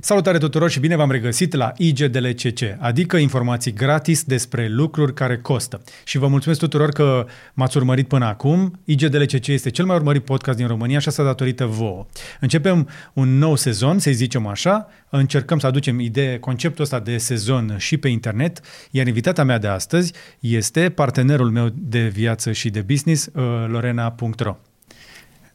Salutare 0.00 0.38
tuturor 0.38 0.70
și 0.70 0.80
bine 0.80 0.96
v-am 0.96 1.10
regăsit 1.10 1.54
la 1.54 1.72
IGDLCC, 1.76 2.60
adică 2.78 3.16
informații 3.16 3.72
gratis 3.72 4.22
despre 4.22 4.68
lucruri 4.68 5.14
care 5.14 5.38
costă. 5.38 5.80
Și 6.04 6.18
vă 6.18 6.26
mulțumesc 6.26 6.60
tuturor 6.60 6.88
că 6.88 7.26
m-ați 7.54 7.76
urmărit 7.76 8.08
până 8.08 8.24
acum. 8.24 8.80
IGDLCC 8.84 9.46
este 9.46 9.70
cel 9.70 9.84
mai 9.84 9.96
urmărit 9.96 10.24
podcast 10.24 10.58
din 10.58 10.66
România 10.66 10.98
și 10.98 11.08
asta 11.08 11.24
datorită 11.24 11.66
vouă. 11.66 12.06
Începem 12.40 12.88
un 13.12 13.38
nou 13.38 13.56
sezon, 13.56 13.98
să 13.98 14.10
zicem 14.10 14.46
așa, 14.46 14.88
încercăm 15.10 15.58
să 15.58 15.66
aducem 15.66 16.00
idee, 16.00 16.38
conceptul 16.38 16.84
ăsta 16.84 17.00
de 17.00 17.16
sezon 17.16 17.74
și 17.78 17.96
pe 17.96 18.08
internet, 18.08 18.60
iar 18.90 19.06
invitata 19.06 19.44
mea 19.44 19.58
de 19.58 19.66
astăzi 19.66 20.12
este 20.40 20.90
partenerul 20.90 21.50
meu 21.50 21.68
de 21.74 22.00
viață 22.00 22.52
și 22.52 22.70
de 22.70 22.80
business, 22.80 23.26
uh, 23.26 23.42
Lorena.ro. 23.68 24.56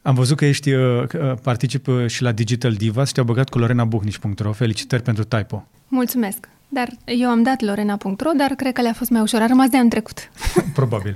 Am 0.06 0.14
văzut 0.14 0.36
că 0.36 0.44
ești, 0.44 0.72
uh, 0.72 1.02
uh, 1.02 1.32
particip 1.42 1.86
și 2.06 2.22
la 2.22 2.32
Digital 2.32 2.72
Divas 2.72 3.06
și 3.06 3.12
te-au 3.12 3.26
băgat 3.26 3.48
cu 3.48 3.58
lorenabuhnici.ro. 3.58 4.52
Felicitări 4.52 5.02
pentru 5.02 5.24
typo. 5.24 5.66
Mulțumesc. 5.88 6.48
Dar 6.68 6.88
eu 7.04 7.28
am 7.28 7.42
dat 7.42 7.60
lorena.ro, 7.60 8.30
dar 8.36 8.50
cred 8.56 8.72
că 8.72 8.80
le-a 8.80 8.92
fost 8.92 9.10
mai 9.10 9.20
ușor. 9.20 9.40
A 9.40 9.46
rămas 9.46 9.68
de 9.68 9.76
an 9.76 9.88
trecut. 9.88 10.30
Probabil. 10.74 11.14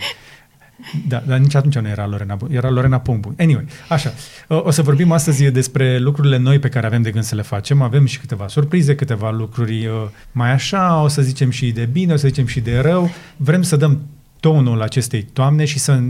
Da, 1.09 1.23
dar 1.27 1.39
nici 1.39 1.55
atunci 1.55 1.79
nu 1.79 1.89
era 1.89 2.07
Lorena, 2.07 2.37
era 2.51 2.71
Lorena 2.71 3.01
Pombu. 3.01 3.35
Anyway, 3.39 3.65
așa, 3.89 4.13
o 4.49 4.71
să 4.71 4.83
vorbim 4.83 5.13
astăzi 5.13 5.51
despre 5.51 5.99
lucrurile 5.99 6.37
noi 6.37 6.59
pe 6.59 6.69
care 6.69 6.87
avem 6.87 7.03
de 7.03 7.11
gând 7.11 7.25
să 7.25 7.35
le 7.35 7.43
facem. 7.43 7.83
Avem 7.83 8.07
și 8.07 8.21
câteva 8.21 8.49
surprize, 8.49 8.95
câteva 8.95 9.31
lucruri 9.31 9.89
mai 10.33 10.51
așa, 10.51 11.03
o 11.03 11.09
să 11.09 11.23
zicem 11.23 11.51
și 11.51 11.71
de 11.71 11.85
bine, 11.93 12.13
o 12.13 12.17
să 12.17 12.29
zicem 12.29 12.47
și 12.47 12.61
de 12.61 12.79
rău. 12.79 13.11
Vrem 13.37 13.63
să 13.63 13.77
dăm 13.77 14.01
tonul 14.41 14.83
acestei 14.83 15.23
toamne 15.23 15.65
și 15.65 15.79
să 15.79 16.01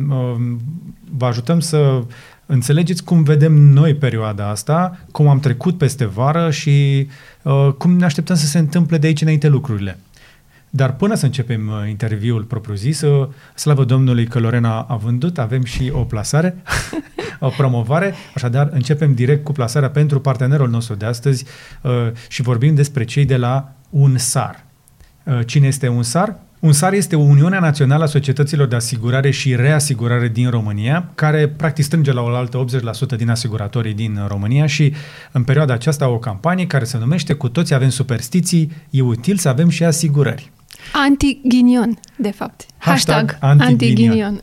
vă 1.17 1.27
ajutăm 1.27 1.61
să 1.61 2.03
înțelegeți 2.51 3.05
cum 3.05 3.23
vedem 3.23 3.53
noi 3.53 3.95
perioada 3.95 4.49
asta, 4.49 4.99
cum 5.11 5.29
am 5.29 5.41
trecut 5.41 5.79
peste 5.79 6.05
vară 6.05 6.51
și 6.51 7.07
uh, 7.43 7.73
cum 7.79 7.97
ne 7.97 8.05
așteptăm 8.05 8.37
să 8.37 8.47
se 8.47 8.59
întâmple 8.59 8.99
de 8.99 9.07
aici 9.07 9.21
înainte 9.21 9.49
lucrurile. 9.49 9.99
Dar 10.71 10.97
până 10.97 11.15
să 11.15 11.25
începem 11.25 11.69
uh, 11.69 11.89
interviul 11.89 12.43
propriu-zis, 12.43 13.01
uh, 13.01 13.29
slavă 13.55 13.85
Domnului 13.85 14.27
că 14.27 14.39
Lorena 14.39 14.81
a 14.81 14.97
vândut, 14.97 15.39
avem 15.39 15.65
și 15.65 15.91
o 15.95 16.05
plasare, 16.05 16.63
o 17.41 17.49
promovare, 17.49 18.15
așadar 18.35 18.69
începem 18.73 19.15
direct 19.15 19.45
cu 19.45 19.53
plasarea 19.53 19.91
pentru 19.91 20.21
partenerul 20.21 20.69
nostru 20.69 20.95
de 20.95 21.05
astăzi 21.05 21.45
uh, 21.83 21.93
și 22.29 22.43
vorbim 22.43 22.75
despre 22.75 23.05
cei 23.05 23.25
de 23.25 23.37
la 23.37 23.73
UNSAR. 23.91 24.65
Uh, 25.25 25.41
cine 25.47 25.67
este 25.67 25.89
UNSAR? 25.89 26.39
UNSAR 26.61 26.93
este 26.93 27.17
Uniunea 27.17 27.59
Națională 27.59 28.05
a 28.05 28.07
Societăților 28.07 28.67
de 28.67 28.77
Asigurare 28.77 29.31
și 29.31 29.57
Reasigurare 29.57 30.29
din 30.29 30.51
România, 30.51 31.11
care 31.15 31.49
practic 31.49 31.85
strânge 31.85 32.13
la 32.13 32.23
oaltă 32.23 32.65
80% 33.15 33.17
din 33.17 33.31
asiguratorii 33.31 33.95
din 33.95 34.21
România 34.27 34.67
și 34.67 34.95
în 35.33 35.45
perioada 35.45 35.73
aceasta 35.73 36.09
o 36.09 36.19
campanie 36.19 36.67
care 36.67 36.85
se 36.85 36.99
numește 36.99 37.33
Cu 37.33 37.49
toți 37.49 37.75
avem 37.75 37.89
superstiții, 37.89 38.73
e 38.91 39.03
util 39.03 39.37
să 39.37 39.49
avem 39.49 39.69
și 39.69 39.85
asigurări. 39.85 40.51
Anti-ghinion, 40.93 42.01
de 42.17 42.31
fapt. 42.31 42.67
Hashtag, 42.79 43.37
Hashtag 43.41 43.61
anti-ghinion. 43.61 44.41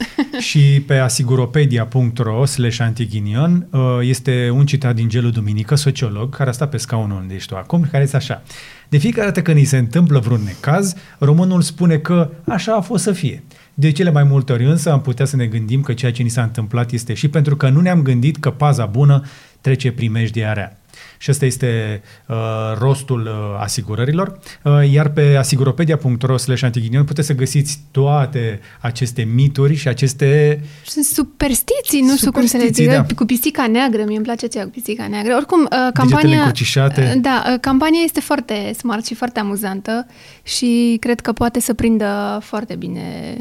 și 0.48 0.84
pe 0.88 0.98
asiguropedia.ro 0.98 2.46
slash 2.46 2.80
antighinion 2.80 3.68
uh, 3.72 3.80
este 4.02 4.50
un 4.54 4.66
citat 4.66 4.96
din 4.96 5.10
Gelu 5.10 5.30
Duminică, 5.30 5.76
sociolog, 5.76 6.36
care 6.36 6.50
a 6.50 6.54
stat 6.54 6.70
pe 6.70 6.78
scaunul 6.78 7.18
unde 7.18 7.34
ești 7.34 7.50
tu 7.50 7.56
acum, 7.56 7.88
care 7.92 8.04
este 8.04 8.16
așa. 8.16 8.44
De 8.90 8.98
fiecare 8.98 9.26
dată 9.26 9.42
când 9.42 9.58
îi 9.58 9.66
se 9.66 9.78
întâmplă 9.78 10.20
vreun 10.20 10.42
necaz, 10.46 10.94
românul 11.20 11.62
spune 11.62 11.98
că 11.98 12.30
așa 12.48 12.76
a 12.76 12.82
fost 12.82 13.04
să 13.04 13.12
fie. 13.12 13.44
De 13.74 13.92
cele 13.92 14.12
mai 14.12 14.24
multe 14.24 14.54
ori 14.54 14.66
însă 14.66 14.92
am 14.92 15.02
putea 15.02 15.26
să 15.26 15.36
ne 15.36 15.46
gândim 15.46 15.82
că 15.82 15.94
ceea 15.94 16.12
ce 16.12 16.24
ni 16.24 16.30
s-a 16.30 16.44
întâmplat 16.44 16.92
este 16.92 17.14
și 17.14 17.28
pentru 17.28 17.56
că 17.56 17.70
nu 17.70 17.82
ne-am 17.82 18.02
gândit 18.02 18.38
că 18.38 18.52
paza 18.52 18.86
bună 18.86 19.24
trece 19.62 19.92
primejdia 19.92 20.54
rea. 20.54 20.80
Și 21.26 21.32
ăsta 21.32 21.46
este 21.46 22.02
uh, 22.28 22.36
rostul 22.78 23.22
uh, 23.22 23.60
asigurărilor. 23.60 24.40
Uh, 24.64 24.92
iar 24.92 25.10
pe 25.10 25.36
asiguropedia.ro 25.36 26.38
slash 26.38 26.64
antighinion 26.64 27.04
puteți 27.04 27.28
să 27.28 27.34
găsiți 27.34 27.80
toate 27.92 28.60
aceste 28.80 29.22
mituri 29.22 29.76
și 29.76 29.88
aceste... 29.88 30.62
Sunt 30.86 31.06
superstiții, 31.06 32.02
nu 32.02 32.16
știu 32.16 32.32
cum 32.32 32.46
să 32.46 32.58
le 32.58 32.68
zic. 32.68 32.90
Da. 32.90 33.06
Cu 33.16 33.26
pisica 33.26 33.68
neagră, 33.68 34.04
mie 34.04 34.16
îmi 34.16 34.26
place 34.26 34.46
aceea 34.46 34.64
cu 34.64 34.70
pisica 34.70 35.08
neagră. 35.08 35.36
Oricum, 35.36 35.62
uh, 35.62 35.92
campania... 35.94 36.54
Uh, 36.76 37.14
da, 37.22 37.44
uh, 37.52 37.60
campania 37.62 38.02
este 38.04 38.20
foarte 38.20 38.74
smart 38.78 39.06
și 39.06 39.14
foarte 39.14 39.40
amuzantă 39.40 40.08
și 40.44 40.98
cred 41.00 41.20
că 41.20 41.32
poate 41.32 41.60
să 41.60 41.74
prindă 41.74 42.40
foarte 42.42 42.76
bine 42.76 43.38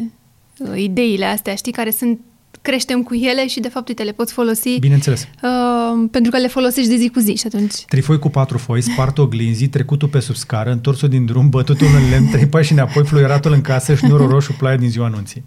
uh, 0.58 0.82
ideile 0.82 1.24
astea, 1.24 1.54
știi, 1.54 1.72
care 1.72 1.90
sunt 1.90 2.20
creștem 2.64 3.02
cu 3.02 3.14
ele 3.14 3.46
și 3.46 3.60
de 3.60 3.68
fapt 3.68 3.88
uite, 3.88 4.02
le 4.02 4.12
poți 4.12 4.32
folosi 4.32 4.78
Bineînțeles. 4.78 5.28
Uh, 5.42 6.08
pentru 6.10 6.30
că 6.30 6.38
le 6.38 6.48
folosești 6.48 6.90
de 6.90 6.96
zi 6.96 7.08
cu 7.08 7.18
zi 7.18 7.34
și 7.34 7.46
atunci. 7.46 7.74
Trifoi 7.74 8.18
cu 8.18 8.28
patru 8.28 8.58
foi, 8.58 8.80
spart 8.80 9.18
oglinzii, 9.18 9.68
trecutul 9.68 10.08
pe 10.08 10.20
sub 10.20 10.34
scară, 10.34 10.70
întorsul 10.70 11.08
din 11.08 11.24
drum, 11.26 11.48
bătutul 11.48 11.86
în 11.86 12.10
lemn, 12.10 12.26
trei 12.26 12.46
pași 12.46 12.72
înapoi, 12.72 13.04
fluieratul 13.04 13.52
în 13.52 13.60
casă, 13.60 13.94
șnurul 13.94 14.28
roșu, 14.28 14.52
ploaia 14.52 14.76
din 14.76 14.90
ziua 14.90 15.06
anunții. 15.06 15.44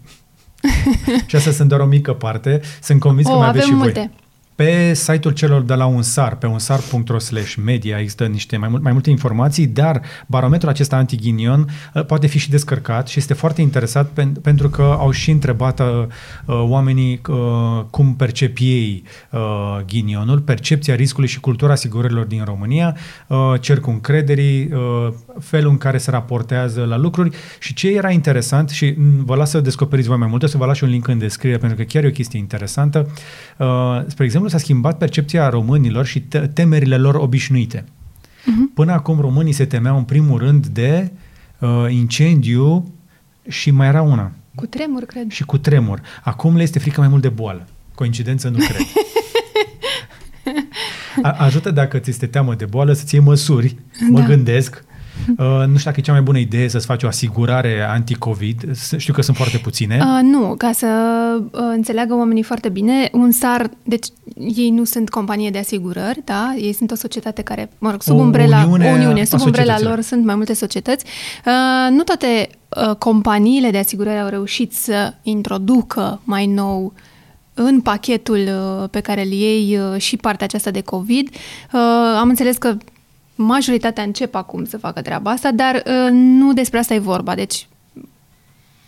și 1.26 1.36
asta 1.36 1.50
sunt 1.50 1.68
doar 1.68 1.80
o 1.80 1.86
mică 1.86 2.12
parte. 2.12 2.60
Sunt 2.82 3.00
convins 3.00 3.28
o, 3.28 3.30
că 3.30 3.36
mai 3.36 3.48
aveți 3.48 3.66
și 3.66 3.74
multe. 3.74 3.92
voi. 3.98 4.26
Pe 4.58 4.92
site-ul 4.94 5.34
celor 5.34 5.62
de 5.62 5.74
la 5.74 5.86
UNSAR, 5.86 6.36
pe 6.36 6.46
unsar.ro 6.46 7.18
slash 7.18 7.54
media, 7.54 7.98
există 7.98 8.26
niște 8.26 8.56
mai, 8.56 8.68
mult, 8.68 8.82
mai 8.82 8.92
multe 8.92 9.10
informații, 9.10 9.66
dar 9.66 10.02
barometrul 10.26 10.70
acesta 10.70 10.96
antighinion 10.96 11.68
uh, 11.94 12.04
poate 12.04 12.26
fi 12.26 12.38
și 12.38 12.50
descărcat 12.50 13.08
și 13.08 13.18
este 13.18 13.34
foarte 13.34 13.60
interesat 13.60 14.08
pen, 14.08 14.32
pentru 14.32 14.68
că 14.68 14.82
au 14.82 15.10
și 15.10 15.30
întrebat 15.30 15.80
uh, 15.80 16.06
oamenii 16.46 17.20
uh, 17.28 17.36
cum 17.90 18.14
percep 18.14 18.56
ei 18.60 19.02
uh, 19.30 19.40
ghinionul, 19.86 20.40
percepția 20.40 20.94
riscului 20.94 21.28
și 21.28 21.40
cultura 21.40 21.72
asigurărilor 21.72 22.24
din 22.24 22.44
România, 22.44 22.96
uh, 23.26 23.54
cercul 23.60 23.92
încrederii, 23.92 24.72
uh, 24.72 25.12
felul 25.40 25.70
în 25.70 25.78
care 25.78 25.98
se 25.98 26.10
raportează 26.10 26.84
la 26.84 26.96
lucruri 26.96 27.36
și 27.58 27.74
ce 27.74 27.88
era 27.88 28.10
interesant 28.10 28.68
și 28.68 28.94
vă 29.24 29.34
las 29.34 29.50
să 29.50 29.60
descoperiți 29.60 30.08
voi 30.08 30.18
mai 30.18 30.28
multe, 30.28 30.46
să 30.46 30.56
vă 30.56 30.66
las 30.66 30.76
și 30.76 30.84
un 30.84 30.90
link 30.90 31.08
în 31.08 31.18
descriere 31.18 31.58
pentru 31.58 31.76
că 31.76 31.82
chiar 31.82 32.04
e 32.04 32.06
o 32.06 32.10
chestie 32.10 32.38
interesantă. 32.38 33.10
Uh, 33.56 33.66
spre 34.06 34.24
exemplu, 34.24 34.46
s-a 34.48 34.58
schimbat 34.58 34.98
percepția 34.98 35.48
românilor 35.48 36.06
și 36.06 36.20
temerile 36.52 36.96
lor 36.96 37.14
obișnuite. 37.14 37.84
Uh-huh. 37.84 38.74
Până 38.74 38.92
acum 38.92 39.20
românii 39.20 39.52
se 39.52 39.64
temeau 39.64 39.96
în 39.96 40.04
primul 40.04 40.38
rând 40.38 40.66
de 40.66 41.10
uh, 41.58 41.68
incendiu 41.88 42.92
și 43.48 43.70
mai 43.70 43.86
era 43.86 44.02
una. 44.02 44.32
Cu 44.54 44.66
tremur, 44.66 45.04
cred. 45.04 45.30
Și 45.30 45.44
cu 45.44 45.58
tremur. 45.58 46.00
Acum 46.22 46.56
le 46.56 46.62
este 46.62 46.78
frică 46.78 47.00
mai 47.00 47.08
mult 47.08 47.22
de 47.22 47.28
boală. 47.28 47.66
Coincidență, 47.94 48.48
nu 48.48 48.56
cred. 48.56 48.86
A- 51.22 51.30
ajută 51.38 51.70
dacă 51.70 51.98
ți 51.98 52.10
este 52.10 52.26
teamă 52.26 52.54
de 52.54 52.64
boală 52.64 52.92
să-ți 52.92 53.14
iei 53.14 53.24
măsuri, 53.24 53.76
da. 54.00 54.20
mă 54.20 54.26
gândesc, 54.26 54.82
Uh, 54.82 54.86
nu 55.36 55.76
știu 55.76 55.90
dacă 55.90 55.96
e 55.96 56.02
cea 56.02 56.12
mai 56.12 56.20
bună 56.20 56.38
idee 56.38 56.68
să-ți 56.68 56.86
faci 56.86 57.02
o 57.02 57.06
asigurare 57.06 57.86
anti-COVID. 57.88 58.76
Știu 58.96 59.12
că 59.12 59.22
sunt 59.22 59.36
foarte 59.36 59.58
puține. 59.58 59.98
Uh, 60.00 60.22
nu, 60.22 60.54
ca 60.58 60.72
să 60.72 60.86
uh, 61.40 61.60
înțeleagă 61.72 62.14
oamenii 62.14 62.42
foarte 62.42 62.68
bine, 62.68 63.08
un 63.12 63.30
SAR, 63.30 63.70
deci 63.82 64.06
ei 64.56 64.70
nu 64.70 64.84
sunt 64.84 65.10
companie 65.10 65.50
de 65.50 65.58
asigurări, 65.58 66.22
da? 66.24 66.54
Ei 66.56 66.72
sunt 66.72 66.90
o 66.90 66.94
societate 66.94 67.42
care, 67.42 67.70
mă 67.78 67.90
rog, 67.90 68.02
sub 68.02 68.16
o 68.16 68.20
umbrela, 68.20 68.56
uniune, 68.56 68.90
o 68.90 68.94
uniune, 68.94 69.24
sub 69.24 69.40
umbrela 69.40 69.80
lor 69.80 70.00
sunt 70.00 70.24
mai 70.24 70.34
multe 70.34 70.54
societăți. 70.54 71.04
Uh, 71.46 71.96
nu 71.96 72.02
toate 72.02 72.48
uh, 72.68 72.94
companiile 72.96 73.70
de 73.70 73.78
asigurări 73.78 74.20
au 74.20 74.28
reușit 74.28 74.72
să 74.72 75.14
introducă 75.22 76.20
mai 76.24 76.46
nou 76.46 76.92
în 77.54 77.80
pachetul 77.80 78.48
uh, 78.48 78.88
pe 78.90 79.00
care 79.00 79.24
îl 79.24 79.30
iei 79.30 79.78
uh, 79.78 80.00
și 80.00 80.16
partea 80.16 80.46
aceasta 80.46 80.70
de 80.70 80.80
COVID. 80.80 81.28
Am 82.18 82.28
înțeles 82.28 82.56
că 82.56 82.76
majoritatea 83.38 84.02
încep 84.02 84.34
acum 84.34 84.64
să 84.64 84.78
facă 84.78 85.02
treaba 85.02 85.30
asta, 85.30 85.50
dar 85.50 85.74
uh, 85.74 86.08
nu 86.10 86.52
despre 86.52 86.78
asta 86.78 86.94
e 86.94 86.98
vorba. 86.98 87.34
Deci 87.34 87.68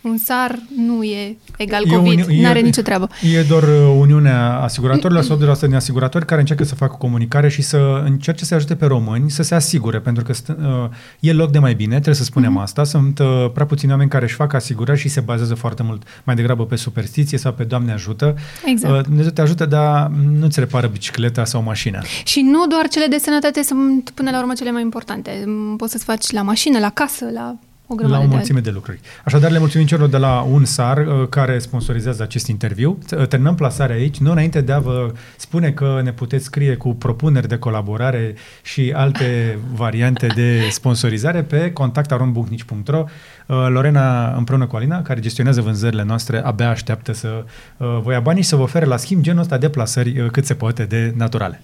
un 0.01 0.17
SAR 0.17 0.59
nu 0.75 1.03
e 1.03 1.37
egal 1.57 1.83
e 1.85 1.89
COVID, 1.89 2.25
nu 2.25 2.47
are 2.47 2.59
nicio 2.59 2.81
treabă. 2.81 3.09
E 3.35 3.41
doar 3.41 3.63
uh, 3.63 3.95
Uniunea 3.99 4.59
Asiguratorilor 4.59 5.23
sau 5.23 5.37
doar 5.37 5.57
din 5.57 5.75
asiguratori 5.75 6.25
care 6.25 6.39
încearcă 6.39 6.63
să 6.63 6.75
facă 6.75 6.95
comunicare 6.99 7.49
și 7.49 7.61
să 7.61 8.01
încerce 8.05 8.45
să 8.45 8.55
ajute 8.55 8.75
pe 8.75 8.85
români 8.85 9.31
să 9.31 9.43
se 9.43 9.55
asigure, 9.55 9.99
pentru 9.99 10.23
că 10.23 10.33
uh, 10.57 10.89
e 11.19 11.33
loc 11.33 11.51
de 11.51 11.59
mai 11.59 11.73
bine, 11.73 11.93
trebuie 11.93 12.15
să 12.15 12.23
spunem 12.23 12.57
mm-hmm. 12.57 12.63
asta. 12.63 12.83
Sunt 12.83 13.19
uh, 13.19 13.45
prea 13.53 13.65
puțini 13.65 13.91
oameni 13.91 14.09
care 14.09 14.25
își 14.25 14.35
fac 14.35 14.53
asigurări 14.53 14.99
și 14.99 15.07
se 15.07 15.19
bazează 15.19 15.55
foarte 15.55 15.83
mult 15.83 16.03
mai 16.23 16.35
degrabă 16.35 16.65
pe 16.65 16.75
superstiție 16.75 17.37
sau 17.37 17.53
pe 17.53 17.63
Doamne 17.63 17.91
ajută. 17.91 18.35
Exact. 18.65 18.93
Uh, 18.97 19.03
Dumnezeu 19.03 19.31
te 19.31 19.41
ajută, 19.41 19.65
dar 19.65 20.11
nu-ți 20.39 20.59
repară 20.59 20.87
bicicleta 20.87 21.45
sau 21.45 21.63
mașina. 21.63 22.01
Și 22.23 22.41
nu 22.41 22.67
doar 22.67 22.87
cele 22.87 23.05
de 23.05 23.17
sănătate 23.17 23.63
sunt 23.63 24.09
până 24.09 24.31
la 24.31 24.39
urmă 24.39 24.53
cele 24.53 24.71
mai 24.71 24.81
importante. 24.81 25.43
Poți 25.77 25.91
să-ți 25.91 26.03
faci 26.03 26.31
la 26.31 26.41
mașină, 26.41 26.79
la 26.79 26.89
casă, 26.89 27.25
la 27.33 27.55
o 27.99 28.07
la 28.07 28.19
o 28.19 28.25
mulțime 28.25 28.59
de, 28.59 28.69
de 28.69 28.75
lucruri. 28.75 28.99
Așadar, 29.25 29.51
le 29.51 29.59
mulțumim 29.59 29.87
celor 29.87 30.09
de 30.09 30.17
la 30.17 30.41
UNSAR 30.41 30.97
uh, 30.97 31.27
care 31.29 31.59
sponsorizează 31.59 32.23
acest 32.23 32.47
interviu. 32.47 32.97
Uh, 33.17 33.27
terminăm 33.27 33.55
plasarea 33.55 33.95
aici, 33.95 34.17
nu 34.17 34.31
înainte 34.31 34.61
de 34.61 34.71
a 34.71 34.79
vă 34.79 35.13
spune 35.37 35.71
că 35.71 35.99
ne 36.03 36.11
puteți 36.11 36.43
scrie 36.43 36.75
cu 36.75 36.93
propuneri 36.93 37.47
de 37.47 37.57
colaborare 37.57 38.35
și 38.61 38.93
alte 38.95 39.57
variante 39.83 40.27
de 40.27 40.67
sponsorizare 40.69 41.43
pe 41.43 41.71
contactarombuhnici.ro 41.71 43.03
uh, 43.47 43.65
Lorena 43.69 44.33
împreună 44.35 44.67
cu 44.67 44.75
Alina, 44.75 45.01
care 45.01 45.19
gestionează 45.19 45.61
vânzările 45.61 46.03
noastre, 46.03 46.45
abia 46.45 46.69
așteaptă 46.69 47.13
să 47.13 47.45
vă 47.77 48.11
ia 48.11 48.19
banii 48.19 48.41
și 48.41 48.47
să 48.47 48.55
vă 48.55 48.61
ofere 48.61 48.85
la 48.85 48.97
schimb 48.97 49.21
genul 49.21 49.41
ăsta 49.41 49.57
de 49.57 49.69
plasări 49.69 50.29
cât 50.31 50.45
se 50.45 50.53
poate 50.53 50.83
de 50.83 51.13
naturale. 51.17 51.61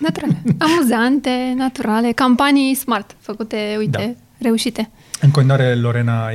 Naturale. 0.00 0.42
Amuzante, 0.66 1.54
naturale, 1.56 2.12
campanii 2.12 2.74
smart, 2.74 3.16
făcute, 3.18 3.74
uite, 3.78 4.16
da. 4.16 4.46
reușite. 4.48 4.90
În 5.22 5.30
continuare, 5.30 5.74
Lorena, 5.74 6.28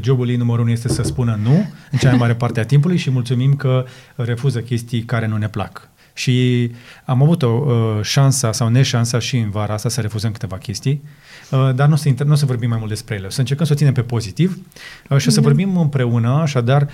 jobul 0.00 0.28
ei 0.28 0.36
numărul 0.36 0.62
unu 0.62 0.70
este 0.70 0.88
să 0.88 1.02
spună 1.02 1.38
nu 1.42 1.72
în 1.90 1.98
cea 1.98 2.08
mai 2.08 2.18
mare 2.18 2.34
parte 2.34 2.60
a 2.60 2.64
timpului 2.64 2.96
și 2.96 3.10
mulțumim 3.10 3.54
că 3.54 3.84
refuză 4.14 4.60
chestii 4.60 5.02
care 5.02 5.26
nu 5.26 5.36
ne 5.36 5.48
plac. 5.48 5.88
Și 6.12 6.70
am 7.04 7.22
avut 7.22 7.42
o 7.42 7.48
uh, 7.48 8.02
șansa 8.02 8.52
sau 8.52 8.68
neșansa 8.68 9.18
și 9.18 9.36
în 9.36 9.50
vara 9.50 9.74
asta 9.74 9.88
să 9.88 10.00
refuzăm 10.00 10.32
câteva 10.32 10.56
chestii, 10.56 11.02
uh, 11.50 11.70
dar 11.74 11.86
nu 11.86 11.92
o, 11.92 11.96
să 11.96 12.08
inter- 12.08 12.24
nu 12.24 12.32
o 12.32 12.34
să 12.34 12.46
vorbim 12.46 12.68
mai 12.68 12.78
mult 12.78 12.90
despre 12.90 13.14
ele. 13.14 13.26
O 13.26 13.30
să 13.30 13.40
încercăm 13.40 13.66
să 13.66 13.72
o 13.72 13.76
ținem 13.76 13.92
pe 13.92 14.02
pozitiv 14.02 14.58
uh, 15.08 15.18
și 15.18 15.28
o 15.28 15.30
să 15.30 15.40
da. 15.40 15.46
vorbim 15.46 15.76
împreună, 15.76 16.28
așadar, 16.28 16.88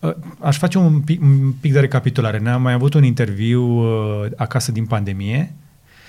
uh, 0.00 0.14
aș 0.40 0.58
face 0.58 0.78
un 0.78 1.00
pic, 1.00 1.22
un 1.22 1.52
pic 1.60 1.72
de 1.72 1.80
recapitulare. 1.80 2.38
Ne-am 2.38 2.62
mai 2.62 2.72
avut 2.72 2.94
un 2.94 3.04
interviu 3.04 3.62
uh, 3.62 4.26
acasă 4.36 4.72
din 4.72 4.86
pandemie, 4.86 5.54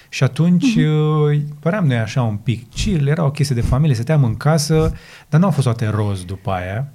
și 0.09 0.23
atunci 0.23 0.75
uh-huh. 0.77 1.41
păream 1.59 1.85
noi 1.85 1.97
așa 1.97 2.21
un 2.21 2.35
pic 2.35 2.71
chill, 2.71 3.07
era 3.07 3.25
o 3.25 3.31
chestie 3.31 3.55
de 3.55 3.61
familie, 3.61 3.95
stăteam 3.95 4.23
în 4.23 4.37
casă, 4.37 4.93
dar 5.29 5.39
nu 5.39 5.45
au 5.45 5.51
fost 5.51 5.65
toate 5.65 5.87
roz 5.87 6.23
după 6.23 6.51
aia. 6.51 6.91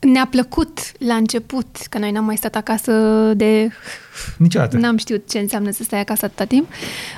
Ne-a 0.00 0.26
plăcut 0.26 0.78
la 0.98 1.14
început, 1.14 1.76
că 1.90 1.98
noi 1.98 2.10
n-am 2.10 2.24
mai 2.24 2.36
stat 2.36 2.54
acasă 2.54 2.92
de... 3.36 3.70
Niciodată. 4.38 4.76
N-am 4.76 4.96
știut 4.96 5.30
ce 5.30 5.38
înseamnă 5.38 5.70
să 5.70 5.82
stai 5.82 6.00
acasă 6.00 6.24
atâta 6.24 6.44
timp, 6.44 6.68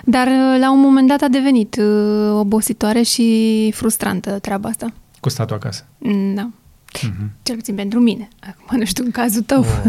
dar 0.05 0.27
uh, 0.27 0.57
la 0.61 0.73
un 0.73 0.81
moment 0.81 1.09
dat 1.09 1.21
a 1.21 1.29
devenit 1.29 1.77
uh, 1.77 2.31
obositoare 2.33 3.03
și 3.03 3.71
frustrantă 3.75 4.39
treaba 4.39 4.69
asta. 4.69 4.93
Cu 5.21 5.29
statul 5.29 5.57
acasă. 5.57 5.85
Mm, 5.99 6.35
da. 6.35 6.51
Uh-huh. 6.99 7.29
Cel 7.43 7.57
puțin 7.57 7.75
pentru 7.75 8.01
mine. 8.01 8.29
Acum 8.41 8.79
nu 8.79 8.85
știu 8.85 9.05
în 9.05 9.11
cazul 9.11 9.43
tău. 9.43 9.61
Oh. 9.61 9.85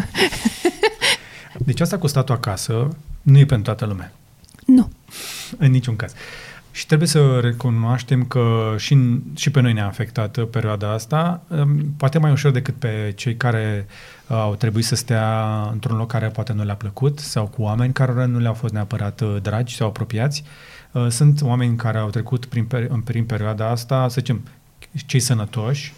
Deci 1.66 1.80
asta 1.82 1.98
cu 1.98 2.08
statul 2.08 2.36
acasă 2.36 2.88
nu 3.22 3.38
e 3.38 3.46
pentru 3.46 3.66
toată 3.74 3.86
lumea. 3.86 4.12
Nu. 4.66 4.90
În 5.58 5.72
niciun 5.72 5.96
caz. 5.96 6.14
Și 6.78 6.86
trebuie 6.86 7.08
să 7.08 7.40
recunoaștem 7.40 8.26
că 8.26 8.76
și, 8.78 9.20
și 9.36 9.52
pe 9.52 9.62
noi 9.62 9.74
ne-a 9.74 9.86
afectat 9.86 10.44
perioada 10.44 10.94
asta, 10.94 11.42
um, 11.48 11.94
poate 11.98 12.20
mai 12.20 12.32
ușor 12.32 12.52
decât 12.52 12.76
pe 12.76 13.14
cei 13.16 13.36
care 13.36 13.86
uh, 14.28 14.38
au 14.38 14.56
trebuit 14.56 14.86
să 14.86 14.96
stea 14.96 15.62
într-un 15.72 15.98
loc 15.98 16.12
care 16.12 16.28
poate 16.28 16.54
nu 16.54 16.64
le-a 16.64 16.76
plăcut 16.76 17.20
sau 17.20 17.48
cu 17.48 17.62
oameni 17.62 17.94
care 17.94 18.26
nu 18.26 18.40
le-au 18.40 18.54
fost 18.54 18.74
neapărat 18.74 19.22
uh, 19.22 19.38
dragi 19.42 19.76
sau 19.76 19.88
apropiați. 19.88 20.44
Uh, 20.92 21.08
sunt 21.10 21.42
oameni 21.42 21.76
care 21.76 21.98
au 21.98 22.10
trecut 22.10 22.46
prin, 22.46 22.68
prin 23.04 23.26
perioada 23.26 23.70
asta, 23.70 24.08
să 24.08 24.16
zicem, 24.20 24.42
cei 25.06 25.20
sănătoși, 25.20 25.94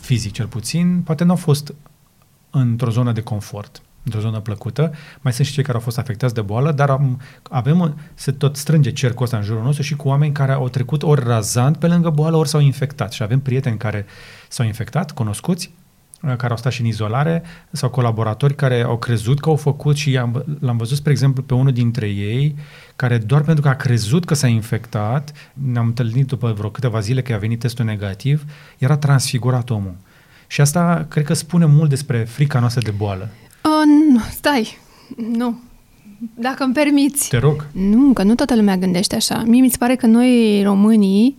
fizic 0.00 0.32
cel 0.32 0.46
puțin, 0.46 1.00
poate 1.04 1.24
nu 1.24 1.30
au 1.30 1.36
fost 1.36 1.74
într-o 2.50 2.90
zonă 2.90 3.12
de 3.12 3.20
confort 3.22 3.82
într-o 4.04 4.20
zonă 4.20 4.40
plăcută. 4.40 4.92
Mai 5.20 5.32
sunt 5.32 5.46
și 5.46 5.52
cei 5.52 5.62
care 5.62 5.76
au 5.76 5.82
fost 5.82 5.98
afectați 5.98 6.34
de 6.34 6.40
boală, 6.40 6.72
dar 6.72 6.90
am, 6.90 7.20
avem, 7.42 7.98
se 8.14 8.32
tot 8.32 8.56
strânge 8.56 8.92
cercul 8.92 9.24
ăsta 9.24 9.36
în 9.36 9.42
jurul 9.42 9.62
nostru 9.62 9.82
și 9.82 9.96
cu 9.96 10.08
oameni 10.08 10.32
care 10.32 10.52
au 10.52 10.68
trecut 10.68 11.02
ori 11.02 11.24
razant 11.24 11.76
pe 11.76 11.86
lângă 11.86 12.10
boală, 12.10 12.36
ori 12.36 12.48
s-au 12.48 12.60
infectat. 12.60 13.12
Și 13.12 13.22
avem 13.22 13.40
prieteni 13.40 13.76
care 13.78 14.06
s-au 14.48 14.66
infectat, 14.66 15.10
cunoscuți, 15.10 15.72
uh, 16.22 16.36
care 16.36 16.50
au 16.50 16.56
stat 16.56 16.72
și 16.72 16.80
în 16.80 16.86
izolare, 16.86 17.42
sau 17.70 17.90
colaboratori 17.90 18.54
care 18.54 18.82
au 18.82 18.98
crezut 18.98 19.40
că 19.40 19.48
au 19.48 19.56
făcut 19.56 19.96
și 19.96 20.18
am, 20.18 20.44
l-am 20.60 20.76
văzut, 20.76 20.96
spre 20.96 21.10
exemplu, 21.10 21.42
pe 21.42 21.54
unul 21.54 21.72
dintre 21.72 22.08
ei, 22.08 22.56
care 22.96 23.18
doar 23.18 23.42
pentru 23.42 23.62
că 23.62 23.68
a 23.68 23.74
crezut 23.74 24.24
că 24.24 24.34
s-a 24.34 24.46
infectat, 24.46 25.32
ne-am 25.52 25.86
întâlnit 25.86 26.26
după 26.26 26.52
vreo 26.52 26.70
câteva 26.70 27.00
zile 27.00 27.22
că 27.22 27.34
a 27.34 27.38
venit 27.38 27.60
testul 27.60 27.84
negativ, 27.84 28.44
era 28.78 28.96
transfigurat 28.96 29.70
omul. 29.70 29.94
Și 30.46 30.60
asta 30.60 31.06
cred 31.08 31.24
că 31.24 31.34
spune 31.34 31.64
mult 31.64 31.88
despre 31.88 32.24
frica 32.24 32.58
noastră 32.58 32.82
de 32.82 32.90
boală. 32.90 33.30
Uh, 33.64 34.12
nu, 34.12 34.20
stai, 34.30 34.78
nu. 35.16 35.58
Dacă 36.34 36.64
îmi 36.64 36.74
permiți. 36.74 37.28
Te 37.28 37.38
rog. 37.38 37.66
Nu, 37.72 38.12
că 38.12 38.22
nu 38.22 38.34
toată 38.34 38.54
lumea 38.54 38.76
gândește 38.76 39.14
așa. 39.14 39.42
Mie 39.46 39.60
mi 39.60 39.70
se 39.70 39.76
pare 39.76 39.96
că 39.96 40.06
noi 40.06 40.62
românii, 40.62 41.36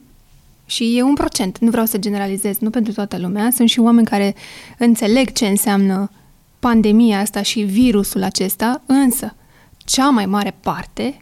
și 0.65 0.97
e 0.97 1.01
un 1.01 1.13
procent, 1.13 1.57
nu 1.57 1.69
vreau 1.69 1.85
să 1.85 1.97
generalizez, 1.97 2.57
nu 2.57 2.69
pentru 2.69 2.93
toată 2.93 3.17
lumea, 3.17 3.49
sunt 3.55 3.69
și 3.69 3.79
oameni 3.79 4.07
care 4.07 4.35
înțeleg 4.77 5.31
ce 5.31 5.45
înseamnă 5.45 6.11
pandemia 6.59 7.19
asta 7.19 7.41
și 7.41 7.61
virusul 7.61 8.23
acesta, 8.23 8.81
însă 8.85 9.35
cea 9.77 10.09
mai 10.09 10.25
mare 10.25 10.55
parte 10.59 11.17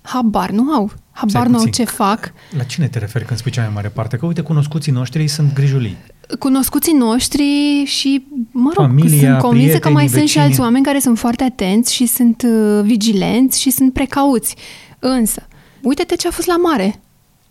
habar 0.00 0.50
nu 0.50 0.72
au. 0.72 0.92
Habar 1.10 1.46
nu 1.46 1.58
au 1.58 1.66
ce 1.66 1.84
fac. 1.84 2.32
La 2.56 2.62
cine 2.62 2.88
te 2.88 2.98
referi 2.98 3.24
când 3.24 3.38
spui 3.38 3.50
cea 3.50 3.62
mai 3.62 3.70
mare 3.74 3.88
parte? 3.88 4.16
Că 4.16 4.26
uite, 4.26 4.40
cunoscuții 4.40 4.92
noștri 4.92 5.28
sunt 5.28 5.52
grijulii 5.52 5.96
cunoscuții 6.38 6.92
noștri 6.92 7.44
și, 7.84 8.26
mă 8.50 8.70
rog, 8.74 8.86
Familia, 8.86 9.28
sunt 9.28 9.40
convinsă 9.40 9.78
că 9.78 9.90
mai 9.90 10.06
vecini. 10.06 10.18
sunt 10.18 10.28
și 10.28 10.38
alți 10.38 10.60
oameni 10.60 10.84
care 10.84 10.98
sunt 10.98 11.18
foarte 11.18 11.44
atenți 11.44 11.94
și 11.94 12.06
sunt 12.06 12.42
uh, 12.46 12.80
vigilenți 12.82 13.60
și 13.60 13.70
sunt 13.70 13.92
precauți. 13.92 14.56
Însă, 14.98 15.46
uite-te 15.82 16.16
ce 16.16 16.28
a 16.28 16.30
fost 16.30 16.46
la 16.46 16.56
mare. 16.56 17.00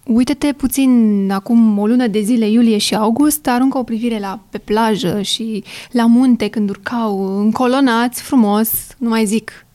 Uite-te 0.05 0.53
puțin 0.53 1.29
acum 1.33 1.77
o 1.77 1.85
lună 1.85 2.07
de 2.07 2.21
zile, 2.21 2.49
iulie 2.49 2.77
și 2.77 2.95
august, 2.95 3.47
aruncă 3.47 3.77
o 3.77 3.83
privire 3.83 4.19
la 4.19 4.39
pe 4.49 4.57
plajă 4.57 5.21
și 5.21 5.63
la 5.91 6.05
munte 6.05 6.47
când 6.47 6.69
urcau 6.69 7.39
încolonați 7.39 8.21
frumos, 8.21 8.69
nu 8.97 9.09
mai 9.09 9.25
zic 9.25 9.65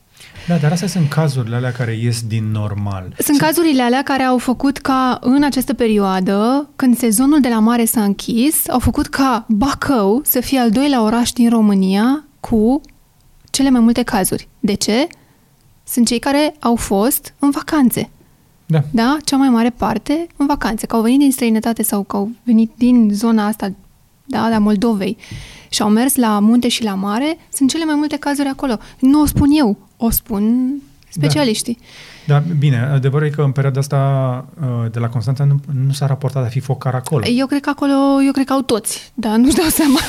da, 0.47 0.55
dar 0.55 0.71
astea 0.71 0.87
sunt 0.87 1.09
cazurile 1.09 1.55
alea 1.55 1.71
care 1.71 1.97
ies 1.97 2.21
din 2.21 2.51
normal. 2.51 3.15
Sunt 3.19 3.37
cazurile 3.37 3.81
alea 3.81 4.03
care 4.03 4.23
au 4.23 4.37
făcut 4.37 4.77
ca 4.77 5.17
în 5.21 5.43
această 5.43 5.73
perioadă, 5.73 6.69
când 6.75 6.97
sezonul 6.97 7.39
de 7.41 7.49
la 7.49 7.59
mare 7.59 7.85
s-a 7.85 8.03
închis, 8.03 8.69
au 8.69 8.79
făcut 8.79 9.07
ca 9.07 9.45
Bacău 9.49 10.21
să 10.23 10.39
fie 10.39 10.59
al 10.59 10.69
doilea 10.69 11.01
oraș 11.01 11.31
din 11.31 11.49
România 11.49 12.23
cu 12.39 12.81
cele 13.49 13.69
mai 13.69 13.79
multe 13.79 14.03
cazuri. 14.03 14.47
De 14.59 14.73
ce? 14.73 15.07
Sunt 15.83 16.07
cei 16.07 16.19
care 16.19 16.55
au 16.59 16.75
fost 16.75 17.33
în 17.39 17.49
vacanțe. 17.49 18.09
Da. 18.65 18.83
Da? 18.91 19.17
Cea 19.23 19.37
mai 19.37 19.49
mare 19.49 19.69
parte 19.69 20.27
în 20.35 20.45
vacanțe. 20.45 20.85
Că 20.85 20.95
au 20.95 21.01
venit 21.01 21.19
din 21.19 21.31
străinătate 21.31 21.83
sau 21.83 22.03
că 22.03 22.15
au 22.15 22.29
venit 22.43 22.71
din 22.77 23.09
zona 23.13 23.47
asta, 23.47 23.73
da, 24.25 24.49
la 24.49 24.57
Moldovei 24.57 25.17
și 25.69 25.81
au 25.81 25.89
mers 25.89 26.15
la 26.15 26.39
munte 26.39 26.67
și 26.67 26.83
la 26.83 26.93
mare, 26.93 27.37
sunt 27.53 27.69
cele 27.69 27.85
mai 27.85 27.95
multe 27.95 28.17
cazuri 28.17 28.47
acolo. 28.47 28.77
Nu 28.99 29.21
o 29.21 29.25
spun 29.25 29.49
eu, 29.51 29.77
o 29.97 30.09
spun 30.09 30.73
specialiștii. 31.09 31.77
Da. 32.25 32.39
da, 32.39 32.45
bine, 32.59 32.77
adevărul 32.77 33.27
e 33.27 33.29
că 33.29 33.41
în 33.41 33.51
perioada 33.51 33.79
asta 33.79 34.45
uh, 34.61 34.91
de 34.91 34.99
la 34.99 35.09
Constanța 35.09 35.43
nu, 35.43 35.59
nu 35.85 35.91
s-a 35.91 36.05
raportat 36.05 36.45
a 36.45 36.47
fi 36.47 36.59
focar 36.59 36.93
acolo. 36.95 37.25
Eu 37.25 37.47
cred 37.47 37.61
că 37.61 37.69
acolo, 37.69 37.93
eu 38.25 38.31
cred 38.31 38.45
că 38.45 38.53
au 38.53 38.61
toți, 38.61 39.11
dar 39.13 39.35
nu-și 39.35 39.55
dau 39.55 39.67
seama. 39.69 39.99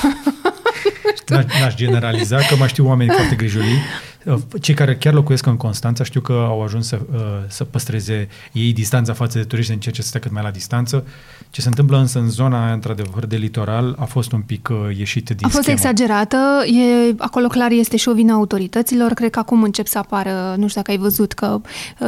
N-aș 1.61 1.75
generaliza, 1.75 2.37
că 2.37 2.57
mai 2.59 2.69
știu 2.69 2.87
oameni 2.87 3.11
foarte 3.11 3.35
grijulii 3.35 3.77
Uh, 3.77 4.16
cei 4.61 4.75
care 4.75 4.97
chiar 4.97 5.15
locuiesc 5.15 5.47
în 5.47 5.57
Constanța 5.57 6.05
știu 6.05 6.21
că 6.21 6.33
au 6.33 6.63
ajuns 6.63 6.87
să, 6.87 7.01
uh, 7.13 7.19
să 7.49 7.65
păstreze 7.65 8.29
ei 8.53 8.73
distanța 8.73 9.13
față 9.13 9.39
de 9.39 9.45
turiști, 9.45 9.73
în 9.73 9.79
ceea 9.79 9.95
ce 9.95 10.03
stă 10.03 10.19
cât 10.19 10.33
mai 10.33 10.43
la 10.43 10.51
distanță. 10.51 11.07
Ce 11.51 11.61
se 11.61 11.69
întâmplă 11.69 11.99
însă 11.99 12.19
în 12.19 12.31
zona, 12.31 12.73
într-adevăr, 12.73 13.27
de 13.27 13.37
litoral 13.37 13.97
a 13.99 14.05
fost 14.05 14.33
un 14.33 14.41
pic 14.41 14.69
uh, 14.73 14.97
ieșit 14.97 15.25
din 15.29 15.47
A 15.47 15.49
fost 15.49 15.63
schema. 15.63 15.77
exagerată, 15.77 16.37
e, 16.67 17.15
acolo 17.19 17.47
clar 17.47 17.71
este 17.71 17.97
și 17.97 18.09
o 18.09 18.13
vină 18.13 18.33
autorităților. 18.33 19.13
Cred 19.13 19.31
că 19.31 19.39
acum 19.39 19.63
încep 19.63 19.87
să 19.87 19.99
apară, 19.99 20.55
nu 20.57 20.69
știu 20.69 20.81
dacă 20.81 20.91
ai 20.91 20.99
văzut, 20.99 21.33
că 21.33 21.61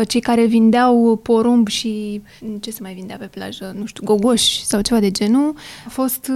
cei 0.09 0.21
care 0.21 0.47
vindeau 0.47 1.21
porumb 1.23 1.69
și 1.69 2.23
ce 2.61 2.71
se 2.71 2.79
mai 2.83 2.95
vindea 2.95 3.17
pe 3.17 3.27
plajă, 3.27 3.75
nu 3.79 3.87
știu, 3.87 4.05
gogoși 4.05 4.65
sau 4.65 4.81
ceva 4.81 5.01
de 5.01 5.11
genul, 5.11 5.55
a 5.87 5.89
fost 5.89 6.31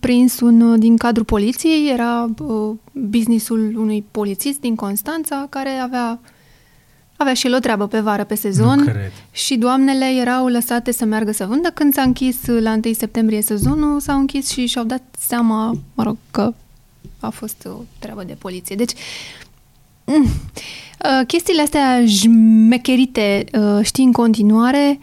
prins 0.00 0.40
un 0.40 0.80
din 0.80 0.96
cadrul 0.96 1.24
poliției, 1.24 1.90
era 1.92 2.30
businessul 2.92 3.74
unui 3.76 4.04
polițist 4.10 4.60
din 4.60 4.74
Constanța 4.74 5.11
care 5.48 5.70
avea 5.70 6.20
avea 7.16 7.34
și 7.34 7.46
el 7.46 7.54
o 7.54 7.58
treabă 7.58 7.86
pe 7.86 8.00
vară, 8.00 8.24
pe 8.24 8.34
sezon 8.34 8.92
și 9.30 9.56
doamnele 9.56 10.04
erau 10.20 10.46
lăsate 10.46 10.92
să 10.92 11.04
meargă 11.04 11.32
să 11.32 11.46
vândă. 11.46 11.70
Când 11.74 11.94
s-a 11.94 12.02
închis 12.02 12.46
la 12.46 12.72
1 12.84 12.92
septembrie 12.92 13.42
sezonul, 13.42 14.00
s-au 14.00 14.18
închis 14.18 14.50
și 14.50 14.66
și-au 14.66 14.84
dat 14.84 15.02
seama, 15.18 15.78
mă 15.94 16.02
rog, 16.02 16.16
că 16.30 16.54
a 17.20 17.28
fost 17.28 17.66
o 17.66 17.82
treabă 17.98 18.24
de 18.24 18.36
poliție. 18.38 18.76
Deci, 18.76 18.92
mm, 20.04 20.22
uh, 20.24 21.26
chestiile 21.26 21.62
astea 21.62 22.04
jmecherite, 22.06 23.44
uh, 23.52 23.84
știi, 23.84 24.04
în 24.04 24.12
continuare, 24.12 24.98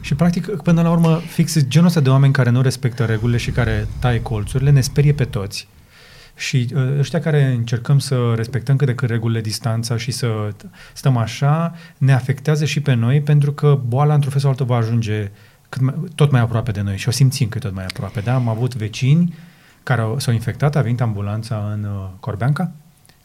și, 0.00 0.14
practic, 0.14 0.46
până 0.46 0.82
la 0.82 0.90
urmă, 0.90 1.20
fix 1.26 1.58
genul 1.68 1.86
ăsta 1.86 2.00
de 2.00 2.10
oameni 2.10 2.32
care 2.32 2.50
nu 2.50 2.62
respectă 2.62 3.04
regulile 3.04 3.36
și 3.38 3.50
care 3.50 3.88
taie 4.00 4.22
colțurile 4.22 4.70
ne 4.70 4.80
sperie 4.80 5.12
pe 5.12 5.24
toți. 5.24 5.68
Și 6.38 6.68
uh, 6.74 6.98
ăștia 6.98 7.20
care 7.20 7.44
încercăm 7.44 7.98
să 7.98 8.32
respectăm 8.36 8.76
cât 8.76 8.86
de 8.86 8.94
cât 8.94 9.08
regulile, 9.08 9.40
distanța 9.40 9.96
și 9.96 10.10
să 10.10 10.52
stăm 10.92 11.16
așa, 11.16 11.74
ne 11.98 12.12
afectează 12.12 12.64
și 12.64 12.80
pe 12.80 12.94
noi 12.94 13.20
pentru 13.20 13.52
că 13.52 13.80
boala 13.86 14.14
într-un 14.14 14.32
fel 14.32 14.40
sau 14.40 14.50
altul 14.50 14.66
va 14.66 14.76
ajunge 14.76 15.30
cât 15.68 15.80
mai, 15.80 15.94
tot 16.14 16.30
mai 16.30 16.40
aproape 16.40 16.70
de 16.70 16.80
noi 16.80 16.96
și 16.96 17.08
o 17.08 17.10
simțim 17.10 17.48
cât 17.48 17.60
tot 17.60 17.74
mai 17.74 17.84
aproape. 17.84 18.20
Da? 18.20 18.34
Am 18.34 18.48
avut 18.48 18.74
vecini 18.74 19.34
care 19.82 20.00
au, 20.00 20.18
s-au 20.18 20.34
infectat, 20.34 20.76
a 20.76 20.80
venit 20.80 21.00
ambulanța 21.00 21.70
în 21.72 21.84
uh, 21.84 22.08
Corbeanca 22.20 22.72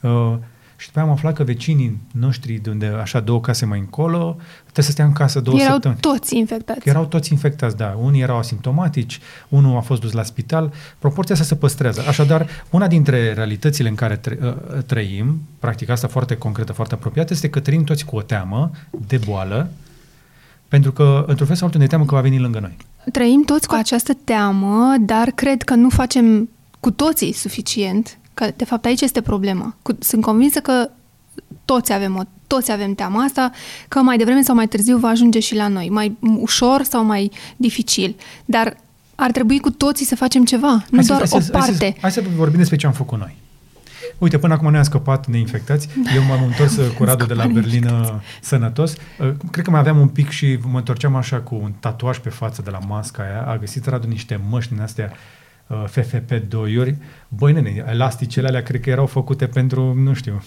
uh, 0.02 0.36
Și 0.84 0.90
după 0.90 1.00
aia 1.00 1.08
am 1.08 1.16
aflat 1.16 1.34
că 1.34 1.44
vecinii 1.44 1.98
noștri, 2.12 2.54
de 2.54 2.70
unde 2.70 2.86
așa 3.02 3.20
două 3.20 3.42
case 3.42 3.66
mai 3.66 3.80
încolo, 3.80 4.36
trebuie 4.62 4.86
să 4.86 4.92
stea 4.92 5.06
în 5.06 5.12
casă 5.12 5.40
două 5.40 5.60
erau 5.60 5.72
săptămâni. 5.72 6.00
toți 6.00 6.38
infectați. 6.38 6.80
Că 6.80 6.90
erau 6.90 7.06
toți 7.06 7.32
infectați, 7.32 7.78
da. 7.78 7.98
Unii 8.02 8.22
erau 8.22 8.38
asimptomatici, 8.38 9.20
unul 9.50 9.78
a 9.78 9.80
fost 9.80 10.02
dus 10.02 10.12
la 10.12 10.24
spital. 10.24 10.74
Proporția 11.00 11.36
asta 11.36 11.48
se 11.48 11.56
păstrează. 11.56 12.04
Așadar, 12.08 12.48
una 12.70 12.88
dintre 12.88 13.34
realitățile 13.34 13.90
în 13.90 13.96
care 13.96 14.20
ă, 14.42 14.82
trăim, 14.86 15.42
practic 15.60 15.90
asta 15.90 16.08
foarte 16.08 16.38
concretă, 16.38 16.74
foarte 16.74 16.94
apropiată, 16.94 17.34
este 17.34 17.50
că 17.50 17.60
trăim 17.60 17.84
toți 17.84 18.06
cu 18.06 18.16
o 18.16 18.22
teamă 18.22 18.72
de 19.08 19.20
boală, 19.26 19.70
pentru 20.68 20.92
că, 20.92 21.24
într-un 21.28 21.48
fel 21.48 21.56
sau 21.56 21.66
altul, 21.66 21.82
ne 21.82 21.88
teamă 21.88 22.06
că 22.06 22.16
va 22.16 22.22
veni 22.22 22.40
lângă 22.40 22.60
noi. 22.60 22.78
Trăim 23.12 23.44
toți 23.46 23.68
cu 23.68 23.76
această 23.78 24.14
teamă, 24.24 24.96
dar 25.00 25.30
cred 25.30 25.62
că 25.62 25.74
nu 25.74 25.90
facem 25.90 26.50
cu 26.80 26.92
toții 26.92 27.32
suficient, 27.32 28.18
că 28.34 28.48
de 28.56 28.66
fapt 28.66 28.86
aici 28.86 29.02
este 29.02 29.22
problema. 29.22 29.76
Sunt 30.00 30.22
convinsă 30.22 30.60
că 30.60 30.90
toți 31.66 31.94
avem, 31.94 32.16
o, 32.16 32.22
toți 32.48 32.72
avem 32.72 32.94
teama 32.94 33.24
asta, 33.24 33.52
că 33.88 34.00
mai 34.00 34.18
devreme 34.18 34.42
sau 34.42 34.56
mai 34.56 34.68
târziu 34.68 34.98
va 34.98 35.08
ajunge 35.08 35.40
și 35.40 35.56
la 35.56 35.68
noi, 35.68 35.90
mai 35.90 36.18
ușor 36.20 36.84
sau 36.84 37.04
mai 37.04 37.32
dificil. 37.58 38.16
Dar 38.46 38.78
ar 39.16 39.32
trebui 39.32 39.60
cu 39.60 39.70
toții 39.70 40.06
să 40.06 40.16
facem 40.16 40.46
ceva, 40.46 40.72
nu 40.90 40.98
hai 40.98 41.06
doar 41.06 41.26
să, 41.26 41.36
o 41.36 41.52
parte. 41.52 41.70
Hai 41.78 41.92
să, 41.92 41.98
hai 42.02 42.12
să 42.12 42.24
vorbim 42.36 42.58
despre 42.58 42.78
ce 42.78 42.86
am 42.86 42.94
făcut 42.94 43.20
noi. 43.20 43.36
Uite, 44.18 44.38
până 44.38 44.54
acum 44.54 44.72
ne-am 44.72 44.84
scăpat 44.84 45.28
neinfectați. 45.28 45.90
Eu 46.16 46.24
m-am 46.24 46.44
întors 46.44 46.80
cu 46.98 47.04
Radu 47.04 47.26
de 47.26 47.34
la 47.34 47.48
Berlin 47.48 47.90
sănătos. 48.42 48.94
Uh, 49.20 49.32
cred 49.52 49.66
că 49.66 49.72
mai 49.72 49.80
aveam 49.80 50.00
un 50.00 50.08
pic 50.08 50.30
și 50.30 50.60
mă 50.72 50.78
întorceam 50.78 51.16
așa 51.16 51.40
cu 51.40 51.60
un 51.62 51.72
tatuaj 51.80 52.18
pe 52.18 52.30
față 52.30 52.62
de 52.62 52.70
la 52.70 52.80
masca 52.88 53.24
aia. 53.24 53.46
A 53.48 53.58
găsit 53.58 53.86
Radu 53.86 54.08
niște 54.08 54.40
măști 54.50 54.74
din 54.74 54.82
astea 54.82 55.10
uh, 55.12 55.18
FFP2-uri. 55.68 56.96
Băi, 57.28 57.54
nene, 57.54 57.86
elasticele 57.90 58.48
alea 58.48 58.64
cred 58.64 58.82
că 58.82 58.90
erau 58.90 59.06
făcute 59.06 59.48
pentru, 59.48 59.94
nu 59.94 60.14
știu, 60.14 60.44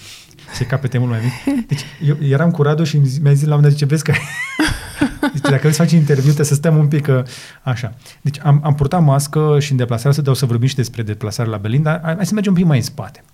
ce 0.56 0.64
capete 0.64 0.98
mult 0.98 1.10
mai 1.10 1.20
mic. 1.22 1.66
Deci 1.68 1.84
eu 2.02 2.16
eram 2.20 2.50
cu 2.50 2.62
Radu 2.62 2.84
și 2.84 2.96
mi-a 2.96 3.32
zis 3.32 3.46
la 3.46 3.54
un 3.54 3.60
moment 3.60 3.62
dat, 3.62 3.72
zice, 3.72 3.84
vezi 3.84 4.04
că 4.04 4.12
deci 5.32 5.40
dacă 5.40 5.60
vreți 5.60 5.76
să 5.76 5.82
faci 5.82 5.92
interviu, 5.92 6.24
trebuie 6.24 6.46
să 6.46 6.54
stăm 6.54 6.76
un 6.76 6.88
pic 6.88 7.06
uh, 7.06 7.22
așa. 7.62 7.94
Deci 8.20 8.40
am, 8.42 8.60
am 8.64 8.74
purtat 8.74 9.02
mască 9.02 9.56
și 9.60 9.70
în 9.70 9.76
deplasare, 9.76 10.14
să 10.14 10.22
dau 10.22 10.34
să 10.34 10.46
vorbim 10.46 10.68
și 10.68 10.74
despre 10.74 11.02
deplasare 11.02 11.48
la 11.48 11.56
Berlin, 11.56 11.82
dar 11.82 12.00
hai 12.02 12.26
să 12.26 12.34
mergem 12.34 12.52
un 12.52 12.58
pic 12.58 12.68
mai 12.68 12.76
în 12.76 12.82
spate. 12.82 13.24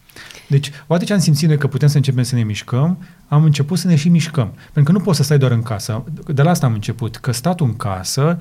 Deci, 0.48 0.70
odată 0.86 1.04
ce 1.04 1.12
am 1.12 1.18
simțit 1.18 1.48
noi 1.48 1.58
că 1.58 1.66
putem 1.66 1.88
să 1.88 1.96
începem 1.96 2.22
să 2.22 2.34
ne 2.34 2.42
mișcăm, 2.42 2.98
am 3.28 3.44
început 3.44 3.78
să 3.78 3.86
ne 3.86 3.94
și 3.94 4.08
mișcăm. 4.08 4.54
Pentru 4.72 4.92
că 4.92 4.98
nu 4.98 5.04
poți 5.04 5.16
să 5.16 5.22
stai 5.22 5.38
doar 5.38 5.50
în 5.52 5.62
casă. 5.62 6.04
De 6.26 6.42
la 6.42 6.50
asta 6.50 6.66
am 6.66 6.72
început. 6.72 7.16
Că 7.16 7.32
statul 7.32 7.66
în 7.66 7.76
casă, 7.76 8.38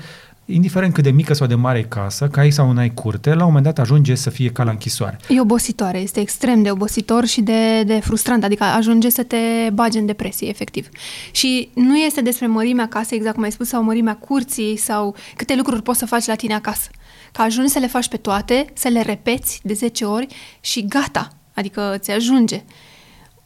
indiferent 0.53 0.93
cât 0.93 1.03
de 1.03 1.11
mică 1.11 1.33
sau 1.33 1.47
de 1.47 1.55
mare 1.55 1.79
e 1.79 1.81
casă, 1.81 2.27
că 2.27 2.39
ai 2.39 2.51
sau 2.51 2.71
n-ai 2.71 2.93
curte, 2.93 3.29
la 3.29 3.41
un 3.41 3.45
moment 3.45 3.63
dat 3.63 3.79
ajunge 3.79 4.15
să 4.15 4.29
fie 4.29 4.49
ca 4.49 4.63
la 4.63 4.71
închisoare. 4.71 5.19
E 5.29 5.41
obositoare, 5.41 5.99
este 5.99 6.19
extrem 6.19 6.61
de 6.61 6.71
obositor 6.71 7.25
și 7.25 7.41
de, 7.41 7.83
de 7.83 7.99
frustrant, 7.99 8.43
adică 8.43 8.63
ajunge 8.63 9.09
să 9.09 9.23
te 9.23 9.69
bagi 9.73 9.97
în 9.97 10.05
depresie, 10.05 10.49
efectiv. 10.49 10.89
Și 11.31 11.69
nu 11.73 11.97
este 11.97 12.21
despre 12.21 12.47
mărimea 12.47 12.87
casei, 12.87 13.17
exact 13.17 13.35
cum 13.35 13.43
ai 13.43 13.51
spus, 13.51 13.67
sau 13.67 13.83
mărimea 13.83 14.15
curții, 14.15 14.77
sau 14.77 15.15
câte 15.35 15.55
lucruri 15.55 15.81
poți 15.81 15.99
să 15.99 16.05
faci 16.05 16.25
la 16.25 16.35
tine 16.35 16.53
acasă. 16.53 16.89
Că 17.31 17.41
ajungi 17.41 17.71
să 17.71 17.79
le 17.79 17.87
faci 17.87 18.07
pe 18.07 18.17
toate, 18.17 18.65
să 18.73 18.87
le 18.87 19.01
repeți 19.01 19.59
de 19.63 19.73
10 19.73 20.05
ori 20.05 20.27
și 20.59 20.85
gata, 20.85 21.29
Adică 21.53 21.95
ți 21.99 22.11
ajunge. 22.11 22.63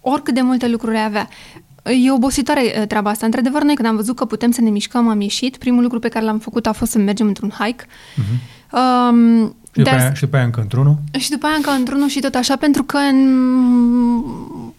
Oricât 0.01 0.33
de 0.33 0.41
multe 0.41 0.67
lucruri 0.67 0.95
ai 0.95 1.03
avea. 1.03 1.29
E 1.85 2.11
obositoare 2.11 2.85
treaba 2.87 3.09
asta. 3.09 3.25
Într-adevăr, 3.25 3.63
noi 3.63 3.75
când 3.75 3.87
am 3.87 3.95
văzut 3.95 4.15
că 4.15 4.25
putem 4.25 4.51
să 4.51 4.61
ne 4.61 4.69
mișcăm, 4.69 5.07
am 5.07 5.21
ieșit. 5.21 5.57
Primul 5.57 5.81
lucru 5.81 5.99
pe 5.99 6.09
care 6.09 6.25
l-am 6.25 6.39
făcut 6.39 6.65
a 6.67 6.71
fost 6.71 6.91
să 6.91 6.97
mergem 6.97 7.27
într-un 7.27 7.49
hike. 7.49 7.83
Uh-huh. 7.85 8.53
Um, 8.71 9.55
și, 9.71 9.81
după 9.81 9.89
aia, 9.89 10.13
și 10.13 10.21
după 10.21 10.35
aia 10.35 10.45
încă 10.45 10.61
într-unul? 10.61 10.97
Și 11.17 11.29
după 11.29 11.45
aia 11.45 11.55
încă 11.55 11.71
într-unul 11.71 12.07
și 12.07 12.19
tot 12.19 12.35
așa, 12.35 12.55
pentru 12.55 12.83
că, 12.83 12.97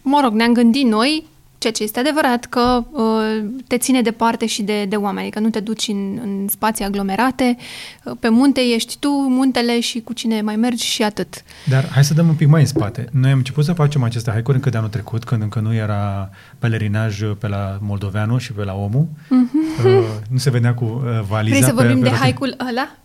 mă 0.01 0.19
rog, 0.23 0.33
ne-am 0.33 0.53
gândit 0.53 0.85
noi 0.85 1.23
Ceea 1.57 1.73
ce 1.73 1.83
este 1.83 1.99
adevărat 1.99 2.45
că 2.45 2.83
uh, 2.91 3.49
te 3.67 3.77
ține 3.77 4.01
departe 4.01 4.45
și 4.45 4.61
de, 4.61 4.85
de 4.85 4.95
oameni, 4.95 5.29
că 5.29 5.39
nu 5.39 5.49
te 5.49 5.59
duci 5.59 5.87
în, 5.87 6.19
în 6.23 6.47
spații 6.47 6.85
aglomerate, 6.85 7.57
uh, 8.03 8.13
pe 8.19 8.29
munte 8.29 8.61
ești 8.61 8.97
tu, 8.99 9.09
muntele 9.09 9.79
și 9.79 9.99
cu 9.99 10.13
cine 10.13 10.41
mai 10.41 10.55
mergi 10.55 10.85
și 10.85 11.03
atât. 11.03 11.43
Dar 11.65 11.89
hai 11.89 12.03
să 12.03 12.13
dăm 12.13 12.27
un 12.27 12.35
pic 12.35 12.47
mai 12.47 12.61
în 12.61 12.67
spate. 12.67 13.07
Noi 13.11 13.31
am 13.31 13.37
început 13.37 13.65
să 13.65 13.73
facem 13.73 14.03
aceste 14.03 14.31
hike 14.31 14.51
încă 14.51 14.69
de 14.69 14.77
anul 14.77 14.89
trecut, 14.89 15.23
când 15.23 15.41
încă 15.41 15.59
nu 15.59 15.73
era 15.73 16.29
pelerinaj 16.59 17.21
pe 17.39 17.47
la 17.47 17.77
Moldoveanu 17.81 18.37
și 18.37 18.51
pe 18.53 18.63
la 18.63 18.73
Omu. 18.73 19.09
Mm-hmm. 19.25 19.85
Uh, 19.85 20.03
nu 20.29 20.37
se 20.37 20.49
venea 20.49 20.73
cu 20.73 20.85
uh, 20.85 21.21
valiza. 21.27 21.55
Vrei 21.55 21.69
să 21.69 21.73
vorbim 21.73 21.99
pe, 21.99 22.09
pe 22.09 22.15
de 22.15 22.25
hike-ul 22.25 22.55
ăla? 22.69 22.89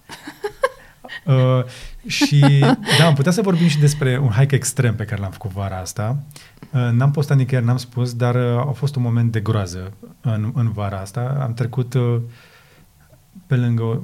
Uh, 1.25 1.65
și 2.07 2.65
da, 2.99 3.07
am 3.07 3.15
putea 3.15 3.33
să 3.33 3.43
vorbim 3.43 3.69
și 3.69 3.79
despre 3.79 4.19
un 4.19 4.29
hike 4.29 4.55
extrem 4.55 4.95
pe 4.95 5.05
care 5.05 5.21
l-am 5.21 5.31
făcut 5.31 5.51
vara 5.51 5.79
asta. 5.79 6.17
Uh, 6.71 6.89
n-am 6.93 7.11
postat 7.11 7.37
nicăieri, 7.37 7.67
n-am 7.67 7.77
spus, 7.77 8.15
dar 8.15 8.35
uh, 8.35 8.59
a 8.59 8.73
fost 8.77 8.97
un 8.97 9.03
moment 9.03 9.33
de 9.33 9.41
groază 9.41 9.93
în, 10.21 10.53
în 10.55 10.73
vara 10.73 10.99
asta. 10.99 11.39
Am 11.43 11.55
trecut 11.55 11.95
uh, 11.95 12.21
pe 13.47 13.57
lângă... 13.57 14.03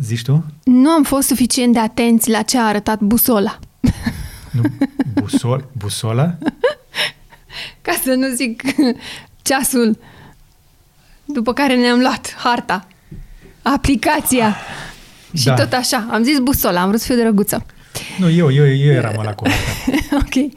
Zici 0.00 0.22
tu? 0.22 0.44
Nu 0.64 0.90
am 0.90 1.02
fost 1.02 1.26
suficient 1.26 1.72
de 1.72 1.78
atenți 1.78 2.30
la 2.30 2.42
ce 2.42 2.58
a 2.58 2.66
arătat 2.66 3.00
busola. 3.00 3.58
Nu, 4.50 4.62
busol, 5.12 5.68
busola? 5.72 6.38
Ca 7.82 7.92
să 8.02 8.14
nu 8.14 8.34
zic 8.34 8.62
ceasul 9.42 9.98
după 11.24 11.52
care 11.52 11.76
ne-am 11.76 11.98
luat 12.00 12.34
harta, 12.38 12.86
aplicația. 13.62 14.56
Și 15.34 15.44
da. 15.44 15.54
tot 15.54 15.72
așa. 15.72 16.06
Am 16.10 16.22
zis 16.22 16.38
busola, 16.38 16.80
am 16.80 16.88
vrut 16.88 17.00
să 17.00 17.12
fiu 17.12 17.22
drăguță. 17.22 17.66
Nu, 18.18 18.30
eu, 18.30 18.52
eu, 18.52 18.66
eu 18.66 18.92
eram 18.92 19.22
la 19.24 19.32
cu 19.32 19.44
Ok. 20.22 20.34
Uh, 20.34 20.52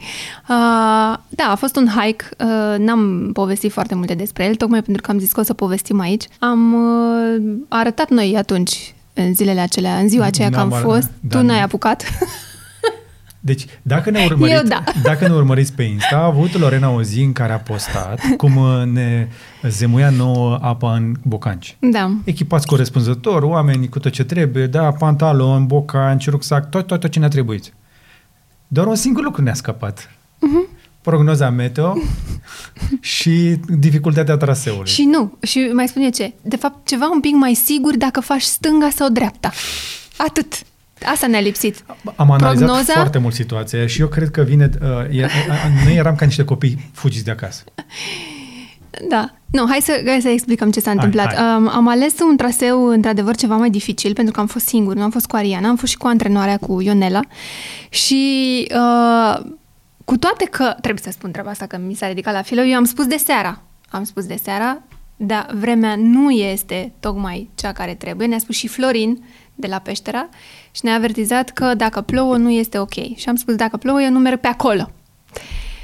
da, 1.28 1.44
a 1.50 1.54
fost 1.54 1.76
un 1.76 1.88
hike. 1.88 2.24
Uh, 2.38 2.78
n-am 2.78 3.30
povestit 3.32 3.72
foarte 3.72 3.94
multe 3.94 4.14
despre 4.14 4.44
el, 4.44 4.54
tocmai 4.54 4.82
pentru 4.82 5.02
că 5.02 5.10
am 5.10 5.18
zis 5.18 5.32
că 5.32 5.40
o 5.40 5.42
să 5.42 5.54
povestim 5.54 6.00
aici. 6.00 6.24
Am 6.38 6.74
uh, 6.74 7.56
arătat 7.68 8.10
noi 8.10 8.34
atunci, 8.36 8.94
în 9.14 9.34
zilele 9.34 9.60
acelea, 9.60 9.98
în 9.98 10.08
ziua 10.08 10.24
aceea 10.24 10.50
că 10.50 10.58
am 10.58 10.70
fost. 10.70 11.10
Da, 11.20 11.38
tu 11.38 11.44
n-ai 11.44 11.62
apucat. 11.62 12.04
Deci, 13.48 13.64
dacă 13.82 14.10
ne, 14.10 14.24
urmăriți, 14.24 14.56
Eu, 14.56 14.62
da. 14.62 14.84
dacă 15.08 15.28
ne 15.28 15.34
urmăriți 15.34 15.72
pe 15.72 15.82
Insta, 15.82 16.16
a 16.16 16.24
avut 16.24 16.58
Lorena 16.58 16.90
o 16.90 17.02
zi 17.02 17.20
în 17.20 17.32
care 17.32 17.52
a 17.52 17.58
postat 17.58 18.20
cum 18.36 18.56
uh, 18.56 18.82
ne 18.84 19.28
zemuia 19.62 20.10
nouă 20.10 20.58
apa 20.62 20.94
în 20.94 21.14
bocanci. 21.22 21.76
Da. 21.80 22.12
Echipați 22.24 22.66
corespunzător, 22.66 23.42
oameni 23.42 23.88
cu 23.88 23.98
tot 23.98 24.12
ce 24.12 24.24
trebuie, 24.24 24.66
da, 24.66 24.92
pantalon, 24.92 25.66
bocanci, 25.66 26.28
rucsac, 26.28 26.70
tot, 26.70 26.86
tot, 26.86 27.00
tot 27.00 27.10
ce 27.10 27.18
ne-a 27.18 27.28
trebuit. 27.28 27.72
Doar 28.66 28.86
un 28.86 28.94
singur 28.94 29.22
lucru 29.22 29.42
ne-a 29.42 29.54
scăpat. 29.54 30.10
Uh-huh. 30.10 30.76
Prognoza 31.00 31.50
meteo 31.50 31.94
și 33.00 33.56
dificultatea 33.68 34.36
traseului. 34.36 34.90
Și 34.90 35.04
nu. 35.04 35.38
Și 35.42 35.70
mai 35.72 35.88
spune 35.88 36.10
ce. 36.10 36.32
De 36.42 36.56
fapt, 36.56 36.86
ceva 36.86 37.10
un 37.12 37.20
pic 37.20 37.34
mai 37.34 37.54
sigur 37.54 37.96
dacă 37.96 38.20
faci 38.20 38.42
stânga 38.42 38.88
sau 38.94 39.08
dreapta. 39.08 39.52
Atât. 40.16 40.62
Asta 41.04 41.26
ne-a 41.26 41.40
lipsit. 41.40 41.84
Am 42.16 42.30
analizat 42.30 42.66
Prognoza... 42.66 42.92
foarte 42.92 43.18
mult 43.18 43.34
situația 43.34 43.86
și 43.86 44.00
eu 44.00 44.06
cred 44.06 44.30
că 44.30 44.42
vine... 44.42 44.70
Uh, 44.82 45.18
e, 45.18 45.28
noi 45.84 45.96
eram 45.96 46.14
ca 46.14 46.24
niște 46.24 46.44
copii 46.44 46.90
fugiți 46.92 47.24
de 47.24 47.30
acasă. 47.30 47.64
Da. 49.08 49.30
Nu, 49.50 49.66
hai 49.68 49.78
să, 49.80 50.02
hai 50.06 50.20
să 50.20 50.28
explicăm 50.28 50.70
ce 50.70 50.80
s-a 50.80 50.86
hai, 50.86 50.94
întâmplat. 50.94 51.34
Hai. 51.34 51.56
Um, 51.56 51.68
am 51.68 51.88
ales 51.88 52.14
un 52.20 52.36
traseu, 52.36 52.86
într-adevăr, 52.86 53.36
ceva 53.36 53.56
mai 53.56 53.70
dificil, 53.70 54.12
pentru 54.12 54.32
că 54.32 54.40
am 54.40 54.46
fost 54.46 54.66
singur, 54.66 54.94
nu 54.94 55.02
am 55.02 55.10
fost 55.10 55.26
cu 55.26 55.36
Ariana, 55.36 55.68
am 55.68 55.76
fost 55.76 55.92
și 55.92 55.98
cu 55.98 56.06
antrenoarea, 56.06 56.56
cu 56.56 56.80
Ionela. 56.80 57.20
Și 57.88 58.66
uh, 58.74 59.46
cu 60.04 60.16
toate 60.16 60.44
că, 60.44 60.74
trebuie 60.80 61.02
să 61.02 61.10
spun 61.10 61.30
treaba 61.30 61.50
asta, 61.50 61.66
că 61.66 61.78
mi 61.86 61.94
s-a 61.94 62.08
ridicat 62.08 62.34
la 62.34 62.42
filă, 62.42 62.62
eu 62.62 62.76
am 62.76 62.84
spus 62.84 63.06
de 63.06 63.16
seara. 63.16 63.62
Am 63.88 64.04
spus 64.04 64.26
de 64.26 64.38
seara, 64.42 64.82
dar 65.16 65.50
vremea 65.54 65.94
nu 65.96 66.30
este 66.30 66.92
tocmai 67.00 67.50
cea 67.54 67.72
care 67.72 67.94
trebuie. 67.94 68.26
Ne-a 68.26 68.38
spus 68.38 68.56
și 68.56 68.68
Florin 68.68 69.24
de 69.58 69.66
la 69.66 69.78
Peștera 69.78 70.28
și 70.70 70.80
ne-a 70.84 70.94
avertizat 70.94 71.50
că 71.50 71.74
dacă 71.74 72.00
plouă 72.00 72.36
nu 72.36 72.50
este 72.50 72.78
ok. 72.78 72.94
Și 73.16 73.28
am 73.28 73.34
spus, 73.34 73.54
dacă 73.54 73.76
plouă 73.76 74.02
eu 74.02 74.10
nu 74.10 74.18
merg 74.18 74.40
pe 74.40 74.46
acolo. 74.46 74.90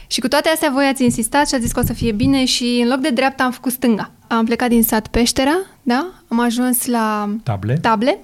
Și 0.07 0.21
cu 0.21 0.29
toate 0.29 0.49
astea 0.49 0.71
voi 0.73 0.87
ați 0.87 1.05
insistat 1.05 1.49
și 1.49 1.55
ați 1.55 1.63
zis 1.63 1.73
că 1.73 1.81
o 1.81 1.85
să 1.85 1.93
fie 1.93 2.13
bine 2.13 2.45
și 2.45 2.81
în 2.83 2.89
loc 2.89 2.99
de 2.99 3.11
dreapta 3.11 3.45
am 3.45 3.51
făcut 3.51 3.73
stânga. 3.73 4.11
Am 4.27 4.45
plecat 4.45 4.69
din 4.69 4.83
sat 4.83 5.07
Peștera, 5.07 5.57
da? 5.83 6.13
Am 6.29 6.41
ajuns 6.41 6.87
la 6.87 7.35
table. 7.43 7.79
table. 7.81 8.19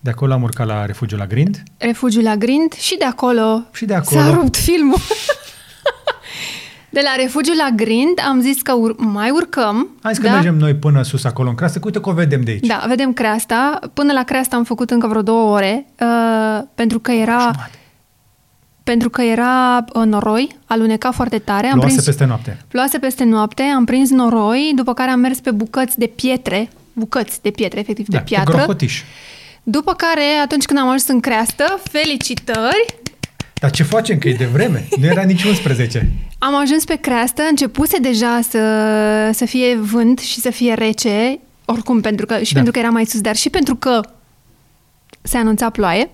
De 0.00 0.10
acolo 0.10 0.32
am 0.32 0.42
urcat 0.42 0.66
la 0.66 0.86
refugiul 0.86 1.18
la 1.18 1.26
Grind. 1.26 1.62
Refugiul 1.78 2.22
la 2.22 2.36
Grind 2.36 2.72
și 2.72 2.96
de 2.98 3.04
acolo, 3.04 3.62
și 3.72 3.84
de 3.84 3.94
acolo 3.94 4.20
s-a 4.20 4.30
rupt 4.30 4.56
filmul. 4.56 4.98
De 6.96 7.02
la 7.02 7.22
refugiu 7.22 7.52
la 7.52 7.68
Grind 7.74 8.20
am 8.28 8.40
zis 8.40 8.62
că 8.62 8.72
ur- 8.72 8.96
mai 8.96 9.30
urcăm. 9.30 9.88
Hai 10.02 10.14
să 10.14 10.20
da? 10.20 10.28
că 10.28 10.34
mergem 10.34 10.56
noi 10.56 10.74
până 10.74 11.02
sus 11.02 11.24
acolo 11.24 11.48
în 11.48 11.54
creastă, 11.54 11.80
uite 11.84 12.00
că 12.00 12.08
o 12.08 12.12
vedem 12.12 12.40
de 12.40 12.50
aici. 12.50 12.66
Da, 12.66 12.84
vedem 12.88 13.12
creasta. 13.12 13.78
Până 13.94 14.12
la 14.12 14.22
creasta 14.22 14.56
am 14.56 14.64
făcut 14.64 14.90
încă 14.90 15.06
vreo 15.06 15.22
două 15.22 15.54
ore, 15.54 15.86
uh, 16.00 16.62
pentru 16.74 16.98
că 16.98 17.12
era... 17.12 17.38
Jumate. 17.38 17.78
Pentru 18.82 19.10
că 19.10 19.22
era 19.22 19.84
uh, 19.92 20.04
noroi, 20.04 20.56
aluneca 20.66 21.10
foarte 21.10 21.38
tare. 21.38 21.66
Am 21.66 21.78
prins, 21.78 22.04
peste 22.04 22.24
noapte. 22.24 22.58
Ploase 22.68 22.98
peste 22.98 23.24
noapte, 23.24 23.62
am 23.62 23.84
prins 23.84 24.10
noroi, 24.10 24.72
după 24.74 24.94
care 24.94 25.10
am 25.10 25.20
mers 25.20 25.40
pe 25.40 25.50
bucăți 25.50 25.98
de 25.98 26.06
pietre, 26.06 26.68
bucăți 26.92 27.42
de 27.42 27.50
pietre, 27.50 27.80
efectiv 27.80 28.06
da, 28.06 28.16
de 28.16 28.22
piatră. 28.24 28.74
Pe 28.76 28.86
După 29.62 29.94
care, 29.94 30.22
atunci 30.42 30.64
când 30.64 30.78
am 30.78 30.86
ajuns 30.86 31.08
în 31.08 31.20
creastă, 31.20 31.80
felicitări, 31.90 32.86
Dar 33.60 33.70
ce 33.70 33.82
facem? 33.82 34.18
Că 34.18 34.28
e 34.28 34.34
de 34.34 34.44
vreme. 34.44 34.88
Nu 34.98 35.06
era 35.06 35.22
nici 35.22 35.44
11. 35.44 36.12
Am 36.38 36.60
ajuns 36.60 36.84
pe 36.84 36.96
creastă, 36.96 37.42
începuse 37.50 37.98
deja 37.98 38.40
să, 38.48 38.60
să 39.32 39.44
fie 39.44 39.76
vânt 39.76 40.18
și 40.18 40.40
să 40.40 40.50
fie 40.50 40.74
rece, 40.74 41.38
oricum, 41.64 42.00
pentru 42.00 42.26
că, 42.26 42.38
și 42.38 42.52
da. 42.52 42.54
pentru 42.54 42.72
că 42.72 42.78
era 42.78 42.88
mai 42.88 43.04
sus, 43.04 43.20
dar 43.20 43.36
și 43.36 43.50
pentru 43.50 43.74
că 43.76 44.00
se 45.22 45.36
anunța 45.36 45.70
ploaie. 45.70 46.10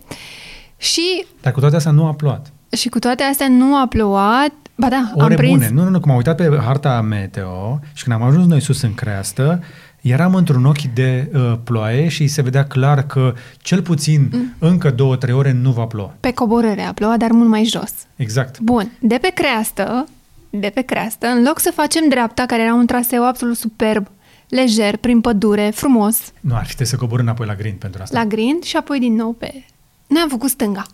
Și... 0.77 1.25
Dar 1.41 1.53
cu 1.53 1.61
toate 1.61 1.77
astea 1.77 1.93
nu 1.93 2.07
a 2.07 2.13
plouat. 2.15 2.53
Și 2.77 2.89
cu 2.89 2.99
toate 2.99 3.23
astea 3.23 3.49
nu 3.49 3.77
a 3.77 3.87
plouat. 3.87 4.53
Ba 4.75 4.89
da, 4.89 5.13
Ore 5.15 5.25
am 5.25 5.35
prins... 5.35 5.53
bune. 5.53 5.71
Nu, 5.73 5.83
nu, 5.83 5.91
nu, 5.91 6.01
cum 6.01 6.11
am 6.11 6.17
uitat 6.17 6.37
pe 6.37 6.59
harta 6.65 7.01
meteo 7.01 7.81
și 7.93 8.03
când 8.03 8.21
am 8.21 8.23
ajuns 8.23 8.47
noi 8.47 8.61
sus 8.61 8.83
în 8.83 8.95
creastă, 8.95 9.63
eram 10.03 10.35
într-un 10.35 10.65
ochi 10.65 10.83
de 10.83 11.31
uh, 11.35 11.59
ploaie 11.65 12.09
și 12.09 12.27
se 12.27 12.43
vedea 12.43 12.67
clar 12.67 13.07
că 13.07 13.35
cel 13.59 13.83
puțin 13.83 14.29
mm. 14.33 14.55
încă 14.59 14.91
două, 14.91 15.17
trei 15.17 15.35
ore 15.35 15.53
nu 15.53 15.71
va 15.71 15.85
ploua. 15.85 16.15
Pe 16.21 16.33
coborâre 16.33 16.83
a 16.83 16.93
plouat, 16.93 17.19
dar 17.19 17.31
mult 17.31 17.49
mai 17.49 17.65
jos. 17.65 17.93
Exact. 18.17 18.59
Bun. 18.59 18.93
De 18.99 19.19
pe 19.21 19.31
creastă, 19.35 20.09
de 20.51 20.71
pe 20.75 20.83
creastă, 20.83 21.27
în 21.27 21.43
loc 21.43 21.59
să 21.59 21.73
facem 21.75 22.09
dreapta, 22.09 22.47
care 22.47 22.63
era 22.63 22.75
un 22.75 22.87
traseu 22.87 23.27
absolut 23.27 23.57
superb, 23.57 24.07
lejer, 24.49 24.97
prin 24.97 25.21
pădure, 25.21 25.71
frumos. 25.75 26.19
Nu, 26.41 26.55
ar 26.55 26.67
fi 26.67 26.85
să 26.85 26.97
cobor 26.97 27.21
înapoi 27.21 27.47
la 27.47 27.55
grind 27.55 27.79
pentru 27.79 28.03
asta. 28.03 28.19
La 28.19 28.25
grind 28.25 28.63
și 28.63 28.77
apoi 28.77 28.99
din 28.99 29.15
nou 29.15 29.33
pe... 29.33 29.65
Noi 30.07 30.23
am 30.23 30.29
făcut 30.29 30.51
stânga. 30.51 30.87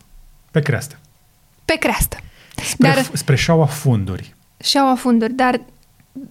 Pe 0.51 0.61
creastă. 0.61 0.99
Pe 1.65 1.75
creastă. 1.75 2.17
Spre, 2.65 2.89
dar, 2.89 3.09
spre 3.13 3.37
șaua 3.37 3.67
funduri. 3.67 4.35
Șaua 4.57 4.95
funduri, 4.95 5.33
dar 5.33 5.61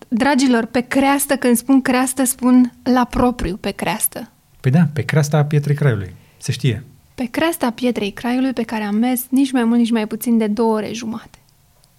Dragilor, 0.08 0.66
pe 0.66 0.80
creastă, 0.82 1.36
când 1.36 1.58
spun 1.58 1.82
creastă, 1.82 2.24
spun 2.24 2.74
la 2.84 3.06
propriu 3.06 3.56
pe 3.56 3.72
creastă. 3.72 4.32
Păi 4.62 4.72
da, 4.72 4.88
pe 4.94 5.02
creasta 5.02 5.46
Pietrei 5.46 5.76
Craiului, 5.76 6.14
se 6.38 6.52
știe. 6.52 6.84
Pe 7.16 7.26
creasta 7.26 7.72
Pietrei 7.72 8.12
Craiului 8.12 8.54
pe 8.54 8.64
care 8.64 8.84
am 8.84 8.96
mers 8.96 9.22
nici 9.30 9.52
mai 9.52 9.64
mult, 9.64 9.80
nici 9.80 9.92
mai 9.92 10.08
puțin 10.08 10.38
de 10.38 10.48
două 10.48 10.74
ore 10.74 10.94
jumate. 10.94 11.38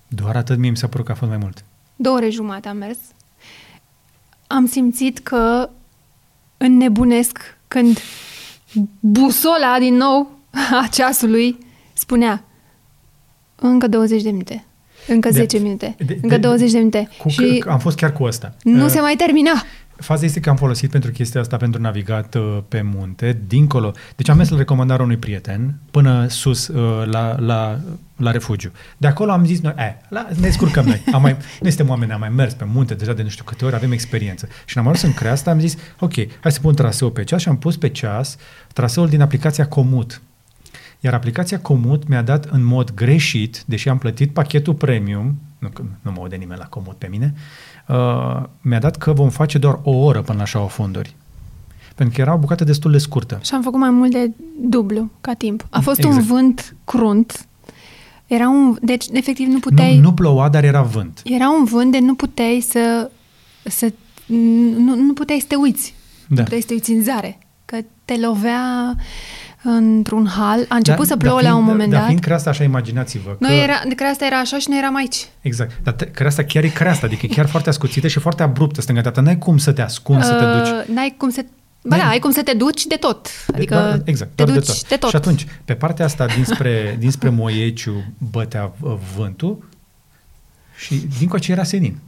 Doar 0.09 0.37
atât 0.37 0.59
mie 0.59 0.71
mi 0.71 0.77
s-a 0.77 0.87
părut 0.89 1.07
că 1.07 1.13
a 1.13 1.15
fost 1.15 1.31
mai 1.31 1.41
mult. 1.41 1.65
Două 1.97 2.17
ore 2.17 2.31
jumate 2.31 2.69
am 2.69 2.77
mers. 2.77 2.99
Am 4.47 4.67
simțit 4.67 5.19
că 5.19 5.71
înnebunesc 6.57 7.39
când 7.69 7.99
busola 9.01 9.79
din 9.79 9.95
nou 9.95 10.39
a 10.83 10.89
ceasului 10.91 11.59
spunea 11.93 12.45
încă 13.57 13.87
20 13.87 14.23
de 14.23 14.31
minute. 14.31 14.65
Încă 15.09 15.31
10 15.31 15.57
de, 15.57 15.63
minute. 15.63 15.95
De, 16.07 16.19
încă 16.23 16.35
de, 16.35 16.47
20 16.47 16.71
de 16.71 16.79
minute. 16.79 17.09
Cu, 17.19 17.29
și 17.29 17.65
am 17.67 17.79
fost 17.79 17.97
chiar 17.97 18.13
cu 18.13 18.25
asta. 18.25 18.55
Nu 18.63 18.85
uh, 18.85 18.91
se 18.91 19.01
mai 19.01 19.15
termina. 19.17 19.65
Faza 19.99 20.25
este 20.25 20.41
că 20.41 20.51
am 20.51 20.57
folosit 20.57 20.91
pentru 20.91 21.11
chestia 21.11 21.41
asta 21.41 21.57
pentru 21.57 21.81
navigat 21.81 22.35
uh, 22.35 22.59
pe 22.69 22.83
munte, 22.83 23.41
dincolo. 23.47 23.93
Deci 24.17 24.29
am 24.29 24.37
mers 24.37 24.49
la 24.49 24.57
recomandarea 24.57 25.05
unui 25.05 25.17
prieten 25.17 25.75
până 25.91 26.27
sus 26.29 26.69
uh, 26.69 27.07
la, 27.07 27.39
la, 27.39 27.79
la 28.17 28.31
refugiu. 28.31 28.71
De 28.97 29.07
acolo 29.07 29.31
am 29.31 29.45
zis 29.45 29.61
noi, 29.61 29.75
eh, 29.77 29.95
la, 30.09 30.29
ne 30.41 30.51
scurcăm 30.51 30.85
noi. 30.85 31.03
Am 31.13 31.23
mai, 31.23 31.37
noi 31.63 31.71
suntem 31.71 31.89
oameni, 31.89 32.13
am 32.13 32.21
mai 32.21 32.29
mers 32.29 32.55
pe 32.55 32.65
munte 32.73 32.95
deja 32.95 33.13
de 33.13 33.23
nu 33.23 33.29
știu 33.29 33.45
câte 33.45 33.65
ori, 33.65 33.75
avem 33.75 33.93
experiență. 33.93 34.49
Și 34.65 34.79
am 34.79 34.89
ajuns 34.89 35.03
în 35.03 35.15
creasta, 35.15 35.51
am 35.51 35.61
zis, 35.61 35.77
ok, 36.01 36.15
hai 36.41 36.53
să 36.53 36.61
pun 36.61 36.75
traseul 36.75 37.11
pe 37.11 37.25
ceas 37.25 37.41
și 37.41 37.49
am 37.49 37.59
pus 37.59 37.77
pe 37.77 37.89
ceas 37.89 38.37
traseul 38.73 39.09
din 39.09 39.21
aplicația 39.21 39.69
Comut. 39.69 40.21
Iar 41.01 41.15
aplicația 41.15 41.61
Comut 41.61 42.09
mi-a 42.09 42.23
dat 42.23 42.45
în 42.45 42.65
mod 42.65 42.95
greșit, 42.95 43.63
deși 43.67 43.89
am 43.89 43.99
plătit 43.99 44.33
pachetul 44.33 44.75
premium, 44.75 45.35
nu, 45.59 45.69
nu 46.01 46.11
mă 46.11 46.21
aude 46.21 46.37
nimeni 46.37 46.61
la 46.61 46.67
Comut 46.67 46.97
pe 46.97 47.07
mine, 47.11 47.35
uh, 47.89 48.43
mi-a 48.61 48.79
dat 48.79 48.97
că 48.97 49.13
vom 49.13 49.29
face 49.29 49.59
doar 49.59 49.79
o 49.83 49.91
oră 49.91 50.23
până 50.23 50.39
la 50.39 50.45
șaua 50.45 50.67
fonduri. 50.67 51.17
Pentru 51.95 52.15
că 52.15 52.21
era 52.21 52.35
o 52.35 52.39
bucată 52.39 52.65
destul 52.65 52.91
de 52.91 52.99
scurtă. 52.99 53.39
Și 53.43 53.55
am 53.55 53.63
făcut 53.63 53.79
mai 53.79 53.91
mult 53.91 54.11
de 54.11 54.31
dublu 54.61 55.11
ca 55.21 55.35
timp. 55.35 55.67
A 55.71 55.81
fost 55.81 55.99
exact. 55.99 56.17
un 56.17 56.23
vânt 56.23 56.77
crunt. 56.85 57.47
Era 58.27 58.49
un, 58.49 58.79
deci, 58.83 59.05
efectiv, 59.13 59.49
nu 59.49 59.59
puteai... 59.59 59.97
Nu, 59.97 60.03
nu 60.03 60.13
ploua, 60.13 60.49
dar 60.49 60.65
era 60.65 60.83
vânt. 60.83 61.21
Era 61.25 61.51
un 61.51 61.65
vânt 61.65 61.93
de 61.93 61.99
nu 61.99 62.15
puteai 62.15 62.61
să... 62.69 63.11
să 63.63 63.93
nu, 64.77 64.95
nu 64.97 65.13
puteai 65.13 65.39
să 65.39 65.47
te 65.49 65.55
uiți. 65.55 65.95
Da. 66.29 66.35
Nu 66.35 66.43
puteai 66.43 66.61
să 66.61 66.67
te 66.67 66.73
uiți 66.73 66.91
în 66.91 67.03
zare. 67.03 67.39
Că 67.65 67.77
te 68.05 68.19
lovea 68.19 68.97
într-un 69.71 70.27
hal. 70.27 70.65
A 70.69 70.75
început 70.75 71.07
da, 71.07 71.11
să 71.13 71.17
plouă 71.17 71.43
da, 71.43 71.49
la 71.49 71.57
un 71.57 71.65
moment 71.65 71.79
da, 71.79 71.85
dat. 71.91 71.99
Dar 71.99 72.07
fiind 72.07 72.21
creasta 72.21 72.51
așa, 72.51 72.65
imaginați-vă. 72.65 73.31
Că... 73.31 73.37
Noi 73.39 73.63
era, 73.63 73.81
creasta 73.97 74.27
era 74.27 74.39
așa 74.39 74.59
și 74.59 74.69
noi 74.69 74.79
eram 74.79 74.97
aici. 74.97 75.29
Exact. 75.41 75.73
Dar 75.83 75.95
creasta 75.95 76.45
chiar 76.45 76.65
e 76.65 76.69
creasta, 76.69 77.07
adică 77.07 77.27
e 77.27 77.35
chiar 77.35 77.47
foarte 77.47 77.69
ascuțită 77.69 78.09
și 78.09 78.19
foarte 78.19 78.43
abruptă 78.43 78.81
stânga 78.81 79.13
N-ai 79.21 79.39
cum 79.39 79.59
să 79.59 79.73
te 79.73 79.83
ascunzi, 79.83 80.31
uh, 80.31 80.37
să 80.39 80.45
te 80.45 80.45
uh, 80.45 80.85
duci. 80.85 80.95
N-ai 80.95 81.15
cum 81.19 81.31
să 81.31 81.45
Ba 81.83 81.97
da, 81.97 82.09
ai 82.09 82.19
cum 82.19 82.31
să 82.31 82.43
te 82.43 82.53
duci 82.53 82.87
de 82.87 82.95
tot. 82.95 83.29
Adică 83.55 83.75
de, 83.75 83.81
doar, 83.81 84.03
exact, 84.05 84.31
te 84.35 84.45
doar 84.45 84.59
duci 84.59 84.67
de 84.67 84.73
tot. 84.73 84.89
de 84.89 84.97
tot. 84.97 85.11
Și 85.11 85.17
atunci, 85.17 85.47
pe 85.65 85.75
partea 85.75 86.05
asta 86.05 86.27
dinspre, 86.27 86.95
dinspre 86.99 87.29
Moieciu 87.29 88.05
bătea 88.31 88.73
uh, 88.81 88.95
vântul 89.17 89.69
și 90.77 91.03
din 91.19 91.29
coace 91.29 91.53
era 91.53 91.65
senin. 91.65 91.99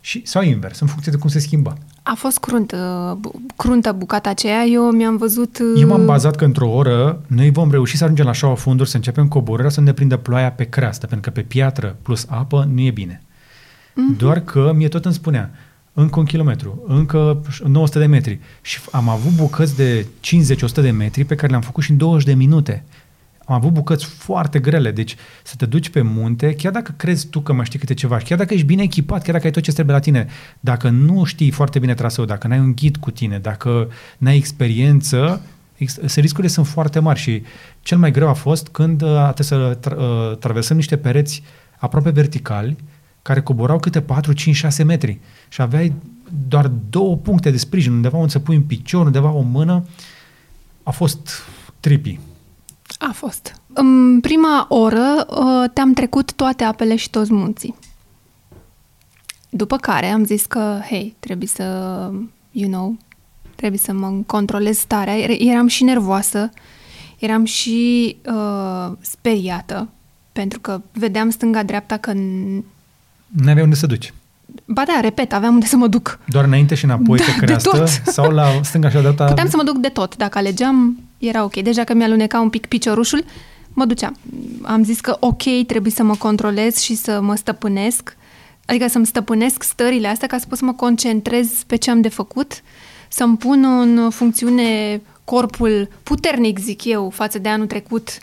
Și, 0.00 0.26
sau 0.26 0.42
invers, 0.42 0.80
în 0.80 0.86
funcție 0.86 1.12
de 1.12 1.18
cum 1.18 1.30
se 1.30 1.38
schimba. 1.38 1.76
A 2.08 2.14
fost 2.14 2.38
cruntă, 2.38 3.18
cruntă 3.56 3.92
bucata 3.92 4.28
aceea. 4.28 4.64
Eu 4.64 4.90
mi-am 4.90 5.16
văzut... 5.16 5.58
Eu 5.76 5.88
m-am 5.88 6.06
bazat 6.06 6.36
că 6.36 6.44
într-o 6.44 6.68
oră 6.68 7.20
noi 7.26 7.50
vom 7.50 7.70
reuși 7.70 7.96
să 7.96 8.04
ajungem 8.04 8.26
la 8.26 8.32
șaua 8.32 8.54
funduri, 8.54 8.88
să 8.88 8.96
începem 8.96 9.28
coborârea, 9.28 9.70
să 9.70 9.80
ne 9.80 9.92
prindă 9.92 10.16
ploaia 10.16 10.52
pe 10.52 10.64
creastă, 10.64 11.06
pentru 11.06 11.30
că 11.30 11.40
pe 11.40 11.46
piatră 11.46 11.96
plus 12.02 12.26
apă 12.28 12.68
nu 12.72 12.80
e 12.80 12.90
bine. 12.90 13.22
Mm-hmm. 13.22 14.18
Doar 14.18 14.40
că 14.40 14.72
mie 14.76 14.88
tot 14.88 15.04
îmi 15.04 15.14
spunea, 15.14 15.50
încă 15.92 16.18
un 16.18 16.24
kilometru, 16.24 16.84
încă 16.86 17.42
900 17.64 17.98
de 17.98 18.06
metri. 18.06 18.38
Și 18.62 18.80
am 18.90 19.08
avut 19.08 19.32
bucăți 19.32 19.76
de 19.76 20.06
50-100 20.06 20.74
de 20.74 20.90
metri 20.90 21.24
pe 21.24 21.34
care 21.34 21.50
le-am 21.50 21.62
făcut 21.62 21.82
și 21.82 21.90
în 21.90 21.96
20 21.96 22.26
de 22.26 22.34
minute 22.34 22.84
am 23.48 23.54
avut 23.54 23.72
bucăți 23.72 24.04
foarte 24.04 24.58
grele, 24.58 24.90
deci 24.90 25.16
să 25.42 25.54
te 25.56 25.66
duci 25.66 25.88
pe 25.88 26.00
munte, 26.00 26.54
chiar 26.54 26.72
dacă 26.72 26.94
crezi 26.96 27.26
tu 27.26 27.40
că 27.40 27.52
mai 27.52 27.64
știi 27.64 27.78
câte 27.78 27.94
ceva, 27.94 28.16
chiar 28.16 28.38
dacă 28.38 28.54
ești 28.54 28.66
bine 28.66 28.82
echipat, 28.82 29.22
chiar 29.22 29.32
dacă 29.32 29.46
ai 29.46 29.52
tot 29.52 29.62
ce 29.62 29.72
trebuie 29.72 29.94
la 29.94 30.00
tine, 30.00 30.26
dacă 30.60 30.88
nu 30.88 31.24
știi 31.24 31.50
foarte 31.50 31.78
bine 31.78 31.94
traseul, 31.94 32.26
dacă 32.26 32.48
n-ai 32.48 32.58
un 32.58 32.72
ghid 32.74 32.96
cu 32.96 33.10
tine, 33.10 33.38
dacă 33.38 33.88
n-ai 34.18 34.36
experiență, 34.36 35.42
riscurile 36.14 36.48
sunt 36.48 36.66
foarte 36.66 36.98
mari 36.98 37.18
și 37.18 37.42
cel 37.82 37.98
mai 37.98 38.10
greu 38.10 38.28
a 38.28 38.32
fost 38.32 38.68
când 38.68 39.02
uh, 39.02 39.08
a 39.08 39.32
trebuit 39.32 39.46
să 39.46 39.78
tra- 39.78 39.96
uh, 39.96 40.36
traversăm 40.38 40.76
niște 40.76 40.96
pereți 40.96 41.42
aproape 41.76 42.10
verticali, 42.10 42.76
care 43.22 43.40
coborau 43.40 43.78
câte 43.78 44.00
4, 44.00 44.32
5, 44.32 44.56
6 44.56 44.82
metri 44.82 45.18
și 45.48 45.60
aveai 45.60 45.92
doar 46.48 46.70
două 46.90 47.16
puncte 47.16 47.50
de 47.50 47.56
sprijin, 47.56 47.92
undeva 47.92 48.16
unde 48.16 48.30
să 48.30 48.38
pui 48.38 48.56
un 48.56 48.62
picior, 48.62 49.06
undeva 49.06 49.30
o 49.30 49.40
mână, 49.40 49.84
a 50.82 50.90
fost 50.90 51.42
trippy. 51.80 52.18
A 52.98 53.10
fost. 53.14 53.60
În 53.72 54.20
prima 54.20 54.66
oră 54.68 55.26
uh, 55.28 55.70
te-am 55.72 55.92
trecut 55.92 56.32
toate 56.32 56.64
apele 56.64 56.96
și 56.96 57.10
toți 57.10 57.32
munții. 57.32 57.74
După 59.50 59.76
care 59.76 60.06
am 60.06 60.24
zis 60.24 60.46
că, 60.46 60.80
hei, 60.88 61.16
trebuie 61.18 61.48
să, 61.48 61.64
you 62.50 62.70
know, 62.70 62.96
trebuie 63.54 63.78
să 63.78 63.92
mă 63.92 64.22
controlez 64.26 64.78
starea. 64.78 65.16
Eram 65.38 65.66
și 65.66 65.84
nervoasă, 65.84 66.50
eram 67.18 67.44
și 67.44 68.16
uh, 68.26 68.92
speriată, 69.00 69.88
pentru 70.32 70.60
că 70.60 70.80
vedeam 70.92 71.30
stânga-dreapta 71.30 71.96
că... 71.96 72.12
Nu 72.12 73.48
aveai 73.48 73.62
unde 73.62 73.76
să 73.76 73.86
duci. 73.86 74.12
Ba 74.64 74.82
da, 74.86 75.00
repet, 75.00 75.32
aveam 75.32 75.54
unde 75.54 75.66
să 75.66 75.76
mă 75.76 75.86
duc. 75.86 76.18
Doar 76.26 76.44
înainte 76.44 76.74
și 76.74 76.84
înapoi 76.84 77.18
da, 77.18 77.24
pe 77.24 77.44
creastă? 77.44 77.84
Sau 78.04 78.30
la 78.30 78.62
stânga 78.62 78.88
și 78.88 78.94
la 78.94 79.00
dreapta? 79.00 79.24
Puteam 79.24 79.48
să 79.48 79.56
mă 79.56 79.62
duc 79.62 79.76
de 79.76 79.88
tot. 79.88 80.16
Dacă 80.16 80.38
alegeam, 80.38 80.98
era 81.18 81.44
ok. 81.44 81.60
Deja 81.60 81.84
că 81.84 81.94
mi-aluneca 81.94 82.40
un 82.40 82.50
pic 82.50 82.66
piciorușul, 82.66 83.24
mă 83.72 83.84
duceam. 83.84 84.16
Am 84.62 84.84
zis 84.84 85.00
că 85.00 85.16
ok, 85.20 85.42
trebuie 85.66 85.92
să 85.92 86.02
mă 86.02 86.14
controlez 86.14 86.78
și 86.78 86.94
să 86.94 87.20
mă 87.20 87.34
stăpânesc, 87.34 88.16
adică 88.66 88.88
să-mi 88.88 89.06
stăpânesc 89.06 89.62
stările 89.62 90.08
astea 90.08 90.28
ca 90.28 90.38
să 90.38 90.46
pot 90.48 90.58
să 90.58 90.64
mă 90.64 90.72
concentrez 90.72 91.50
pe 91.66 91.76
ce 91.76 91.90
am 91.90 92.00
de 92.00 92.08
făcut, 92.08 92.62
să-mi 93.08 93.36
pun 93.36 93.64
în 93.64 94.10
funcțiune 94.10 95.00
corpul 95.24 95.88
puternic, 96.02 96.58
zic 96.58 96.84
eu, 96.84 97.10
față 97.10 97.38
de 97.38 97.48
anul 97.48 97.66
trecut. 97.66 98.18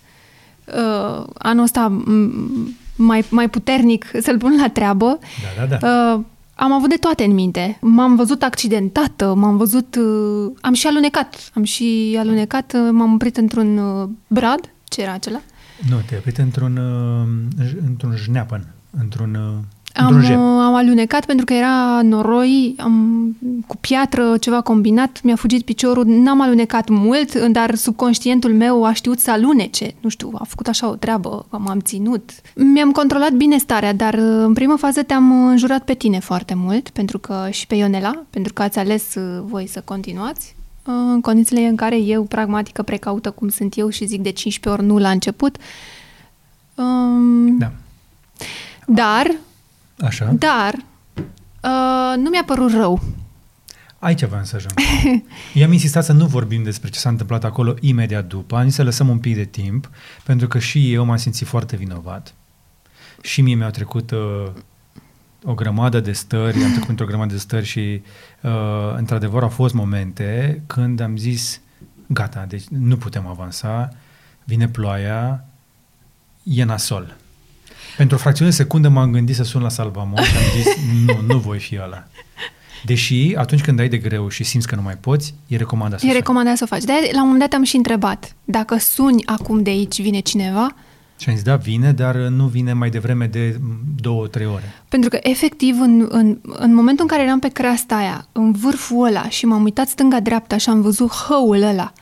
Uh, 0.66 1.26
anul 1.38 1.64
ăsta 1.64 2.04
mai, 2.96 3.26
mai 3.30 3.50
puternic 3.50 4.12
să-l 4.22 4.38
pun 4.38 4.56
la 4.62 4.70
treabă. 4.70 5.20
Da, 5.58 5.66
da, 5.66 5.76
da. 5.76 6.14
Uh, 6.14 6.22
am 6.64 6.72
avut 6.72 6.90
de 6.90 6.96
toate 6.96 7.24
în 7.24 7.34
minte. 7.34 7.78
M-am 7.82 8.16
văzut 8.16 8.44
accidentată, 8.44 9.34
m-am 9.34 9.58
văzut... 9.58 9.96
Uh, 9.96 10.52
am 10.62 10.74
și 10.74 10.88
alunecat. 10.88 11.52
Am 11.54 11.64
și 11.64 12.16
alunecat, 12.20 12.74
uh, 12.74 12.90
m-am 12.92 13.14
oprit 13.14 13.38
într-un 13.38 13.78
uh, 13.78 14.10
brad. 14.28 14.60
Ce 14.84 15.02
era 15.02 15.14
acela? 15.14 15.42
Nu, 15.90 15.96
te-ai 16.08 16.20
oprit 16.20 16.38
într-un, 16.38 16.78
uh, 16.78 17.74
într-un 17.88 18.16
jneapăn, 18.16 18.74
într-un... 19.00 19.64
Uh 19.96 20.06
am, 20.06 20.16
uh, 20.16 20.32
am 20.64 20.76
alunecat 20.76 21.26
pentru 21.26 21.46
că 21.46 21.54
era 21.54 22.02
noroi, 22.02 22.76
am, 22.78 23.36
cu 23.68 23.78
piatră, 23.78 24.38
ceva 24.38 24.62
combinat, 24.62 25.22
mi-a 25.24 25.36
fugit 25.36 25.66
piciorul, 25.66 26.06
n-am 26.06 26.42
alunecat 26.42 26.90
mult, 26.90 27.36
dar 27.36 27.76
subconștientul 27.76 28.54
meu 28.54 28.86
a 28.86 28.94
știut 28.94 29.20
să 29.20 29.32
alunece. 29.32 29.94
Nu 30.00 30.10
știu, 30.10 30.32
a 30.34 30.44
făcut 30.44 30.68
așa 30.68 30.90
o 30.90 30.96
treabă, 30.96 31.46
m-am 31.50 31.80
ținut. 31.80 32.32
Mi-am 32.56 32.92
controlat 32.92 33.32
bine 33.32 33.58
starea, 33.58 33.94
dar 33.94 34.14
uh, 34.14 34.44
în 34.44 34.54
prima 34.54 34.76
fază 34.78 35.04
te-am 35.04 35.48
înjurat 35.48 35.84
pe 35.84 35.94
tine 35.94 36.20
foarte 36.20 36.54
mult, 36.54 36.90
pentru 36.90 37.20
că 37.20 37.48
și 37.52 37.68
pe 37.68 37.76
Ionela, 37.76 38.24
pentru 38.30 38.54
că 38.54 38.62
ați 38.62 38.80
ales 38.80 39.16
uh, 39.16 39.44
voi 39.46 39.68
să 39.68 39.82
continuați 39.86 40.56
în 40.86 41.22
condițiile 41.22 41.68
în 41.68 41.76
care 41.76 41.98
eu, 41.98 42.24
pragmatică, 42.24 42.82
precaută 42.82 43.32
cum 43.32 43.50
sunt 43.50 43.78
eu 43.78 43.90
și 43.90 44.06
zic 44.06 44.22
de 44.22 44.32
15 44.32 44.82
ori 44.82 44.92
nu 44.92 44.98
la 44.98 45.10
început, 45.10 45.58
Um, 46.76 47.58
da. 47.58 47.72
Dar, 48.86 49.36
Așa. 50.04 50.26
dar, 50.26 50.74
uh, 50.76 52.18
nu 52.18 52.30
mi-a 52.30 52.44
părut 52.46 52.72
rău. 52.72 53.02
Aici 54.00 54.22
aveam 54.22 54.44
să 54.44 54.56
ajung. 54.56 54.74
I-am 55.54 55.72
insistat 55.72 56.04
să 56.04 56.14
nu 56.14 56.26
vorbim 56.26 56.64
despre 56.64 56.90
ce 56.90 57.00
s-a 57.00 57.10
întâmplat 57.10 57.44
acolo 57.44 57.74
imediat 57.80 58.26
după, 58.26 58.56
am 58.56 58.64
zis 58.64 58.74
să 58.74 58.84
lăsăm 58.84 59.10
un 59.10 59.20
pic 59.20 59.36
de 59.36 59.46
timp, 59.46 59.90
pentru 60.24 60.48
că 60.48 60.60
și 60.60 60.94
eu 60.94 61.06
m-am 61.06 61.18
simțit 61.18 61.48
foarte 61.48 61.76
vinovat. 61.76 62.34
Și 63.22 63.42
mie 63.42 63.56
mi-au 63.56 63.70
trecut 63.70 64.12
uh, 64.12 64.48
o 65.44 65.54
grămadă 65.54 66.00
de 66.00 66.12
stări, 66.12 66.64
am 66.64 66.72
trecut 66.72 66.90
într-o 66.90 67.06
grămadă 67.06 67.34
de 67.34 67.40
stări 67.40 67.66
și 67.66 68.02
uh, 68.42 68.52
într-adevăr 68.96 69.44
au 69.44 69.50
fost 69.50 69.74
momente 69.74 70.62
când 70.68 71.00
am 71.00 71.18
zis 71.18 71.62
gata, 72.08 72.46
deci 72.48 72.64
nu 72.68 72.98
putem 72.98 73.28
avansa, 73.28 73.90
vine 74.44 74.68
ploaia, 74.68 75.46
e 76.44 76.64
nasol. 76.64 77.16
Pentru 77.98 78.16
o 78.16 78.20
fracțiune 78.20 78.50
de 78.50 78.56
secundă 78.56 78.90
m-am 78.90 79.12
gândit 79.12 79.36
să 79.36 79.44
sun 79.44 79.62
la 79.62 79.70
Salvamor 79.70 80.22
și 80.22 80.38
am 80.38 80.44
zis 80.62 80.76
nu, 81.06 81.34
nu 81.34 81.38
voi 81.38 81.60
fi 81.60 81.80
ăla. 81.84 82.08
Deși 82.86 83.34
atunci 83.36 83.62
când 83.62 83.80
ai 83.80 83.90
de 83.90 83.98
greu 83.98 84.30
și 84.30 84.44
simți 84.44 84.68
că 84.68 84.76
nu 84.76 84.82
mai 84.82 84.96
poți, 84.96 85.34
e 85.48 85.58
recomandat 85.58 86.00
să 86.00 86.06
E 86.08 86.12
recomandat 86.12 86.58
să 86.58 86.64
o 86.64 86.68
faci. 86.68 86.84
De 86.84 86.94
la 87.12 87.22
un 87.22 87.28
moment 87.28 87.40
dat 87.40 87.54
am 87.54 87.64
și 87.64 87.76
întrebat, 87.76 88.36
dacă 88.44 88.78
suni 88.78 89.26
acum 89.26 89.64
de 89.64 89.70
aici, 89.70 90.02
vine 90.02 90.20
cineva? 90.20 90.76
Și 91.20 91.30
am 91.30 91.36
zis, 91.36 91.44
da, 91.44 91.56
vine, 91.56 91.92
dar 91.92 92.16
nu 92.16 92.46
vine 92.46 92.74
mai 92.74 92.90
devreme 92.90 93.26
de 93.26 93.60
două, 93.96 94.28
trei 94.28 94.46
ore. 94.46 94.74
Pentru 94.90 95.10
că, 95.10 95.20
efectiv, 95.22 95.80
în, 95.80 96.08
în, 96.10 96.38
în 96.44 96.74
momentul 96.74 97.06
în 97.10 97.16
care 97.16 97.28
eram 97.28 97.40
pe 97.40 97.48
creasta 97.48 97.96
aia, 97.96 98.28
în 98.32 98.52
vârful 98.52 99.06
ăla 99.06 99.30
și 99.30 99.46
m-am 99.46 99.64
uitat 99.64 99.88
stânga-dreapta 99.88 100.58
și 100.58 100.70
am 100.70 100.82
văzut 100.82 101.12
hăul 101.12 101.62
ăla 101.62 101.94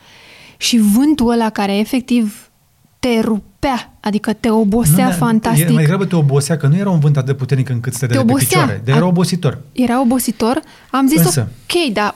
și 0.56 0.78
vântul 0.78 1.30
ăla 1.30 1.50
care, 1.50 1.78
efectiv, 1.78 2.50
te 2.98 3.20
rupea, 3.62 3.92
adică 4.00 4.32
te 4.32 4.50
obosea 4.50 5.06
nu, 5.06 5.12
fantastic. 5.12 5.68
mai 5.68 5.82
degrabă 5.82 6.04
te 6.04 6.16
obosea, 6.16 6.56
că 6.56 6.66
nu 6.66 6.76
era 6.76 6.90
un 6.90 6.98
vânt 6.98 7.16
atât 7.16 7.28
de 7.28 7.34
puternic 7.34 7.68
încât 7.68 7.92
să 7.92 8.06
te, 8.06 8.16
te 8.16 8.24
pe 8.24 8.32
picioare, 8.32 8.82
dar 8.84 8.96
era 8.96 9.06
obositor. 9.06 9.60
Era 9.72 10.00
obositor. 10.00 10.62
Am 10.90 11.06
zis, 11.06 11.24
Însă, 11.24 11.48
ok, 11.62 11.92
dar 11.92 12.14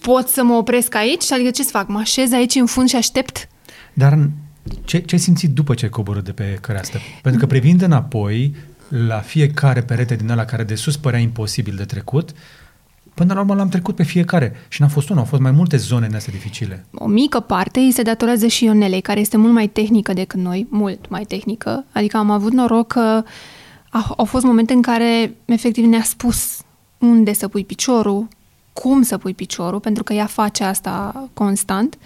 pot 0.00 0.28
să 0.28 0.42
mă 0.42 0.54
opresc 0.54 0.94
aici? 0.94 1.32
Adică 1.32 1.50
ce 1.50 1.62
să 1.62 1.70
fac? 1.70 1.88
Mă 1.88 1.98
așez 1.98 2.32
aici 2.32 2.54
în 2.54 2.66
fund 2.66 2.88
și 2.88 2.96
aștept? 2.96 3.48
Dar 3.92 4.28
ce, 4.84 4.98
ce 4.98 5.14
ai 5.14 5.20
simțit 5.20 5.50
după 5.50 5.74
ce 5.74 5.84
ai 5.84 5.90
coborât 5.90 6.24
de 6.24 6.32
pe 6.32 6.58
căreastă? 6.60 6.98
Pentru 7.22 7.40
că 7.40 7.46
privind 7.46 7.82
înapoi, 7.82 8.54
la 8.88 9.18
fiecare 9.18 9.80
perete 9.80 10.14
din 10.14 10.30
ăla 10.30 10.44
care 10.44 10.64
de 10.64 10.74
sus 10.74 10.96
părea 10.96 11.18
imposibil 11.18 11.74
de 11.76 11.84
trecut, 11.84 12.30
Până 13.16 13.34
la 13.34 13.40
urmă 13.40 13.54
l-am 13.54 13.68
trecut 13.68 13.94
pe 13.94 14.02
fiecare 14.02 14.52
și 14.68 14.80
n-a 14.80 14.88
fost 14.88 15.08
unul, 15.08 15.22
au 15.22 15.28
fost 15.28 15.42
mai 15.42 15.50
multe 15.50 15.76
zone 15.76 16.06
în 16.06 16.14
astea 16.14 16.32
dificile. 16.32 16.86
O 16.94 17.06
mică 17.06 17.40
parte 17.40 17.80
îi 17.80 17.92
se 17.92 18.02
datorează 18.02 18.46
și 18.46 18.64
Ionelei, 18.64 19.00
care 19.00 19.20
este 19.20 19.36
mult 19.36 19.52
mai 19.52 19.66
tehnică 19.66 20.12
decât 20.12 20.40
noi, 20.40 20.66
mult 20.70 21.08
mai 21.08 21.24
tehnică. 21.24 21.84
Adică 21.92 22.16
am 22.16 22.30
avut 22.30 22.52
noroc 22.52 22.86
că 22.86 23.22
au 24.16 24.24
fost 24.24 24.44
momente 24.44 24.72
în 24.72 24.82
care 24.82 25.34
efectiv 25.44 25.84
ne-a 25.84 26.02
spus 26.02 26.60
unde 26.98 27.32
să 27.32 27.48
pui 27.48 27.64
piciorul, 27.64 28.28
cum 28.72 29.02
să 29.02 29.18
pui 29.18 29.34
piciorul, 29.34 29.80
pentru 29.80 30.02
că 30.02 30.12
ea 30.12 30.26
face 30.26 30.64
asta 30.64 31.28
constant 31.34 31.98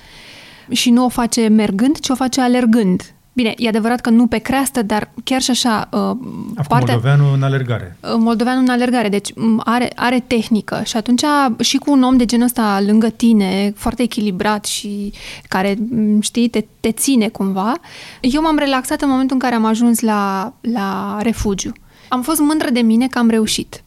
și 0.70 0.90
nu 0.90 1.04
o 1.04 1.08
face 1.08 1.48
mergând, 1.48 1.98
ci 1.98 2.08
o 2.08 2.14
face 2.14 2.40
alergând. 2.40 3.14
Bine, 3.32 3.54
e 3.56 3.68
adevărat 3.68 4.00
că 4.00 4.10
nu 4.10 4.26
pe 4.26 4.38
creastă, 4.38 4.82
dar 4.82 5.10
chiar 5.24 5.40
și 5.40 5.50
așa... 5.50 5.88
Uh, 5.92 5.98
Acum 5.98 6.64
partea, 6.68 6.94
moldoveanul 6.94 7.34
în 7.34 7.42
alergare. 7.42 7.96
Uh, 8.00 8.10
moldoveanul 8.18 8.62
în 8.62 8.68
alergare, 8.68 9.08
deci 9.08 9.32
are, 9.58 9.92
are 9.96 10.20
tehnică 10.26 10.82
și 10.84 10.96
atunci 10.96 11.22
și 11.60 11.76
cu 11.76 11.92
un 11.92 12.02
om 12.02 12.16
de 12.16 12.24
genul 12.24 12.44
ăsta 12.44 12.80
lângă 12.86 13.08
tine, 13.08 13.72
foarte 13.76 14.02
echilibrat 14.02 14.64
și 14.64 15.12
care, 15.48 15.78
știi, 16.20 16.48
te, 16.48 16.64
te 16.80 16.92
ține 16.92 17.28
cumva, 17.28 17.74
eu 18.20 18.42
m-am 18.42 18.58
relaxat 18.58 19.00
în 19.00 19.08
momentul 19.08 19.36
în 19.36 19.42
care 19.42 19.54
am 19.54 19.64
ajuns 19.64 20.00
la, 20.00 20.52
la 20.60 21.18
refugiu. 21.22 21.72
Am 22.08 22.22
fost 22.22 22.40
mândră 22.40 22.70
de 22.70 22.80
mine 22.80 23.06
că 23.06 23.18
am 23.18 23.28
reușit. 23.28 23.82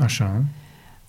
Așa. 0.00 0.42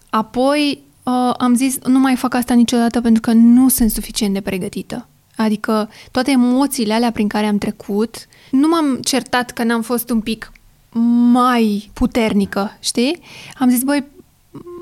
Apoi 0.10 0.84
uh, 1.04 1.34
am 1.38 1.56
zis, 1.56 1.78
nu 1.84 1.99
mai 1.99 2.15
fac 2.15 2.34
asta 2.34 2.54
niciodată 2.54 3.02
pentru 3.02 3.21
că 3.21 3.32
nu 3.32 3.69
sunt 3.69 3.91
suficient 3.91 4.34
de 4.34 4.41
pregătită. 4.41 5.08
Adică 5.36 5.89
toate 6.12 6.32
emoțiile 6.32 6.93
alea 6.93 7.12
prin 7.12 7.28
care 7.28 7.46
am 7.46 7.58
trecut, 7.58 8.28
nu 8.52 8.67
m-am 8.67 9.00
certat 9.04 9.52
că 9.52 9.63
n-am 9.63 9.82
fost 9.82 10.10
un 10.10 10.22
pic 10.22 10.52
mai 11.32 11.89
puternică, 11.93 12.78
știi? 12.80 13.19
Am 13.60 13.69
zis, 13.69 13.84
băi, 13.84 14.04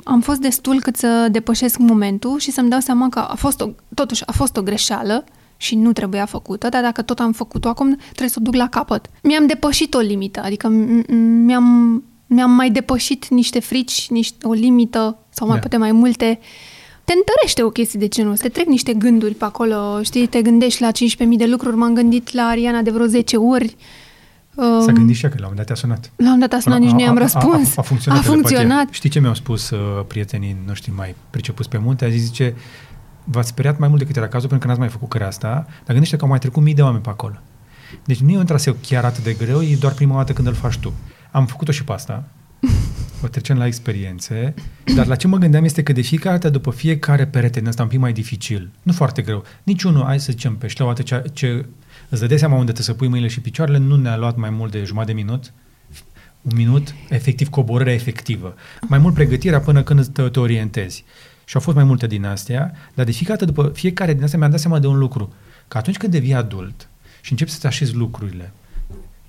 am 0.03 0.21
fost 0.21 0.39
destul 0.39 0.81
cât 0.81 0.95
să 0.95 1.27
depășesc 1.31 1.77
momentul 1.77 2.39
și 2.39 2.51
să-mi 2.51 2.69
dau 2.69 2.79
seama 2.79 3.09
că 3.09 3.19
a 3.19 3.35
fost 3.35 3.61
o, 3.61 3.69
totuși 3.93 4.23
a 4.25 4.31
fost 4.31 4.57
o 4.57 4.61
greșeală 4.61 5.23
și 5.57 5.75
nu 5.75 5.93
trebuia 5.93 6.25
făcută, 6.25 6.69
dar 6.69 6.81
dacă 6.81 7.01
tot 7.01 7.19
am 7.19 7.31
făcut-o 7.31 7.67
acum, 7.67 7.95
trebuie 7.95 8.29
să 8.29 8.37
o 8.39 8.43
duc 8.43 8.55
la 8.55 8.69
capăt. 8.69 9.05
Mi-am 9.23 9.45
depășit 9.45 9.93
o 9.93 9.99
limită, 9.99 10.41
adică 10.43 10.67
mi-am, 10.67 12.03
mi-am 12.25 12.51
mai 12.51 12.69
depășit 12.69 13.27
niște 13.27 13.59
frici, 13.59 14.07
niște, 14.09 14.47
o 14.47 14.53
limită 14.53 15.17
sau 15.29 15.47
mai 15.47 15.55
da. 15.55 15.61
poate 15.61 15.77
mai 15.77 15.91
multe 15.91 16.39
te 17.11 17.17
întărește 17.17 17.63
o 17.63 17.69
chestie 17.69 17.99
de 17.99 18.07
genul 18.07 18.31
ăsta. 18.31 18.47
Te 18.47 18.51
trec 18.51 18.65
niște 18.65 18.93
gânduri 18.93 19.33
pe 19.33 19.45
acolo, 19.45 20.03
știi, 20.03 20.27
te 20.27 20.41
gândești 20.41 20.81
la 20.81 20.89
15.000 20.91 21.37
de 21.37 21.45
lucruri. 21.45 21.75
M-am 21.75 21.93
gândit 21.93 22.31
la 22.31 22.43
Ariana 22.43 22.81
de 22.81 22.91
vreo 22.91 23.05
10 23.05 23.37
ori. 23.37 23.75
Um, 24.55 24.81
S-a 24.81 24.91
gândit 24.91 25.15
și 25.15 25.21
că 25.21 25.35
la 25.37 25.47
un 25.47 25.55
dat 25.55 25.69
a 25.69 25.73
sunat. 25.73 26.11
La 26.15 26.31
un 26.31 26.39
dat 26.39 26.53
a 26.53 26.59
sunat, 26.59 26.77
a, 26.77 26.81
nici 26.81 26.91
nu 26.91 26.99
i-am 26.99 27.17
răspuns. 27.17 27.67
A, 27.67 27.73
a, 27.75 27.79
a 27.79 27.81
funcționat. 27.81 28.19
A 28.19 28.23
funcționat. 28.23 28.87
Știi 28.91 29.09
ce 29.09 29.19
mi-au 29.19 29.33
spus 29.33 29.69
uh, 29.69 29.79
prietenii 30.07 30.57
noștri 30.65 30.91
mai 30.95 31.15
pricepuți 31.29 31.69
pe 31.69 31.77
munte? 31.77 32.05
A 32.05 32.09
zis, 32.09 32.21
zice, 32.21 32.55
v-ați 33.23 33.47
speriat 33.47 33.79
mai 33.79 33.87
mult 33.87 33.99
decât 33.99 34.15
era 34.15 34.27
cazul 34.27 34.49
pentru 34.49 34.67
că 34.67 34.67
n-ați 34.67 34.79
mai 34.79 34.89
făcut 34.89 35.09
cărea 35.09 35.27
asta, 35.27 35.65
dar 35.67 35.87
gândește 35.87 36.15
că 36.15 36.23
au 36.23 36.29
mai 36.29 36.39
trecut 36.39 36.63
mii 36.63 36.73
de 36.73 36.81
oameni 36.81 37.03
pe 37.03 37.09
acolo. 37.09 37.35
Deci 38.05 38.19
nu 38.19 38.31
e 38.31 38.37
un 38.37 38.45
traseu 38.45 38.75
chiar 38.87 39.05
atât 39.05 39.23
de 39.23 39.33
greu, 39.33 39.61
e 39.61 39.75
doar 39.79 39.93
prima 39.93 40.15
dată 40.15 40.33
când 40.33 40.47
îl 40.47 40.53
faci 40.53 40.77
tu. 40.77 40.93
Am 41.31 41.45
făcut-o 41.45 41.71
și 41.71 41.83
pe 41.83 41.91
asta 41.91 42.23
o 43.23 43.27
trecem 43.27 43.57
la 43.57 43.65
experiențe, 43.65 44.53
dar 44.95 45.05
la 45.05 45.15
ce 45.15 45.27
mă 45.27 45.37
gândeam 45.37 45.63
este 45.63 45.83
că 45.83 45.91
de 45.91 46.01
fiecare 46.01 46.37
dată, 46.37 46.49
după 46.49 46.71
fiecare 46.71 47.27
perete 47.27 47.59
din 47.59 47.67
asta 47.67 47.83
un 47.83 47.89
pic 47.89 47.99
mai 47.99 48.13
dificil, 48.13 48.69
nu 48.83 48.93
foarte 48.93 49.21
greu, 49.21 49.43
niciunul, 49.63 50.03
hai 50.03 50.19
să 50.19 50.31
zicem, 50.31 50.55
pe 50.55 50.67
șleauată 50.67 51.01
ce, 51.01 51.23
ce 51.33 51.65
îți 52.09 52.21
dădeai 52.21 52.39
seama 52.39 52.53
unde 52.53 52.71
trebuie 52.71 52.85
să 52.85 52.93
pui 52.93 53.07
mâinile 53.07 53.29
și 53.29 53.41
picioarele, 53.41 53.77
nu 53.77 53.95
ne-a 53.95 54.17
luat 54.17 54.35
mai 54.35 54.49
mult 54.49 54.71
de 54.71 54.83
jumătate 54.83 55.13
de 55.13 55.21
minut, 55.21 55.53
un 56.41 56.51
minut, 56.55 56.95
efectiv 57.09 57.49
coborârea 57.49 57.93
efectivă. 57.93 58.55
Mai 58.81 58.99
mult 58.99 59.13
pregătirea 59.13 59.59
până 59.59 59.83
când 59.83 60.07
te, 60.07 60.29
te 60.29 60.39
orientezi. 60.39 61.03
Și 61.45 61.55
au 61.55 61.61
fost 61.61 61.75
mai 61.75 61.85
multe 61.85 62.07
din 62.07 62.25
astea, 62.25 62.73
dar 62.93 63.05
de 63.05 63.11
fiecare 63.11 63.39
dată, 63.39 63.51
după 63.51 63.71
fiecare 63.73 64.13
din 64.13 64.23
astea, 64.23 64.39
mi-am 64.39 64.51
dat 64.51 64.59
seama 64.59 64.79
de 64.79 64.87
un 64.87 64.97
lucru, 64.97 65.33
că 65.67 65.77
atunci 65.77 65.97
când 65.97 66.11
devii 66.11 66.33
adult 66.33 66.89
și 67.21 67.31
începi 67.31 67.51
să-ți 67.51 67.65
așezi 67.65 67.95
lucrurile, 67.95 68.51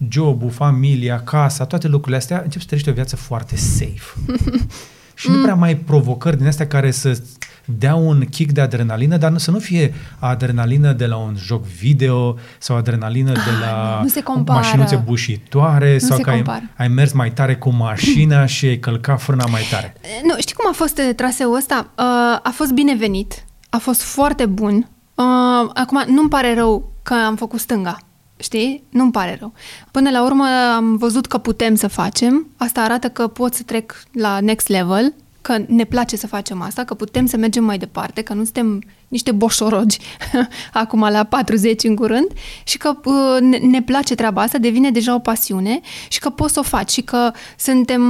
jobul, 0.09 0.51
familia, 0.51 1.21
casa, 1.21 1.65
toate 1.65 1.89
lucrurile 1.89 2.17
astea, 2.17 2.37
începi 2.37 2.61
să 2.61 2.67
trăiești 2.67 2.91
o 2.91 2.93
viață 2.93 3.17
foarte 3.17 3.57
safe. 3.57 4.35
și 5.15 5.31
nu 5.31 5.43
prea 5.43 5.55
mai 5.55 5.69
ai 5.69 5.77
provocări 5.77 6.37
din 6.37 6.47
astea 6.47 6.67
care 6.67 6.91
să 6.91 7.23
dea 7.65 7.95
un 7.95 8.25
kick 8.31 8.53
de 8.53 8.61
adrenalină, 8.61 9.17
dar 9.17 9.31
nu, 9.31 9.39
să 9.39 9.51
nu 9.51 9.59
fie 9.59 9.95
adrenalină 10.19 10.93
de 10.93 11.07
la 11.07 11.17
un 11.17 11.35
joc 11.37 11.65
video 11.65 12.37
sau 12.59 12.77
adrenalină 12.77 13.33
de 13.33 13.39
ah, 13.39 13.61
la 13.61 14.01
nu 14.03 14.09
se 14.09 14.23
mașinuțe 14.47 14.97
bușitoare 14.97 15.93
nu 15.93 15.99
sau 15.99 16.19
că 16.19 16.31
ai, 16.31 16.45
ai 16.77 16.89
mers 16.89 17.13
mai 17.13 17.33
tare 17.33 17.57
cu 17.57 17.71
mașina 17.71 18.47
și 18.55 18.67
ai 18.67 18.79
călcat 18.79 19.21
frâna 19.21 19.45
mai 19.47 19.63
tare. 19.71 19.95
Nu, 20.25 20.35
știi 20.39 20.55
cum 20.55 20.69
a 20.71 20.75
fost 20.75 20.99
uh, 20.99 21.15
traseul 21.15 21.57
ăsta? 21.57 21.91
Uh, 21.99 22.05
a 22.43 22.53
fost 22.55 22.73
binevenit, 22.73 23.45
a 23.69 23.79
fost 23.79 24.03
foarte 24.03 24.47
bun. 24.47 24.89
Uh, 25.15 25.71
acum, 25.75 26.05
nu-mi 26.07 26.29
pare 26.29 26.55
rău 26.55 26.93
că 27.03 27.15
am 27.15 27.37
făcut 27.37 27.61
stânga 27.61 27.99
Știi? 28.43 28.83
Nu-mi 28.89 29.11
pare 29.11 29.37
rău. 29.41 29.53
Până 29.91 30.11
la 30.11 30.25
urmă 30.25 30.45
am 30.75 30.97
văzut 30.97 31.27
că 31.27 31.39
putem 31.39 31.75
să 31.75 31.87
facem. 31.87 32.47
Asta 32.57 32.83
arată 32.83 33.09
că 33.09 33.27
pot 33.27 33.55
să 33.55 33.63
trec 33.63 34.03
la 34.13 34.41
next 34.41 34.69
level, 34.69 35.15
că 35.41 35.65
ne 35.67 35.85
place 35.85 36.17
să 36.17 36.27
facem 36.27 36.61
asta, 36.61 36.85
că 36.85 36.95
putem 36.95 37.27
să 37.27 37.37
mergem 37.37 37.65
mai 37.65 37.79
departe, 37.79 38.23
că 38.23 38.33
nu 38.33 38.45
suntem 38.45 38.83
niște 39.09 39.33
boșorogi 39.33 39.99
acum 40.73 41.01
la 41.01 41.25
40 41.25 41.85
în 41.85 41.95
curând 41.95 42.27
și 42.65 42.79
că 42.79 42.97
uh, 43.05 43.41
ne, 43.41 43.57
ne 43.57 43.83
place 43.83 44.15
treaba 44.15 44.43
asta, 44.43 44.59
devine 44.59 44.91
deja 44.91 45.15
o 45.15 45.19
pasiune 45.19 45.81
și 46.09 46.19
că 46.19 46.31
poți 46.31 46.53
să 46.53 46.59
o 46.59 46.63
faci 46.63 46.91
și 46.91 47.03
că 47.03 47.31
suntem 47.59 48.03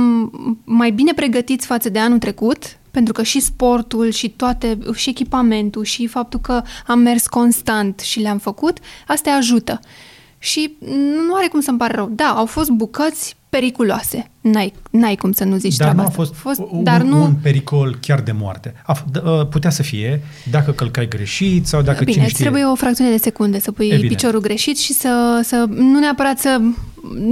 mai 0.64 0.90
bine 0.90 1.12
pregătiți 1.12 1.66
față 1.66 1.88
de 1.88 1.98
anul 1.98 2.18
trecut, 2.18 2.76
pentru 2.90 3.12
că 3.12 3.22
și 3.22 3.40
sportul 3.40 4.10
și 4.10 4.30
toate, 4.30 4.78
și 4.94 5.08
echipamentul 5.08 5.84
și 5.84 6.06
faptul 6.06 6.40
că 6.40 6.62
am 6.86 6.98
mers 6.98 7.26
constant 7.26 8.00
și 8.00 8.20
le-am 8.20 8.38
făcut, 8.38 8.78
asta 9.06 9.30
ajută 9.30 9.80
și 10.42 10.72
nu 11.28 11.34
are 11.34 11.48
cum 11.48 11.60
să-mi 11.60 11.78
pare 11.78 11.94
rău. 11.94 12.10
Da, 12.14 12.24
au 12.24 12.46
fost 12.46 12.70
bucăți 12.70 13.36
periculoase. 13.48 14.30
N-ai, 14.40 14.72
n-ai 14.90 15.14
cum 15.16 15.32
să 15.32 15.44
nu 15.44 15.56
zici 15.56 15.76
Dar 15.76 15.94
nu 15.94 16.02
a 16.02 16.08
fost, 16.08 16.34
fost 16.34 16.60
un, 16.70 16.84
dar 16.84 17.02
nu... 17.02 17.22
un 17.22 17.34
pericol 17.42 17.98
chiar 18.00 18.20
de 18.20 18.32
moarte. 18.32 18.74
A, 18.86 19.04
d- 19.04 19.24
ă, 19.24 19.44
putea 19.50 19.70
să 19.70 19.82
fie 19.82 20.22
dacă 20.50 20.70
călcai 20.70 21.08
greșit 21.08 21.66
sau 21.66 21.82
dacă 21.82 22.04
Bine, 22.04 22.12
cine 22.16 22.28
știe... 22.28 22.40
trebuie 22.44 22.64
o 22.64 22.74
fracțiune 22.74 23.10
de 23.10 23.16
secunde 23.16 23.60
să 23.60 23.72
pui 23.72 23.86
Evident. 23.88 24.08
piciorul 24.08 24.40
greșit 24.40 24.78
și 24.78 24.92
să, 24.92 25.40
să 25.44 25.64
nu 25.68 25.98
neapărat 25.98 26.38
să, 26.38 26.60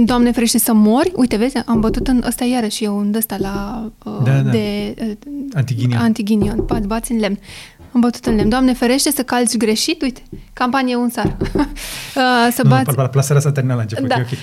Doamne 0.05 0.31
ferește, 0.31 0.57
să 0.57 0.73
mori. 0.73 1.11
Uite, 1.15 1.35
vezi, 1.35 1.57
am 1.65 1.79
bătut 1.79 2.07
în 2.07 2.23
ăsta 2.27 2.45
iarăși 2.45 2.83
eu 2.83 2.97
un 2.97 3.13
ăsta 3.15 3.35
la, 3.39 3.89
ă, 4.05 4.21
da, 4.23 4.39
da. 4.39 4.49
de 4.49 4.95
uh, 5.01 5.11
antighinion. 5.53 6.01
antighinion, 6.01 6.65
bați 6.85 7.11
în 7.11 7.19
lemn 7.19 7.39
Am 7.93 7.99
bătut 7.99 8.25
în 8.25 8.35
lemn. 8.35 8.49
Doamne 8.49 8.73
ferește 8.73 9.11
să 9.11 9.23
calci 9.23 9.57
greșit, 9.57 10.01
uite, 10.01 10.21
campanie 10.53 10.95
un 10.95 11.09
sar. 11.09 11.37
să 12.57 12.63
bați... 12.67 12.97
Nu, 12.97 13.07
plasarea 13.07 13.41
s-a 13.41 13.51
terminat 13.51 13.77
la 13.77 13.81
început, 13.81 14.07
da. 14.07 14.15
okay. 14.15 14.37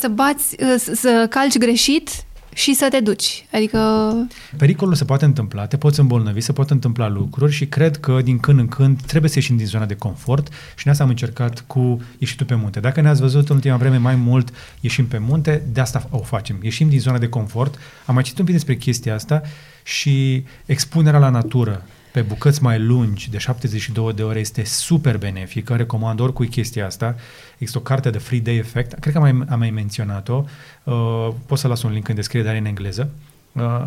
Să 0.00 0.08
bați, 0.08 0.56
să 0.76 1.26
calci 1.30 1.58
greșit 1.58 2.10
și 2.54 2.74
să 2.74 2.86
te 2.90 3.00
duci. 3.00 3.46
Adică... 3.52 4.12
Pericolul 4.56 4.94
se 4.94 5.04
poate 5.04 5.24
întâmpla, 5.24 5.66
te 5.66 5.76
poți 5.76 6.00
îmbolnăvi, 6.00 6.40
se 6.40 6.52
pot 6.52 6.70
întâmpla 6.70 7.08
lucruri 7.08 7.52
și 7.52 7.66
cred 7.66 7.96
că 7.96 8.20
din 8.24 8.38
când 8.38 8.58
în 8.58 8.68
când 8.68 9.02
trebuie 9.02 9.30
să 9.30 9.38
ieșim 9.38 9.56
din 9.56 9.66
zona 9.66 9.84
de 9.84 9.94
confort 9.94 10.48
și 10.76 10.88
ne 10.88 10.94
am 10.98 11.08
încercat 11.08 11.64
cu 11.66 12.00
ieșitul 12.18 12.46
pe 12.46 12.54
munte. 12.54 12.80
Dacă 12.80 13.00
ne-ați 13.00 13.20
văzut 13.20 13.48
în 13.48 13.54
ultima 13.54 13.76
vreme 13.76 13.96
mai 13.96 14.14
mult 14.14 14.48
ieșim 14.80 15.06
pe 15.06 15.18
munte, 15.18 15.62
de 15.72 15.80
asta 15.80 16.06
o 16.10 16.18
facem. 16.18 16.58
Ieșim 16.62 16.88
din 16.88 17.00
zona 17.00 17.18
de 17.18 17.28
confort. 17.28 17.78
Am 18.06 18.14
mai 18.14 18.22
citit 18.22 18.38
un 18.38 18.44
pic 18.44 18.54
despre 18.54 18.76
chestia 18.76 19.14
asta 19.14 19.42
și 19.82 20.44
expunerea 20.66 21.18
la 21.18 21.28
natură 21.28 21.82
pe 22.12 22.20
bucăți 22.20 22.62
mai 22.62 22.78
lungi, 22.78 23.30
de 23.30 23.38
72 23.38 24.12
de 24.12 24.22
ore, 24.22 24.38
este 24.38 24.64
super 24.64 25.18
benefică. 25.18 25.76
Recomand 25.76 26.20
oricui 26.20 26.48
chestia 26.48 26.86
asta. 26.86 27.16
Există 27.52 27.78
o 27.78 27.82
carte 27.82 28.10
de 28.10 28.18
Free 28.18 28.40
Day 28.40 28.56
Effect, 28.56 28.98
cred 28.98 29.12
că 29.12 29.18
am 29.18 29.36
mai, 29.36 29.46
am 29.48 29.58
mai 29.58 29.70
menționat-o. 29.70 30.44
Uh, 30.84 31.28
pot 31.46 31.58
să 31.58 31.68
las 31.68 31.82
un 31.82 31.92
link 31.92 32.08
în 32.08 32.14
descriere, 32.14 32.46
dar 32.46 32.56
în 32.56 32.64
engleză. 32.64 33.10
Uh, 33.52 33.86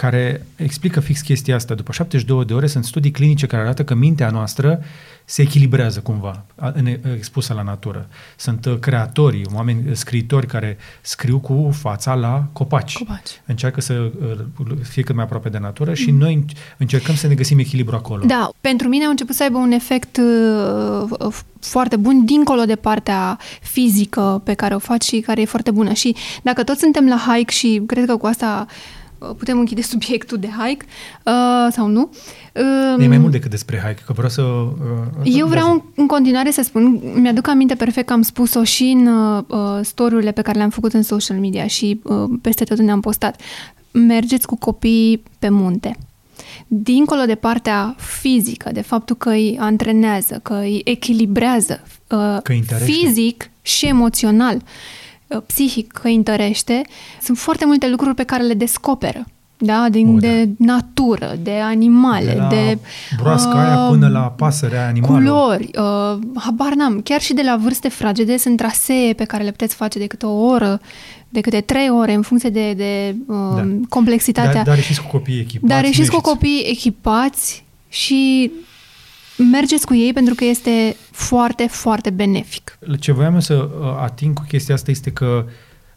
care 0.00 0.46
explică 0.56 1.00
fix 1.00 1.20
chestia 1.20 1.54
asta. 1.54 1.74
După 1.74 1.92
72 1.92 2.44
de 2.44 2.54
ore 2.54 2.66
sunt 2.66 2.84
studii 2.84 3.10
clinice 3.10 3.46
care 3.46 3.62
arată 3.62 3.84
că 3.84 3.94
mintea 3.94 4.30
noastră 4.30 4.82
se 5.24 5.42
echilibrează 5.42 6.00
cumva, 6.00 6.44
expusă 7.16 7.54
la 7.54 7.62
natură. 7.62 8.08
Sunt 8.36 8.64
uh, 8.66 8.78
creatorii, 8.78 9.46
oameni, 9.54 9.88
uh, 9.88 9.94
scriitori 9.94 10.46
care 10.46 10.76
scriu 11.00 11.38
cu 11.38 11.70
fața 11.72 12.14
la 12.14 12.44
copaci. 12.52 12.98
copaci. 12.98 13.40
Încearcă 13.46 13.80
să 13.80 14.10
uh, 14.20 14.66
fie 14.82 15.02
cât 15.02 15.14
mai 15.14 15.24
aproape 15.24 15.48
de 15.48 15.58
natură 15.58 15.94
și 15.94 16.10
mm. 16.10 16.18
noi 16.18 16.44
încercăm 16.76 17.14
să 17.14 17.26
ne 17.26 17.34
găsim 17.34 17.58
echilibru 17.58 17.96
acolo. 17.96 18.24
Da, 18.26 18.50
pentru 18.60 18.88
mine 18.88 19.04
a 19.04 19.08
început 19.08 19.34
să 19.34 19.42
aibă 19.42 19.58
un 19.58 19.72
efect 19.72 20.16
uh, 20.16 21.32
foarte 21.60 21.96
bun, 21.96 22.24
dincolo 22.24 22.64
de 22.64 22.76
partea 22.76 23.38
fizică 23.60 24.40
pe 24.44 24.54
care 24.54 24.74
o 24.74 24.78
faci 24.78 25.04
și 25.04 25.20
care 25.20 25.40
e 25.40 25.44
foarte 25.44 25.70
bună. 25.70 25.92
Și 25.92 26.16
dacă 26.42 26.62
toți 26.64 26.80
suntem 26.80 27.08
la 27.08 27.16
hike 27.16 27.52
și 27.52 27.82
cred 27.86 28.06
că 28.06 28.16
cu 28.16 28.26
asta 28.26 28.66
putem 29.36 29.58
închide 29.58 29.82
subiectul 29.92 30.38
de 30.38 30.48
hike 30.58 30.84
uh, 31.24 31.72
sau 31.72 31.86
nu. 31.86 32.10
Uh, 32.96 33.04
e 33.04 33.08
mai 33.08 33.18
mult 33.18 33.32
decât 33.32 33.50
despre 33.50 33.76
hike, 33.76 34.02
că 34.06 34.12
vreau 34.12 34.28
să... 34.28 34.42
Uh, 34.42 34.70
eu 35.24 35.46
vreau 35.46 35.72
în, 35.72 35.82
în 35.94 36.06
continuare 36.06 36.50
să 36.50 36.62
spun, 36.62 37.00
mi-aduc 37.14 37.48
aminte 37.48 37.74
perfect 37.74 38.06
că 38.06 38.12
am 38.12 38.22
spus-o 38.22 38.64
și 38.64 38.84
în 38.84 39.06
uh, 39.06 39.78
story 39.82 40.32
pe 40.32 40.42
care 40.42 40.58
le-am 40.58 40.70
făcut 40.70 40.92
în 40.92 41.02
social 41.02 41.36
media 41.36 41.66
și 41.66 42.00
uh, 42.02 42.24
peste 42.42 42.64
tot 42.64 42.78
unde 42.78 42.90
am 42.90 43.00
postat. 43.00 43.40
Mergeți 43.90 44.46
cu 44.46 44.56
copiii 44.56 45.22
pe 45.38 45.48
munte. 45.48 45.96
Dincolo 46.66 47.24
de 47.24 47.34
partea 47.34 47.94
fizică, 47.98 48.70
de 48.72 48.80
faptul 48.80 49.16
că 49.16 49.30
îi 49.30 49.56
antrenează, 49.60 50.40
că 50.42 50.54
îi 50.54 50.80
echilibrează 50.84 51.80
uh, 52.08 52.38
că 52.42 52.52
fizic 52.84 53.50
și 53.62 53.86
emoțional, 53.86 54.56
uh, 54.56 54.62
Uh, 54.62 54.99
psihic 55.46 55.92
că 55.92 56.06
îi 56.06 56.14
întărește, 56.14 56.82
sunt 57.22 57.38
foarte 57.38 57.64
multe 57.66 57.88
lucruri 57.88 58.14
pe 58.14 58.24
care 58.24 58.42
le 58.42 58.54
descoperă. 58.54 59.24
Da? 59.62 59.86
Din, 59.90 60.14
uh, 60.14 60.20
de 60.20 60.44
da. 60.44 60.72
natură, 60.72 61.38
de 61.42 61.58
animale, 61.62 62.32
de... 62.32 62.38
La 62.38 62.48
de 62.48 62.78
broasca 63.22 63.50
uh, 63.50 63.56
aia 63.56 63.86
până 63.88 64.08
la 64.08 64.20
pasărea 64.20 64.86
animală. 64.86 65.14
Culori, 65.14 65.70
uh, 65.78 66.18
habar 66.34 66.74
n-am. 66.74 67.00
Chiar 67.00 67.20
și 67.20 67.32
de 67.32 67.42
la 67.42 67.56
vârste 67.56 67.88
fragede 67.88 68.36
sunt 68.36 68.56
trasee 68.56 69.12
pe 69.12 69.24
care 69.24 69.42
le 69.42 69.50
puteți 69.50 69.74
face 69.74 69.98
de 69.98 70.06
câte 70.06 70.26
o 70.26 70.44
oră, 70.46 70.80
de 71.28 71.40
câte 71.40 71.60
trei 71.60 71.90
ore, 71.90 72.12
în 72.14 72.22
funcție 72.22 72.50
de, 72.50 72.72
de 72.72 73.14
uh, 73.26 73.36
da. 73.54 73.68
complexitatea. 73.88 74.52
Dar, 74.52 74.64
dar 74.64 74.76
ieșiți 74.76 75.02
cu 75.02 75.08
copii 75.08 75.40
echipați. 75.40 75.72
Dar 75.72 75.84
ieșiți 75.84 76.10
cu 76.10 76.20
copii 76.20 76.64
echipați 76.70 77.64
și 77.88 78.50
mergeți 79.42 79.86
cu 79.86 79.94
ei 79.94 80.12
pentru 80.12 80.34
că 80.34 80.44
este 80.44 80.96
foarte, 81.10 81.66
foarte 81.66 82.10
benefic. 82.10 82.78
Ce 82.98 83.12
voiam 83.12 83.40
să 83.40 83.54
uh, 83.54 83.96
ating 83.98 84.34
cu 84.34 84.44
chestia 84.48 84.74
asta 84.74 84.90
este 84.90 85.12
că 85.12 85.46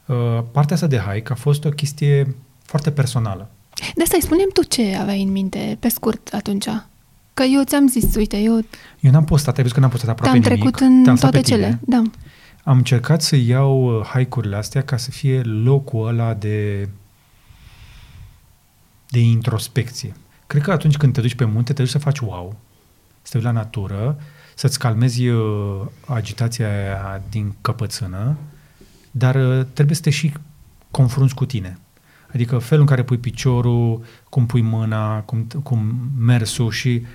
uh, 0.06 0.15
partea 0.51 0.75
asta 0.75 0.88
de 0.88 0.97
hike 0.97 1.32
a 1.32 1.36
fost 1.36 1.65
o 1.65 1.69
chestie 1.69 2.36
foarte 2.65 2.91
personală. 2.91 3.49
De 3.95 4.01
asta 4.01 4.15
îi 4.15 4.23
spunem 4.23 4.49
tu 4.53 4.63
ce 4.63 4.95
aveai 4.95 5.21
în 5.21 5.32
minte, 5.32 5.77
pe 5.79 5.88
scurt, 5.88 6.29
atunci. 6.34 6.65
Că 7.34 7.43
eu 7.43 7.63
ți-am 7.63 7.88
zis, 7.88 8.15
uite, 8.15 8.38
eu... 8.38 8.62
Eu 8.99 9.12
n-am 9.12 9.25
postat, 9.25 9.56
ai 9.56 9.62
văzut 9.62 9.75
că 9.75 9.79
n-am 9.79 9.89
postat 9.89 10.10
aproape 10.10 10.39
Te-am 10.39 10.56
nimic. 10.56 10.75
trecut 10.75 10.89
în 10.89 11.03
Te-am 11.03 11.15
toate 11.15 11.41
cele, 11.41 11.79
da. 11.82 12.01
Am 12.63 12.77
încercat 12.77 13.21
să 13.21 13.36
iau 13.36 13.97
uh, 13.99 14.06
hike-urile 14.06 14.56
astea 14.56 14.84
ca 14.84 14.97
să 14.97 15.12
fie 15.12 15.41
locul 15.41 16.08
ăla 16.08 16.34
de 16.34 16.89
de 19.13 19.19
introspecție. 19.19 20.13
Cred 20.47 20.62
că 20.62 20.71
atunci 20.71 20.97
când 20.97 21.13
te 21.13 21.21
duci 21.21 21.36
pe 21.36 21.45
munte, 21.45 21.73
te 21.73 21.82
duci 21.82 21.91
să 21.91 21.97
faci 21.97 22.19
wow, 22.19 22.56
să 23.23 23.31
te 23.31 23.38
uiți 23.38 23.47
la 23.47 23.51
natură, 23.51 24.17
să-ți 24.55 24.79
calmezi 24.79 25.27
uh, 25.27 25.81
agitația 26.05 26.67
aia 26.67 27.21
din 27.29 27.55
căpățână, 27.62 28.36
dar 29.12 29.36
uh, 29.36 29.65
trebuie 29.73 29.95
să 29.95 30.01
te 30.01 30.09
și 30.09 30.33
confrunți 30.91 31.36
cu 31.36 31.45
tine. 31.45 31.77
Adică 32.33 32.57
felul 32.57 32.81
în 32.81 32.89
care 32.89 33.03
pui 33.03 33.17
piciorul, 33.17 34.03
cum 34.29 34.45
pui 34.45 34.62
mâna, 34.62 35.19
cum, 35.19 35.47
cum 35.63 36.12
mersul 36.17 36.71
și 36.71 37.05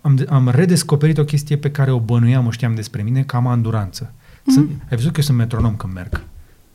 am, 0.00 0.24
am 0.28 0.48
redescoperit 0.48 1.18
o 1.18 1.24
chestie 1.24 1.56
pe 1.56 1.70
care 1.70 1.90
o 1.90 2.00
bănuiam, 2.00 2.46
o 2.46 2.50
știam 2.50 2.74
despre 2.74 3.02
mine, 3.02 3.22
că 3.22 3.36
am 3.36 3.46
anduranță. 3.46 4.12
Mm-hmm. 4.12 4.52
Sunt, 4.52 4.70
ai 4.70 4.96
văzut 4.96 5.12
că 5.12 5.18
eu 5.18 5.24
sunt 5.24 5.36
metronom 5.36 5.76
când 5.76 5.92
merg. 5.92 6.22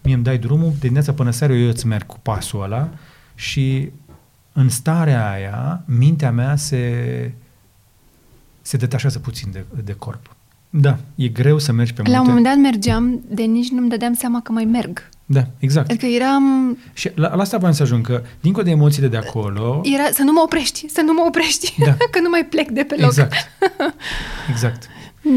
Mie 0.03 0.13
îmi 0.13 0.23
dai 0.23 0.38
drumul, 0.38 0.69
de 0.69 0.77
dimineața 0.79 1.13
până 1.13 1.31
seara 1.31 1.53
eu 1.53 1.67
îți 1.67 1.88
merg 1.88 2.05
cu 2.05 2.19
pasul 2.19 2.63
ăla 2.63 2.89
și 3.35 3.91
în 4.53 4.69
starea 4.69 5.31
aia, 5.31 5.83
mintea 5.85 6.31
mea 6.31 6.55
se 6.55 7.33
se 8.65 8.78
detașează 8.78 9.19
puțin 9.19 9.51
de, 9.51 9.65
de 9.84 9.93
corp. 9.93 10.36
Da, 10.69 10.97
e 11.15 11.28
greu 11.28 11.58
să 11.60 11.71
mergi 11.71 11.93
pe 11.93 12.01
munte. 12.01 12.17
La 12.17 12.21
un 12.21 12.28
moment 12.28 12.45
dat 12.45 12.56
mergeam, 12.58 13.21
de 13.28 13.43
nici 13.43 13.69
nu-mi 13.69 13.89
dădeam 13.89 14.13
seama 14.13 14.41
că 14.41 14.51
mai 14.51 14.65
merg. 14.65 15.10
Da, 15.25 15.47
exact. 15.58 15.89
Adică 15.89 16.06
eram... 16.06 16.78
Și 16.93 17.12
la, 17.15 17.36
la 17.36 17.41
asta 17.41 17.58
vreau 17.58 17.73
să 17.73 17.84
ajung, 17.84 18.06
că 18.06 18.23
dincolo 18.41 18.63
de 18.65 18.71
emoțiile 18.71 19.08
de 19.08 19.17
acolo... 19.17 19.82
Era 19.84 20.04
să 20.12 20.21
nu 20.23 20.32
mă 20.32 20.41
oprești, 20.43 20.89
să 20.89 21.01
nu 21.01 21.13
mă 21.13 21.23
oprești, 21.28 21.75
da. 21.86 21.91
că 22.13 22.19
nu 22.21 22.30
mai 22.30 22.45
plec 22.49 22.69
de 22.69 22.84
pe 22.84 22.95
loc. 22.95 23.06
Exact, 23.06 23.34
exact. 24.51 24.88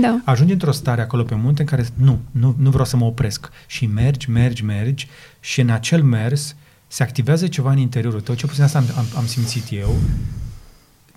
Da. 0.00 0.20
Ajungi 0.24 0.52
într-o 0.52 0.72
stare 0.72 1.00
acolo 1.00 1.22
pe 1.22 1.34
munte 1.34 1.60
în 1.60 1.66
care 1.66 1.86
nu, 1.94 2.18
nu, 2.30 2.54
nu 2.58 2.70
vreau 2.70 2.84
să 2.84 2.96
mă 2.96 3.04
opresc. 3.04 3.48
Și 3.66 3.86
mergi, 3.86 4.30
mergi, 4.30 4.64
mergi 4.64 5.08
și 5.40 5.60
în 5.60 5.70
acel 5.70 6.02
mers 6.02 6.54
se 6.86 7.02
activează 7.02 7.46
ceva 7.46 7.70
în 7.70 7.78
interiorul 7.78 8.20
tău, 8.20 8.34
ce 8.34 8.46
puțin 8.46 8.62
asta 8.62 8.78
am, 8.78 8.84
am, 8.96 9.04
am 9.16 9.26
simțit 9.26 9.64
eu, 9.70 9.96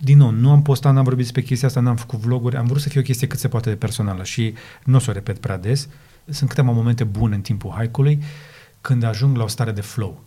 din 0.04 0.18
nou, 0.18 0.30
nu 0.30 0.52
am 0.52 0.62
postat, 0.62 0.94
n-am 0.94 1.04
vorbit 1.04 1.24
despre 1.24 1.42
chestia 1.42 1.68
asta, 1.68 1.80
n-am 1.80 1.96
făcut 1.96 2.20
vloguri, 2.20 2.56
am 2.56 2.66
vrut 2.66 2.82
să 2.82 2.90
fie 2.90 3.00
o 3.00 3.04
chestie 3.04 3.28
cât 3.28 3.40
se 3.40 3.48
poate 3.48 3.70
de 3.70 3.76
personală 3.76 4.24
și 4.24 4.54
nu 4.84 4.96
o 4.96 5.00
să 5.00 5.10
o 5.10 5.14
repet 5.14 5.38
prea 5.38 5.58
des. 5.58 5.88
Sunt 6.30 6.50
câteva 6.50 6.72
momente 6.72 7.04
bune 7.04 7.36
în 7.36 7.42
timpul 7.42 7.76
hike-ului 7.78 8.24
când 8.82 9.04
ajung 9.04 9.38
la 9.38 9.44
o 9.44 9.48
stare 9.48 9.72
de 9.72 9.82
flow. 9.82 10.24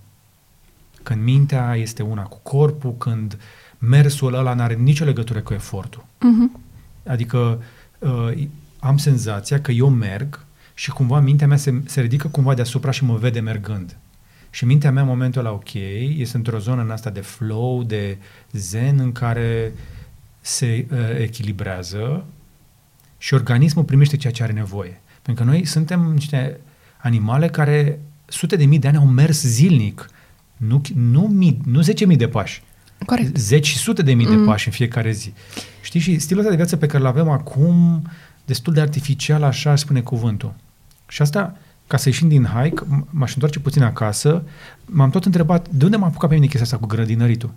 Când 1.03 1.23
mintea 1.23 1.75
este 1.75 2.03
una 2.03 2.23
cu 2.23 2.39
corpul, 2.43 2.95
când 2.97 3.39
mersul 3.79 4.35
ăla 4.35 4.55
n-are 4.55 4.75
nicio 4.75 5.05
legătură 5.05 5.41
cu 5.41 5.53
efortul. 5.53 6.05
Uh-huh. 6.05 6.61
Adică 7.07 7.63
uh, 7.99 8.49
am 8.79 8.97
senzația 8.97 9.61
că 9.61 9.73
eu 9.73 9.89
merg 9.89 10.45
și 10.75 10.91
cumva 10.91 11.21
mintea 11.21 11.47
mea 11.47 11.57
se, 11.57 11.83
se 11.85 12.01
ridică 12.01 12.29
cumva 12.29 12.55
deasupra 12.55 12.91
și 12.91 13.05
mă 13.05 13.17
vede 13.17 13.41
mergând. 13.41 13.97
Și 14.55 14.65
mintea 14.65 14.93
mea 14.93 15.03
în 15.03 15.09
momentul 15.09 15.41
ăla, 15.41 15.53
ok, 15.53 15.73
este 16.17 16.37
într-o 16.37 16.59
zonă 16.59 16.83
în 16.83 16.91
asta 16.91 17.11
de 17.11 17.21
flow, 17.21 17.83
de 17.83 18.19
zen, 18.53 18.99
în 18.99 19.13
care 19.13 19.73
se 20.41 20.87
uh, 20.91 20.99
echilibrează 21.19 22.25
și 23.19 23.35
organismul 23.35 23.85
primește 23.85 24.17
ceea 24.17 24.33
ce 24.33 24.43
are 24.43 24.53
nevoie. 24.53 25.01
Pentru 25.23 25.45
că 25.45 25.51
noi 25.51 25.65
suntem 25.65 26.01
niște 26.01 26.61
animale 26.97 27.49
care 27.49 28.01
sute 28.25 28.57
de 28.57 28.65
mii 28.65 28.79
de 28.79 28.89
ani 28.89 28.97
au 28.97 29.07
mers 29.07 29.43
zilnic. 29.43 30.11
Nu, 30.57 30.81
nu, 30.95 31.21
mii, 31.21 31.61
nu 31.65 31.81
zece 31.81 32.07
mii 32.07 32.17
de 32.17 32.29
pași. 32.29 32.63
Corect. 33.07 33.37
Zeci 33.37 33.67
și 33.67 33.77
sute 33.77 34.03
de 34.03 34.15
mii 34.15 34.27
mm. 34.27 34.37
de 34.37 34.45
pași 34.45 34.67
în 34.67 34.73
fiecare 34.73 35.11
zi. 35.11 35.33
Știi? 35.83 36.01
Și 36.01 36.19
stilul 36.19 36.41
ăsta 36.41 36.51
de 36.51 36.61
viață 36.61 36.77
pe 36.77 36.87
care 36.87 37.03
îl 37.03 37.09
avem 37.09 37.29
acum, 37.29 38.07
destul 38.45 38.73
de 38.73 38.81
artificial, 38.81 39.43
așa 39.43 39.77
spune 39.77 40.01
cuvântul. 40.01 40.55
Și 41.09 41.23
asta 41.23 41.57
ca 41.87 41.97
să 41.97 42.09
ieșim 42.09 42.29
din 42.29 42.45
hike, 42.45 42.83
m-aș 43.11 43.33
întoarce 43.33 43.61
puțin 43.61 43.83
acasă, 43.83 44.43
m-am 44.85 45.11
tot 45.11 45.25
întrebat, 45.25 45.69
de 45.69 45.85
unde 45.85 45.97
m-a 45.97 46.07
apucat 46.07 46.29
pe 46.29 46.35
mine 46.35 46.47
chestia 46.47 46.65
asta 46.65 46.79
cu 46.79 46.87
grădinăritul? 46.87 47.51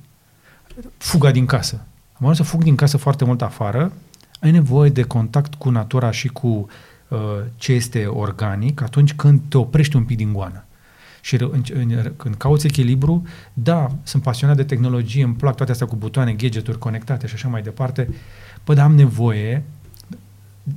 Fuga 0.97 1.31
din 1.31 1.45
casă. 1.45 1.85
Am 2.13 2.27
ajuns 2.27 2.37
să 2.37 2.43
fug 2.43 2.63
din 2.63 2.75
casă 2.75 2.97
foarte 2.97 3.25
mult 3.25 3.41
afară, 3.41 3.91
ai 4.39 4.51
nevoie 4.51 4.89
de 4.89 5.01
contact 5.01 5.55
cu 5.55 5.69
natura 5.69 6.11
și 6.11 6.27
cu 6.27 6.67
uh, 7.07 7.19
ce 7.55 7.73
este 7.73 8.05
organic 8.05 8.81
atunci 8.81 9.13
când 9.13 9.41
te 9.47 9.57
oprești 9.57 9.95
un 9.95 10.03
pic 10.03 10.17
din 10.17 10.33
goană. 10.33 10.65
Și 11.21 11.35
în, 11.35 11.63
în, 11.73 12.13
când 12.17 12.35
cauți 12.35 12.65
echilibru, 12.65 13.23
da, 13.53 13.87
sunt 14.03 14.23
pasionat 14.23 14.55
de 14.55 14.63
tehnologie, 14.63 15.23
îmi 15.23 15.35
plac 15.35 15.55
toate 15.55 15.71
astea 15.71 15.87
cu 15.87 15.95
butoane, 15.95 16.33
gadgeturi 16.33 16.77
conectate 16.77 17.27
și 17.27 17.33
așa 17.33 17.47
mai 17.47 17.61
departe, 17.61 18.09
bă, 18.65 18.73
dar 18.73 18.85
am 18.85 18.95
nevoie, 18.95 19.63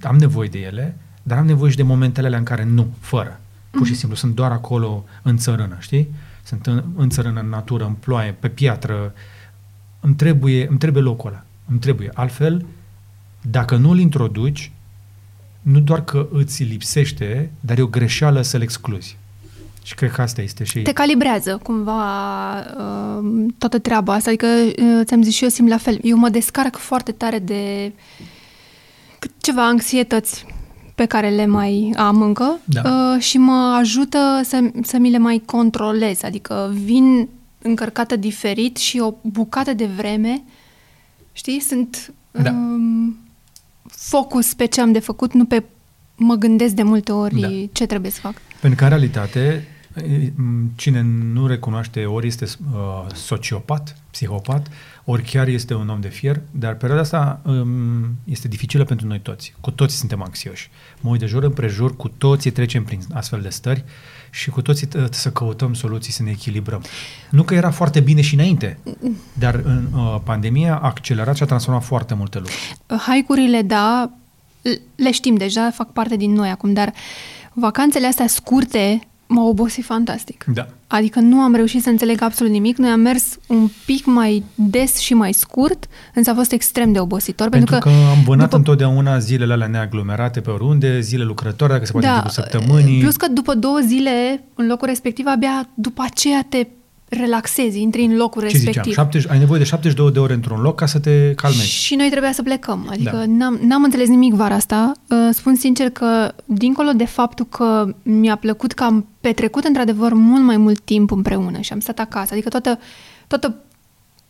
am 0.03 0.17
nevoie 0.17 0.49
de 0.49 0.59
ele, 0.59 0.97
dar 1.31 1.39
am 1.39 1.47
nevoie 1.47 1.71
și 1.71 1.77
de 1.77 1.83
momentele 1.83 2.27
alea 2.27 2.39
în 2.39 2.45
care 2.45 2.65
nu, 2.65 2.87
fără. 3.01 3.41
Pur 3.71 3.85
și 3.85 3.91
mhm. 3.91 3.99
simplu, 3.99 4.17
sunt 4.17 4.35
doar 4.35 4.53
acolo 4.53 5.05
în 5.23 5.37
țărână, 5.37 5.77
știi? 5.79 6.09
Sunt 6.43 6.67
în, 6.67 6.85
în 6.97 7.11
țărână, 7.11 7.41
în 7.41 7.49
natură, 7.49 7.85
în 7.85 7.93
ploaie, 7.93 8.37
pe 8.41 8.49
piatră. 8.49 9.13
Îmi 10.01 10.15
trebuie, 10.15 10.67
îmi 10.69 10.79
trebuie 10.79 11.03
locul 11.03 11.31
ăla. 11.31 11.45
Îmi 11.69 11.79
trebuie. 11.79 12.11
Altfel, 12.15 12.65
Dacă 13.41 13.77
nu 13.77 13.91
îl 13.91 13.99
introduci, 13.99 14.73
nu 15.63 15.81
doar 15.81 16.05
că 16.05 16.29
îți 16.33 16.63
lipsește, 16.63 17.51
dar 17.61 17.79
e 17.79 17.83
o 17.83 17.87
greșeală 17.87 18.43
să-l 18.43 18.63
excluzi. 18.63 19.17
Și 19.83 19.95
cred 19.95 20.11
că 20.11 20.23
asta 20.23 20.43
este 20.43 20.65
și... 20.65 20.83
Te 20.83 20.93
calibrează 20.93 21.61
cumva 21.63 22.59
uh, 22.59 23.47
toată 23.59 23.79
treaba 23.79 24.15
asta. 24.15 24.31
Adică, 24.31 24.47
uh, 24.47 25.01
ți-am 25.05 25.23
zis 25.23 25.35
și 25.35 25.43
eu 25.43 25.49
simt 25.49 25.69
la 25.69 25.77
fel. 25.77 25.99
Eu 26.03 26.17
mă 26.17 26.29
descarc 26.29 26.77
foarte 26.77 27.13
tare 27.13 27.39
de 27.39 27.93
ceva 29.41 29.67
anxietăți 29.67 30.45
pe 31.01 31.07
care 31.07 31.29
le 31.29 31.47
mai 31.47 31.95
am 31.97 32.23
încă 32.23 32.59
da. 32.65 32.83
uh, 32.85 33.23
și 33.23 33.39
mă 33.39 33.77
ajută 33.79 34.41
să, 34.45 34.71
să 34.83 34.99
mi 34.99 35.11
le 35.11 35.19
mai 35.19 35.43
controlez. 35.45 36.23
Adică 36.23 36.73
vin 36.85 37.29
încărcată 37.63 38.17
diferit 38.17 38.77
și 38.77 38.99
o 38.99 39.15
bucată 39.23 39.73
de 39.73 39.87
vreme, 39.87 40.43
știi, 41.33 41.61
sunt 41.61 42.13
da. 42.31 42.51
um, 42.51 43.17
focus 43.87 44.55
pe 44.55 44.65
ce 44.65 44.81
am 44.81 44.93
de 44.93 44.99
făcut, 44.99 45.33
nu 45.33 45.45
pe 45.45 45.65
mă 46.17 46.35
gândesc 46.35 46.75
de 46.75 46.83
multe 46.83 47.13
ori 47.13 47.41
da. 47.41 47.49
ce 47.73 47.87
trebuie 47.87 48.11
să 48.11 48.21
fac. 48.21 48.35
Pentru 48.61 48.79
că, 48.79 48.85
în 48.85 48.91
realitate, 48.91 49.69
cine 50.75 51.01
nu 51.33 51.47
recunoaște 51.47 52.05
ori 52.05 52.27
este 52.27 52.45
uh, 52.45 53.07
sociopat, 53.15 53.97
psihopat, 54.11 54.69
ori 55.05 55.23
chiar 55.23 55.49
este 55.49 55.75
un 55.75 55.89
om 55.89 56.01
de 56.01 56.09
fier, 56.09 56.41
dar 56.51 56.75
perioada 56.75 57.03
asta 57.03 57.41
um, 57.45 58.17
este 58.25 58.49
dificilă 58.49 58.85
pentru 58.85 59.07
noi 59.07 59.21
toți. 59.21 59.55
Cu 59.61 59.71
toți 59.71 59.97
suntem 59.97 60.23
anxioși. 60.23 60.71
Mă 61.01 61.11
uit 61.11 61.21
de 61.21 61.27
jur 61.27 61.43
împrejur, 61.43 61.97
cu 61.97 62.09
toții 62.09 62.51
trecem 62.51 62.85
prin 62.85 63.01
astfel 63.13 63.41
de 63.41 63.49
stări 63.49 63.85
și 64.31 64.51
cu 64.51 64.63
toții 64.63 64.87
t- 64.87 65.11
să 65.11 65.31
căutăm 65.31 65.75
soluții 65.75 66.13
să 66.13 66.23
ne 66.23 66.31
echilibrăm. 66.31 66.83
Nu 67.31 67.43
că 67.43 67.55
era 67.55 67.71
foarte 67.71 68.01
bine 68.01 68.21
și 68.21 68.35
înainte, 68.35 68.79
dar 69.33 69.55
în 69.65 69.87
uh, 69.95 70.17
pandemia 70.25 70.75
a 70.77 70.87
accelerat 70.87 71.37
și 71.37 71.43
a 71.43 71.47
transformat 71.47 71.85
foarte 71.85 72.15
multe 72.15 72.39
lucruri. 72.39 72.77
Haicurile, 73.07 73.63
da, 73.63 74.11
le 74.95 75.13
știm 75.13 75.35
deja, 75.35 75.71
fac 75.71 75.93
parte 75.93 76.17
din 76.17 76.33
noi 76.33 76.49
acum, 76.49 76.73
dar 76.73 76.93
vacanțele 77.53 78.07
astea 78.07 78.27
scurte 78.27 79.10
m-a 79.31 79.45
obosit 79.45 79.85
fantastic. 79.85 80.45
Da. 80.55 80.67
Adică 80.87 81.21
nu 81.21 81.41
am 81.41 81.55
reușit 81.55 81.83
să 81.83 81.89
înțeleg 81.89 82.23
absolut 82.23 82.53
nimic. 82.53 82.77
Noi 82.77 82.91
am 82.91 83.01
mers 83.01 83.39
un 83.47 83.69
pic 83.87 84.07
mai 84.07 84.45
des 84.55 84.97
și 84.97 85.15
mai 85.15 85.33
scurt, 85.33 85.87
însă 86.15 86.31
a 86.31 86.35
fost 86.35 86.53
extrem 86.53 86.93
de 86.93 87.01
obositor. 87.01 87.49
Pentru, 87.49 87.71
pentru 87.71 87.91
că, 87.91 87.97
că 87.97 88.11
am 88.11 88.23
vânat 88.25 88.45
după... 88.45 88.57
întotdeauna 88.57 89.19
zilele 89.19 89.53
alea 89.53 89.67
neaglomerate 89.67 90.41
pe 90.41 90.51
oriunde, 90.51 91.01
zile 91.01 91.25
lucrătoare, 91.25 91.73
dacă 91.73 91.85
se 91.85 91.93
poate 91.93 92.07
da, 92.07 92.25
săptămânii. 92.29 93.01
Plus 93.01 93.17
că 93.17 93.29
după 93.29 93.55
două 93.55 93.79
zile, 93.87 94.45
în 94.55 94.67
locul 94.67 94.89
respectiv, 94.89 95.27
abia 95.29 95.69
după 95.75 96.03
aceea 96.07 96.47
te 96.49 96.67
relaxezi, 97.11 97.81
intri 97.81 98.03
în 98.05 98.17
locul 98.17 98.41
Ce 98.41 98.47
respectiv. 98.47 98.83
Ziceam? 98.83 99.05
70, 99.05 99.31
ai 99.31 99.39
nevoie 99.39 99.59
de 99.59 99.65
72 99.65 100.13
de 100.13 100.19
ore 100.19 100.33
într-un 100.33 100.61
loc 100.61 100.77
ca 100.77 100.87
să 100.87 100.99
te 100.99 101.35
calmezi. 101.35 101.69
Și 101.69 101.95
noi 101.95 102.11
trebuia 102.11 102.33
să 102.33 102.43
plecăm. 102.43 102.87
Adică 102.91 103.17
da. 103.17 103.25
n-am, 103.27 103.59
n-am 103.63 103.83
înțeles 103.83 104.09
nimic 104.09 104.35
vara 104.35 104.55
asta. 104.55 104.93
Uh, 105.09 105.17
spun 105.33 105.55
sincer 105.55 105.91
că, 105.91 106.35
dincolo 106.45 106.91
de 106.91 107.05
faptul 107.05 107.47
că 107.47 107.95
mi-a 108.03 108.37
plăcut 108.37 108.73
că 108.73 108.85
am 108.85 109.07
petrecut 109.21 109.65
într-adevăr 109.65 110.13
mult 110.13 110.43
mai 110.43 110.57
mult 110.57 110.81
timp 110.81 111.11
împreună 111.11 111.61
și 111.61 111.73
am 111.73 111.81
stat 111.81 111.99
acasă, 111.99 112.33
adică 112.33 112.49
toată, 112.49 112.79
toată 113.27 113.55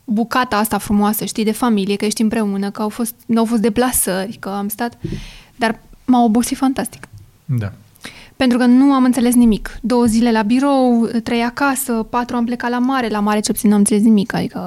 bucata 0.05 0.57
asta 0.57 0.79
frumoasă, 0.79 1.25
știi, 1.25 1.45
de 1.45 1.53
familie, 1.53 1.97
că 1.97 2.05
ești 2.05 2.23
împreună, 2.23 2.71
că 2.71 2.83
au 2.83 2.89
fost, 2.89 3.15
nu 3.27 3.39
au 3.39 3.45
fost 3.45 3.61
deplasări, 3.61 4.37
că 4.41 4.49
am 4.49 4.69
stat... 4.69 4.99
Dar 5.57 5.79
m-a 6.05 6.23
obosit 6.23 6.57
fantastic. 6.57 7.09
Da. 7.45 7.73
Pentru 8.41 8.59
că 8.59 8.65
nu 8.65 8.93
am 8.93 9.05
înțeles 9.05 9.35
nimic. 9.35 9.79
Două 9.83 10.05
zile 10.05 10.31
la 10.31 10.43
birou, 10.43 11.11
trei 11.23 11.43
acasă, 11.43 11.93
patru 11.93 12.37
am 12.37 12.45
plecat 12.45 12.71
la 12.71 12.79
mare. 12.79 13.09
La 13.09 13.21
mare 13.21 13.41
ce 13.41 13.53
puțin 13.53 13.69
n-am 13.71 13.79
înțeles 13.79 14.03
nimic, 14.03 14.35
adică 14.35 14.59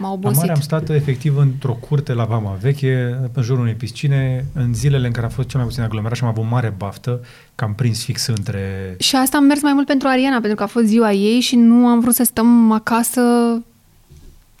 m-a 0.00 0.12
obosit. 0.12 0.36
La 0.36 0.40
mare 0.40 0.52
am 0.52 0.60
stat 0.60 0.88
efectiv 0.88 1.36
într-o 1.36 1.72
curte 1.72 2.12
la 2.12 2.24
Vama 2.24 2.58
Veche, 2.60 3.18
în 3.32 3.42
jurul 3.42 3.62
unei 3.62 3.74
piscine, 3.74 4.44
în 4.54 4.74
zilele 4.74 5.06
în 5.06 5.12
care 5.12 5.26
a 5.26 5.28
fost 5.28 5.48
cel 5.48 5.58
mai 5.58 5.68
puțin 5.68 5.82
aglomerat 5.82 6.16
și 6.16 6.22
am 6.22 6.28
avut 6.28 6.44
mare 6.50 6.74
baftă, 6.78 7.20
că 7.54 7.64
am 7.64 7.74
prins 7.74 8.04
fix 8.04 8.26
între... 8.26 8.94
Și 8.98 9.16
asta 9.16 9.36
am 9.36 9.44
mers 9.44 9.62
mai 9.62 9.72
mult 9.72 9.86
pentru 9.86 10.08
Ariana, 10.08 10.38
pentru 10.38 10.54
că 10.54 10.62
a 10.62 10.66
fost 10.66 10.86
ziua 10.86 11.12
ei 11.12 11.40
și 11.40 11.56
nu 11.56 11.86
am 11.86 12.00
vrut 12.00 12.14
să 12.14 12.24
stăm 12.24 12.72
acasă... 12.72 13.22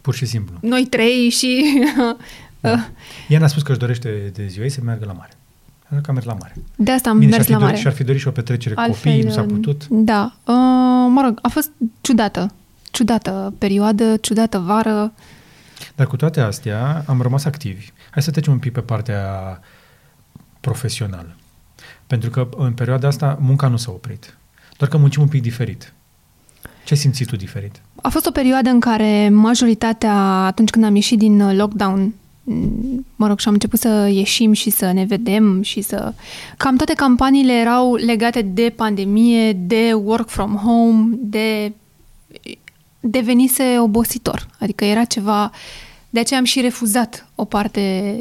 Pur 0.00 0.14
și 0.14 0.26
simplu. 0.26 0.54
Noi 0.60 0.86
trei 0.90 1.28
și... 1.28 1.64
Da. 2.60 2.88
Ea 3.28 3.38
ne-a 3.38 3.48
spus 3.48 3.62
că 3.62 3.70
își 3.70 3.80
dorește 3.80 4.30
de 4.34 4.46
ziua 4.46 4.64
ei 4.64 4.70
să 4.70 4.80
meargă 4.84 5.04
la 5.06 5.12
mare 5.12 5.37
că 5.88 6.04
am 6.06 6.14
mers 6.14 6.26
la 6.26 6.36
mare. 6.40 6.54
De 6.76 6.90
asta 6.90 7.10
am 7.10 7.18
Bine, 7.18 7.30
mers 7.30 7.48
la 7.48 7.58
mare. 7.58 7.76
Și-ar 7.76 7.92
fi 7.92 8.04
dorit 8.04 8.20
și 8.20 8.28
o 8.28 8.30
petrecere 8.30 8.74
cu 8.74 8.82
copiii, 8.86 9.22
nu 9.22 9.30
s-a 9.30 9.42
putut. 9.42 9.86
Da. 9.88 10.32
Uh, 10.44 10.54
mă 11.08 11.22
rog, 11.24 11.38
a 11.42 11.48
fost 11.48 11.70
ciudată. 12.00 12.52
Ciudată 12.90 13.54
perioadă, 13.58 14.16
ciudată 14.16 14.58
vară. 14.58 15.12
Dar 15.94 16.06
cu 16.06 16.16
toate 16.16 16.40
astea 16.40 17.04
am 17.06 17.22
rămas 17.22 17.44
activi. 17.44 17.92
Hai 18.10 18.22
să 18.22 18.30
trecem 18.30 18.52
un 18.52 18.58
pic 18.58 18.72
pe 18.72 18.80
partea 18.80 19.22
profesională. 20.60 21.36
Pentru 22.06 22.30
că 22.30 22.48
în 22.56 22.72
perioada 22.72 23.08
asta 23.08 23.38
munca 23.40 23.68
nu 23.68 23.76
s-a 23.76 23.90
oprit. 23.90 24.36
Doar 24.76 24.90
că 24.90 24.96
muncim 24.96 25.22
un 25.22 25.28
pic 25.28 25.42
diferit. 25.42 25.92
Ce 26.84 26.94
ai 26.94 27.00
simțit 27.00 27.26
tu 27.26 27.36
diferit? 27.36 27.80
A 28.02 28.08
fost 28.08 28.26
o 28.26 28.30
perioadă 28.30 28.68
în 28.68 28.80
care 28.80 29.28
majoritatea, 29.28 30.14
atunci 30.44 30.70
când 30.70 30.84
am 30.84 30.94
ieșit 30.94 31.18
din 31.18 31.56
lockdown, 31.56 32.14
mă 33.16 33.26
rog, 33.26 33.38
și 33.38 33.48
am 33.48 33.52
început 33.52 33.78
să 33.78 34.08
ieșim 34.12 34.52
și 34.52 34.70
să 34.70 34.92
ne 34.92 35.04
vedem 35.04 35.62
și 35.62 35.80
să... 35.80 36.12
Cam 36.56 36.76
toate 36.76 36.92
campaniile 36.92 37.52
erau 37.52 37.94
legate 37.94 38.42
de 38.42 38.72
pandemie, 38.76 39.52
de 39.52 39.92
work 39.92 40.28
from 40.28 40.54
home, 40.54 41.08
de... 41.16 41.72
devenise 43.00 43.78
obositor. 43.78 44.48
Adică 44.58 44.84
era 44.84 45.04
ceva... 45.04 45.50
De 46.10 46.20
aceea 46.20 46.38
am 46.38 46.44
și 46.44 46.60
refuzat 46.60 47.28
o 47.34 47.44
parte, 47.44 48.14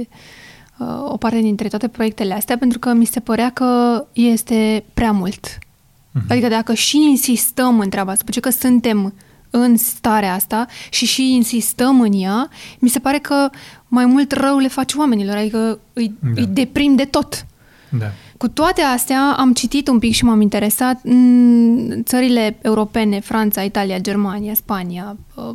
uh, 0.77 1.11
o 1.11 1.17
parte 1.17 1.39
dintre 1.39 1.67
toate 1.67 1.87
proiectele 1.87 2.33
astea, 2.33 2.57
pentru 2.57 2.79
că 2.79 2.93
mi 2.93 3.05
se 3.05 3.19
părea 3.19 3.49
că 3.49 4.05
este 4.13 4.83
prea 4.93 5.11
mult. 5.11 5.47
Uh-huh. 5.47 6.27
Adică 6.29 6.47
dacă 6.47 6.73
și 6.73 6.97
insistăm 6.97 7.79
în 7.79 7.89
treaba 7.89 8.11
asta, 8.11 8.39
că 8.41 8.49
suntem 8.49 9.13
în 9.49 9.77
starea 9.77 10.33
asta 10.33 10.65
și 10.89 11.05
și 11.05 11.33
insistăm 11.33 12.01
în 12.01 12.11
ea, 12.13 12.49
mi 12.79 12.89
se 12.89 12.99
pare 12.99 13.17
că 13.17 13.49
mai 13.87 14.05
mult 14.05 14.31
rău 14.31 14.57
le 14.57 14.67
face 14.67 14.97
oamenilor, 14.97 15.35
adică 15.35 15.79
îi, 15.93 16.13
da. 16.19 16.29
îi 16.35 16.45
deprim 16.45 16.95
de 16.95 17.05
tot. 17.05 17.45
Da. 17.89 18.05
Cu 18.37 18.47
toate 18.47 18.81
astea, 18.81 19.35
am 19.37 19.53
citit 19.53 19.87
un 19.87 19.99
pic 19.99 20.13
și 20.13 20.23
m-am 20.23 20.41
interesat 20.41 20.99
în 21.03 22.03
țările 22.03 22.57
europene, 22.61 23.19
Franța, 23.19 23.61
Italia, 23.61 23.99
Germania, 23.99 24.53
Spania, 24.53 25.17
uh, 25.35 25.53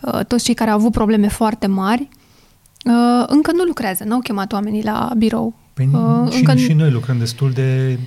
uh, 0.00 0.24
toți 0.26 0.44
cei 0.44 0.54
care 0.54 0.70
au 0.70 0.76
avut 0.76 0.92
probleme 0.92 1.28
foarte 1.28 1.66
mari, 1.66 2.08
uh, 2.84 3.24
încă 3.26 3.52
nu 3.52 3.62
lucrează, 3.62 4.04
n-au 4.04 4.20
chemat 4.20 4.52
oamenii 4.52 4.84
la 4.84 5.12
birou. 5.16 5.54
Păi 5.74 5.88
și, 6.30 6.38
încă... 6.38 6.54
și 6.54 6.72
noi 6.72 6.90
lucrăm 6.90 7.18
destul 7.18 7.50
de... 7.50 7.98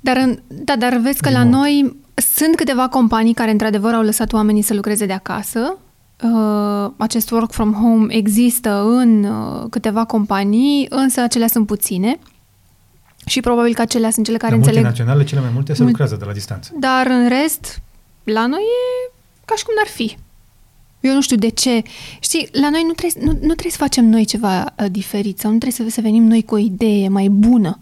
Dar, 0.00 0.16
în, 0.16 0.38
da, 0.46 0.76
dar 0.76 0.96
vezi 0.96 1.20
că 1.20 1.30
la 1.30 1.44
noi 1.44 1.96
sunt 2.14 2.56
câteva 2.56 2.88
companii 2.88 3.34
care 3.34 3.50
într-adevăr 3.50 3.94
au 3.94 4.02
lăsat 4.02 4.32
oamenii 4.32 4.62
să 4.62 4.74
lucreze 4.74 5.06
de 5.06 5.12
acasă. 5.12 5.76
Uh, 6.22 6.90
acest 6.96 7.30
work 7.30 7.50
from 7.50 7.72
home 7.72 8.14
există 8.14 8.82
în 8.82 9.24
uh, 9.24 9.66
câteva 9.70 10.04
companii, 10.04 10.86
însă 10.90 11.20
acelea 11.20 11.48
sunt 11.48 11.66
puține. 11.66 12.18
Și 13.26 13.40
probabil 13.40 13.74
că 13.74 13.80
acelea 13.80 14.10
sunt 14.10 14.26
cele 14.26 14.36
care 14.36 14.50
la 14.50 14.56
înțeleg... 14.56 14.82
multinaționale, 14.82 15.24
cele 15.24 15.40
mai 15.40 15.50
multe 15.52 15.72
se 15.72 15.78
Mul... 15.78 15.88
lucrează 15.88 16.16
de 16.16 16.24
la 16.24 16.32
distanță. 16.32 16.72
Dar 16.78 17.06
în 17.06 17.28
rest, 17.28 17.82
la 18.24 18.46
noi 18.46 18.60
e 18.60 19.10
ca 19.44 19.54
și 19.54 19.64
cum 19.64 19.74
n-ar 19.76 19.86
fi. 19.86 20.16
Eu 21.00 21.14
nu 21.14 21.20
știu 21.20 21.36
de 21.36 21.48
ce. 21.48 21.82
Știi, 22.20 22.48
la 22.52 22.70
noi 22.70 22.84
nu 22.86 22.92
trebuie, 22.92 23.24
nu, 23.24 23.32
nu 23.32 23.52
trebuie 23.52 23.70
să 23.70 23.76
facem 23.76 24.04
noi 24.04 24.24
ceva 24.24 24.74
uh, 24.78 24.86
diferit 24.90 25.38
sau 25.38 25.50
nu 25.50 25.58
trebuie 25.58 25.88
să, 25.90 25.94
să 25.94 26.00
venim 26.00 26.22
noi 26.22 26.42
cu 26.42 26.54
o 26.54 26.58
idee 26.58 27.08
mai 27.08 27.28
bună. 27.28 27.78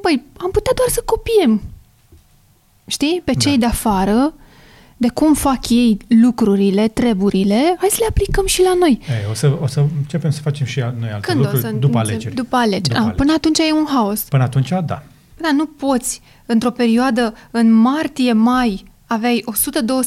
Băi, 0.00 0.22
am 0.36 0.50
putea 0.50 0.72
doar 0.74 0.88
să 0.88 1.02
copiem 1.04 1.60
știi, 2.92 3.22
pe 3.24 3.34
cei 3.34 3.58
da. 3.58 3.66
de 3.66 3.72
afară, 3.72 4.34
de 4.96 5.08
cum 5.14 5.34
fac 5.34 5.68
ei 5.68 5.96
lucrurile, 6.08 6.88
treburile, 6.88 7.74
hai 7.78 7.88
să 7.90 7.96
le 8.00 8.06
aplicăm 8.08 8.46
și 8.46 8.62
la 8.62 8.72
noi. 8.78 9.00
Ei, 9.08 9.30
o, 9.30 9.34
să, 9.34 9.58
o 9.60 9.66
să 9.66 9.84
începem 9.98 10.30
să 10.30 10.40
facem 10.40 10.66
și 10.66 10.78
noi 10.78 11.10
alte 11.12 11.26
Când 11.26 11.38
lucruri 11.38 11.64
o 11.64 11.66
să 11.66 11.74
după 11.74 11.98
alegeri. 11.98 12.34
După 12.34 12.56
alegeri. 12.56 12.82
După 12.82 12.96
ah, 12.96 13.02
alegeri. 13.02 13.16
Până 13.16 13.32
atunci 13.32 13.58
e 13.58 13.72
un 13.72 13.86
haos. 13.88 14.20
Până 14.20 14.42
atunci, 14.42 14.68
da. 14.68 15.02
Da, 15.36 15.52
nu 15.52 15.66
poți. 15.66 16.20
Într-o 16.46 16.70
perioadă, 16.70 17.34
în 17.50 17.72
martie-mai, 17.72 18.84
aveai 19.06 19.44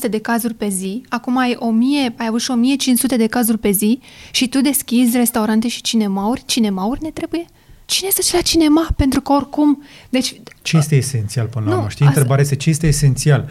100-200 0.07 0.09
de 0.09 0.19
cazuri 0.19 0.53
pe 0.53 0.67
zi, 0.67 1.03
acum 1.09 1.37
ai 1.37 1.55
1000, 1.59 2.13
ai 2.17 2.27
avut 2.27 2.41
și 2.41 2.51
1500 2.51 3.17
de 3.17 3.27
cazuri 3.27 3.57
pe 3.57 3.71
zi 3.71 3.99
și 4.31 4.47
tu 4.47 4.61
deschizi 4.61 5.17
restaurante 5.17 5.67
și 5.67 5.81
cinemauri. 5.81 6.43
Cinemauri 6.45 7.03
ne 7.03 7.09
trebuie? 7.09 7.45
Cine 7.85 8.09
să 8.09 8.31
la 8.33 8.41
cinema? 8.41 8.87
Pentru 8.95 9.21
că 9.21 9.31
oricum... 9.31 9.83
Deci, 10.09 10.41
ce 10.61 10.77
este 10.77 10.95
esențial 10.95 11.47
până 11.47 11.65
la 11.65 11.75
urmă? 11.75 11.89
Știi, 11.89 12.05
asta... 12.05 12.13
întrebarea 12.13 12.43
este 12.43 12.55
ce 12.55 12.69
este 12.69 12.87
esențial? 12.87 13.49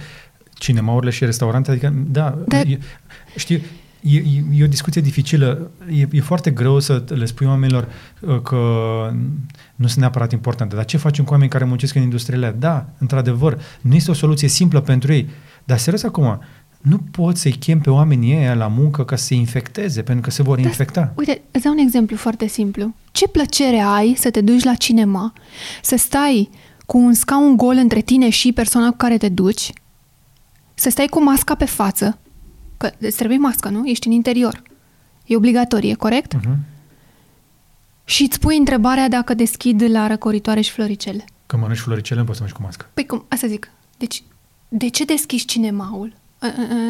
Cinemaurile 0.54 1.10
și 1.10 1.24
restaurante? 1.24 1.70
Adică, 1.70 1.94
da, 2.06 2.38
de... 2.46 2.56
e, 2.56 2.78
știi, 3.36 3.62
e, 4.00 4.22
e 4.52 4.64
o 4.64 4.66
discuție 4.66 5.00
dificilă. 5.00 5.70
E, 5.90 6.08
e 6.10 6.20
foarte 6.20 6.50
greu 6.50 6.80
să 6.80 7.04
le 7.06 7.24
spui 7.24 7.46
oamenilor 7.46 7.88
uh, 8.20 8.40
că 8.42 8.56
nu 9.74 9.86
sunt 9.86 9.98
neapărat 9.98 10.32
importante. 10.32 10.74
Dar 10.74 10.84
ce 10.84 10.96
facem 10.96 11.24
cu 11.24 11.32
oameni 11.32 11.50
care 11.50 11.64
muncesc 11.64 11.94
în 11.94 12.02
industriile 12.02 12.54
Da, 12.58 12.86
într-adevăr, 12.98 13.60
nu 13.80 13.94
este 13.94 14.10
o 14.10 14.14
soluție 14.14 14.48
simplă 14.48 14.80
pentru 14.80 15.12
ei. 15.12 15.28
Dar 15.64 15.78
serios 15.78 16.02
acum, 16.02 16.40
nu 16.84 16.98
poți 16.98 17.40
să-i 17.40 17.52
chem 17.52 17.80
pe 17.80 17.90
oamenii 17.90 18.36
ăia 18.36 18.54
la 18.54 18.66
muncă 18.66 19.04
ca 19.04 19.16
să 19.16 19.24
se 19.24 19.34
infecteze, 19.34 20.02
pentru 20.02 20.24
că 20.24 20.30
se 20.30 20.42
vor 20.42 20.58
infecta. 20.58 21.12
Uite, 21.16 21.42
îți 21.50 21.62
dau 21.62 21.72
un 21.72 21.78
exemplu 21.78 22.16
foarte 22.16 22.46
simplu. 22.46 22.94
Ce 23.12 23.28
plăcere 23.28 23.78
ai 23.78 24.14
să 24.18 24.30
te 24.30 24.40
duci 24.40 24.62
la 24.62 24.74
cinema, 24.74 25.32
să 25.82 25.96
stai 25.96 26.50
cu 26.86 26.98
un 26.98 27.12
scaun 27.12 27.56
gol 27.56 27.76
între 27.76 28.00
tine 28.00 28.28
și 28.28 28.52
persoana 28.52 28.90
cu 28.90 28.96
care 28.96 29.16
te 29.16 29.28
duci, 29.28 29.72
să 30.74 30.90
stai 30.90 31.06
cu 31.06 31.22
masca 31.22 31.54
pe 31.54 31.64
față, 31.64 32.18
că 32.76 32.90
îți 32.98 33.16
trebuie 33.16 33.38
mască, 33.38 33.68
nu? 33.68 33.86
Ești 33.86 34.06
în 34.06 34.12
interior. 34.12 34.62
E 35.26 35.36
obligatorie, 35.36 35.94
corect? 35.94 36.36
Uh-huh. 36.36 36.56
Și 38.04 38.22
îți 38.22 38.38
pui 38.38 38.56
întrebarea 38.56 39.08
dacă 39.08 39.34
deschid 39.34 39.82
la 39.90 40.06
răcoritoare 40.06 40.60
și 40.60 40.70
floricele. 40.70 41.24
Că 41.46 41.56
mănânci 41.56 41.78
floricele, 41.78 42.20
nu 42.20 42.26
poți 42.26 42.36
să 42.38 42.42
mergi 42.42 42.58
cu 42.58 42.64
mască. 42.64 42.90
Păi 42.94 43.06
cum, 43.06 43.24
asta 43.28 43.46
zic. 43.46 43.70
Deci, 43.96 44.22
de 44.68 44.88
ce 44.88 45.04
deschizi 45.04 45.44
cinemaul? 45.44 46.22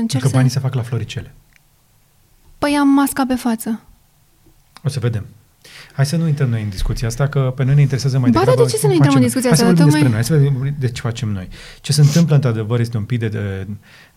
Încerc 0.00 0.22
că 0.22 0.28
banii 0.32 0.50
să... 0.50 0.54
se 0.54 0.60
fac 0.60 0.74
la 0.74 0.82
floricele. 0.82 1.34
Păi 2.58 2.76
am 2.80 2.88
masca 2.88 3.24
pe 3.26 3.34
față. 3.34 3.80
O 4.84 4.88
să 4.88 4.98
vedem. 4.98 5.26
Hai 5.92 6.06
să 6.06 6.16
nu 6.16 6.26
intrăm 6.26 6.48
noi 6.48 6.62
în 6.62 6.68
discuția 6.68 7.08
asta, 7.08 7.28
că 7.28 7.52
pe 7.56 7.64
noi 7.64 7.74
ne 7.74 7.80
interesează 7.80 8.18
mai 8.18 8.30
ba, 8.30 8.38
degrabă... 8.38 8.60
Ba, 8.60 8.66
de 8.66 8.72
ce 8.72 8.78
să 8.78 8.86
nu 8.86 8.92
intrăm 8.92 9.14
în 9.14 9.20
discuția 9.20 9.50
asta? 9.50 9.64
Hai 9.64 9.76
să 9.76 9.82
vorbim 9.82 10.00
despre 10.00 10.08
noi, 10.08 10.14
hai 10.14 10.24
să 10.24 10.34
vedem 10.34 10.76
de 10.78 10.90
ce 10.90 11.00
facem 11.00 11.28
noi. 11.28 11.48
Ce 11.80 11.92
se 11.92 12.00
întâmplă, 12.00 12.34
într-adevăr, 12.34 12.80
este 12.80 12.96
un 12.96 13.04
pic 13.04 13.18
de, 13.18 13.28
de, 13.28 13.66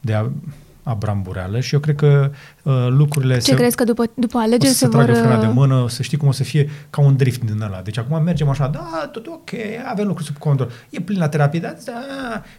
de 0.01 0.13
a, 0.13 0.31
abrambureală 0.87 1.59
și 1.59 1.73
eu 1.73 1.79
cred 1.79 1.95
că 1.95 2.31
uh, 2.63 2.87
lucrurile... 2.89 3.33
Ce 3.33 3.39
se, 3.39 3.55
crezi 3.55 3.75
că 3.75 3.83
după, 3.83 4.03
după 4.13 4.37
alegeri 4.37 4.71
se, 4.71 4.77
se 4.77 4.87
vor... 4.87 5.03
tragă 5.03 5.19
frâna 5.19 5.39
de 5.39 5.45
uh, 5.45 5.53
mână, 5.53 5.85
să 5.89 6.01
știi 6.01 6.17
cum 6.17 6.27
o 6.27 6.31
să 6.31 6.43
fie 6.43 6.69
ca 6.89 7.01
un 7.01 7.15
drift 7.15 7.43
din 7.43 7.61
ăla. 7.61 7.81
Deci 7.81 7.97
acum 7.97 8.23
mergem 8.23 8.49
așa, 8.49 8.67
da, 8.67 9.09
tot 9.11 9.27
ok, 9.27 9.49
avem 9.85 10.05
lucruri 10.05 10.27
sub 10.27 10.37
control, 10.37 10.71
e 10.89 10.99
plin 10.99 11.19
la 11.19 11.29
terapie, 11.29 11.59
da, 11.59 11.73
da, 11.85 11.93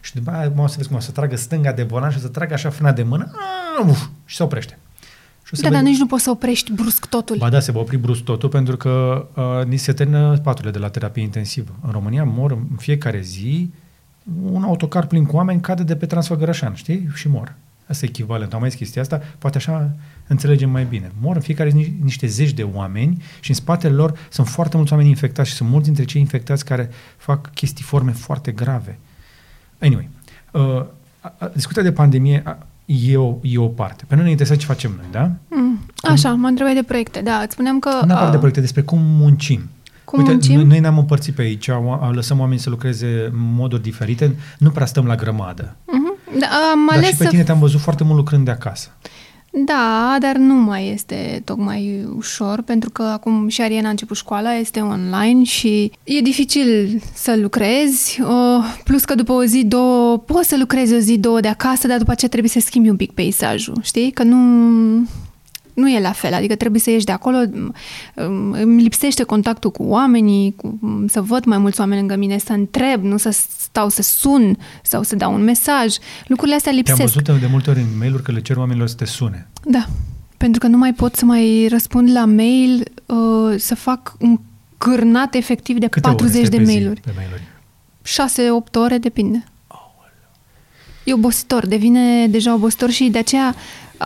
și 0.01 0.15
după 0.15 0.31
aia 0.31 0.53
o 0.57 0.67
să 0.67 0.75
vezi 0.77 0.87
cum 0.87 0.97
o 0.97 0.99
să 0.99 1.11
tragă 1.11 1.35
stânga 1.35 1.71
de 1.71 1.83
volan 1.83 2.09
și 2.09 2.17
o 2.17 2.21
să 2.21 2.27
tragă 2.27 2.53
așa 2.53 2.69
frâna 2.69 2.91
de 2.91 3.03
mână, 3.03 3.31
a, 3.79 3.87
uf, 3.87 4.07
și 4.25 4.35
se 4.35 4.43
oprește. 4.43 4.77
Și 5.43 5.61
da, 5.61 5.69
dar 5.69 5.81
nici 5.81 5.97
nu 5.97 6.05
poți 6.05 6.23
să 6.23 6.29
oprești 6.29 6.71
brusc 6.73 7.05
totul. 7.05 7.37
Ba 7.37 7.49
da, 7.49 7.59
se 7.59 7.71
va 7.71 7.79
opri 7.79 7.97
brusc 7.97 8.21
totul 8.21 8.49
pentru 8.49 8.77
că 8.77 9.25
uh, 9.35 9.65
ni 9.65 9.77
se 9.77 9.93
termină 9.93 10.37
paturile 10.43 10.71
de 10.71 10.79
la 10.79 10.89
terapie 10.89 11.23
intensivă. 11.23 11.71
În 11.85 11.91
România 11.91 12.23
mor 12.23 12.51
în 12.51 12.77
fiecare 12.77 13.21
zi 13.21 13.69
un 14.43 14.63
autocar 14.63 15.05
plin 15.05 15.25
cu 15.25 15.35
oameni 15.35 15.61
cade 15.61 15.83
de 15.83 15.95
pe 15.95 16.05
Transfăgărășan, 16.05 16.73
știi? 16.73 17.09
Și 17.13 17.27
mor. 17.27 17.55
Asta 17.89 18.05
e 18.05 18.09
echivalent. 18.09 18.53
Am 18.53 18.59
mai 18.59 18.69
zis 18.69 18.77
chestia 18.77 19.01
asta, 19.01 19.21
poate 19.37 19.57
așa 19.57 19.91
înțelegem 20.27 20.69
mai 20.69 20.83
bine. 20.83 21.11
Mor 21.21 21.35
în 21.35 21.41
fiecare 21.41 21.69
zi 21.69 21.93
niște 22.03 22.27
zeci 22.27 22.51
de 22.51 22.63
oameni 22.63 23.23
și 23.39 23.49
în 23.49 23.55
spatele 23.55 23.93
lor 23.93 24.27
sunt 24.29 24.47
foarte 24.47 24.77
mulți 24.77 24.91
oameni 24.91 25.09
infectați 25.09 25.49
și 25.49 25.55
sunt 25.55 25.69
mulți 25.69 25.85
dintre 25.85 26.03
cei 26.03 26.21
infectați 26.21 26.65
care 26.65 26.89
fac 27.17 27.53
chestii 27.53 27.83
forme 27.83 28.11
foarte 28.11 28.51
grave. 28.51 28.99
Anyway, 29.79 30.09
uh, 30.51 30.85
discuția 31.53 31.81
de 31.81 31.91
pandemie 31.91 32.43
e 32.85 33.17
o, 33.17 33.37
e 33.41 33.57
o 33.57 33.67
parte. 33.67 34.03
Pe 34.07 34.15
noi 34.15 34.23
ne 34.23 34.29
interesează 34.29 34.61
ce 34.61 34.67
facem 34.67 34.91
noi, 34.95 35.05
da? 35.11 35.31
Mm, 35.47 35.79
așa, 36.01 36.33
mă 36.33 36.47
întrebai 36.47 36.73
de 36.73 36.83
proiecte, 36.83 37.21
da. 37.21 37.41
Îți 37.43 37.53
spuneam 37.53 37.79
că... 37.79 37.89
Nu 38.05 38.13
uh, 38.13 38.29
de 38.31 38.37
proiecte, 38.37 38.61
despre 38.61 38.81
cum 38.81 38.99
muncim. 39.01 39.69
Cum 40.03 40.19
Uite, 40.19 40.31
muncim? 40.31 40.59
noi 40.59 40.79
ne-am 40.79 40.97
împărțit 40.97 41.33
pe 41.35 41.41
aici, 41.41 41.69
lăsăm 42.11 42.39
oamenii 42.39 42.61
să 42.61 42.69
lucreze 42.69 43.25
în 43.25 43.53
moduri 43.53 43.81
diferite, 43.81 44.35
nu 44.57 44.69
prea 44.69 44.85
stăm 44.85 45.05
la 45.05 45.15
grămadă. 45.15 45.75
Uh-huh. 45.75 46.08
Da, 46.39 46.47
am 46.71 46.87
Dar 46.87 46.97
ales 46.97 47.09
și 47.09 47.17
pe 47.17 47.27
tine 47.27 47.43
te-am 47.43 47.59
văzut 47.59 47.79
foarte 47.79 48.03
mult 48.03 48.17
lucrând 48.17 48.45
de 48.45 48.51
acasă. 48.51 48.89
Da, 49.51 50.17
dar 50.19 50.35
nu 50.35 50.53
mai 50.53 50.91
este 50.93 51.41
tocmai 51.45 52.07
ușor, 52.17 52.61
pentru 52.61 52.89
că 52.89 53.03
acum 53.03 53.47
și 53.47 53.61
Ariana 53.61 53.87
a 53.87 53.89
început 53.89 54.17
școala, 54.17 54.53
este 54.53 54.79
online 54.79 55.43
și 55.43 55.91
e 56.03 56.21
dificil 56.21 57.01
să 57.13 57.35
lucrezi, 57.41 58.21
plus 58.83 59.05
că 59.05 59.15
după 59.15 59.31
o 59.31 59.43
zi, 59.43 59.63
două, 59.65 60.17
poți 60.17 60.47
să 60.47 60.57
lucrezi 60.57 60.93
o 60.93 60.97
zi, 60.97 61.17
două 61.17 61.39
de 61.39 61.47
acasă, 61.47 61.87
dar 61.87 61.97
după 61.97 62.11
aceea 62.11 62.29
trebuie 62.29 62.51
să 62.51 62.59
schimbi 62.59 62.89
un 62.89 62.95
pic 62.95 63.11
peisajul, 63.11 63.79
știi? 63.81 64.11
Că 64.11 64.23
nu, 64.23 64.37
nu 65.79 65.89
e 65.89 65.99
la 65.99 66.11
fel, 66.11 66.33
adică 66.33 66.55
trebuie 66.55 66.81
să 66.81 66.89
ieși 66.89 67.05
de 67.05 67.11
acolo, 67.11 67.37
îmi 68.51 68.81
lipsește 68.81 69.23
contactul 69.23 69.71
cu 69.71 69.83
oamenii, 69.83 70.53
cu, 70.55 70.79
să 71.07 71.21
văd 71.21 71.45
mai 71.45 71.57
mulți 71.57 71.79
oameni 71.79 71.99
lângă 71.99 72.15
mine, 72.15 72.37
să 72.37 72.53
întreb, 72.53 73.03
nu 73.03 73.17
să 73.17 73.29
stau 73.57 73.89
să 73.89 74.01
sun 74.01 74.57
sau 74.83 75.03
să 75.03 75.15
dau 75.15 75.33
un 75.33 75.43
mesaj. 75.43 75.95
Lucrurile 76.27 76.55
astea 76.55 76.71
lipsesc. 76.71 76.97
Te-am 76.97 77.23
văzut 77.25 77.41
de 77.41 77.47
multe 77.51 77.69
ori 77.69 77.79
în 77.79 77.97
mail 77.97 78.19
că 78.19 78.31
le 78.31 78.41
cer 78.41 78.57
oamenilor 78.57 78.87
să 78.87 78.95
te 78.95 79.05
sune. 79.05 79.47
Da, 79.63 79.85
pentru 80.37 80.59
că 80.59 80.67
nu 80.67 80.77
mai 80.77 80.93
pot 80.93 81.15
să 81.15 81.25
mai 81.25 81.67
răspund 81.69 82.11
la 82.11 82.25
mail, 82.25 82.83
uh, 83.05 83.55
să 83.57 83.75
fac 83.75 84.15
un 84.19 84.39
cârnat 84.77 85.33
efectiv 85.33 85.77
de 85.77 85.87
Câte 85.87 86.07
40 86.07 86.47
de 86.47 86.57
mail-uri. 86.57 87.01
Pe 87.01 87.11
mail-uri? 87.15 87.41
6-8 88.69 88.75
ore, 88.75 88.97
depinde. 88.97 89.43
E 91.09 91.13
obositor, 91.13 91.67
devine 91.67 92.27
deja 92.27 92.53
obositor 92.53 92.89
și 92.89 93.09
de 93.09 93.17
aceea 93.17 93.55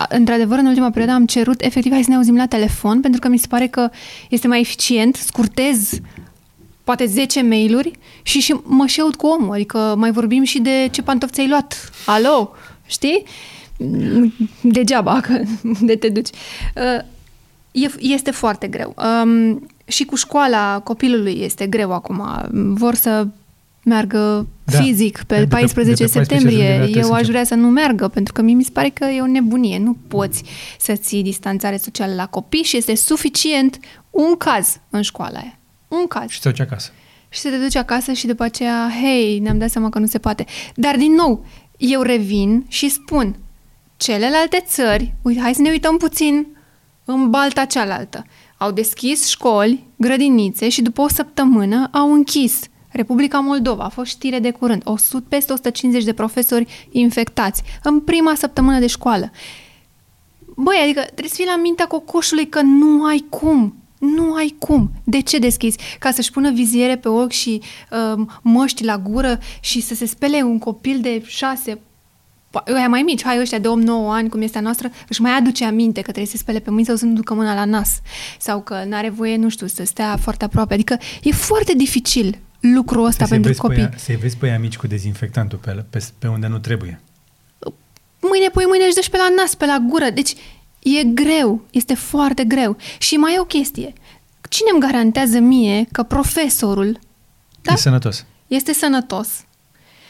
într-adevăr, 0.08 0.58
în 0.58 0.66
ultima 0.66 0.90
perioadă 0.90 1.12
am 1.12 1.26
cerut 1.26 1.60
efectiv 1.60 1.92
hai 1.92 2.02
să 2.02 2.10
ne 2.10 2.16
auzim 2.16 2.36
la 2.36 2.46
telefon, 2.46 3.00
pentru 3.00 3.20
că 3.20 3.28
mi 3.28 3.38
se 3.38 3.46
pare 3.46 3.66
că 3.66 3.90
este 4.28 4.48
mai 4.48 4.60
eficient, 4.60 5.16
scurtez 5.16 5.90
poate 6.84 7.06
10 7.06 7.42
mail-uri 7.42 7.90
și, 8.22 8.40
și 8.40 8.54
mă 8.62 8.86
și 8.86 9.00
aud 9.00 9.14
cu 9.14 9.26
omul, 9.26 9.54
adică 9.54 9.94
mai 9.98 10.10
vorbim 10.10 10.42
și 10.42 10.60
de 10.60 10.88
ce 10.90 11.02
pantofi 11.02 11.32
ți-ai 11.32 11.48
luat. 11.48 11.90
Alo? 12.06 12.52
Știi? 12.86 13.24
Degeaba 14.60 15.20
că 15.24 15.40
de 15.80 15.96
te 15.96 16.08
duci. 16.08 16.30
Uh, 16.76 17.92
este 17.98 18.30
foarte 18.30 18.66
greu. 18.66 18.94
Um, 19.22 19.68
și 19.84 20.04
cu 20.04 20.16
școala 20.16 20.80
copilului 20.84 21.40
este 21.40 21.66
greu 21.66 21.92
acum. 21.92 22.24
Vor 22.74 22.94
să 22.94 23.26
meargă 23.84 24.46
da. 24.64 24.78
fizic 24.78 25.22
pe 25.22 25.38
de 25.38 25.46
14 25.46 25.94
de 25.94 26.04
pe 26.04 26.10
septembrie. 26.10 26.68
14 26.68 26.98
Eu 26.98 27.12
aș 27.12 27.26
vrea 27.26 27.44
să 27.44 27.54
nu 27.54 27.68
meargă, 27.68 28.08
pentru 28.08 28.32
că 28.32 28.42
mie 28.42 28.54
mi 28.54 28.64
se 28.64 28.70
pare 28.70 28.88
că 28.88 29.04
e 29.04 29.20
o 29.20 29.26
nebunie. 29.26 29.78
Nu 29.78 29.96
poți 30.08 30.42
să 30.78 30.94
ții 30.94 31.22
distanțare 31.22 31.76
socială 31.76 32.14
la 32.14 32.26
copii 32.26 32.62
și 32.62 32.76
este 32.76 32.94
suficient 32.94 33.78
un 34.10 34.36
caz 34.36 34.80
în 34.90 35.02
școala 35.02 35.38
aia. 35.38 35.58
Un 35.88 36.06
caz. 36.06 36.28
Și 36.28 36.40
te 36.40 36.48
duci 36.48 36.60
acasă. 36.60 36.90
Și 37.28 37.40
să 37.40 37.48
te 37.48 37.56
duci 37.56 37.76
acasă 37.76 38.12
și 38.12 38.26
după 38.26 38.42
aceea, 38.42 38.90
hei, 39.02 39.38
ne-am 39.38 39.58
dat 39.58 39.70
seama 39.70 39.88
că 39.88 39.98
nu 39.98 40.06
se 40.06 40.18
poate. 40.18 40.44
Dar, 40.74 40.96
din 40.96 41.12
nou, 41.12 41.46
eu 41.76 42.02
revin 42.02 42.64
și 42.68 42.88
spun, 42.88 43.36
celelalte 43.96 44.64
țări, 44.66 45.14
uite, 45.22 45.40
hai 45.40 45.54
să 45.54 45.62
ne 45.62 45.70
uităm 45.70 45.96
puțin 45.96 46.46
în 47.04 47.30
balta 47.30 47.64
cealaltă. 47.64 48.26
Au 48.56 48.70
deschis 48.70 49.28
școli, 49.28 49.84
grădinițe 49.96 50.68
și 50.68 50.82
după 50.82 51.00
o 51.00 51.08
săptămână 51.08 51.88
au 51.92 52.12
închis 52.12 52.60
Republica 52.94 53.38
Moldova, 53.38 53.84
a 53.84 53.88
fost 53.88 54.10
știre 54.10 54.38
de 54.38 54.50
curând, 54.50 54.82
100, 54.84 55.24
peste 55.28 55.52
150 55.52 56.04
de 56.04 56.12
profesori 56.12 56.88
infectați 56.90 57.62
în 57.82 58.00
prima 58.00 58.34
săptămână 58.34 58.78
de 58.78 58.86
școală. 58.86 59.30
Băi, 60.56 60.80
adică 60.82 61.00
trebuie 61.00 61.28
să 61.28 61.34
fii 61.34 61.44
la 61.46 61.56
mintea 61.56 61.86
cocoșului 61.86 62.48
că 62.48 62.60
nu 62.60 63.04
ai 63.04 63.24
cum. 63.28 63.74
Nu 63.98 64.34
ai 64.34 64.54
cum. 64.58 64.90
De 65.04 65.20
ce 65.20 65.38
deschizi? 65.38 65.78
Ca 65.98 66.10
să-și 66.10 66.30
pună 66.30 66.50
viziere 66.50 66.96
pe 66.96 67.08
ochi 67.08 67.30
și 67.30 67.60
uh, 67.90 68.26
măști 68.42 68.84
la 68.84 68.98
gură 68.98 69.38
și 69.60 69.80
să 69.80 69.94
se 69.94 70.06
spele 70.06 70.42
un 70.42 70.58
copil 70.58 71.00
de 71.00 71.22
șase, 71.26 71.78
ăia 72.74 72.88
mai 72.88 73.02
mici, 73.02 73.24
hai 73.24 73.40
ăștia 73.40 73.58
de 73.58 73.68
8-9 73.68 73.72
ani, 74.08 74.28
cum 74.28 74.42
este 74.42 74.58
a 74.58 74.60
noastră, 74.60 74.90
își 75.08 75.20
mai 75.20 75.32
aduce 75.32 75.64
aminte 75.64 76.00
că 76.00 76.10
trebuie 76.10 76.26
să 76.26 76.30
se 76.36 76.42
spele 76.42 76.58
pe 76.58 76.70
mâini 76.70 76.86
sau 76.86 76.96
să 76.96 77.04
nu 77.04 77.12
ducă 77.12 77.34
mâna 77.34 77.54
la 77.54 77.64
nas. 77.64 78.00
Sau 78.38 78.60
că 78.60 78.84
nu 78.88 78.96
are 78.96 79.08
voie, 79.08 79.36
nu 79.36 79.48
știu, 79.48 79.66
să 79.66 79.84
stea 79.84 80.16
foarte 80.16 80.44
aproape. 80.44 80.74
Adică 80.74 80.98
e 81.22 81.32
foarte 81.32 81.72
dificil 81.74 82.38
lucrul 82.72 83.04
ăsta 83.04 83.24
să 83.24 83.30
pentru 83.30 83.54
copii. 83.56 83.82
Ea, 83.82 83.92
să-i 83.96 84.16
vezi 84.16 84.36
pe 84.36 84.46
ea 84.46 84.58
mici 84.58 84.76
cu 84.76 84.86
dezinfectantul 84.86 85.58
pe, 85.58 85.84
pe, 85.90 86.04
pe 86.18 86.28
unde 86.28 86.46
nu 86.46 86.58
trebuie. 86.58 87.00
Mâine, 88.20 88.48
pui 88.52 88.64
mâine 88.66 88.84
își 88.84 88.94
dă 88.94 89.00
pe 89.10 89.16
la 89.16 89.28
nas, 89.36 89.54
pe 89.54 89.66
la 89.66 89.78
gură. 89.88 90.10
Deci 90.14 90.34
e 90.82 91.04
greu, 91.04 91.64
este 91.70 91.94
foarte 91.94 92.44
greu. 92.44 92.76
Și 92.98 93.14
mai 93.14 93.34
e 93.34 93.40
o 93.40 93.44
chestie. 93.44 93.92
Cine 94.48 94.68
îmi 94.72 94.80
garantează 94.80 95.38
mie 95.38 95.86
că 95.92 96.02
profesorul 96.02 96.98
da, 97.62 97.72
e 97.72 97.76
sănătos? 97.76 98.24
Este 98.46 98.72
sănătos 98.72 99.28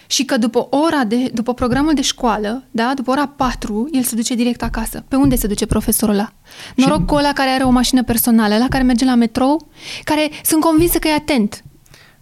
și 0.07 0.25
că 0.25 0.37
după 0.37 0.67
ora 0.71 1.05
de, 1.05 1.31
după 1.33 1.55
programul 1.55 1.95
de 1.95 2.03
școală, 2.03 2.65
da, 2.71 2.93
după 2.95 3.11
ora 3.11 3.27
4, 3.27 3.89
el 3.93 4.03
se 4.03 4.15
duce 4.15 4.35
direct 4.35 4.63
acasă. 4.63 5.05
Pe 5.09 5.17
unde 5.17 5.37
se 5.37 5.47
duce 5.47 5.67
profesorul 5.67 6.15
ăla? 6.15 6.33
Noroc 6.77 6.99
și... 6.99 7.05
cu 7.05 7.15
ăla 7.15 7.33
care 7.33 7.51
are 7.51 7.65
o 7.65 7.71
mașină 7.71 8.03
personală, 8.03 8.59
la 8.59 8.69
care 8.69 8.83
merge 8.83 9.05
la 9.05 9.15
metrou, 9.15 9.69
care 10.05 10.31
sunt 10.45 10.61
convinsă 10.61 10.99
că 10.99 11.09
e 11.09 11.13
atent. 11.13 11.65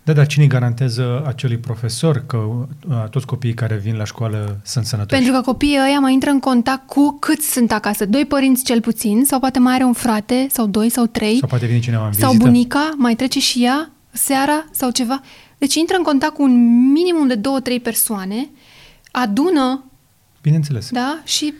Da, 0.05 0.13
dar 0.13 0.27
cine 0.27 0.47
garantează 0.47 1.23
acelui 1.27 1.57
profesor 1.59 2.25
că 2.27 2.37
uh, 2.37 3.09
toți 3.11 3.27
copiii 3.27 3.55
care 3.55 3.77
vin 3.77 3.97
la 3.97 4.05
școală 4.05 4.61
sunt 4.65 4.85
sănătoși? 4.85 5.21
Pentru 5.23 5.41
că 5.41 5.51
copiii 5.51 5.79
ăia 5.89 5.99
mai 5.99 6.13
intră 6.13 6.31
în 6.31 6.41
contact 6.41 6.87
cu 6.87 7.17
câți 7.21 7.53
sunt 7.53 7.73
acasă. 7.73 8.07
Doi 8.07 8.25
părinți 8.25 8.65
cel 8.65 8.81
puțin, 8.81 9.25
sau 9.25 9.39
poate 9.39 9.59
mai 9.59 9.75
are 9.75 9.85
un 9.85 9.93
frate, 9.93 10.47
sau 10.51 10.67
doi, 10.67 10.89
sau 10.89 11.07
trei. 11.07 11.39
Sau 11.39 11.49
poate 11.49 11.67
vine 11.67 11.79
cineva 11.79 12.07
în 12.07 12.13
Sau 12.13 12.31
vizită. 12.31 12.49
bunica, 12.51 12.91
mai 12.97 13.15
trece 13.15 13.41
și 13.41 13.65
ea 13.65 13.91
seara 14.11 14.65
sau 14.71 14.91
ceva. 14.91 15.21
Deci 15.59 15.75
intră 15.75 15.97
în 15.97 16.03
contact 16.03 16.35
cu 16.35 16.43
un 16.43 16.91
minimum 16.93 17.27
de 17.27 17.35
două, 17.35 17.61
trei 17.61 17.81
persoane, 17.81 18.51
adună 19.11 19.85
Bineînțeles. 20.43 20.91
Da? 20.91 21.21
Și... 21.25 21.55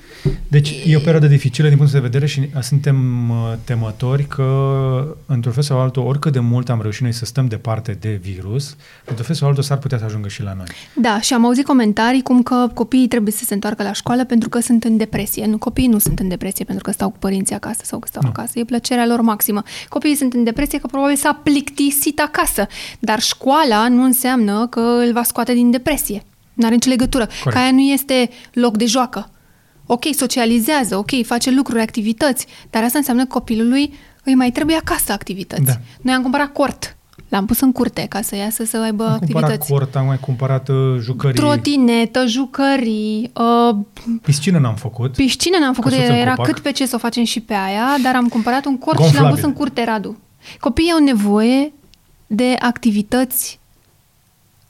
Deci 0.49 0.75
e 0.87 0.97
o 0.97 1.01
perioadă 1.01 1.27
dificilă 1.27 1.69
din 1.69 1.77
punctul 1.77 2.01
de 2.01 2.07
vedere 2.07 2.27
și 2.27 2.49
suntem 2.61 3.29
uh, 3.31 3.53
temători 3.65 4.27
că, 4.27 5.17
într-un 5.27 5.53
fel 5.53 5.63
sau 5.63 5.81
altul, 5.81 6.03
oricât 6.03 6.33
de 6.33 6.39
mult 6.39 6.69
am 6.69 6.81
reușit 6.83 7.03
noi 7.03 7.13
să 7.13 7.25
stăm 7.25 7.47
departe 7.47 7.97
de 8.01 8.21
virus, 8.23 8.77
într-un 9.05 9.27
fel 9.27 9.35
sau 9.35 9.49
altul 9.49 9.63
s-ar 9.63 9.79
putea 9.79 9.99
să 9.99 10.05
ajungă 10.05 10.29
și 10.29 10.43
la 10.43 10.53
noi. 10.57 10.67
Da, 10.95 11.21
și 11.21 11.35
am 11.35 11.45
auzit 11.45 11.65
comentarii 11.65 12.23
cum 12.23 12.43
că 12.43 12.71
copiii 12.75 13.09
trebuie 13.09 13.33
să 13.33 13.45
se 13.45 13.55
întoarcă 13.55 13.83
la 13.83 13.93
școală 13.93 14.25
pentru 14.25 14.49
că 14.49 14.61
sunt 14.61 14.85
în 14.85 14.97
depresie. 14.97 15.47
Nu, 15.47 15.59
copiii 15.59 15.89
nu 15.89 15.99
sunt 15.99 16.19
în 16.19 16.29
depresie 16.29 16.65
pentru 16.65 16.85
că 16.85 16.91
stau 16.91 17.11
cu 17.11 17.19
părinții 17.19 17.55
acasă 17.55 17.81
sau 17.85 17.99
că 17.99 18.07
stau 18.09 18.23
nu. 18.23 18.29
acasă. 18.29 18.59
E 18.59 18.65
plăcerea 18.65 19.07
lor 19.07 19.21
maximă. 19.21 19.63
Copiii 19.89 20.15
sunt 20.15 20.33
în 20.33 20.45
depresie 20.45 20.79
că 20.79 20.87
probabil 20.87 21.17
s-a 21.17 21.41
plictisit 21.43 22.21
acasă. 22.21 22.67
Dar 22.99 23.21
școala 23.21 23.89
nu 23.89 24.03
înseamnă 24.03 24.67
că 24.67 24.81
îl 24.81 25.13
va 25.13 25.23
scoate 25.23 25.53
din 25.53 25.71
depresie. 25.71 26.23
Nu 26.55 26.67
are 26.67 26.75
nicio 26.75 26.89
legătură. 26.89 27.27
Corect. 27.27 27.51
Că 27.51 27.59
aia 27.59 27.73
nu 27.73 27.81
este 27.81 28.31
loc 28.53 28.77
de 28.77 28.87
joacă. 28.87 29.31
Ok, 29.87 30.05
socializează, 30.15 30.97
ok, 30.97 31.25
face 31.25 31.51
lucruri, 31.51 31.81
activități, 31.81 32.47
dar 32.71 32.83
asta 32.83 32.99
înseamnă 32.99 33.23
că 33.23 33.29
copilului 33.29 33.95
îi 34.25 34.35
mai 34.35 34.51
trebuie 34.51 34.77
acasă 34.77 35.13
activități. 35.13 35.63
Da. 35.63 35.73
Noi 36.01 36.15
am 36.15 36.23
cumpărat 36.23 36.53
cort. 36.53 36.97
L-am 37.29 37.47
pus 37.47 37.61
în 37.61 37.73
curte 37.73 38.07
ca 38.09 38.23
să 38.23 38.37
iasă 38.37 38.65
să 38.65 38.79
aibă 38.79 39.05
am 39.05 39.13
activități. 39.13 39.45
Am 39.45 39.59
cumpărat 39.59 39.79
cort, 39.79 39.97
am 39.97 40.07
mai 40.07 40.19
cumpărat 40.19 40.69
uh, 40.69 40.99
jucării. 41.01 41.41
Trotinetă, 41.41 42.27
jucării. 42.27 43.31
Uh, 43.71 43.77
piscină 44.23 44.59
n-am 44.59 44.75
făcut. 44.75 45.13
Piscină 45.13 45.59
n-am 45.59 45.75
făcut, 45.75 45.93
era 45.93 46.35
cât 46.35 46.59
pe 46.59 46.73
ce 46.73 46.87
să 46.87 46.95
o 46.95 46.99
facem 46.99 47.25
și 47.25 47.41
pe 47.41 47.55
aia, 47.55 47.87
dar 48.03 48.17
am 48.17 48.29
cumpărat 48.29 48.65
un 48.65 48.79
cort 48.79 48.97
Gonflabil. 48.97 49.19
și 49.19 49.23
l-am 49.23 49.35
pus 49.35 49.45
în 49.45 49.53
curte, 49.53 49.85
Radu. 49.85 50.19
Copiii 50.61 50.93
au 50.93 50.99
nevoie 50.99 51.73
de 52.27 52.57
activități 52.59 53.61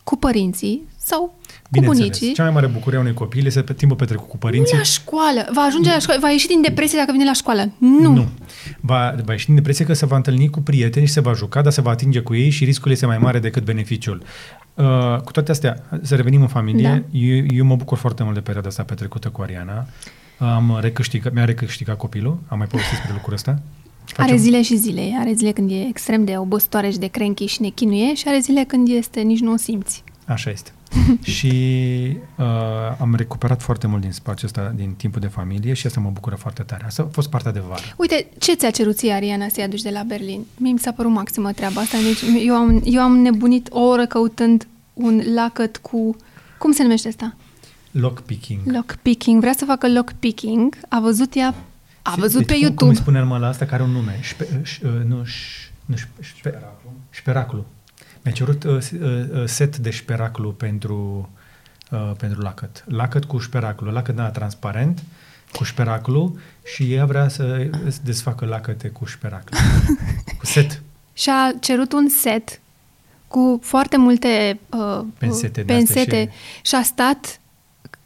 cu 0.04 0.16
părinții 0.16 0.82
sau 0.96 1.34
cu 1.41 1.41
bunicii. 1.80 2.32
Cea 2.32 2.42
mai 2.42 2.52
mare 2.52 2.66
bucurie 2.66 2.98
a 2.98 3.00
unui 3.00 3.14
copil 3.14 3.46
este 3.46 3.62
pe 3.62 3.72
timpul 3.72 3.96
petrecut 3.96 4.28
cu 4.28 4.38
părinții. 4.38 4.72
Nu 4.72 4.78
la 4.78 4.84
școală. 4.84 5.48
Va 5.54 5.60
ajunge 5.60 5.90
la 5.90 5.98
școală. 5.98 6.20
Va 6.20 6.30
ieși 6.30 6.46
din 6.46 6.60
depresie 6.62 6.98
dacă 6.98 7.12
vine 7.12 7.24
la 7.24 7.32
școală. 7.32 7.72
Nu. 7.78 8.12
Nu. 8.12 8.28
Va, 8.80 9.14
va 9.24 9.32
ieși 9.32 9.46
din 9.46 9.54
depresie 9.54 9.84
că 9.84 9.92
se 9.92 10.06
va 10.06 10.16
întâlni 10.16 10.50
cu 10.50 10.60
prieteni 10.60 11.06
și 11.06 11.12
se 11.12 11.20
va 11.20 11.32
juca, 11.32 11.62
dar 11.62 11.72
se 11.72 11.80
va 11.80 11.90
atinge 11.90 12.20
cu 12.20 12.34
ei 12.34 12.50
și 12.50 12.64
riscul 12.64 12.90
este 12.90 13.06
mai 13.06 13.18
mare 13.18 13.38
decât 13.38 13.64
beneficiul. 13.64 14.22
Uh, 14.74 15.16
cu 15.24 15.32
toate 15.32 15.50
astea, 15.50 15.82
să 16.02 16.14
revenim 16.14 16.40
în 16.40 16.48
familie. 16.48 16.88
Da. 16.88 17.18
Eu, 17.18 17.44
eu 17.50 17.64
mă 17.64 17.76
bucur 17.76 17.98
foarte 17.98 18.22
mult 18.22 18.34
de 18.34 18.40
perioada 18.40 18.68
asta 18.68 18.82
petrecută 18.82 19.28
cu 19.28 19.42
Ariana. 19.42 19.86
Am 20.38 20.78
recâștigat, 20.80 21.32
mi-a 21.32 21.44
recâștigat 21.44 21.96
copilul. 21.96 22.38
Am 22.48 22.58
mai 22.58 22.66
povestit 22.66 22.94
despre 22.94 23.12
lucrul 23.14 23.34
ăsta. 23.34 23.58
Facem... 24.04 24.32
Are 24.32 24.42
zile 24.42 24.62
și 24.62 24.76
zile. 24.76 25.16
Are 25.20 25.32
zile 25.32 25.50
când 25.52 25.70
e 25.70 25.86
extrem 25.88 26.24
de 26.24 26.38
obositoare 26.38 26.90
și 26.90 26.98
de 26.98 27.06
cranky 27.06 27.46
și 27.46 27.62
ne 27.62 27.68
chinuie 27.68 28.14
și 28.14 28.24
are 28.28 28.38
zile 28.38 28.64
când 28.64 28.88
este 28.88 29.20
nici 29.20 29.40
nu 29.40 29.52
o 29.52 29.56
simți. 29.56 30.04
Așa 30.26 30.50
este. 30.50 30.70
și 31.36 31.52
uh, 32.36 32.46
am 32.98 33.14
recuperat 33.14 33.62
foarte 33.62 33.86
mult 33.86 34.00
din 34.00 34.12
spațiul 34.12 34.50
ăsta, 34.54 34.72
din 34.76 34.94
timpul 34.94 35.20
de 35.20 35.26
familie 35.26 35.72
și 35.72 35.86
asta 35.86 36.00
mă 36.00 36.10
bucură 36.10 36.34
foarte 36.34 36.62
tare. 36.62 36.84
Asta 36.84 37.02
a 37.02 37.08
fost 37.12 37.30
partea 37.30 37.52
de 37.52 37.62
vară. 37.68 37.82
Uite, 37.96 38.26
ce 38.38 38.54
ți-a 38.54 38.70
cerut 38.70 38.96
ție, 38.96 39.12
Ariana, 39.12 39.48
să-i 39.48 39.62
aduci 39.62 39.82
de 39.82 39.90
la 39.90 40.02
Berlin? 40.02 40.46
Mie 40.56 40.72
mi 40.72 40.78
s-a 40.78 40.92
părut 40.92 41.12
maximă 41.12 41.52
treaba 41.52 41.80
asta. 41.80 41.98
Deci 42.02 42.44
eu 42.46 42.54
am, 42.54 42.82
eu 42.84 43.02
am 43.02 43.16
nebunit 43.16 43.68
o 43.70 43.80
oră 43.80 44.06
căutând 44.06 44.66
un 44.92 45.22
lacăt 45.34 45.76
cu... 45.76 46.16
Cum 46.58 46.72
se 46.72 46.82
numește 46.82 47.08
asta? 47.08 47.36
Lockpicking. 47.90 48.60
Lockpicking. 48.64 49.40
Vrea 49.40 49.52
să 49.56 49.64
facă 49.64 49.88
lockpicking. 49.88 50.76
A 50.88 51.00
văzut 51.00 51.34
ea... 51.34 51.54
A 52.02 52.14
văzut 52.18 52.38
deci, 52.38 52.46
pe 52.46 52.52
cum, 52.52 52.62
YouTube. 52.62 52.84
Cum 52.84 52.88
îi 52.88 52.96
spunem 52.96 53.40
la 53.40 53.48
asta 53.48 53.64
care 53.64 53.82
are 53.82 53.90
un 53.90 53.96
nume? 53.96 54.18
Șpe, 54.20 54.60
ș, 54.62 54.78
uh, 54.78 54.90
nu, 55.06 55.24
ș, 55.24 55.70
nu 55.84 55.96
ș, 55.96 56.04
șperaclu. 56.20 56.92
șperaclu. 57.10 57.66
Mi-a 58.22 58.32
cerut 58.32 58.64
uh, 58.64 58.78
uh, 59.00 59.44
set 59.44 59.76
de 59.76 59.90
șperaclu 59.90 60.52
pentru, 60.52 61.28
uh, 61.90 62.12
pentru 62.18 62.40
lacăt. 62.40 62.84
Lacăt 62.88 63.24
cu 63.24 63.38
șperaclu. 63.38 63.90
Lacăt 63.90 64.14
da, 64.14 64.30
transparent, 64.30 65.02
cu 65.52 65.64
șperaclu 65.64 66.36
și 66.64 66.92
ea 66.92 67.06
vrea 67.06 67.28
să 67.28 67.70
desfacă 68.02 68.44
lacăte 68.44 68.88
cu 68.88 69.04
șperaclu. 69.04 69.56
cu 70.38 70.46
set. 70.46 70.82
Și 71.12 71.30
a 71.30 71.52
cerut 71.60 71.92
un 71.92 72.08
set 72.08 72.60
cu 73.28 73.60
foarte 73.62 73.96
multe 73.96 74.60
uh, 74.68 75.04
pensete, 75.18 75.62
pensete 75.62 76.30
și... 76.30 76.68
și 76.68 76.74
a 76.74 76.82
stat 76.82 77.40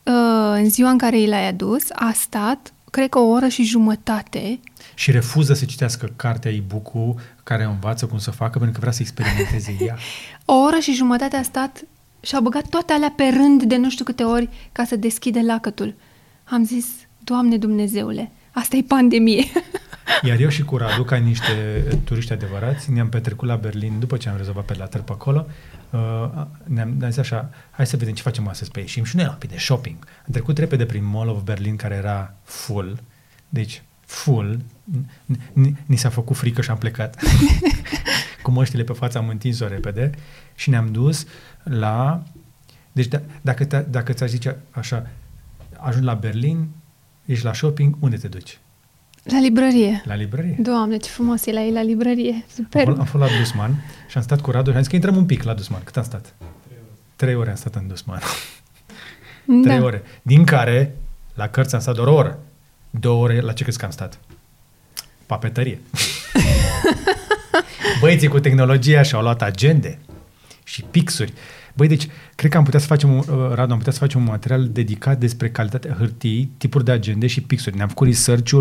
uh, 0.02 0.52
în 0.54 0.70
ziua 0.70 0.90
în 0.90 0.98
care 0.98 1.20
i 1.20 1.26
l-ai 1.26 1.48
adus, 1.48 1.82
a 1.92 2.12
stat, 2.14 2.72
cred 2.90 3.08
că 3.08 3.18
o 3.18 3.28
oră 3.28 3.48
și 3.48 3.62
jumătate 3.62 4.58
și 4.98 5.10
refuză 5.10 5.54
să 5.54 5.64
citească 5.64 6.12
cartea 6.16 6.50
e-book 6.50 7.20
care 7.42 7.64
învață 7.64 8.06
cum 8.06 8.18
să 8.18 8.30
facă 8.30 8.58
pentru 8.58 8.72
că 8.72 8.80
vrea 8.80 8.92
să 8.92 9.02
experimenteze 9.02 9.76
ea. 9.80 9.96
O 10.44 10.54
oră 10.54 10.78
și 10.78 10.92
jumătate 10.92 11.36
a 11.36 11.42
stat 11.42 11.84
și 12.20 12.34
a 12.34 12.40
băgat 12.40 12.68
toate 12.68 12.92
alea 12.92 13.12
pe 13.16 13.24
rând 13.24 13.62
de 13.62 13.76
nu 13.76 13.90
știu 13.90 14.04
câte 14.04 14.22
ori 14.22 14.48
ca 14.72 14.84
să 14.84 14.96
deschide 14.96 15.40
lacătul. 15.40 15.94
Am 16.44 16.64
zis, 16.64 16.86
Doamne 17.18 17.56
Dumnezeule, 17.56 18.30
asta 18.52 18.76
e 18.76 18.82
pandemie. 18.82 19.44
Iar 20.28 20.38
eu 20.38 20.48
și 20.48 20.62
cu 20.62 20.76
Radu, 20.76 21.04
ca 21.04 21.16
niște 21.16 21.84
turiști 22.04 22.32
adevărați, 22.32 22.90
ne-am 22.90 23.08
petrecut 23.08 23.48
la 23.48 23.56
Berlin 23.56 23.98
după 23.98 24.16
ce 24.16 24.28
am 24.28 24.36
rezolvat 24.36 24.64
pe 24.64 24.74
la 24.78 24.84
pe 24.84 25.02
acolo. 25.06 25.46
Uh, 25.90 26.00
ne-am, 26.64 26.94
ne-am 26.98 27.10
zis 27.10 27.18
așa, 27.18 27.50
hai 27.70 27.86
să 27.86 27.96
vedem 27.96 28.14
ce 28.14 28.22
facem 28.22 28.48
astăzi 28.48 28.70
pe 28.70 28.80
ieșim 28.80 29.04
și 29.04 29.16
noi 29.16 29.24
rapid 29.24 29.50
de 29.50 29.58
shopping. 29.58 29.96
Am 29.98 30.32
trecut 30.32 30.58
repede 30.58 30.86
prin 30.86 31.04
Mall 31.04 31.28
of 31.28 31.42
Berlin, 31.42 31.76
care 31.76 31.94
era 31.94 32.34
full, 32.42 32.98
deci 33.48 33.82
full, 34.00 34.60
ni 35.86 35.96
s-a 35.96 36.08
făcut 36.08 36.36
frică 36.36 36.62
și 36.62 36.70
am 36.70 36.78
plecat. 36.78 37.22
Cu 38.42 38.50
măștile 38.50 38.82
pe 38.82 38.92
față 38.92 39.18
am 39.18 39.28
întins-o 39.28 39.68
repede 39.68 40.10
și 40.54 40.70
ne-am 40.70 40.92
dus 40.92 41.26
la... 41.62 42.22
Deci 42.92 43.06
d- 43.16 43.22
dacă, 43.40 43.64
te, 43.64 43.78
dacă 43.78 44.12
ți-aș 44.12 44.30
zice 44.30 44.56
așa, 44.70 45.06
ajungi 45.76 46.06
la 46.06 46.14
Berlin, 46.14 46.68
ești 47.24 47.44
la 47.44 47.52
shopping, 47.54 47.96
unde 48.00 48.16
te 48.16 48.28
duci? 48.28 48.58
La 49.22 49.38
librărie. 49.40 50.02
La 50.04 50.14
librărie. 50.14 50.56
Doamne, 50.58 50.96
ce 50.96 51.10
frumos 51.10 51.46
e 51.46 51.52
la 51.52 51.60
ei 51.62 51.72
la 51.72 51.82
librărie. 51.82 52.44
Super. 52.54 52.88
Am, 52.88 52.98
am 52.98 53.04
fost 53.04 53.24
la 53.30 53.38
Dusman 53.38 53.84
și 54.08 54.16
am 54.16 54.22
stat 54.22 54.40
cu 54.40 54.50
Radu 54.50 54.70
și 54.70 54.76
am 54.76 54.82
zis 54.82 54.88
că 54.90 54.94
intrăm 54.96 55.16
un 55.16 55.26
pic 55.26 55.42
la 55.42 55.54
Dusman. 55.54 55.80
Cât 55.84 55.96
am 55.96 56.02
stat? 56.04 56.34
Trei 56.38 56.78
ore. 56.78 56.90
Trei 57.16 57.34
ore 57.34 57.50
am 57.50 57.56
stat 57.56 57.74
în 57.74 57.86
Dusman. 57.86 58.20
Da. 59.44 59.60
Trei 59.62 59.80
ore. 59.80 60.02
Din 60.22 60.44
care, 60.44 60.96
la 61.34 61.48
cărți 61.48 61.74
am 61.74 61.80
stat 61.80 61.94
doar 61.94 62.06
o 62.08 62.14
oră. 62.14 62.38
Două 62.90 63.22
ore, 63.22 63.40
la 63.40 63.52
ce 63.52 63.62
crezi 63.62 63.78
că 63.78 63.84
am 63.84 63.90
stat? 63.90 64.18
Papetărie. 65.26 65.80
Băieții 68.00 68.28
cu 68.28 68.40
tehnologia 68.40 69.02
și-au 69.02 69.22
luat 69.22 69.42
agende 69.42 69.98
și 70.64 70.82
pixuri. 70.82 71.32
Băi, 71.74 71.88
deci, 71.88 72.08
cred 72.34 72.50
că 72.50 72.56
am 72.56 72.64
putea 72.64 72.80
să 72.80 72.86
facem, 72.86 73.18
uh, 73.18 73.24
Radu, 73.52 73.72
am 73.72 73.78
putea 73.78 73.92
să 73.92 73.98
facem 73.98 74.20
un 74.20 74.26
material 74.26 74.68
dedicat 74.68 75.18
despre 75.18 75.50
calitatea 75.50 75.94
hârtiei, 75.98 76.50
tipuri 76.56 76.84
de 76.84 76.90
agende 76.90 77.26
și 77.26 77.40
pixuri. 77.40 77.76
Ne-am 77.76 77.88
făcut 77.88 78.06
research 78.06 78.52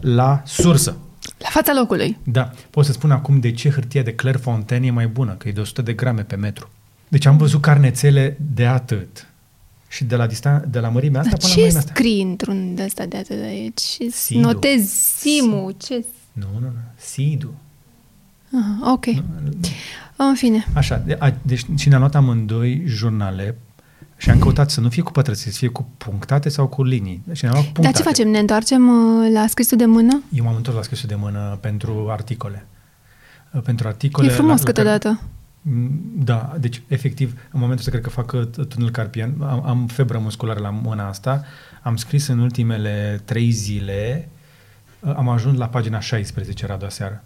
la 0.00 0.42
sursă. 0.44 0.96
La 1.38 1.48
fața 1.48 1.72
locului. 1.74 2.18
Da. 2.22 2.50
Pot 2.70 2.84
să 2.84 2.92
spun 2.92 3.10
acum 3.10 3.40
de 3.40 3.52
ce 3.52 3.70
hârtia 3.70 4.02
de 4.02 4.14
Clairefontaine 4.14 4.86
e 4.86 4.90
mai 4.90 5.06
bună, 5.06 5.32
că 5.32 5.48
e 5.48 5.52
de 5.52 5.60
100 5.60 5.82
de 5.82 5.92
grame 5.92 6.22
pe 6.22 6.36
metru. 6.36 6.70
Deci 7.08 7.26
am 7.26 7.36
văzut 7.36 7.60
carnețele 7.60 8.36
de 8.54 8.66
atât 8.66 9.26
și 9.92 10.04
de 10.04 10.16
la, 10.16 10.26
distan- 10.26 10.62
de 10.70 10.78
la 10.78 10.88
mărimea 10.88 11.20
asta 11.20 11.30
Dar 11.36 11.40
până 11.40 11.52
la 11.54 11.60
mărimea 11.60 11.78
asta. 11.78 11.90
ce 11.92 11.94
scrii 11.94 12.22
într-un 12.22 12.74
de 12.74 12.82
ăsta 12.84 13.04
de 13.06 13.16
atât 13.16 13.36
de 13.36 13.42
aici? 13.44 13.96
Sidu. 14.10 14.40
Notezi 14.40 15.18
simu? 15.18 15.70
Ce? 15.78 16.04
Nu, 16.32 16.46
nu, 16.52 16.58
nu. 16.66 16.72
Sidu. 16.96 17.54
Aha, 18.54 18.92
ok. 18.92 19.06
Nu, 19.06 20.28
în 20.28 20.34
fine. 20.34 20.66
Așa, 20.74 21.02
de, 21.06 21.16
a, 21.20 21.34
deci 21.42 21.64
și 21.76 21.88
ne-am 21.88 22.00
luat 22.00 22.14
amândoi 22.14 22.82
jurnale 22.86 23.56
și 24.16 24.30
am 24.30 24.38
căutat 24.38 24.70
să 24.70 24.80
nu 24.80 24.88
fie 24.88 25.02
cu 25.02 25.12
pătrățe, 25.12 25.50
să 25.50 25.56
fie 25.58 25.68
cu 25.68 25.88
punctate 25.96 26.48
sau 26.48 26.66
cu 26.66 26.84
linii. 26.84 27.22
Și 27.32 27.44
ne-am 27.44 27.54
luat 27.54 27.66
cu 27.66 27.72
punctate. 27.72 28.02
Dar 28.02 28.02
ce 28.04 28.08
facem? 28.08 28.28
Ne 28.32 28.38
întoarcem 28.38 28.88
uh, 28.88 29.30
la 29.32 29.46
scrisul 29.46 29.78
de 29.78 29.84
mână? 29.84 30.22
Eu 30.32 30.44
m-am 30.44 30.54
întors 30.56 30.76
la 30.76 30.82
scrisul 30.82 31.08
de 31.08 31.14
mână 31.14 31.58
pentru 31.60 32.06
articole. 32.10 32.66
Uh, 33.52 33.60
pentru 33.62 33.88
articole... 33.88 34.26
E 34.26 34.30
frumos 34.30 34.58
la, 34.58 34.64
câteodată. 34.64 35.08
La 35.08 35.14
care, 35.14 35.26
Mm, 35.26 35.41
da, 36.14 36.54
deci 36.60 36.82
efectiv, 36.88 37.32
în 37.32 37.60
momentul 37.60 37.78
ăsta 37.78 37.90
cred 37.90 38.02
că 38.02 38.10
fac 38.10 38.32
uh, 38.32 38.66
tunel 38.66 38.90
carpian, 38.90 39.34
am, 39.40 39.66
am 39.66 39.86
febră 39.86 40.18
musculară 40.18 40.60
la 40.60 40.70
mâna 40.70 41.08
asta, 41.08 41.44
am 41.82 41.96
scris 41.96 42.26
în 42.26 42.38
ultimele 42.38 43.20
trei 43.24 43.50
zile, 43.50 44.28
uh, 45.00 45.14
am 45.16 45.28
ajuns 45.28 45.58
la 45.58 45.68
pagina 45.68 46.00
16, 46.00 46.66
Radu, 46.66 46.84
aseară. 46.84 47.24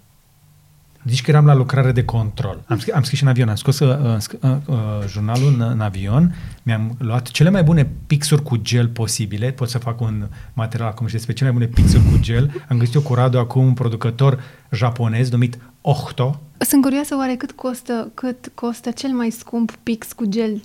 Zici 1.09 1.23
că 1.23 1.31
eram 1.31 1.47
la 1.47 1.55
lucrare 1.55 1.93
de 1.93 2.05
control. 2.05 2.65
Am 2.67 2.79
scris, 2.79 2.95
am 2.95 3.03
scris 3.03 3.19
și 3.19 3.25
în 3.25 3.31
avion, 3.31 3.49
am 3.49 3.55
scos 3.55 3.79
uh, 3.79 4.19
uh, 4.41 4.57
uh, 4.67 4.77
jurnalul 5.09 5.55
în, 5.55 5.61
în 5.61 5.81
avion, 5.81 6.35
mi-am 6.63 6.97
luat 6.99 7.29
cele 7.29 7.51
mai 7.51 7.63
bune 7.63 7.91
pixuri 8.07 8.43
cu 8.43 8.57
gel 8.57 8.89
posibile, 8.89 9.51
pot 9.51 9.69
să 9.69 9.79
fac 9.79 10.01
un 10.01 10.29
material 10.53 10.89
acum 10.89 11.07
și 11.07 11.13
despre 11.13 11.33
cele 11.33 11.51
mai 11.51 11.59
bune 11.59 11.73
pixuri 11.73 12.03
cu 12.11 12.19
gel. 12.21 12.65
Am 12.69 12.79
găsit 12.79 12.95
eu 12.95 13.01
cu 13.01 13.15
Radu 13.15 13.39
acum 13.39 13.65
un 13.65 13.75
producător 13.75 14.41
japonez 14.71 15.31
numit 15.31 15.59
Ohto. 15.81 16.41
Sunt 16.59 16.83
curioasă 16.83 17.17
oare 17.17 17.37
cât 17.37 17.53
costă, 17.53 18.11
cât 18.15 18.51
costă 18.55 18.91
cel 18.91 19.11
mai 19.11 19.31
scump 19.31 19.79
pix 19.83 20.13
cu 20.13 20.25
gel 20.25 20.63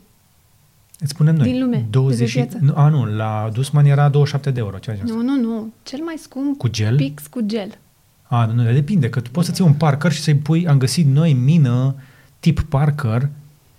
Îți 1.02 1.10
spunem 1.10 1.36
noi. 1.36 1.52
Din 1.52 1.62
lume, 1.62 1.86
20, 1.90 2.34
de 2.34 2.58
nu, 2.60 2.74
a, 2.76 2.88
nu, 2.88 3.06
la 3.06 3.50
Dusman 3.54 3.86
era 3.86 4.10
27 4.10 4.52
de 4.52 4.60
euro. 4.60 4.78
Ce 4.78 5.02
nu, 5.06 5.22
nu, 5.22 5.36
nu. 5.36 5.74
Cel 5.84 6.00
mai 6.04 6.16
scump 6.18 6.58
cu 6.58 6.68
gel? 6.68 6.96
pix 6.96 7.28
cu 7.28 7.42
gel. 7.42 7.78
A, 8.24 8.46
nu, 8.46 8.54
nu, 8.54 8.72
depinde, 8.72 9.10
că 9.10 9.20
tu 9.20 9.30
poți 9.32 9.48
să 9.48 9.54
ții 9.54 9.64
un 9.64 9.74
Parker 9.74 10.12
și 10.12 10.22
să-i 10.22 10.36
pui, 10.36 10.68
am 10.68 10.78
găsit 10.78 11.06
noi 11.06 11.34
mină 11.34 11.96
tip 12.40 12.60
Parker, 12.60 13.30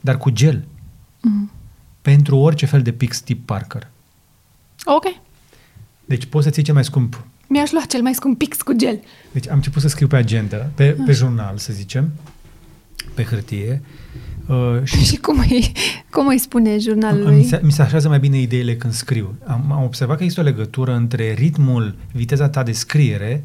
dar 0.01 0.17
cu 0.17 0.31
gel. 0.31 0.65
Mm. 1.21 1.51
Pentru 2.03 2.37
orice 2.37 2.67
fel 2.67 2.83
de 2.83 2.93
pix 2.93 3.21
tip 3.21 3.47
Parker. 3.47 3.89
Ok. 4.85 5.05
Deci 6.05 6.25
poți 6.25 6.45
să 6.45 6.51
ții 6.51 6.63
cel 6.63 6.75
mai 6.75 6.85
scump. 6.85 7.27
Mi-aș 7.53 7.71
lua 7.71 7.83
cel 7.89 8.03
mai 8.03 8.15
scump 8.15 8.39
pix 8.39 8.63
cu 8.63 8.73
gel. 8.73 9.01
Deci 9.33 9.49
am 9.49 9.55
început 9.55 9.83
să 9.83 9.89
scriu 9.89 10.07
pe 10.07 10.17
agenda, 10.17 10.57
pe, 10.57 10.97
pe 11.07 11.13
jurnal, 11.13 11.59
să 11.59 11.73
zicem, 11.73 12.13
pe 13.15 13.23
hârtie. 13.23 13.83
Uh, 14.47 14.81
și, 14.85 15.05
și 15.05 15.17
cum, 15.17 15.39
îi, 15.39 15.73
cum 16.11 16.27
îi 16.27 16.39
spune 16.39 16.79
jurnalului? 16.79 17.37
Mi 17.37 17.45
se, 17.45 17.61
mi 17.63 17.73
se 17.73 17.83
așează 17.83 18.09
mai 18.09 18.19
bine 18.19 18.41
ideile 18.41 18.77
când 18.77 18.93
scriu. 18.93 19.35
Am, 19.47 19.73
am 19.73 19.83
observat 19.83 20.17
că 20.17 20.23
există 20.23 20.43
o 20.43 20.51
legătură 20.51 20.95
între 20.95 21.33
ritmul, 21.33 21.95
viteza 22.13 22.49
ta 22.49 22.63
de 22.63 22.73
scriere 22.73 23.45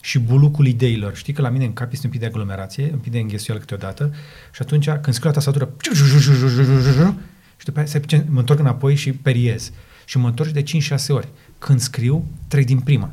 și 0.00 0.18
bulucul 0.18 0.66
ideilor. 0.66 1.16
Știi 1.16 1.32
că 1.32 1.42
la 1.42 1.48
mine 1.48 1.64
în 1.64 1.72
cap 1.72 1.92
este 1.92 2.06
un 2.06 2.12
pic 2.12 2.20
de 2.20 2.26
aglomerație, 2.26 2.90
un 2.92 2.98
pic 2.98 3.12
de 3.12 3.18
înghesuială 3.18 3.60
câteodată 3.60 4.14
și 4.52 4.62
atunci 4.62 4.88
când 4.90 5.12
scriu 5.12 5.28
la 5.28 5.34
tastatură 5.34 5.70
și 7.56 7.64
după 7.64 7.80
aceea 7.80 8.24
mă 8.28 8.38
întorc 8.38 8.58
înapoi 8.58 8.94
și 8.94 9.12
periez. 9.12 9.72
Și 10.04 10.18
mă 10.18 10.28
întorc 10.28 10.50
de 10.50 10.62
5-6 10.62 10.64
ori. 11.08 11.28
Când 11.58 11.80
scriu, 11.80 12.24
trec 12.48 12.64
din 12.64 12.78
prima. 12.78 13.12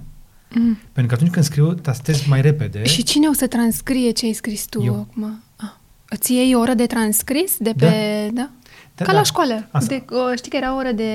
Mm. 0.59 0.77
Pentru 0.91 1.07
că 1.07 1.13
atunci 1.13 1.31
când 1.31 1.45
scriu, 1.45 1.73
tastez 1.73 2.25
mai 2.25 2.41
repede. 2.41 2.83
Și 2.83 3.03
cine 3.03 3.27
o 3.27 3.33
să 3.33 3.47
transcrie 3.47 4.11
ce 4.11 4.25
ai 4.25 4.33
scris 4.33 4.65
tu 4.65 4.83
Eu. 4.83 5.07
acum? 5.09 5.43
Ah. 5.55 5.69
Îți 6.09 6.33
iei 6.33 6.55
o 6.55 6.59
oră 6.59 6.73
de 6.73 6.85
transcris 6.85 7.57
de 7.57 7.73
pe... 7.77 7.85
Da? 8.33 8.41
da? 8.41 8.49
da 8.95 9.05
Ca 9.05 9.11
da. 9.11 9.17
la 9.17 9.23
școală. 9.23 9.69
De, 9.87 10.03
o, 10.09 10.35
știi 10.35 10.51
că 10.51 10.57
era 10.57 10.73
o 10.73 10.77
oră 10.77 10.91
de 10.91 11.11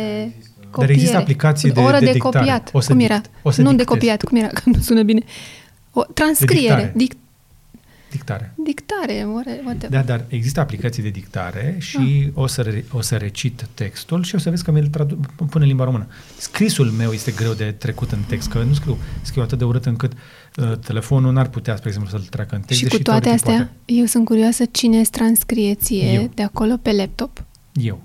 copiere. 0.71 0.87
Dar 0.87 0.89
există 0.91 1.17
aplicații 1.17 1.71
de, 1.71 1.81
o 1.81 1.83
oră 1.83 1.99
de, 1.99 2.13
de 2.13 2.19
copiat. 2.19 2.71
O 2.73 2.81
să 2.81 2.93
cum 2.93 3.01
era? 3.01 3.21
O 3.43 3.51
să 3.51 3.63
nu 3.63 3.69
dictez. 3.69 3.87
de 3.87 3.93
copiat. 3.93 4.23
Cum 4.23 4.37
era? 4.37 4.47
Că 4.47 4.63
nu 4.65 4.79
sună 4.81 5.03
bine. 5.03 5.23
O 5.93 6.03
transcriere. 6.03 6.93
Dic, 6.97 7.13
Dictare. 8.11 8.55
Dictare, 8.65 9.25
whatever. 9.27 9.89
Da, 9.91 10.03
dar 10.03 10.25
există 10.29 10.61
aplicații 10.61 11.03
de 11.03 11.09
dictare 11.09 11.77
și 11.79 11.97
ah. 12.27 12.43
o, 12.43 12.47
să 12.47 12.63
re, 12.63 12.85
o 12.93 13.01
să 13.01 13.17
recit 13.17 13.67
textul 13.75 14.23
și 14.23 14.35
o 14.35 14.39
să 14.39 14.51
vezi 14.51 14.65
că 14.65 14.71
mi-l 14.71 14.87
tradu- 14.87 15.21
pune 15.37 15.65
în 15.65 15.67
limba 15.67 15.85
română. 15.85 16.07
Scrisul 16.37 16.87
meu 16.87 17.13
este 17.13 17.31
greu 17.31 17.53
de 17.53 17.71
trecut 17.71 18.11
în 18.13 18.23
text, 18.29 18.49
că 18.49 18.63
nu 18.63 18.75
scriu, 18.75 18.99
scriu 19.23 19.43
atât 19.43 19.59
de 19.59 19.65
urât 19.65 19.87
încât 19.87 20.13
uh, 20.13 20.79
telefonul 20.79 21.33
n-ar 21.33 21.49
putea, 21.49 21.77
spre 21.77 21.89
exemplu, 21.89 22.11
să-l 22.11 22.27
treacă 22.31 22.55
în 22.55 22.61
text. 22.61 22.81
Și 22.81 22.89
cu 22.89 23.03
toate 23.03 23.29
astea, 23.29 23.55
poate. 23.55 23.71
eu 23.85 24.05
sunt 24.05 24.25
curioasă 24.25 24.65
cine 24.65 24.99
îți 24.99 25.11
transcrie 25.11 25.75
ție 25.75 26.13
eu. 26.13 26.31
de 26.35 26.43
acolo 26.43 26.77
pe 26.77 26.93
laptop. 26.93 27.45
Eu. 27.73 28.03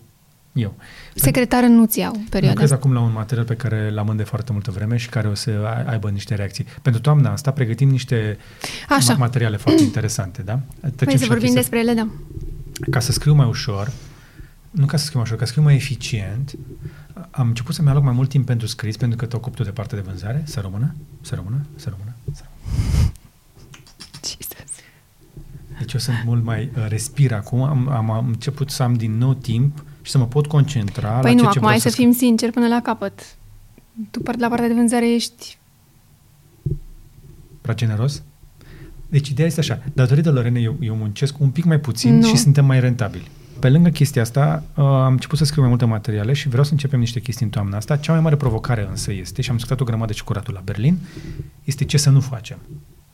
Eu. 0.54 0.76
Secretară 1.16 1.66
nu-ți 1.66 2.00
iau 2.00 2.12
perioada 2.30 2.60
Lucrez 2.60 2.72
acum 2.72 2.94
la 2.94 3.00
un 3.00 3.12
material 3.12 3.46
pe 3.46 3.56
care 3.56 3.90
l-am 3.90 4.14
de 4.16 4.24
foarte 4.24 4.52
multă 4.52 4.72
vreme 4.72 4.98
și 4.98 5.10
care 5.10 5.28
o 5.28 5.34
să 5.34 5.52
aibă 5.86 6.10
niște 6.10 6.36
reacții. 6.36 6.66
Pentru 6.82 7.02
toamna 7.02 7.32
asta 7.32 7.52
pregătim 7.52 7.90
niște 7.90 8.38
Așa. 8.90 9.14
materiale 9.14 9.58
foarte 9.58 9.84
interesante, 9.84 10.42
da? 10.42 10.60
Păi 10.96 11.18
să 11.18 11.26
vorbim 11.28 11.54
despre 11.54 11.80
ele, 11.80 11.94
da. 11.94 12.08
Ca 12.90 13.00
să 13.00 13.12
scriu 13.12 13.34
mai 13.34 13.48
ușor, 13.48 13.92
nu 14.72 14.86
ca 14.86 14.98
să 14.98 15.06
scriu 15.06 15.20
mai 15.20 15.28
ușor, 15.28 15.38
ca 15.40 15.46
să 15.46 15.52
scriu 15.52 15.66
mai 15.66 15.76
eficient, 15.76 16.56
am 17.32 17.48
început 17.48 17.76
să-mi 17.76 17.90
aloc 17.90 18.04
mai 18.04 18.14
mult 18.14 18.30
timp 18.30 18.46
pentru 18.46 18.68
scris, 18.68 18.98
pentru 18.98 19.18
că 19.18 19.26
te 19.26 19.36
ocup 19.36 19.56
tu 19.56 19.64
de 19.64 19.70
partea 19.70 19.98
de 19.98 20.04
vânzare. 20.08 20.44
Să 20.46 20.60
rămână, 20.60 20.96
să 21.22 21.36
rămână, 21.36 21.66
să 21.76 21.90
rămână, 21.90 22.16
să 22.34 22.42
rămână. 22.44 23.12
Jesus. 24.26 24.48
Deci 25.80 25.94
eu 25.94 26.00
sunt 26.00 26.18
mult 26.26 26.44
mai 26.44 26.72
uh, 26.78 26.86
respir 26.88 27.34
acum, 27.34 27.62
am, 27.62 27.90
am, 27.90 28.12
am 28.12 28.28
început 28.28 28.70
să 28.70 28.84
am 28.84 28.94
din 28.94 29.18
nou 29.18 29.34
timp 29.34 29.84
și 30.06 30.12
să 30.12 30.18
mă 30.18 30.26
pot 30.26 30.48
concentra 30.48 31.10
păi 31.10 31.36
la 31.36 31.42
nu, 31.42 31.52
ce 31.52 31.58
acum 31.58 31.68
hai 31.68 31.80
să, 31.80 31.90
să 31.90 31.96
fim 31.96 32.12
sinceri 32.12 32.52
până 32.52 32.68
la 32.68 32.82
capăt. 32.82 33.36
Tu 34.12 34.22
la 34.38 34.48
partea 34.48 34.68
de 34.68 34.74
vânzare 34.74 35.14
ești... 35.14 35.58
Prea 37.62 37.76
generos? 37.76 38.24
Deci 39.10 39.30
ideea 39.30 39.48
este 39.48 39.60
așa, 39.60 39.84
datorită 39.94 40.32
Lorene 40.32 40.60
eu, 40.60 40.76
eu 40.80 40.96
muncesc 40.96 41.40
un 41.40 41.50
pic 41.50 41.64
mai 41.64 41.80
puțin 41.80 42.18
nu. 42.18 42.28
și 42.28 42.36
suntem 42.36 42.66
mai 42.66 42.80
rentabili. 42.80 43.32
Pe 43.60 43.70
lângă 43.70 43.90
chestia 43.90 44.22
asta, 44.22 44.64
uh, 44.76 44.84
am 44.84 45.12
început 45.12 45.38
să 45.38 45.46
scriu 45.46 45.62
mai 45.62 45.70
multe 45.70 45.86
materiale 45.86 46.34
și 46.34 46.48
vreau 46.48 46.64
să 46.64 46.72
începem 46.72 47.00
niște 47.00 47.20
chestii 47.20 47.46
în 47.46 47.52
toamna 47.52 47.78
asta. 47.78 47.98
Cea 47.98 48.12
mai 48.12 48.22
mare 48.22 48.36
provocare 48.36 48.88
însă 48.90 49.14
este, 49.14 49.42
și 49.42 49.50
am 49.50 49.56
discutat 49.56 49.82
o 49.82 49.84
grămadă 49.84 50.14
și 50.14 50.24
curatul 50.24 50.54
la 50.54 50.62
Berlin, 50.64 50.98
este 51.64 51.86
ce 51.86 51.98
să 51.98 52.10
nu 52.10 52.20
facem. 52.20 52.58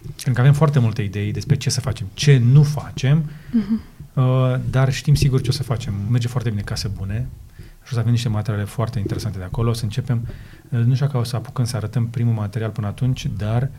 Pentru 0.01 0.33
că 0.33 0.39
avem 0.39 0.53
foarte 0.53 0.79
multe 0.79 1.01
idei 1.01 1.31
despre 1.31 1.55
ce 1.55 1.69
să 1.69 1.81
facem, 1.81 2.07
ce 2.13 2.41
nu 2.51 2.63
facem, 2.63 3.23
uh-huh. 3.23 4.00
Uh, 4.13 4.55
dar 4.69 4.93
știm 4.93 5.15
sigur 5.15 5.41
ce 5.41 5.49
o 5.49 5.53
să 5.53 5.63
facem. 5.63 5.93
Merge 6.09 6.27
foarte 6.27 6.49
bine 6.49 6.61
case 6.61 6.87
bune 6.87 7.27
și 7.57 7.89
o 7.91 7.93
să 7.93 7.99
avem 7.99 8.11
niște 8.11 8.29
materiale 8.29 8.65
foarte 8.65 8.99
interesante 8.99 9.37
de 9.37 9.43
acolo. 9.43 9.69
O 9.69 9.73
să 9.73 9.83
începem, 9.83 10.27
uh, 10.69 10.79
nu 10.79 10.93
știu 10.95 11.07
că 11.07 11.17
o 11.17 11.23
să 11.23 11.35
apucăm 11.35 11.65
să 11.65 11.75
arătăm 11.75 12.07
primul 12.07 12.33
material 12.33 12.69
până 12.69 12.87
atunci, 12.87 13.25
dar 13.37 13.69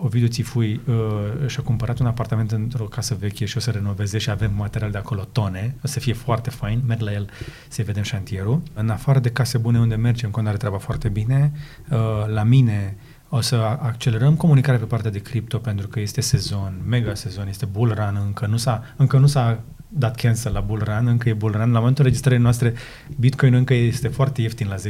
Ovidiu 0.00 0.28
Țifui 0.28 0.80
uh, 0.86 1.46
și-a 1.46 1.62
cumpărat 1.62 1.98
un 1.98 2.06
apartament 2.06 2.52
într-o 2.52 2.84
casă 2.84 3.16
veche 3.20 3.44
și 3.44 3.56
o 3.56 3.60
să 3.60 3.70
renoveze 3.70 4.18
și 4.18 4.30
avem 4.30 4.54
material 4.54 4.90
de 4.90 4.98
acolo 4.98 5.24
tone. 5.32 5.74
O 5.84 5.86
să 5.86 6.00
fie 6.00 6.12
foarte 6.12 6.50
fain. 6.50 6.82
Merg 6.86 7.00
la 7.00 7.12
el 7.12 7.30
să 7.68 7.82
vedem 7.82 8.02
șantierul. 8.02 8.62
În 8.74 8.90
afară 8.90 9.18
de 9.18 9.30
case 9.30 9.58
bune 9.58 9.78
unde 9.78 9.94
mergem, 9.94 10.30
când 10.30 10.46
are 10.46 10.56
treaba 10.56 10.78
foarte 10.78 11.08
bine, 11.08 11.52
uh, 11.90 11.98
la 12.26 12.42
mine 12.42 12.96
o 13.28 13.40
să 13.40 13.56
accelerăm 13.82 14.34
comunicarea 14.34 14.80
pe 14.80 14.86
partea 14.86 15.10
de 15.10 15.18
cripto 15.18 15.58
pentru 15.58 15.88
că 15.88 16.00
este 16.00 16.20
sezon, 16.20 16.82
mega 16.86 17.14
sezon, 17.14 17.48
este 17.48 17.64
bull 17.64 17.94
run, 17.94 18.20
încă 18.24 18.46
nu 18.46 18.56
s-a, 18.56 18.94
încă 18.96 19.18
nu 19.18 19.26
s-a 19.26 19.60
dat 19.88 20.14
cancel 20.14 20.52
la 20.52 20.60
bull 20.60 20.82
run, 20.84 21.06
încă 21.06 21.28
e 21.28 21.32
bull 21.32 21.52
run. 21.52 21.70
La 21.72 21.78
momentul 21.78 22.04
registrării 22.04 22.42
noastre, 22.42 22.74
Bitcoin 23.18 23.54
încă 23.54 23.74
este 23.74 24.08
foarte 24.08 24.42
ieftin 24.42 24.68
la 24.68 24.74
10.000, 24.74 24.80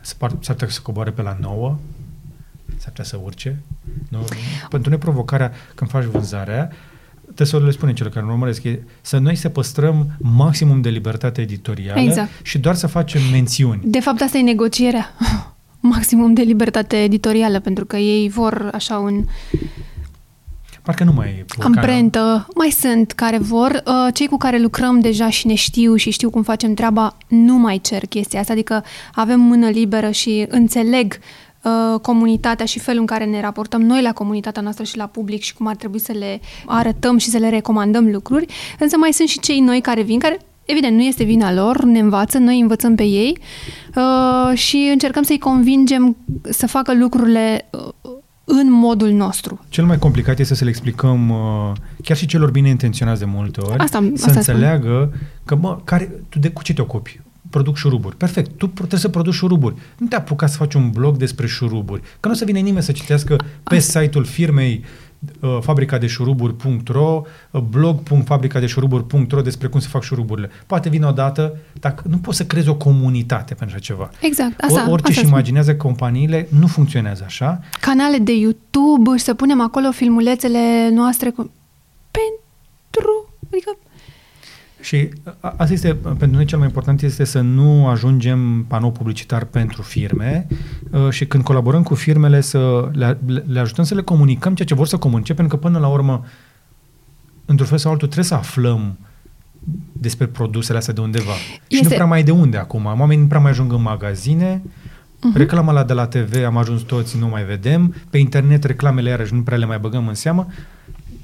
s-ar 0.00 0.30
putea 0.30 0.68
să 0.68 0.80
coboare 0.82 1.10
pe 1.10 1.22
la 1.22 1.36
9, 1.40 1.78
s-ar 2.76 2.88
putea 2.88 3.04
să 3.04 3.20
urce. 3.22 3.62
Nu? 4.08 4.24
Pentru 4.70 4.90
noi 4.90 4.98
provocarea 4.98 5.52
când 5.74 5.90
faci 5.90 6.04
vânzarea, 6.04 6.70
trebuie 7.22 7.46
să 7.46 7.58
le 7.58 7.70
spunem 7.70 7.94
celor 7.94 8.12
care 8.12 8.24
nu 8.24 8.30
urmăresc, 8.32 8.62
e 8.62 8.80
să 9.00 9.18
noi 9.18 9.34
să 9.34 9.48
păstrăm 9.48 10.16
maximum 10.18 10.80
de 10.80 10.88
libertate 10.88 11.40
editorială 11.40 12.00
exact. 12.00 12.30
și 12.42 12.58
doar 12.58 12.74
să 12.74 12.86
facem 12.86 13.22
mențiuni. 13.30 13.80
De 13.84 14.00
fapt, 14.00 14.20
asta 14.20 14.38
e 14.38 14.42
negocierea 14.42 15.14
maximum 15.88 16.32
de 16.32 16.42
libertate 16.42 17.02
editorială, 17.02 17.60
pentru 17.60 17.84
că 17.84 17.96
ei 17.96 18.28
vor 18.28 18.70
așa 18.72 18.98
un... 18.98 19.24
Parcă 20.82 21.04
nu 21.04 21.12
mai 21.12 21.26
e 21.26 21.44
Amprentă. 21.58 22.46
Mai 22.54 22.70
sunt 22.70 23.12
care 23.12 23.38
vor. 23.38 23.82
Uh, 23.86 24.14
cei 24.14 24.26
cu 24.26 24.36
care 24.36 24.58
lucrăm 24.58 25.00
deja 25.00 25.30
și 25.30 25.46
ne 25.46 25.54
știu 25.54 25.94
și 25.94 26.10
știu 26.10 26.30
cum 26.30 26.42
facem 26.42 26.74
treaba, 26.74 27.16
nu 27.28 27.54
mai 27.54 27.78
cer 27.78 28.06
chestia 28.06 28.40
asta. 28.40 28.52
Adică 28.52 28.84
avem 29.14 29.40
mână 29.40 29.68
liberă 29.68 30.10
și 30.10 30.46
înțeleg 30.48 31.18
uh, 31.62 32.00
comunitatea 32.00 32.66
și 32.66 32.78
felul 32.78 33.00
în 33.00 33.06
care 33.06 33.24
ne 33.24 33.40
raportăm 33.40 33.82
noi 33.82 34.02
la 34.02 34.12
comunitatea 34.12 34.62
noastră 34.62 34.84
și 34.84 34.96
la 34.96 35.06
public 35.06 35.42
și 35.42 35.54
cum 35.54 35.66
ar 35.66 35.76
trebui 35.76 36.00
să 36.00 36.12
le 36.12 36.40
arătăm 36.66 37.18
și 37.18 37.30
să 37.30 37.38
le 37.38 37.48
recomandăm 37.48 38.10
lucruri. 38.10 38.46
Însă 38.78 38.96
mai 38.96 39.12
sunt 39.12 39.28
și 39.28 39.40
cei 39.40 39.60
noi 39.60 39.80
care 39.80 40.02
vin, 40.02 40.18
care 40.18 40.38
Evident, 40.64 40.96
nu 40.96 41.02
este 41.02 41.24
vina 41.24 41.52
lor, 41.52 41.84
ne 41.84 41.98
învață, 41.98 42.38
noi 42.38 42.60
învățăm 42.60 42.94
pe 42.94 43.02
ei 43.02 43.38
uh, 43.96 44.58
și 44.58 44.88
încercăm 44.92 45.22
să-i 45.22 45.38
convingem 45.38 46.16
să 46.42 46.66
facă 46.66 46.94
lucrurile 46.94 47.68
uh, 47.70 48.10
în 48.44 48.72
modul 48.72 49.10
nostru. 49.10 49.64
Cel 49.68 49.84
mai 49.84 49.98
complicat 49.98 50.38
este 50.38 50.54
să 50.54 50.64
le 50.64 50.70
explicăm, 50.70 51.30
uh, 51.30 51.72
chiar 52.02 52.16
și 52.16 52.26
celor 52.26 52.50
bine 52.50 52.68
intenționați 52.68 53.20
de 53.20 53.26
multe 53.26 53.60
ori, 53.60 53.78
asta, 53.78 54.10
să 54.14 54.24
asta 54.26 54.38
înțeleagă 54.38 55.10
spun. 55.12 55.28
că, 55.44 55.54
mă, 55.54 55.80
care, 55.84 56.22
tu 56.28 56.38
de 56.38 56.50
cu 56.50 56.62
ce 56.62 56.74
te 56.74 56.80
ocupi? 56.80 57.20
Produc 57.50 57.76
șuruburi. 57.76 58.16
Perfect, 58.16 58.50
tu 58.56 58.66
trebuie 58.66 59.00
să 59.00 59.08
produci 59.08 59.34
șuruburi. 59.34 59.74
Nu 59.98 60.06
te 60.06 60.16
apuca 60.16 60.46
să 60.46 60.56
faci 60.56 60.74
un 60.74 60.90
blog 60.90 61.16
despre 61.16 61.46
șuruburi. 61.46 62.00
Că 62.20 62.28
nu 62.28 62.34
o 62.34 62.36
să 62.36 62.44
vină 62.44 62.58
nimeni 62.58 62.84
să 62.84 62.92
citească 62.92 63.36
pe 63.62 63.78
site-ul 63.78 64.24
firmei 64.24 64.80
uh, 64.82 65.03
Uh, 65.40 65.58
fabrica 65.60 65.98
de 65.98 66.06
șuruburi.ro, 66.06 67.22
uh, 67.50 67.60
blog.fabricadeșuruburi.ro 67.60 69.40
despre 69.40 69.68
cum 69.68 69.80
se 69.80 69.88
fac 69.88 70.02
șuruburile. 70.02 70.50
Poate 70.66 70.88
vine 70.88 71.06
odată, 71.06 71.56
dar 71.72 71.94
nu 72.08 72.16
poți 72.16 72.36
să 72.36 72.44
creezi 72.44 72.68
o 72.68 72.74
comunitate 72.74 73.54
pentru 73.54 73.76
așa 73.76 73.84
ceva. 73.84 74.10
Exact, 74.20 74.60
asta, 74.60 74.82
Or, 74.82 74.88
orice 74.90 75.08
asta 75.08 75.20
își 75.20 75.30
imaginează 75.30 75.76
companiile, 75.76 76.48
nu 76.58 76.66
funcționează 76.66 77.22
așa. 77.26 77.60
Canale 77.80 78.18
de 78.18 78.32
YouTube, 78.36 79.16
să 79.16 79.34
punem 79.34 79.60
acolo 79.60 79.90
filmulețele 79.90 80.90
noastre 80.92 81.30
cu... 81.30 81.50
pentru... 82.10 83.28
Adică 83.50 83.76
și 84.84 85.08
asta 85.40 85.72
este, 85.72 85.94
pentru 85.94 86.30
noi 86.30 86.44
cel 86.44 86.58
mai 86.58 86.66
important 86.66 87.02
este 87.02 87.24
să 87.24 87.40
nu 87.40 87.86
ajungem 87.86 88.64
panou 88.68 88.92
publicitar 88.92 89.44
pentru 89.44 89.82
firme 89.82 90.46
uh, 90.90 91.10
și 91.10 91.26
când 91.26 91.44
colaborăm 91.44 91.82
cu 91.82 91.94
firmele 91.94 92.40
să 92.40 92.88
le, 92.92 93.18
le 93.46 93.60
ajutăm 93.60 93.84
să 93.84 93.94
le 93.94 94.02
comunicăm 94.02 94.54
ceea 94.54 94.68
ce 94.68 94.74
vor 94.74 94.86
să 94.86 94.96
comunice, 94.96 95.34
pentru 95.34 95.56
că 95.56 95.66
până 95.66 95.78
la 95.78 95.88
urmă, 95.88 96.24
într-un 97.44 97.68
fel 97.68 97.78
sau 97.78 97.90
altul, 97.90 98.08
trebuie 98.08 98.30
să 98.30 98.34
aflăm 98.34 98.98
despre 99.92 100.26
produsele 100.26 100.78
astea 100.78 100.94
de 100.94 101.00
undeva. 101.00 101.32
Este... 101.32 101.74
Și 101.76 101.82
nu 101.82 101.88
prea 101.88 102.04
mai 102.04 102.20
e 102.20 102.22
de 102.22 102.30
unde 102.30 102.56
acum. 102.56 102.84
Oamenii 102.84 103.22
nu 103.22 103.26
prea 103.26 103.40
mai 103.40 103.50
ajung 103.50 103.72
în 103.72 103.82
magazine, 103.82 104.62
Uh-huh. 105.24 105.36
Reclama 105.36 105.72
la 105.72 105.84
de 105.84 105.92
la 105.92 106.06
TV 106.06 106.44
am 106.44 106.56
ajuns 106.56 106.82
toți, 106.82 107.18
nu 107.18 107.28
mai 107.28 107.44
vedem. 107.44 107.94
Pe 108.10 108.18
internet 108.18 108.64
reclamele 108.64 109.08
iarăși 109.08 109.34
nu 109.34 109.42
prea 109.42 109.56
le 109.56 109.66
mai 109.66 109.78
băgăm 109.78 110.08
în 110.08 110.14
seamă 110.14 110.46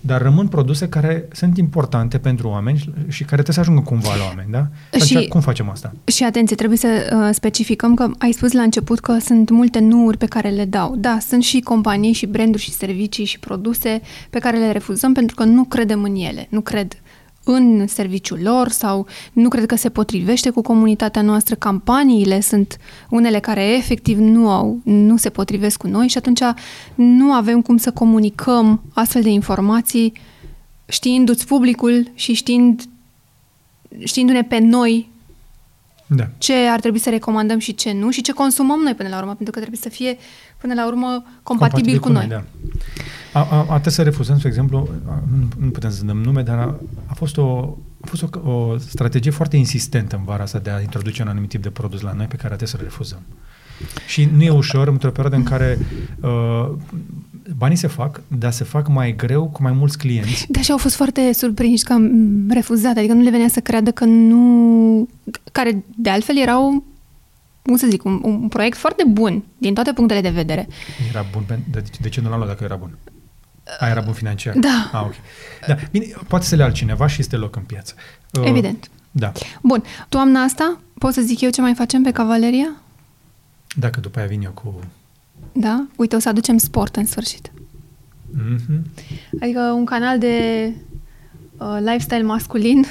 dar 0.01 0.23
rămân 0.23 0.49
produse 0.49 0.89
care 0.89 1.29
sunt 1.33 1.57
importante 1.57 2.19
pentru 2.19 2.49
oameni 2.49 2.79
și 3.09 3.25
care 3.25 3.43
trebuie 3.43 3.55
să 3.55 3.61
ajungă 3.61 3.81
cumva 3.81 4.17
la 4.17 4.25
oameni, 4.25 4.51
da? 4.51 4.67
Și, 5.05 5.27
cum 5.29 5.41
facem 5.41 5.71
asta? 5.71 5.93
Și 6.05 6.25
atenție, 6.25 6.57
trebuie 6.57 6.79
să 6.79 6.89
uh, 6.89 7.29
specificăm 7.33 7.95
că 7.95 8.11
ai 8.19 8.33
spus 8.33 8.53
la 8.53 8.63
început 8.63 9.01
că 9.01 9.19
sunt 9.19 9.51
multe 9.51 9.79
nuuri 9.79 10.17
pe 10.17 10.27
care 10.27 10.49
le 10.49 10.65
dau. 10.65 10.97
Da, 10.97 11.19
sunt 11.29 11.43
și 11.43 11.61
companii 11.61 12.13
și 12.13 12.27
branduri 12.27 12.63
și 12.63 12.73
servicii 12.73 13.25
și 13.25 13.39
produse 13.39 14.01
pe 14.31 14.39
care 14.39 14.59
le 14.59 14.73
refuzăm 14.73 15.13
pentru 15.13 15.35
că 15.35 15.45
nu 15.45 15.65
credem 15.65 16.03
în 16.03 16.15
ele, 16.15 16.47
nu 16.51 16.61
cred 16.61 16.93
în 17.53 17.87
serviciul 17.87 18.39
lor 18.43 18.69
sau 18.69 19.07
nu 19.33 19.49
cred 19.49 19.67
că 19.67 19.77
se 19.77 19.89
potrivește 19.89 20.51
cu 20.51 20.63
comunitatea 20.63 21.23
noastră. 21.23 21.55
Campaniile 21.55 22.41
sunt 22.41 22.77
unele 23.11 23.39
care 23.39 23.77
efectiv 23.77 24.19
nu 24.19 24.51
au, 24.51 24.79
nu 24.85 25.17
se 25.17 25.31
potrivesc 25.31 25.79
cu 25.79 25.87
noi 25.87 26.09
și 26.09 26.19
atunci 26.19 26.41
nu 26.95 27.33
avem 27.33 27.63
cum 27.63 27.77
să 27.77 27.91
comunicăm 27.91 28.83
astfel 28.93 29.23
de 29.23 29.31
informații 29.31 30.13
știindu-ți 30.87 31.47
publicul 31.47 32.11
și 32.15 32.33
știind, 32.33 32.83
știindu-ne 34.05 34.43
pe 34.43 34.59
noi 34.59 35.09
da. 36.07 36.29
ce 36.39 36.55
ar 36.55 36.81
trebui 36.81 36.99
să 36.99 37.11
recomandăm 37.11 37.59
și 37.59 37.75
ce 37.75 37.93
nu 37.93 38.11
și 38.11 38.21
ce 38.21 38.33
consumăm 38.33 38.81
noi 38.81 38.95
până 38.95 39.09
la 39.09 39.19
urmă, 39.19 39.35
pentru 39.35 39.53
că 39.53 39.59
trebuie 39.59 39.81
să 39.83 39.89
fie 39.89 40.19
până 40.61 40.75
la 40.75 40.87
urmă 40.87 41.07
compatibil, 41.07 41.41
compatibil 41.43 41.99
cu, 41.99 42.07
cu 42.07 42.13
noi. 42.13 42.27
noi 42.27 42.37
da. 42.37 42.45
A, 43.33 43.39
a, 43.39 43.59
a 43.59 43.65
trebuit 43.65 43.93
să 43.93 44.03
refuzăm, 44.03 44.37
spre 44.37 44.49
exemplu, 44.49 44.89
nu, 45.31 45.49
nu 45.59 45.71
putem 45.71 45.91
să 45.91 46.05
dăm 46.05 46.17
nume, 46.17 46.43
dar 46.43 46.59
a, 46.59 46.81
a 47.07 47.15
fost, 47.15 47.37
o, 47.37 47.77
a 48.01 48.07
fost 48.07 48.23
o, 48.23 48.51
o 48.51 48.79
strategie 48.79 49.31
foarte 49.31 49.57
insistentă 49.57 50.17
în 50.17 50.25
vara 50.25 50.43
asta 50.43 50.59
de 50.59 50.71
a 50.71 50.81
introduce 50.81 51.23
un 51.23 51.29
anumit 51.29 51.49
tip 51.49 51.63
de 51.63 51.71
produs 51.71 52.01
la 52.01 52.13
noi 52.13 52.27
pe 52.27 52.37
care 52.37 52.53
a 52.53 52.57
trebuit 52.57 52.69
să-l 52.69 52.81
refuzăm. 52.83 53.21
Și 54.07 54.29
nu 54.37 54.43
e 54.43 54.51
ușor 54.51 54.89
într-o 54.89 55.11
perioadă 55.11 55.37
în 55.37 55.43
care 55.43 55.79
uh, 56.21 56.71
banii 57.57 57.77
se 57.77 57.87
fac, 57.87 58.21
dar 58.29 58.53
se 58.53 58.65
fac 58.65 58.89
mai 58.89 59.17
greu 59.17 59.49
cu 59.49 59.63
mai 59.63 59.73
mulți 59.73 59.99
clienți. 59.99 60.47
Da, 60.49 60.61
și 60.61 60.71
au 60.71 60.79
fost 60.79 60.95
foarte 60.95 61.33
surprinși 61.33 61.85
că 61.85 61.93
am 61.93 62.11
refuzat, 62.51 62.97
adică 62.97 63.13
nu 63.13 63.23
le 63.23 63.31
venea 63.31 63.49
să 63.49 63.61
creadă 63.61 63.91
că 63.91 64.05
nu... 64.05 65.09
care 65.53 65.85
de 65.97 66.11
altfel 66.11 66.39
erau 66.39 66.85
cum 67.63 67.77
să 67.77 67.87
zic, 67.91 68.05
un, 68.05 68.21
un 68.23 68.49
proiect 68.49 68.77
foarte 68.77 69.05
bun 69.09 69.43
din 69.59 69.75
toate 69.75 69.93
punctele 69.93 70.21
de 70.21 70.29
vedere. 70.29 70.69
Era 71.09 71.25
bun, 71.33 71.45
de, 71.71 71.85
de 72.01 72.09
ce 72.09 72.21
nu 72.21 72.29
l-am 72.29 72.39
luat 72.39 72.49
dacă 72.49 72.65
era 72.65 72.77
bun? 72.77 72.99
A, 73.79 73.89
era 73.89 74.01
bun 74.01 74.13
financiar? 74.13 74.55
Da. 74.59 74.91
Ah, 74.93 75.03
ok. 75.05 75.15
Da, 75.67 75.77
bine, 75.91 76.07
poate 76.29 76.45
să 76.45 76.57
le 76.57 76.63
altcineva 76.63 77.07
și 77.07 77.21
este 77.21 77.37
loc 77.37 77.57
în 77.57 77.63
piață. 77.63 77.95
Uh, 78.33 78.45
Evident. 78.47 78.91
Da. 79.11 79.33
Bun. 79.63 79.83
Toamna 80.09 80.43
asta, 80.43 80.81
pot 80.95 81.13
să 81.13 81.21
zic 81.21 81.41
eu 81.41 81.51
ce 81.51 81.61
mai 81.61 81.75
facem 81.75 82.03
pe 82.03 82.11
Cavaleria? 82.11 82.73
Dacă 83.77 84.01
după 84.01 84.19
aia 84.19 84.29
vin 84.29 84.43
eu 84.43 84.51
cu 84.51 84.81
da? 85.53 85.87
Uite, 85.97 86.17
o 86.17 86.19
să 86.19 86.29
aducem 86.29 86.59
sport 86.59 86.97
în 86.97 87.07
sfârșit. 87.07 87.53
Mm-hmm. 88.37 88.83
Adică 89.41 89.61
un 89.61 89.85
canal 89.85 90.19
de 90.19 90.67
uh, 91.59 91.77
lifestyle 91.79 92.23
masculin. 92.23 92.85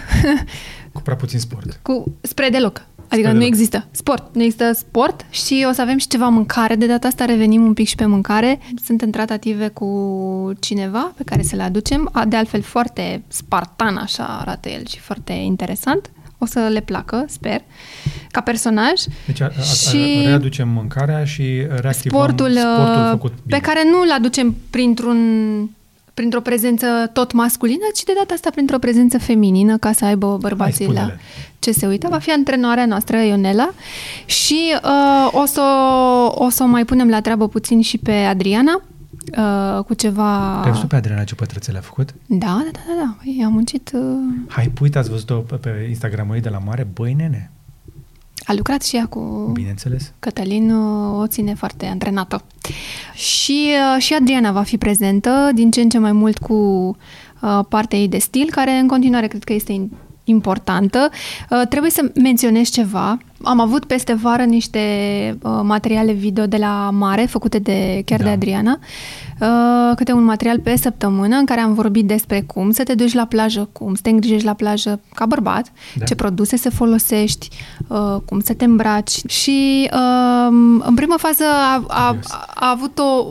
cu 0.92 1.02
prea 1.02 1.16
puțin 1.16 1.40
sport. 1.40 1.80
Cu, 1.82 2.18
spre 2.22 2.50
deloc. 2.50 2.86
Adică 3.10 3.28
spre 3.28 3.32
nu 3.32 3.40
deloc. 3.40 3.48
există 3.48 3.88
sport. 3.92 4.36
Nu 4.36 4.44
există 4.44 4.72
sport 4.74 5.26
și 5.30 5.66
o 5.70 5.72
să 5.72 5.82
avem 5.82 5.98
și 5.98 6.08
ceva 6.08 6.28
mâncare. 6.28 6.76
De 6.76 6.86
data 6.86 7.08
asta 7.08 7.26
revenim 7.26 7.64
un 7.64 7.74
pic 7.74 7.88
și 7.88 7.96
pe 7.96 8.06
mâncare. 8.06 8.60
Sunt 8.84 9.02
în 9.02 9.12
tratative 9.12 9.68
cu 9.68 10.52
cineva 10.60 11.14
pe 11.18 11.24
care 11.24 11.42
să 11.42 11.56
le 11.56 11.64
aducem. 11.64 12.12
De 12.28 12.36
altfel 12.36 12.62
foarte 12.62 13.24
spartan 13.28 13.98
așa 13.98 14.24
arată 14.24 14.70
el 14.70 14.86
și 14.88 15.00
foarte 15.00 15.34
interesant 15.34 16.12
o 16.42 16.46
să 16.46 16.68
le 16.72 16.80
placă, 16.80 17.26
sper, 17.28 17.62
ca 18.32 18.42
personaj. 18.42 19.02
Deci 19.26 19.42
a, 19.42 19.52
a, 19.58 19.62
și 19.62 20.22
readucem 20.26 20.70
mâncarea 20.70 21.24
și 21.24 21.44
reactivăm 21.68 22.22
sportul, 22.22 22.52
sportul 22.52 23.04
uh, 23.04 23.10
făcut 23.10 23.32
bine. 23.32 23.58
Pe 23.58 23.66
care 23.66 23.84
nu 23.92 24.02
îl 24.02 24.12
aducem 24.12 24.56
printr-un 24.70 25.18
printr-o 26.20 26.42
prezență 26.42 26.86
tot 27.14 27.32
masculină, 27.32 27.86
ci 27.96 28.04
de 28.04 28.14
data 28.18 28.34
asta 28.34 28.50
printr-o 28.50 28.78
prezență 28.78 29.18
feminină, 29.18 29.78
ca 29.78 29.92
să 29.92 30.06
aibă 30.06 30.38
bărbații 30.42 30.92
la 30.92 31.12
ce 31.60 31.72
se 31.72 31.88
uită. 31.88 32.08
Va 32.10 32.18
fi 32.18 32.32
antrenoarea 32.32 32.86
noastră, 32.86 33.18
Ionela, 33.18 33.70
și 34.26 34.76
uh, 34.84 35.42
o, 35.42 35.46
să, 35.46 35.62
o 36.32 36.50
să 36.50 36.64
o 36.64 36.66
mai 36.66 36.86
punem 36.86 37.10
la 37.10 37.22
treabă 37.22 37.48
puțin 37.48 37.82
și 37.82 37.98
pe 37.98 38.12
Adriana, 38.12 38.82
uh, 39.38 39.84
cu 39.84 39.94
ceva... 39.94 40.60
Te-ai 40.62 40.74
văzut 40.74 40.90
pe 40.90 40.96
Adriana 40.96 41.24
ce 41.24 41.36
pătrățele 41.36 41.78
a 41.78 41.82
făcut? 41.82 42.14
Da, 42.26 42.38
da, 42.38 42.70
da, 42.72 42.80
da. 42.88 42.94
da. 43.02 43.16
Păi, 43.24 43.42
am 43.46 43.54
muncit... 43.54 43.92
Uh... 43.94 44.02
Hai, 44.48 44.72
uite, 44.82 44.98
ați 44.98 45.10
văzut-o 45.10 45.36
pe, 45.36 45.56
pe 45.56 45.86
Instagramul 45.90 46.36
ei 46.36 46.42
de 46.42 46.50
la 46.50 46.58
mare? 46.66 46.88
Băi, 46.94 47.14
nene! 47.14 47.52
A 48.50 48.54
lucrat 48.54 48.84
și 48.84 48.96
ea 48.96 49.06
cu... 49.06 49.50
Bineînțeles. 49.54 50.14
Cătălin 50.20 50.72
uh, 50.72 51.20
o 51.20 51.28
ține 51.28 51.54
foarte 51.54 51.86
antrenată. 51.86 52.44
Și, 53.14 53.70
uh, 53.96 54.02
și 54.02 54.14
Adriana 54.14 54.52
va 54.52 54.62
fi 54.62 54.78
prezentă 54.78 55.52
din 55.54 55.72
ce 55.72 55.82
în 55.82 55.90
ce 55.90 55.98
mai 55.98 56.12
mult 56.12 56.38
cu 56.38 56.54
uh, 56.54 57.60
partea 57.70 58.00
ei 58.00 58.08
de 58.08 58.18
stil, 58.18 58.48
care 58.52 58.72
în 58.72 58.88
continuare 58.88 59.28
cred 59.28 59.44
că 59.44 59.54
este 59.54 59.90
importantă. 60.24 61.10
Uh, 61.50 61.62
trebuie 61.70 61.92
să 61.92 62.12
menționez 62.16 62.70
ceva. 62.70 63.18
Am 63.44 63.60
avut 63.60 63.86
peste 63.86 64.14
vară 64.14 64.44
niște 64.44 64.80
uh, 65.42 65.60
materiale 65.64 66.12
video 66.12 66.46
de 66.46 66.58
la 66.58 66.90
Mare, 66.94 67.26
făcute 67.26 67.60
de 67.60 68.02
chiar 68.06 68.20
da. 68.20 68.26
de 68.26 68.32
Adriana, 68.32 68.80
uh, 69.40 69.96
câte 69.96 70.12
un 70.12 70.24
material 70.24 70.60
pe 70.60 70.76
săptămână 70.76 71.36
în 71.36 71.46
care 71.46 71.60
am 71.60 71.74
vorbit 71.74 72.08
despre 72.08 72.42
cum 72.42 72.72
să 72.72 72.84
te 72.84 72.96
duci 72.96 73.14
la 73.14 73.26
plajă, 73.26 73.70
cum 73.72 73.96
să 73.96 74.02
te 74.04 74.10
îngrijești 74.10 74.46
la 74.46 74.54
plajă 74.54 75.00
ca 75.14 75.26
bărbat, 75.26 75.72
da. 75.96 76.06
ce 76.06 76.16
produse 76.16 76.58
să 76.58 76.70
folosești, 76.70 77.48
cum 78.26 78.40
să 78.40 78.54
te 78.54 78.66
îmbraci 78.66 79.22
și 79.28 79.90
în 80.80 80.96
prima 80.96 81.16
fază 81.18 81.44
a, 81.44 81.84
a, 81.88 82.18
a 82.56 82.70
avut 82.70 82.98
o 83.00 83.26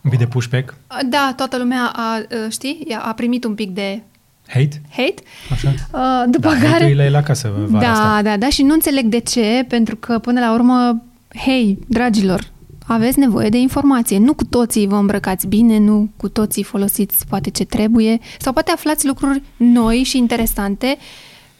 un 0.00 0.10
pic 0.10 0.18
de 0.18 0.26
pushback? 0.26 0.74
Da, 1.08 1.32
toată 1.36 1.56
lumea 1.56 1.92
a, 1.94 2.20
știi, 2.50 2.96
a 2.98 3.12
primit 3.12 3.44
un 3.44 3.54
pic 3.54 3.70
de 3.70 4.02
Hate? 4.48 4.82
Hate. 4.90 5.22
Așa. 5.52 5.68
Uh, 5.92 6.30
după 6.30 6.48
da, 6.48 6.54
care... 6.54 6.96
hate 6.96 7.08
la 7.08 7.22
casă 7.22 7.52
vara 7.68 7.84
Da, 7.84 7.92
asta. 7.92 8.22
da, 8.22 8.36
da. 8.36 8.48
Și 8.48 8.62
nu 8.62 8.72
înțeleg 8.72 9.04
de 9.04 9.18
ce, 9.18 9.64
pentru 9.68 9.96
că 9.96 10.18
până 10.18 10.40
la 10.40 10.52
urmă, 10.52 11.02
hei, 11.44 11.78
dragilor, 11.86 12.52
aveți 12.86 13.18
nevoie 13.18 13.48
de 13.48 13.58
informație. 13.58 14.18
Nu 14.18 14.34
cu 14.34 14.44
toții 14.44 14.86
vă 14.86 14.96
îmbrăcați 14.96 15.46
bine, 15.46 15.78
nu 15.78 16.10
cu 16.16 16.28
toții 16.28 16.62
folosiți 16.62 17.26
poate 17.26 17.50
ce 17.50 17.64
trebuie, 17.64 18.18
sau 18.38 18.52
poate 18.52 18.70
aflați 18.70 19.06
lucruri 19.06 19.42
noi 19.56 20.02
și 20.02 20.18
interesante, 20.18 20.96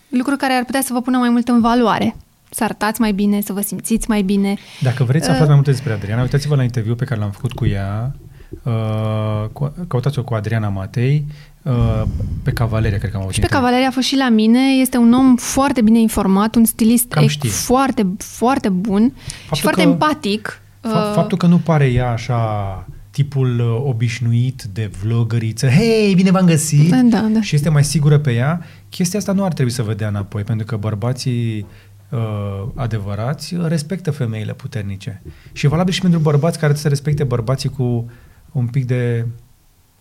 lucruri 0.09 0.39
care 0.39 0.53
ar 0.53 0.64
putea 0.64 0.81
să 0.81 0.93
vă 0.93 1.01
pună 1.01 1.18
mai 1.18 1.29
mult 1.29 1.49
în 1.49 1.61
valoare 1.61 2.16
să 2.51 2.64
arătați 2.64 3.01
mai 3.01 3.12
bine, 3.12 3.41
să 3.41 3.53
vă 3.53 3.61
simțiți 3.61 4.09
mai 4.09 4.22
bine. 4.22 4.57
Dacă 4.81 5.05
vreți 5.05 5.25
să 5.25 5.31
aflați 5.31 5.43
uh, 5.43 5.47
mai 5.47 5.57
multe 5.57 5.70
despre 5.70 5.93
Adriana, 5.93 6.22
uitați-vă 6.22 6.57
la 6.57 6.62
interviu 6.62 6.95
pe 6.95 7.05
care 7.05 7.20
l-am 7.20 7.31
făcut 7.31 7.53
cu 7.53 7.66
ea, 7.66 8.14
uh, 8.62 9.68
căutați-o 9.89 10.22
cu 10.22 10.35
Adriana 10.35 10.68
Matei, 10.68 11.25
Uh, 11.64 12.03
pe 12.43 12.51
Cavaleria, 12.51 12.99
cred 12.99 13.11
că 13.11 13.16
am 13.16 13.22
auzit. 13.22 13.43
Și 13.43 13.49
pe 13.49 13.55
Cavaleria 13.55 13.89
a 13.89 13.91
fost 13.91 14.07
și 14.07 14.16
la 14.16 14.29
mine. 14.29 14.61
Este 14.81 14.97
un 14.97 15.12
om 15.12 15.37
foarte 15.37 15.81
bine 15.83 16.01
informat, 16.01 16.55
un 16.55 16.64
stilist 16.64 17.14
e 17.16 17.49
foarte, 17.49 18.07
foarte 18.18 18.68
bun 18.68 19.12
faptul 19.14 19.57
și 19.57 19.62
foarte 19.62 19.83
că, 19.83 19.89
empatic. 19.89 20.62
Fa- 20.85 21.09
uh, 21.09 21.12
faptul 21.14 21.39
că 21.39 21.47
nu 21.47 21.59
pare 21.59 21.87
ea 21.87 22.11
așa 22.11 22.87
tipul 23.11 23.61
uh, 23.61 23.82
obișnuit 23.85 24.62
de 24.62 24.91
vlogăriță, 25.03 25.68
hei, 25.68 26.14
bine 26.14 26.30
v-am 26.30 26.47
găsit, 26.47 26.91
da, 26.91 27.18
da. 27.32 27.41
și 27.41 27.55
este 27.55 27.68
mai 27.68 27.85
sigură 27.85 28.18
pe 28.18 28.32
ea, 28.32 28.61
chestia 28.89 29.18
asta 29.18 29.32
nu 29.32 29.45
ar 29.45 29.53
trebui 29.53 29.72
să 29.72 29.82
vă 29.82 29.95
dea 29.95 30.09
înapoi, 30.09 30.43
pentru 30.43 30.66
că 30.66 30.76
bărbații 30.76 31.66
uh, 32.11 32.68
adevărați 32.74 33.57
respectă 33.66 34.11
femeile 34.11 34.53
puternice. 34.53 35.22
Și 35.53 35.66
e 35.66 35.68
valabil 35.68 35.93
și 35.93 36.01
pentru 36.01 36.18
bărbați 36.18 36.59
care 36.59 36.72
trebuie 36.72 36.82
să 36.82 36.89
respecte 36.89 37.24
bărbații 37.24 37.68
cu 37.68 38.07
un 38.53 38.66
pic 38.66 38.87
de 38.87 39.26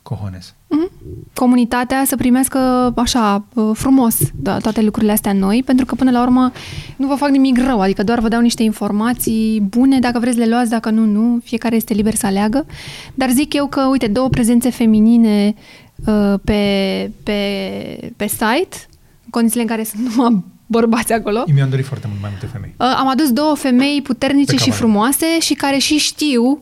cojones. 0.03 0.53
Mm-hmm. 0.53 0.91
Comunitatea 1.33 2.03
să 2.05 2.15
primească 2.15 2.93
așa 2.95 3.45
uh, 3.53 3.69
frumos 3.73 4.17
da, 4.33 4.57
toate 4.57 4.81
lucrurile 4.81 5.11
astea 5.11 5.33
noi, 5.33 5.63
pentru 5.65 5.85
că 5.85 5.95
până 5.95 6.11
la 6.11 6.21
urmă 6.21 6.51
nu 6.95 7.07
vă 7.07 7.15
fac 7.15 7.29
nimic 7.29 7.57
rău, 7.57 7.81
adică 7.81 8.03
doar 8.03 8.19
vă 8.19 8.27
dau 8.27 8.41
niște 8.41 8.63
informații 8.63 9.61
bune, 9.61 9.99
dacă 9.99 10.19
vreți 10.19 10.37
le 10.37 10.47
luați, 10.47 10.69
dacă 10.69 10.89
nu, 10.89 11.05
nu, 11.05 11.39
fiecare 11.43 11.75
este 11.75 11.93
liber 11.93 12.15
să 12.15 12.25
aleagă. 12.25 12.65
Dar 13.13 13.29
zic 13.29 13.53
eu 13.53 13.67
că, 13.67 13.81
uite, 13.81 14.07
două 14.07 14.29
prezențe 14.29 14.69
feminine 14.69 15.53
uh, 16.05 16.33
pe, 16.43 16.61
pe, 17.23 17.33
pe 18.15 18.27
site, 18.27 18.77
în 19.23 19.29
condițiile 19.29 19.61
în 19.61 19.69
care 19.69 19.83
sunt 19.83 20.01
numai 20.15 20.43
bărbați 20.65 21.13
acolo. 21.13 21.43
Mi-am 21.53 21.69
dorit 21.69 21.85
foarte 21.85 22.07
mult 22.09 22.21
mai 22.21 22.29
multe 22.31 22.45
femei. 22.45 22.73
Uh, 22.77 22.95
am 22.97 23.07
adus 23.07 23.31
două 23.31 23.55
femei 23.55 24.01
puternice 24.01 24.55
și 24.55 24.71
frumoase 24.71 25.39
și 25.39 25.53
care 25.53 25.77
și 25.77 25.97
știu 25.97 26.61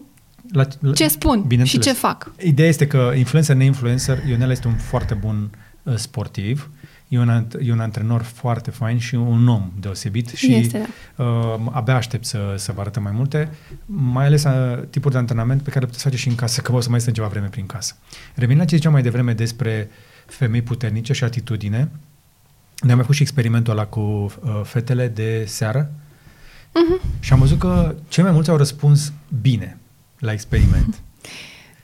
la, 0.51 0.67
la, 0.79 0.93
ce 0.93 1.07
spun 1.07 1.63
și 1.63 1.79
ce 1.79 1.93
fac. 1.93 2.31
Ideea 2.39 2.67
este 2.67 2.87
că 2.87 3.13
influencer, 3.15 3.55
neinfluencer, 3.55 4.23
Ionel 4.27 4.51
este 4.51 4.67
un 4.67 4.75
foarte 4.75 5.13
bun 5.13 5.49
uh, 5.83 5.95
sportiv, 5.95 6.69
e 7.07 7.19
un, 7.19 7.47
e 7.61 7.71
un 7.71 7.79
antrenor 7.79 8.21
foarte 8.21 8.71
fain 8.71 8.97
și 8.97 9.15
un 9.15 9.47
om 9.47 9.71
deosebit 9.79 10.29
și 10.29 10.53
este, 10.53 10.87
da. 11.15 11.23
uh, 11.23 11.59
abia 11.71 11.95
aștept 11.95 12.25
să, 12.25 12.53
să 12.57 12.71
vă 12.71 12.81
arătă 12.81 12.99
mai 12.99 13.11
multe, 13.15 13.49
mai 13.85 14.25
ales 14.25 14.43
uh, 14.43 14.83
tipuri 14.89 15.13
de 15.13 15.19
antrenament 15.19 15.61
pe 15.61 15.69
care 15.69 15.79
le 15.79 15.85
puteți 15.85 16.03
face 16.03 16.17
și 16.17 16.27
în 16.27 16.35
casă, 16.35 16.61
că 16.61 16.73
o 16.73 16.79
să 16.79 16.89
mai 16.89 17.01
stăm 17.01 17.13
ceva 17.13 17.27
vreme 17.27 17.47
prin 17.47 17.65
casă. 17.65 17.95
Revenind 18.33 18.59
la 18.59 18.65
ce 18.65 18.75
ziceam 18.75 18.93
mai 18.93 19.01
devreme 19.01 19.33
despre 19.33 19.89
femei 20.25 20.61
puternice 20.61 21.13
și 21.13 21.23
atitudine, 21.23 21.89
ne-am 22.81 22.95
mai 22.95 23.01
făcut 23.01 23.15
și 23.15 23.21
experimentul 23.21 23.73
ăla 23.73 23.85
cu 23.85 23.99
uh, 23.99 24.61
fetele 24.63 25.07
de 25.07 25.43
seară 25.47 25.91
uh-huh. 26.69 27.19
și 27.19 27.33
am 27.33 27.39
văzut 27.39 27.59
că 27.59 27.95
cei 28.07 28.23
mai 28.23 28.31
mulți 28.31 28.49
au 28.49 28.57
răspuns 28.57 29.13
bine 29.41 29.80
la 30.21 30.31
experiment. 30.31 31.01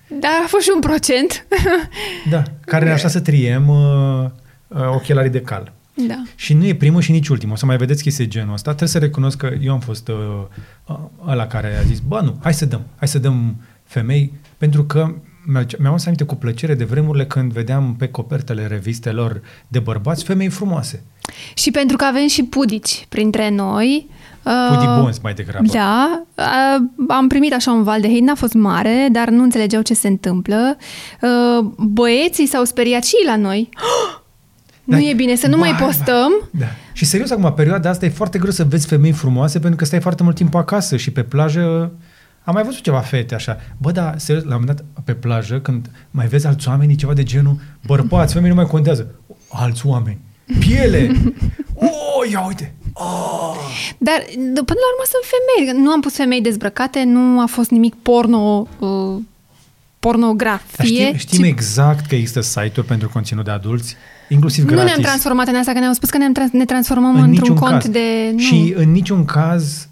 Dar 0.08 0.32
a 0.44 0.48
fost 0.48 0.64
și 0.64 0.72
un 0.74 0.80
procent. 0.80 1.46
Da, 2.30 2.44
care 2.66 2.86
ne 2.86 2.92
așa 2.92 3.08
să 3.08 3.20
triem 3.20 3.68
uh, 3.68 4.30
uh, 4.68 4.88
ochelarii 4.94 5.32
de 5.32 5.42
cal. 5.42 5.74
Da. 6.08 6.24
Și 6.36 6.54
nu 6.54 6.66
e 6.66 6.76
primul 6.76 7.02
și 7.02 7.12
nici 7.12 7.28
ultimul. 7.28 7.54
O 7.54 7.58
să 7.58 7.66
mai 7.66 7.78
vedeți 7.78 8.04
chestii 8.04 8.28
genul 8.28 8.54
ăsta. 8.54 8.70
Trebuie 8.70 8.90
să 8.90 8.98
recunosc 8.98 9.38
că 9.38 9.54
eu 9.62 9.74
am 9.74 9.80
fost 9.80 10.08
uh, 10.08 10.16
uh, 10.86 10.98
ăla 11.28 11.48
care 11.48 11.78
a 11.78 11.82
zis, 11.82 12.00
bă, 12.00 12.22
nu, 12.22 12.38
hai 12.42 12.54
să 12.54 12.66
dăm, 12.66 12.86
hai 12.96 13.08
să 13.08 13.20
dăm 13.20 13.56
femei, 13.84 14.34
pentru 14.58 14.84
că 14.84 15.14
mi-am 15.78 15.98
aminte 16.06 16.24
cu 16.24 16.36
plăcere 16.36 16.74
de 16.74 16.84
vremurile 16.84 17.26
când 17.26 17.52
vedeam 17.52 17.96
pe 17.96 18.08
copertele 18.08 18.68
revistelor 18.68 19.42
de 19.68 19.80
bărbați 19.80 20.24
femei 20.24 20.50
frumoase. 20.50 21.04
Și 21.54 21.72
pentru 21.72 21.98
că 21.98 22.04
avem 22.04 22.28
și 22.28 22.44
pudici 22.44 23.06
printre 23.10 23.50
noi, 23.50 24.10
Pudi 24.70 24.86
uh, 24.86 24.98
bons 25.02 25.20
mai 25.20 25.34
degrabă. 25.34 25.68
Da, 25.72 26.24
uh, 26.36 27.06
am 27.08 27.28
primit 27.28 27.54
așa 27.54 27.72
un 27.72 27.84
val 27.84 28.02
de 28.02 28.08
hate, 28.08 28.24
n-a 28.24 28.36
fost 28.36 28.54
mare, 28.54 29.08
dar 29.12 29.30
nu 29.30 29.44
înțelegeau 29.44 29.82
ce 29.82 29.94
se 29.94 30.08
întâmplă. 30.08 30.78
Uh, 31.22 31.66
băieții 31.78 32.48
s-au 32.48 32.64
speriat 32.64 33.04
și 33.04 33.16
la 33.26 33.36
noi. 33.36 33.70
Da. 34.90 34.96
Nu 34.96 35.02
e 35.02 35.14
bine 35.14 35.36
să 35.36 35.48
nu 35.48 35.58
ba, 35.58 35.60
mai 35.60 35.76
postăm. 35.76 36.50
Da. 36.52 36.66
Și 36.94 37.06
serios, 37.06 37.32
acum, 37.32 37.54
perioada 37.54 37.90
asta 37.90 38.06
e 38.06 38.10
foarte 38.10 38.40
greu 38.40 38.52
să 38.52 38.64
vezi 38.64 38.88
femei 38.88 39.12
frumoase 39.12 39.60
pentru 39.60 39.78
că 39.78 39.86
stai 39.86 40.00
foarte 40.00 40.24
mult 40.24 40.36
timp 40.36 40.56
acasă 40.56 40.98
și 40.98 41.12
pe 41.12 41.24
plajă 41.24 41.92
am 42.48 42.54
mai 42.54 42.64
văzut 42.64 42.82
ceva 42.82 43.00
fete 43.00 43.36
așa. 43.36 43.58
Bă, 43.78 43.92
da, 43.92 44.14
serios, 44.18 44.44
la 44.44 44.56
un 44.56 44.62
moment 44.62 44.78
dat 44.78 45.04
pe 45.04 45.14
plajă, 45.14 45.60
când 45.60 45.90
mai 46.12 46.28
vezi 46.28 46.48
alți 46.48 46.68
oameni, 46.68 46.96
ceva 46.96 47.14
de 47.14 47.24
genul, 47.24 47.60
bărbați, 47.86 48.34
femei 48.34 48.50
nu 48.50 48.56
mai 48.56 48.66
contează. 48.66 49.08
Alți 49.50 49.86
oameni. 49.86 50.20
Piele! 50.60 51.12
Oh, 51.80 52.32
ia 52.32 52.46
uite! 52.46 52.76
Oh. 53.00 53.56
Dar, 53.98 54.24
până 54.44 54.80
la 54.84 54.90
urmă, 54.92 55.06
sunt 55.12 55.26
femei. 55.34 55.84
Nu 55.84 55.92
am 55.92 56.02
pus 56.02 56.16
femei 56.16 56.42
dezbrăcate, 56.42 57.04
nu 57.04 57.42
a 57.42 57.46
fost 57.46 57.70
nimic 57.70 57.96
porno... 57.96 58.68
Uh, 58.80 59.22
pornografie. 60.00 61.06
știm, 61.06 61.18
știm 61.18 61.44
ci... 61.44 61.48
exact 61.48 62.06
că 62.06 62.16
există 62.16 62.42
site-uri 62.42 62.88
pentru 62.88 63.10
conținut 63.10 63.46
de 63.46 63.52
adulți, 63.52 63.96
inclusiv 64.30 64.66
gratis. 64.66 64.84
Nu 64.84 64.88
ne-am 64.88 65.02
transformat 65.02 65.48
în 65.48 65.56
asta, 65.56 65.72
că 65.74 65.80
ne-au 65.80 65.94
spus 65.94 66.10
că 66.10 66.18
ne, 66.18 66.32
trans- 66.32 66.52
ne 66.52 66.66
transformăm 66.66 67.16
în 67.16 67.24
într-un 67.24 67.56
cont 67.56 67.82
caz. 67.82 67.90
de... 67.90 68.32
Nu. 68.32 68.40
Și 68.40 68.74
în 68.78 68.92
niciun 68.92 69.26
caz 69.26 69.88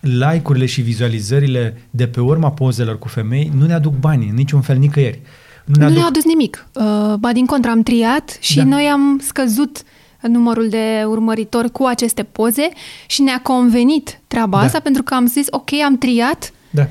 like-urile 0.00 0.66
și 0.66 0.80
vizualizările 0.80 1.82
de 1.90 2.06
pe 2.06 2.20
urma 2.20 2.50
pozelor 2.50 2.98
cu 2.98 3.08
femei 3.08 3.50
nu 3.56 3.66
ne 3.66 3.74
aduc 3.74 3.94
bani, 3.94 4.28
în 4.28 4.34
niciun 4.34 4.60
fel, 4.60 4.76
nicăieri. 4.76 5.20
Nu 5.64 5.74
ne, 5.74 5.80
nu 5.80 5.84
aduc... 5.84 5.96
ne-au 5.96 6.08
adus 6.08 6.24
nimic. 6.24 6.66
Uh, 6.72 7.14
ba 7.14 7.32
din 7.32 7.46
contră, 7.46 7.70
am 7.70 7.82
triat 7.82 8.36
și 8.40 8.56
da. 8.56 8.64
noi 8.64 8.84
am 8.84 9.20
scăzut 9.24 9.82
numărul 10.26 10.68
de 10.68 11.04
urmăritori 11.06 11.70
cu 11.70 11.84
aceste 11.84 12.22
poze 12.22 12.68
și 13.06 13.22
ne-a 13.22 13.40
convenit 13.42 14.20
treaba 14.26 14.58
da. 14.58 14.64
asta 14.64 14.80
pentru 14.80 15.02
că 15.02 15.14
am 15.14 15.26
zis, 15.26 15.46
ok, 15.50 15.72
am 15.84 15.98
triat, 15.98 16.52
da. 16.70 16.88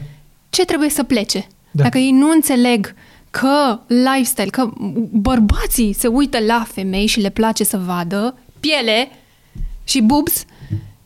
ce 0.49 0.65
trebuie 0.65 0.89
să 0.89 1.03
plece? 1.03 1.47
Da. 1.71 1.83
Dacă 1.83 1.97
ei 1.97 2.11
nu 2.11 2.29
înțeleg 2.29 2.93
că 3.29 3.79
lifestyle, 3.87 4.49
că 4.49 4.69
bărbații 5.11 5.93
se 5.93 6.07
uită 6.07 6.37
la 6.47 6.65
femei 6.67 7.05
și 7.05 7.19
le 7.19 7.29
place 7.29 7.63
să 7.63 7.77
vadă 7.77 8.37
piele 8.59 9.09
și 9.83 10.01
boobs 10.01 10.45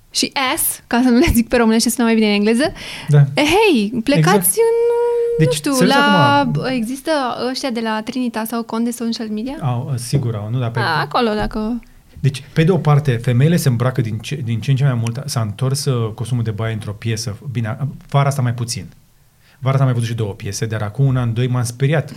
și 0.09 0.31
ass, 0.53 0.81
ca 0.87 1.01
să 1.03 1.09
nu 1.09 1.17
le 1.17 1.27
zic 1.33 1.47
pe 1.47 1.57
românește, 1.57 1.89
sună 1.89 2.03
mai 2.03 2.13
bine 2.13 2.27
în 2.27 2.33
engleză, 2.33 2.71
da. 3.07 3.23
Eh, 3.33 3.43
hei, 3.43 4.01
plecați 4.03 4.35
exact. 4.35 4.55
în, 4.55 4.75
deci, 5.37 5.47
nu 5.47 5.73
știu, 5.73 5.85
la, 5.85 6.37
acum, 6.39 6.65
există 6.65 7.11
ăștia 7.49 7.69
de 7.69 7.79
la 7.79 8.01
Trinita 8.01 8.43
sau 8.43 8.63
Conde 8.63 8.91
Social 8.91 9.27
Media? 9.27 9.55
Au, 9.61 9.93
sigur 9.95 10.35
au, 10.35 10.49
nu, 10.51 10.59
dar 10.59 10.71
pe... 10.71 10.79
A, 10.79 10.99
acolo, 10.99 11.33
dacă... 11.33 11.79
Deci, 12.25 12.43
pe 12.53 12.63
de 12.63 12.71
o 12.71 12.77
parte, 12.77 13.11
femeile 13.11 13.55
se 13.55 13.67
îmbracă 13.67 14.01
din 14.01 14.17
ce, 14.17 14.35
din 14.35 14.59
ce 14.59 14.71
în 14.71 14.77
ce 14.77 14.83
mai 14.83 14.93
mult, 14.93 15.23
s-a 15.25 15.41
întors 15.41 15.85
uh, 15.85 16.13
costumul 16.13 16.43
de 16.43 16.51
baie 16.51 16.73
într-o 16.73 16.91
piesă, 16.91 17.37
bine, 17.51 17.77
vara 18.09 18.27
asta 18.27 18.41
mai 18.41 18.53
puțin. 18.53 18.85
Vara 19.59 19.73
asta 19.73 19.79
am 19.79 19.85
mai 19.85 19.93
văzut 19.93 20.09
și 20.09 20.15
două 20.15 20.33
piese, 20.33 20.65
dar 20.65 20.81
acum 20.81 21.05
un 21.05 21.17
an, 21.17 21.33
doi 21.33 21.47
m-am 21.47 21.63
speriat. 21.63 22.13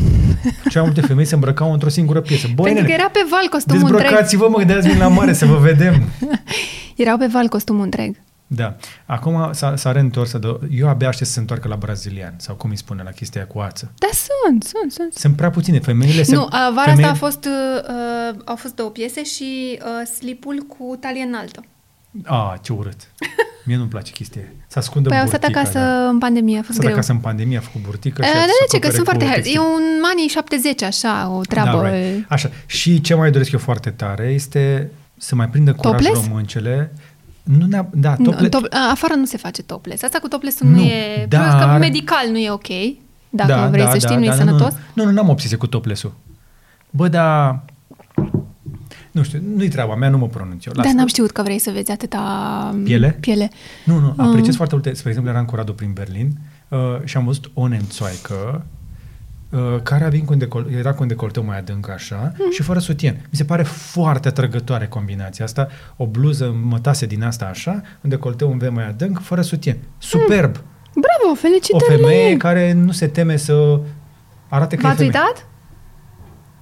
Cea 0.70 0.80
mai 0.80 0.82
multe 0.82 1.00
femei 1.00 1.24
se 1.24 1.34
îmbrăcau 1.34 1.72
într-o 1.72 1.88
singură 1.88 2.20
piesă. 2.20 2.46
Băi, 2.46 2.64
Pentru 2.64 2.72
nene, 2.82 2.86
că 2.86 2.92
era 2.92 3.10
pe 3.10 3.26
val 3.30 3.48
costumul 3.50 3.80
întreg. 3.82 4.00
Dezbrăcați-vă, 4.00 4.48
mă, 4.48 4.64
de 4.64 4.72
azi 4.72 4.98
la 4.98 5.08
mare 5.08 5.32
să 5.32 5.46
vă 5.46 5.56
vedem. 5.56 6.02
Erau 6.96 7.16
pe 7.16 7.26
val 7.26 7.48
costumul 7.48 7.82
întreg. 7.82 8.16
Da. 8.50 8.76
Acum 9.06 9.50
s-a, 9.52 9.76
s-a 9.76 9.92
reîntors. 9.92 10.32
Eu 10.70 10.88
abia 10.88 11.08
aștept 11.08 11.26
să 11.26 11.32
se 11.32 11.40
întoarcă 11.40 11.68
la 11.68 11.76
brazilian, 11.76 12.34
sau 12.36 12.54
cum 12.54 12.70
îi 12.70 12.76
spune, 12.76 13.02
la 13.02 13.10
chestia 13.10 13.46
cu 13.46 13.58
ață. 13.58 13.92
Da, 13.98 14.08
sunt, 14.12 14.64
sunt, 14.64 14.92
sunt. 14.92 15.12
Sunt 15.14 15.36
prea 15.36 15.50
puține. 15.50 15.78
Femeile 15.78 16.22
se... 16.22 16.34
Nu, 16.34 16.42
uh, 16.42 16.50
vara 16.50 16.90
femeile... 16.90 17.02
asta 17.02 17.26
a 17.26 17.28
fost, 17.28 17.44
uh, 17.44 18.40
au 18.44 18.56
fost 18.56 18.74
două 18.74 18.90
piese 18.90 19.24
și 19.24 19.78
uh, 19.82 20.06
slipul 20.06 20.58
cu 20.58 20.96
talie 21.00 21.22
înaltă. 21.22 21.64
Ah, 22.24 22.54
ce 22.62 22.72
urât. 22.72 22.96
Mie 23.64 23.76
nu-mi 23.76 23.88
place 23.88 24.12
chestia 24.12 24.42
Să 24.66 24.78
ascundă 24.78 25.08
Păi 25.08 25.18
au 25.18 25.26
stat 25.26 25.44
acasă 25.44 25.78
da. 25.78 26.08
în 26.08 26.18
pandemie, 26.18 26.58
a 26.58 26.62
fost 26.62 26.78
greu. 26.78 26.92
acasă 26.92 27.12
în 27.12 27.18
pandemie, 27.18 27.56
a 27.56 27.60
făcut 27.60 27.80
burtică 27.80 28.22
și 28.22 28.30
Da, 28.32 28.38
de 28.38 28.76
ce? 28.76 28.78
Că 28.78 28.90
sunt 28.90 29.04
foarte... 29.04 29.24
E 29.44 29.58
un 29.58 30.02
anii 30.12 30.28
70, 30.28 30.82
așa, 30.82 31.30
o 31.36 31.40
treabă. 31.40 31.82
Da, 31.82 31.90
right. 31.90 32.24
Așa. 32.28 32.50
Și 32.66 33.00
ce 33.00 33.14
mai 33.14 33.30
doresc 33.30 33.52
eu 33.52 33.58
foarte 33.58 33.90
tare 33.90 34.26
este 34.26 34.90
să 35.16 35.34
mai 35.34 35.48
prindă 35.48 35.72
curaj 35.72 36.02
Topless? 36.02 36.26
româncele 36.26 36.92
nu 37.48 37.66
ne 37.66 37.86
da, 37.92 38.14
tople... 38.14 38.40
nu, 38.40 38.48
top, 38.48 38.66
afară 38.90 39.14
nu 39.14 39.24
se 39.24 39.36
face 39.36 39.62
topless. 39.62 40.02
Asta 40.02 40.18
cu 40.18 40.28
topless 40.28 40.60
nu, 40.60 40.68
nu 40.68 40.80
e... 40.80 41.26
Dar... 41.28 41.72
că 41.72 41.78
medical 41.78 42.28
nu 42.30 42.38
e 42.38 42.50
ok. 42.50 42.66
Dacă 43.30 43.52
da, 43.52 43.68
vrei 43.68 43.84
da, 43.84 43.90
să 43.90 43.98
știi, 43.98 44.08
da, 44.08 44.14
nu 44.14 44.20
da, 44.20 44.26
e 44.26 44.28
da, 44.30 44.36
sănătos. 44.36 44.74
Nu, 44.92 45.04
nu, 45.04 45.10
nu 45.10 45.20
am 45.20 45.28
obsesie 45.28 45.56
cu 45.56 45.66
topless-ul. 45.66 46.12
Bă, 46.90 47.08
dar... 47.08 47.64
Nu 49.10 49.22
știu, 49.22 49.42
nu-i 49.56 49.68
treaba 49.68 49.94
mea, 49.94 50.08
nu 50.08 50.18
mă 50.18 50.26
pronunț 50.26 50.64
eu. 50.64 50.72
Dar 50.72 50.92
n-am 50.92 51.06
știut 51.06 51.30
că 51.30 51.42
vrei 51.42 51.58
să 51.58 51.70
vezi 51.70 51.90
atâta 51.90 52.74
piele. 52.84 53.16
piele. 53.20 53.50
Nu, 53.84 53.98
nu, 53.98 54.14
apreciez 54.16 54.48
uh. 54.48 54.56
foarte 54.56 54.74
multe. 54.74 54.94
Spre 54.94 55.08
exemplu, 55.08 55.32
eram 55.32 55.44
cu 55.44 55.54
Radu 55.54 55.72
prin 55.72 55.92
Berlin 55.92 56.30
uh, 56.68 56.78
și 57.04 57.16
am 57.16 57.24
văzut 57.24 57.50
o 57.54 57.66
nemțoaică 57.66 58.34
uh, 58.54 58.77
care 59.82 60.04
avea 60.04 60.20
cu 60.24 60.32
un 60.32 60.38
decol- 60.38 60.66
era 60.78 60.94
cu 60.94 61.02
un 61.02 61.08
decolteu 61.08 61.44
mai 61.44 61.58
adânc 61.58 61.88
așa 61.88 62.32
mm. 62.38 62.50
și 62.50 62.62
fără 62.62 62.78
sutien. 62.78 63.14
Mi 63.14 63.36
se 63.36 63.44
pare 63.44 63.62
foarte 63.62 64.28
atrăgătoare 64.28 64.86
combinația 64.86 65.44
asta. 65.44 65.68
O 65.96 66.06
bluză 66.06 66.56
mătase 66.62 67.06
din 67.06 67.22
asta 67.22 67.44
așa, 67.44 67.82
un 68.00 68.10
decolteu 68.10 68.50
un 68.50 68.58
V 68.58 68.68
mai 68.68 68.88
adânc, 68.88 69.20
fără 69.22 69.42
sutien. 69.42 69.76
Superb! 69.98 70.56
Mm. 70.56 71.02
Bravo, 71.06 71.34
felicitări! 71.34 71.84
O 71.84 71.96
femeie 71.96 72.36
care 72.36 72.72
nu 72.72 72.92
se 72.92 73.06
teme 73.06 73.36
să 73.36 73.80
arate 74.48 74.76
că 74.76 74.82
V-ați 74.86 75.02
e 75.02 75.04
femeie. 75.04 75.22
uitat? 75.24 75.46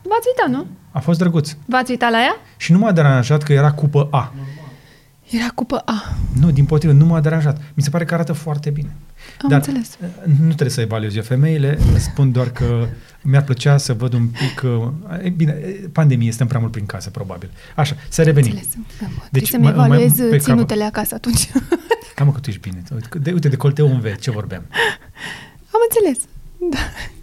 V-ați 0.02 0.26
uitat, 0.26 0.60
nu? 0.60 0.66
A 0.90 0.98
fost 0.98 1.18
drăguț. 1.18 1.52
V-ați 1.66 1.90
uitat 1.90 2.10
la 2.10 2.18
ea? 2.18 2.36
Și 2.56 2.72
nu 2.72 2.78
m-a 2.78 2.92
deranjat 2.92 3.42
că 3.42 3.52
era 3.52 3.72
cupă 3.72 4.08
A. 4.10 4.32
Era 5.30 5.48
cupă 5.54 5.82
A. 5.84 6.16
Nu, 6.40 6.50
din 6.50 6.64
potrivă, 6.64 6.92
nu 6.92 7.06
m-a 7.06 7.20
deranjat. 7.20 7.60
Mi 7.74 7.82
se 7.82 7.90
pare 7.90 8.04
că 8.04 8.14
arată 8.14 8.32
foarte 8.32 8.70
bine. 8.70 8.96
Am 9.42 9.48
Dar 9.48 9.58
înțeles. 9.58 9.98
Uh, 10.00 10.08
nu 10.40 10.46
trebuie 10.46 10.70
să 10.70 10.80
evaluez 10.80 11.16
eu 11.16 11.22
femeile, 11.22 11.78
spun 11.98 12.32
doar 12.32 12.50
că 12.50 12.86
mi-ar 13.22 13.42
plăcea 13.42 13.76
să 13.76 13.92
văd 13.92 14.12
un 14.12 14.26
pic... 14.26 14.62
Uh, 14.64 15.24
e, 15.24 15.28
bine, 15.28 15.52
pandemie, 15.92 16.32
stăm 16.32 16.46
prea 16.46 16.60
mult 16.60 16.72
prin 16.72 16.86
casă, 16.86 17.10
probabil. 17.10 17.50
Așa, 17.74 17.96
să 18.08 18.22
revenim. 18.22 18.50
Înțeles. 18.50 18.74
Deci, 19.30 19.48
să-mi 19.48 19.68
evaluez 19.68 20.18
mai, 20.18 20.38
ținutele 20.38 20.80
cap... 20.80 20.88
acasă 20.96 21.14
atunci. 21.14 21.50
Cam 22.14 22.32
că 22.32 22.40
tu 22.40 22.50
ești 22.50 22.60
bine. 22.60 22.82
De, 23.20 23.32
uite, 23.32 23.48
de 23.48 23.56
colteu 23.56 23.90
un 23.90 24.00
V, 24.00 24.16
ce 24.16 24.30
vorbeam. 24.30 24.62
Am 25.70 25.80
înțeles. 25.88 26.24
Da. 26.70 26.78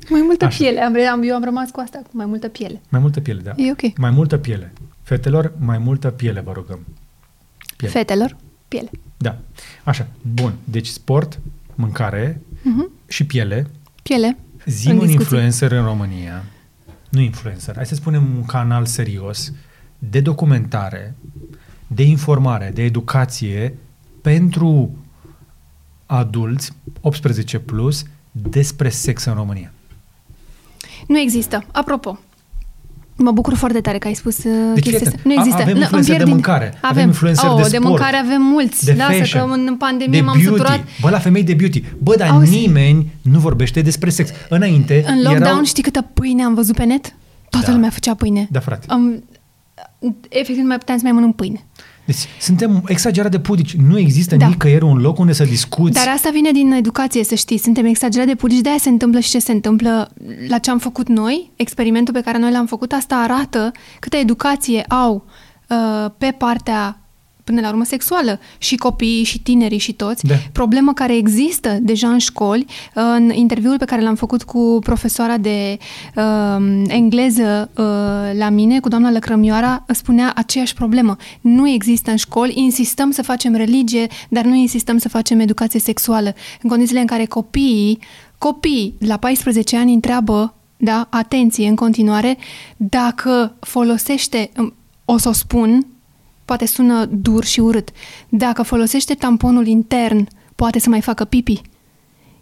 Mai 0.10 0.22
multă 0.26 0.46
Așa. 0.46 0.58
piele. 0.58 0.82
Am, 0.82 0.96
am, 1.12 1.24
eu 1.24 1.36
am 1.36 1.44
rămas 1.44 1.70
cu 1.70 1.80
asta, 1.80 1.98
cu 1.98 2.10
mai 2.12 2.26
multă 2.26 2.48
piele. 2.48 2.82
Mai 2.90 3.02
multă 3.02 3.20
piele, 3.20 3.42
da. 3.42 3.52
E 3.56 3.72
ok. 3.72 3.98
Mai 3.98 4.10
multă 4.10 4.38
piele. 4.38 4.74
Fetelor, 5.02 5.54
mai 5.60 5.78
multă 5.78 6.10
piele, 6.10 6.42
vă 6.42 6.52
rugăm. 6.54 6.80
Piele. 7.88 7.98
Fetelor, 8.00 8.38
piele. 8.68 8.90
Da. 9.18 9.38
Așa, 9.84 10.08
bun. 10.34 10.54
Deci 10.64 10.88
sport, 10.88 11.40
mâncare 11.76 12.42
uh-huh. 12.42 13.08
și 13.08 13.26
piele. 13.26 13.68
Piele. 14.04 14.38
Zim 14.66 15.00
un 15.00 15.10
influencer 15.10 15.72
în 15.72 15.84
România, 15.84 16.44
nu 17.10 17.20
influencer, 17.20 17.76
hai 17.76 17.86
să 17.86 17.96
spunem 17.96 18.36
un 18.36 18.46
canal 18.46 18.86
serios 18.86 19.52
de 19.98 20.20
documentare, 20.20 21.16
de 21.88 22.04
informare, 22.04 22.72
de 22.74 22.84
educație 22.84 23.78
pentru 24.22 24.98
adulți 26.06 26.72
18 27.02 27.60
plus 27.60 28.04
despre 28.32 28.90
sex 28.90 29.24
în 29.24 29.34
România. 29.34 29.72
Nu 31.08 31.20
există. 31.20 31.66
Apropo, 31.72 32.20
Mă 33.16 33.32
bucur 33.32 33.54
foarte 33.54 33.82
tare 33.82 33.98
că 33.98 34.08
ai 34.08 34.14
spus 34.14 34.38
uh, 34.38 34.52
deci, 34.74 34.84
chestia 34.84 35.08
asta. 35.08 35.20
Nu 35.24 35.34
există. 35.34 35.62
Avem 35.62 35.76
influențe 35.76 36.18
de 36.18 36.24
mâncare, 36.24 36.66
avem, 36.66 36.80
avem 36.82 37.08
influențe 37.08 37.46
oh, 37.46 37.56
de 37.56 37.62
sport. 37.62 37.72
De 37.72 37.88
mâncare 37.88 38.18
avem 38.18 38.42
mulți. 38.42 38.86
De 38.86 38.94
Lasă 38.98 39.18
fashion, 39.18 39.48
că 39.48 39.54
în 39.54 39.76
pandemie 39.76 40.22
m-am 40.22 40.38
beauty. 40.38 40.58
săturat. 40.58 40.84
Bă, 41.02 41.10
la 41.10 41.20
femei 41.20 41.44
de 41.44 41.54
beauty. 41.54 41.84
Bă, 41.98 42.16
dar 42.16 42.30
Auzi. 42.30 42.60
nimeni 42.60 43.14
nu 43.22 43.40
vorbește 43.40 43.82
despre 43.82 44.10
sex. 44.10 44.30
Înainte 44.50 45.04
În 45.08 45.16
lockdown 45.16 45.46
erau... 45.46 45.64
știi 45.64 45.84
câtă 45.84 46.02
pâine 46.14 46.44
am 46.44 46.54
văzut 46.54 46.76
pe 46.76 46.84
net? 46.84 47.16
Toată 47.50 47.66
da. 47.66 47.74
lumea 47.74 47.90
făcea 47.90 48.14
pâine. 48.14 48.48
Da, 48.52 48.60
frate. 48.60 48.88
Um, 48.90 49.24
efectiv 50.30 50.58
nu 50.58 50.68
mai 50.68 50.78
puteam 50.78 50.98
să 50.98 51.04
mai 51.04 51.14
mănânc 51.14 51.36
pâine. 51.36 51.66
Deci 52.06 52.28
suntem 52.40 52.84
exagerat 52.88 53.32
de 53.32 53.40
pudici. 53.40 53.76
Nu 53.76 53.98
există 53.98 54.36
da. 54.36 54.48
nicăieri 54.48 54.84
un 54.84 54.98
loc 54.98 55.20
unde 55.20 55.34
să 55.34 55.44
discuți. 55.44 55.94
Dar 55.94 56.08
asta 56.08 56.30
vine 56.34 56.52
din 56.52 56.72
educație, 56.72 57.24
să 57.24 57.36
știi. 57.36 57.58
Suntem 57.58 57.86
exagerat 57.86 58.28
de 58.28 58.36
pudici, 58.36 58.62
de-aia 58.62 58.78
se 58.78 58.90
întâmplă 58.90 59.20
și 59.20 59.30
ce 59.30 59.40
se 59.40 59.52
întâmplă 59.52 60.12
la 60.48 60.58
ce 60.58 60.70
am 60.70 60.80
făcut 60.80 61.08
noi. 61.08 61.52
Experimentul 61.56 62.14
pe 62.14 62.22
care 62.22 62.38
noi 62.38 62.52
l-am 62.52 62.66
făcut, 62.66 62.92
asta 62.92 63.16
arată 63.16 63.72
câtă 64.00 64.18
educație 64.18 64.82
au 64.82 65.26
uh, 65.70 66.12
pe 66.18 66.36
partea 66.38 67.03
până 67.44 67.62
la 67.62 67.70
urmă 67.70 67.84
sexuală 67.84 68.40
și 68.58 68.76
copiii 68.76 69.24
și 69.24 69.40
tinerii 69.40 69.78
și 69.78 69.94
toți. 69.94 70.26
Da. 70.26 70.36
Problemă 70.52 70.94
care 70.94 71.16
există 71.16 71.78
deja 71.82 72.10
în 72.10 72.18
școli. 72.18 72.66
În 72.94 73.32
interviul 73.34 73.78
pe 73.78 73.86
care 73.86 74.02
l-am 74.02 74.16
făcut 74.16 74.44
cu 74.44 74.80
profesoara 74.84 75.38
de 75.38 75.78
uh, 76.16 76.84
engleză 76.88 77.70
uh, 77.78 78.38
la 78.38 78.50
mine, 78.50 78.80
cu 78.80 78.88
doamna 78.88 79.12
Lăcrămioara, 79.12 79.86
spunea 79.88 80.32
aceeași 80.36 80.74
problemă. 80.74 81.16
Nu 81.42 81.70
există 81.70 82.12
în 82.12 82.18
școli, 82.18 82.54
insistăm 82.56 83.12
să 83.12 83.24
facem 83.24 83.56
religie, 83.56 84.08
dar 84.30 84.46
nu 84.46 84.56
insistăm 84.56 84.98
să 84.98 85.10
facem 85.10 85.40
educație 85.40 85.80
sexuală. 85.80 86.34
În 86.62 86.70
condițiile 86.70 87.00
în 87.00 87.06
care 87.06 87.26
copiii, 87.26 88.00
copiii 88.38 88.96
la 89.00 89.18
14 89.18 89.78
ani 89.78 89.94
întreabă 89.94 90.54
da, 90.78 91.08
atenție 91.10 91.68
în 91.68 91.76
continuare, 91.76 92.38
dacă 92.78 93.56
folosește, 93.60 94.52
o 95.06 95.18
să 95.18 95.30
o 95.30 95.32
spun, 95.32 95.88
poate 96.46 96.66
sună 96.66 97.06
dur 97.06 97.44
și 97.44 97.60
urât, 97.60 97.90
dacă 98.30 98.62
folosește 98.62 99.14
tamponul 99.14 99.68
intern, 99.68 100.28
poate 100.56 100.80
să 100.80 100.90
mai 100.90 101.02
facă 101.02 101.26
pipi. 101.26 101.62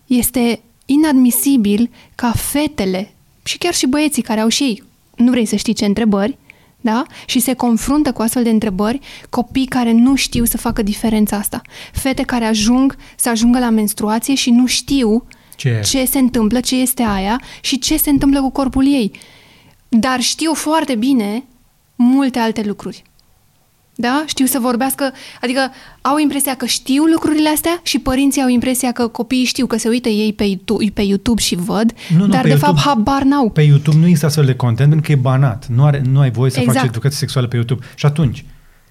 Este 0.06 0.62
inadmisibil 0.86 1.90
ca 2.16 2.32
fetele 2.32 3.14
și 3.44 3.58
chiar 3.58 3.74
și 3.74 3.88
băieții 3.88 4.22
care 4.22 4.40
au 4.40 4.48
și 4.48 4.64
ei, 4.64 4.84
nu 5.16 5.32
vrei 5.32 5.46
să 5.46 5.56
știi 5.56 5.74
ce 5.74 5.86
întrebări, 5.86 6.38
da? 6.82 7.04
Și 7.26 7.40
se 7.40 7.54
confruntă 7.54 8.12
cu 8.12 8.22
astfel 8.22 8.44
de 8.44 8.50
întrebări 8.50 9.00
copii 9.30 9.66
care 9.66 9.92
nu 9.92 10.16
știu 10.16 10.44
să 10.44 10.58
facă 10.58 10.82
diferența 10.82 11.36
asta. 11.36 11.62
Fete 11.92 12.24
care 12.24 12.46
ajung 12.46 12.96
să 13.16 13.30
ajungă 13.30 13.60
la 13.60 13.70
menstruație 13.70 14.36
și 14.36 14.50
nu 14.50 14.66
știu 14.66 15.26
ce, 15.56 15.82
ce 15.84 16.06
se 16.06 16.20
întâmplă, 16.20 16.60
ce 16.60 16.76
este 16.76 17.04
aia 17.04 17.42
și 17.62 17.80
ce 17.80 17.98
se 17.98 18.10
întâmplă 18.10 18.42
cu 18.42 18.50
corpul 18.50 18.86
ei. 18.86 19.12
Dar 19.90 20.20
știu 20.20 20.54
foarte 20.54 20.96
bine 20.96 21.44
multe 21.96 22.40
alte 22.40 22.62
lucruri. 22.62 23.04
Da? 24.02 24.24
Știu 24.26 24.46
să 24.46 24.60
vorbească, 24.62 25.12
adică 25.42 25.72
au 26.02 26.18
impresia 26.18 26.56
că 26.56 26.66
știu 26.66 27.04
lucrurile 27.04 27.50
astea 27.50 27.80
și 27.84 28.00
părinții 28.00 28.42
au 28.42 28.48
impresia 28.48 28.92
că 28.92 29.08
copiii 29.08 29.46
știu 29.46 29.66
că 29.66 29.78
se 29.78 29.90
uită 29.90 30.10
ei 30.10 30.34
pe 30.34 30.44
YouTube, 30.44 30.92
pe 30.94 31.02
YouTube 31.02 31.42
și 31.42 31.56
văd, 31.56 31.94
nu, 32.10 32.18
nu, 32.18 32.28
dar 32.28 32.42
de 32.42 32.48
YouTube, 32.48 32.72
fapt 32.72 32.80
habar 32.80 33.22
n-au. 33.22 33.50
Pe 33.50 33.62
YouTube 33.62 33.98
nu 33.98 34.04
există 34.04 34.26
astfel 34.26 34.46
de 34.46 34.56
content 34.56 34.90
pentru 34.90 35.06
că 35.06 35.12
e 35.12 35.22
banat. 35.22 35.68
Nu, 35.68 35.84
are, 35.84 36.02
nu 36.12 36.20
ai 36.20 36.32
voie 36.32 36.52
să 36.52 36.60
exact. 36.60 36.78
faci 36.78 36.88
educație 36.88 37.18
sexuală 37.18 37.48
pe 37.48 37.56
YouTube. 37.56 37.86
Și 37.96 38.06
atunci, 38.06 38.46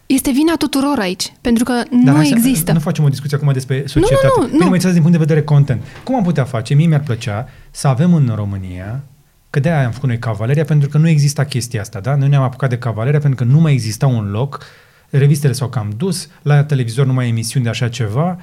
este 0.06 0.30
vina 0.30 0.56
tuturor 0.56 0.98
aici, 0.98 1.32
pentru 1.40 1.64
că 1.64 1.72
Dar 2.04 2.14
nu 2.14 2.22
există. 2.22 2.72
Nu 2.72 2.78
facem 2.78 3.04
o 3.04 3.08
discuție 3.08 3.36
acum 3.36 3.52
despre 3.52 3.84
societate. 3.86 4.26
Nu, 4.36 4.42
nu, 4.42 4.48
nu. 4.52 4.58
Bine, 4.58 4.68
mă 4.68 4.76
din 4.76 5.02
punct 5.02 5.12
de 5.12 5.18
vedere 5.18 5.42
content. 5.42 5.82
Cum 6.04 6.14
am 6.14 6.22
putea 6.22 6.44
face? 6.44 6.74
Mie 6.74 6.86
mi-ar 6.86 7.02
plăcea 7.02 7.48
să 7.70 7.88
avem 7.88 8.14
în 8.14 8.32
România 8.34 9.02
Că 9.50 9.60
de-aia 9.60 9.84
am 9.84 9.92
făcut 9.92 10.08
noi 10.08 10.18
Cavaleria, 10.18 10.64
pentru 10.64 10.88
că 10.88 10.98
nu 10.98 11.08
exista 11.08 11.44
chestia 11.44 11.80
asta, 11.80 12.00
da? 12.00 12.14
Noi 12.14 12.28
ne-am 12.28 12.42
apucat 12.42 12.68
de 12.68 12.78
Cavaleria 12.78 13.18
pentru 13.18 13.44
că 13.44 13.52
nu 13.52 13.60
mai 13.60 13.72
exista 13.72 14.06
un 14.06 14.30
loc, 14.30 14.64
revistele 15.10 15.52
s-au 15.52 15.68
cam 15.68 15.92
dus, 15.96 16.28
la 16.42 16.64
televizor 16.64 17.06
nu 17.06 17.12
mai 17.12 17.28
emisiuni 17.28 17.64
de 17.64 17.70
așa 17.70 17.88
ceva, 17.88 18.40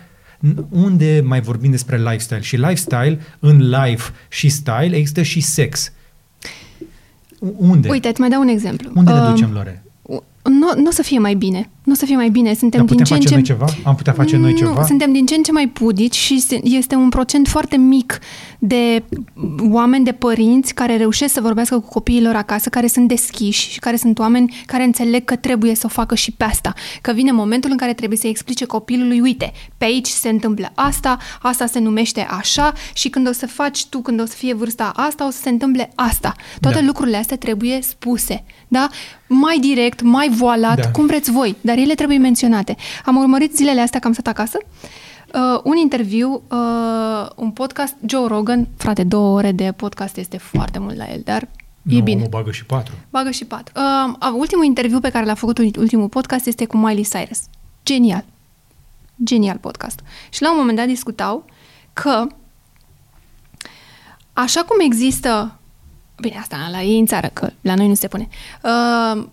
unde 0.69 1.21
mai 1.25 1.41
vorbim 1.41 1.71
despre 1.71 1.97
lifestyle? 1.97 2.41
Și 2.41 2.55
lifestyle, 2.55 3.19
în 3.39 3.69
life 3.69 4.11
și 4.29 4.49
style, 4.49 4.95
există 4.95 5.21
și 5.21 5.41
sex. 5.41 5.91
Unde? 7.39 7.89
Uite, 7.89 8.07
îți 8.07 8.19
mai 8.19 8.29
dau 8.29 8.41
un 8.41 8.47
exemplu. 8.47 8.91
Unde 8.95 9.11
uh, 9.11 9.19
le 9.21 9.29
ducem, 9.29 9.51
Lore? 9.51 9.83
Nu, 10.47 10.71
nu 10.75 10.87
o 10.87 10.91
să 10.91 11.01
fie 11.01 11.19
mai 11.19 11.35
bine. 11.35 11.69
Nu 11.83 11.93
o 11.93 11.95
să 11.95 12.05
fie 12.05 12.15
mai 12.15 12.29
bine. 12.29 12.53
Suntem 12.53 12.85
Dar 12.85 12.95
din 12.95 13.05
ce 13.05 13.13
în 13.13 13.19
ce... 13.19 13.33
noi 13.33 13.43
ceva? 13.43 13.65
Am 13.83 13.95
putea 13.95 14.13
face 14.13 14.37
noi 14.37 14.53
ceva? 14.53 14.79
Nu, 14.79 14.85
suntem 14.85 15.11
din 15.11 15.25
ce 15.25 15.35
în 15.35 15.43
ce 15.43 15.51
mai 15.51 15.67
pudici 15.67 16.15
și 16.15 16.43
este 16.63 16.95
un 16.95 17.09
procent 17.09 17.47
foarte 17.47 17.77
mic 17.77 18.19
de 18.59 19.03
oameni, 19.69 20.03
de 20.03 20.11
părinți 20.11 20.73
care 20.73 20.97
reușesc 20.97 21.33
să 21.33 21.41
vorbească 21.41 21.79
cu 21.79 21.87
copiilor 21.87 22.35
acasă, 22.35 22.69
care 22.69 22.87
sunt 22.87 23.07
deschiși 23.07 23.69
și 23.71 23.79
care 23.79 23.95
sunt 23.95 24.19
oameni 24.19 24.63
care 24.65 24.83
înțeleg 24.83 25.25
că 25.25 25.35
trebuie 25.35 25.75
să 25.75 25.81
o 25.85 25.89
facă 25.89 26.15
și 26.15 26.31
pe 26.31 26.43
asta. 26.43 26.73
Că 27.01 27.11
vine 27.11 27.31
momentul 27.31 27.71
în 27.71 27.77
care 27.77 27.93
trebuie 27.93 28.17
să 28.17 28.27
explice 28.27 28.65
copilului, 28.65 29.19
uite, 29.19 29.51
pe 29.77 29.85
aici 29.85 30.07
se 30.07 30.29
întâmplă 30.29 30.71
asta, 30.75 31.17
asta 31.41 31.65
se 31.65 31.79
numește 31.79 32.27
așa 32.29 32.73
și 32.93 33.09
când 33.09 33.27
o 33.27 33.31
să 33.31 33.47
faci 33.47 33.85
tu, 33.85 34.01
când 34.01 34.21
o 34.21 34.25
să 34.25 34.33
fie 34.35 34.53
vârsta 34.53 34.91
asta, 34.95 35.27
o 35.27 35.29
să 35.29 35.39
se 35.41 35.49
întâmple 35.49 35.91
asta. 35.95 36.35
Toate 36.59 36.79
da. 36.79 36.85
lucrurile 36.85 37.17
astea 37.17 37.37
trebuie 37.37 37.79
spuse. 37.81 38.43
Da? 38.67 38.87
Mai 39.27 39.59
direct, 39.59 40.01
mai 40.01 40.29
voalat, 40.29 40.79
da. 40.81 40.91
cum 40.91 41.05
vreți 41.05 41.31
voi, 41.31 41.55
dar 41.61 41.77
ele 41.77 41.93
trebuie 41.93 42.17
menționate. 42.17 42.75
Am 43.05 43.15
urmărit 43.15 43.55
zilele 43.55 43.81
astea 43.81 43.99
că 43.99 44.07
am 44.07 44.13
stat 44.13 44.27
acasă 44.27 44.57
uh, 45.33 45.59
un 45.63 45.75
interviu, 45.75 46.41
uh, 46.51 47.27
un 47.35 47.51
podcast, 47.51 47.95
Joe 48.05 48.27
Rogan, 48.27 48.67
frate, 48.77 49.03
două 49.03 49.37
ore 49.37 49.51
de 49.51 49.73
podcast 49.75 50.17
este 50.17 50.37
foarte 50.37 50.79
mult 50.79 50.95
la 50.95 51.05
el, 51.11 51.21
dar 51.23 51.47
no, 51.81 51.97
e 51.97 52.01
bine. 52.01 52.21
Nu, 52.21 52.27
bagă 52.27 52.51
și 52.51 52.65
patru. 52.65 52.93
Bagă 53.09 53.29
și 53.29 53.45
patru. 53.45 53.73
Uh, 53.75 54.31
ultimul 54.33 54.65
interviu 54.65 54.99
pe 54.99 55.09
care 55.09 55.25
l-a 55.25 55.33
făcut 55.33 55.57
ultimul 55.57 56.09
podcast 56.09 56.45
este 56.45 56.65
cu 56.65 56.77
Miley 56.77 57.03
Cyrus. 57.03 57.39
Genial. 57.83 58.25
Genial 59.23 59.57
podcast. 59.57 59.99
Și 60.29 60.41
la 60.41 60.51
un 60.51 60.57
moment 60.57 60.77
dat 60.77 60.87
discutau 60.87 61.45
că 61.93 62.27
așa 64.33 64.61
cum 64.63 64.79
există 64.79 65.59
bine, 66.21 66.37
asta 66.39 66.67
la 66.71 66.81
ei 66.81 66.99
în 66.99 67.05
țară, 67.05 67.29
că 67.33 67.49
la 67.61 67.75
noi 67.75 67.87
nu 67.87 67.93
se 67.93 68.07
pune, 68.07 68.27
uh, 68.63 69.23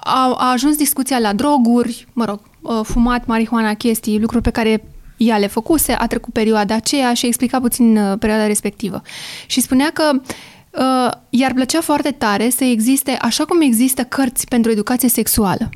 a, 0.00 0.34
a 0.36 0.50
ajuns 0.50 0.76
discuția 0.76 1.18
la 1.18 1.32
droguri, 1.32 2.06
mă 2.12 2.24
rog, 2.24 2.40
uh, 2.60 2.80
fumat, 2.82 3.26
marihuana, 3.26 3.74
chestii, 3.74 4.20
lucruri 4.20 4.42
pe 4.42 4.50
care 4.50 4.84
ea 5.16 5.38
le 5.38 5.46
făcuse, 5.46 5.92
a 5.92 6.06
trecut 6.06 6.32
perioada 6.32 6.74
aceea 6.74 7.14
și 7.14 7.24
a 7.24 7.28
explicat 7.28 7.60
puțin 7.60 7.96
uh, 7.96 8.18
perioada 8.18 8.46
respectivă. 8.46 9.02
Și 9.46 9.60
spunea 9.60 9.90
că 9.92 10.10
uh, 10.14 11.12
i-ar 11.30 11.52
plăcea 11.52 11.80
foarte 11.80 12.10
tare 12.10 12.50
să 12.50 12.64
existe, 12.64 13.10
așa 13.10 13.44
cum 13.44 13.60
există 13.60 14.04
cărți 14.04 14.46
pentru 14.46 14.70
educație 14.70 15.08
sexuală, 15.08 15.70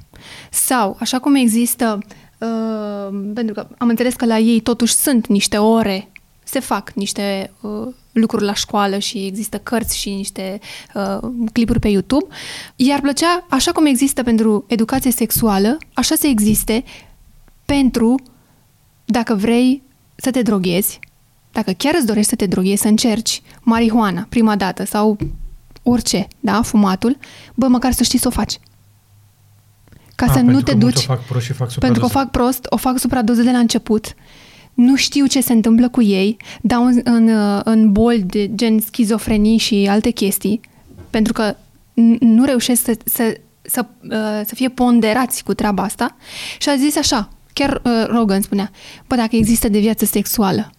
sau 0.50 0.96
așa 1.00 1.18
cum 1.18 1.34
există, 1.34 1.98
uh, 2.38 3.18
pentru 3.34 3.54
că 3.54 3.66
am 3.78 3.88
înțeles 3.88 4.14
că 4.14 4.26
la 4.26 4.38
ei 4.38 4.60
totuși 4.60 4.94
sunt 4.94 5.26
niște 5.26 5.56
ore, 5.56 6.08
se 6.44 6.58
fac 6.58 6.90
niște 6.94 7.52
uh, 7.60 7.88
lucruri 8.20 8.44
la 8.44 8.54
școală 8.54 8.98
și 8.98 9.26
există 9.26 9.58
cărți 9.58 9.98
și 9.98 10.10
niște 10.10 10.60
uh, 10.94 11.18
clipuri 11.52 11.78
pe 11.78 11.88
YouTube, 11.88 12.34
i-ar 12.76 13.00
plăcea, 13.00 13.46
așa 13.48 13.72
cum 13.72 13.86
există 13.86 14.22
pentru 14.22 14.64
educație 14.68 15.10
sexuală, 15.10 15.78
așa 15.94 16.14
să 16.14 16.26
existe 16.26 16.84
pentru 17.64 18.14
dacă 19.04 19.34
vrei 19.34 19.82
să 20.16 20.30
te 20.30 20.42
droghezi, 20.42 21.00
dacă 21.52 21.72
chiar 21.72 21.94
îți 21.96 22.06
dorești 22.06 22.30
să 22.30 22.36
te 22.36 22.46
droghezi, 22.46 22.82
să 22.82 22.88
încerci 22.88 23.42
marihuana 23.60 24.26
prima 24.28 24.56
dată 24.56 24.84
sau 24.84 25.16
orice, 25.82 26.28
da, 26.40 26.62
fumatul, 26.62 27.18
bă, 27.54 27.66
măcar 27.66 27.92
să 27.92 28.02
știi 28.02 28.18
să 28.18 28.28
o 28.28 28.30
faci. 28.30 28.58
Ca 30.14 30.26
A, 30.26 30.32
să 30.32 30.40
nu 30.40 30.60
te 30.60 30.74
duci... 30.74 30.98
fac 30.98 31.24
prost 31.24 31.44
și 31.44 31.52
fac 31.52 31.72
pentru 31.72 32.00
că 32.00 32.06
o 32.06 32.08
fac 32.08 32.30
prost, 32.30 32.66
o 32.68 32.76
fac 32.76 32.98
supradoze 32.98 33.42
de 33.42 33.50
la 33.50 33.58
început, 33.58 34.14
nu 34.78 34.96
știu 34.96 35.26
ce 35.26 35.40
se 35.40 35.52
întâmplă 35.52 35.88
cu 35.88 36.02
ei, 36.02 36.36
dau 36.62 36.84
în, 36.84 37.00
în, 37.04 37.30
în 37.64 37.92
boli 37.92 38.22
de 38.22 38.54
gen 38.54 38.80
schizofrenii 38.80 39.58
și 39.58 39.86
alte 39.90 40.10
chestii, 40.10 40.60
pentru 41.10 41.32
că 41.32 41.56
nu 42.20 42.44
reușesc 42.44 42.84
să, 42.84 42.96
să, 43.04 43.40
să, 43.62 43.86
uh, 44.02 44.40
să 44.46 44.54
fie 44.54 44.68
ponderați 44.68 45.44
cu 45.44 45.54
treaba 45.54 45.82
asta 45.82 46.16
și 46.58 46.68
a 46.68 46.76
zis 46.76 46.96
așa, 46.96 47.28
Chiar 47.52 47.80
uh, 47.84 48.06
Rogan 48.06 48.40
spunea, 48.40 48.70
bă, 49.06 49.14
dacă 49.16 49.36
există 49.36 49.68
de 49.68 49.78
viață 49.78 50.04
sexuală, 50.04 50.70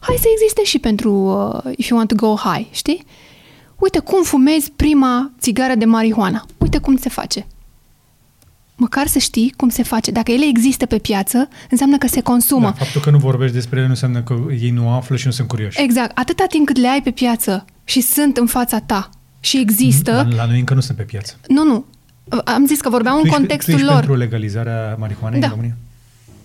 hai 0.00 0.16
să 0.18 0.26
existe 0.32 0.64
și 0.64 0.78
pentru 0.78 1.12
uh, 1.12 1.72
if 1.76 1.88
you 1.88 1.98
want 1.98 2.16
to 2.16 2.26
go 2.26 2.34
high, 2.34 2.66
știi? 2.70 3.04
Uite 3.78 3.98
cum 3.98 4.22
fumezi 4.22 4.70
prima 4.70 5.32
țigară 5.40 5.74
de 5.74 5.84
marihuana. 5.84 6.46
Uite 6.58 6.78
cum 6.78 6.96
se 6.96 7.08
face. 7.08 7.46
Măcar 8.76 9.06
să 9.06 9.18
știi 9.18 9.54
cum 9.56 9.68
se 9.68 9.82
face. 9.82 10.10
Dacă 10.10 10.30
ele 10.30 10.44
există 10.48 10.86
pe 10.86 10.98
piață, 10.98 11.48
înseamnă 11.70 11.98
că 11.98 12.06
se 12.06 12.20
consumă. 12.20 12.64
Da, 12.64 12.72
faptul 12.72 13.00
că 13.00 13.10
nu 13.10 13.18
vorbești 13.18 13.54
despre 13.54 13.76
ele 13.76 13.86
nu 13.86 13.92
înseamnă 13.92 14.22
că 14.22 14.36
ei 14.60 14.70
nu 14.70 14.88
află 14.88 15.16
și 15.16 15.26
nu 15.26 15.32
sunt 15.32 15.48
curioși. 15.48 15.82
Exact. 15.82 16.18
Atâta 16.18 16.44
timp 16.48 16.66
cât 16.66 16.76
le 16.76 16.88
ai 16.88 17.02
pe 17.02 17.10
piață 17.10 17.64
și 17.84 18.00
sunt 18.00 18.36
în 18.36 18.46
fața 18.46 18.80
ta 18.80 19.10
și 19.40 19.58
există... 19.58 20.12
La, 20.12 20.36
la 20.36 20.46
noi 20.46 20.58
încă 20.58 20.74
nu 20.74 20.80
sunt 20.80 20.96
pe 20.96 21.02
piață. 21.02 21.38
Nu, 21.48 21.64
nu. 21.64 21.84
Am 22.44 22.66
zis 22.66 22.80
că 22.80 22.88
vorbeam 22.88 23.16
tu 23.16 23.22
în 23.24 23.30
contextul 23.30 23.72
tu 23.72 23.78
ești 23.78 23.90
lor. 23.90 23.98
pentru 23.98 24.16
legalizarea 24.16 24.96
marihuanei 24.98 25.40
da. 25.40 25.46
în 25.46 25.52
România? 25.52 25.76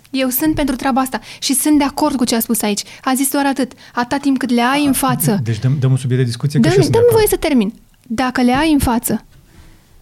Eu 0.09 0.29
sunt 0.29 0.55
pentru 0.55 0.75
treaba 0.75 1.01
asta 1.01 1.19
și 1.39 1.53
sunt 1.53 1.77
de 1.77 1.83
acord 1.83 2.15
cu 2.15 2.23
ce 2.23 2.35
a 2.35 2.39
spus 2.39 2.61
aici. 2.61 2.81
A 3.03 3.13
zis 3.15 3.31
doar 3.31 3.45
atât. 3.45 3.71
Atâta 3.93 4.17
timp 4.17 4.37
cât 4.37 4.49
le 4.49 4.61
ai 4.61 4.81
a, 4.83 4.87
în 4.87 4.93
față. 4.93 5.39
Deci 5.43 5.59
dăm, 5.59 5.75
dăm 5.79 5.91
un 5.91 5.97
subiect 5.97 6.21
de 6.21 6.27
discuție. 6.27 6.59
Dăm, 6.59 6.73
dăm 6.89 7.03
voie 7.11 7.27
să 7.27 7.35
termin. 7.35 7.73
Dacă 8.07 8.41
le 8.41 8.53
ai 8.53 8.71
în 8.71 8.79
față, 8.79 9.25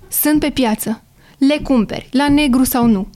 sunt 0.08 0.40
pe 0.40 0.50
piață, 0.50 1.02
le 1.38 1.60
cumperi, 1.64 2.10
la 2.12 2.30
negru 2.30 2.64
sau 2.64 2.86
nu, 2.86 3.10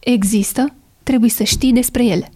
există, 0.00 0.74
trebuie 1.02 1.30
să 1.30 1.44
știi 1.44 1.72
despre 1.72 2.04
ele. 2.04 2.30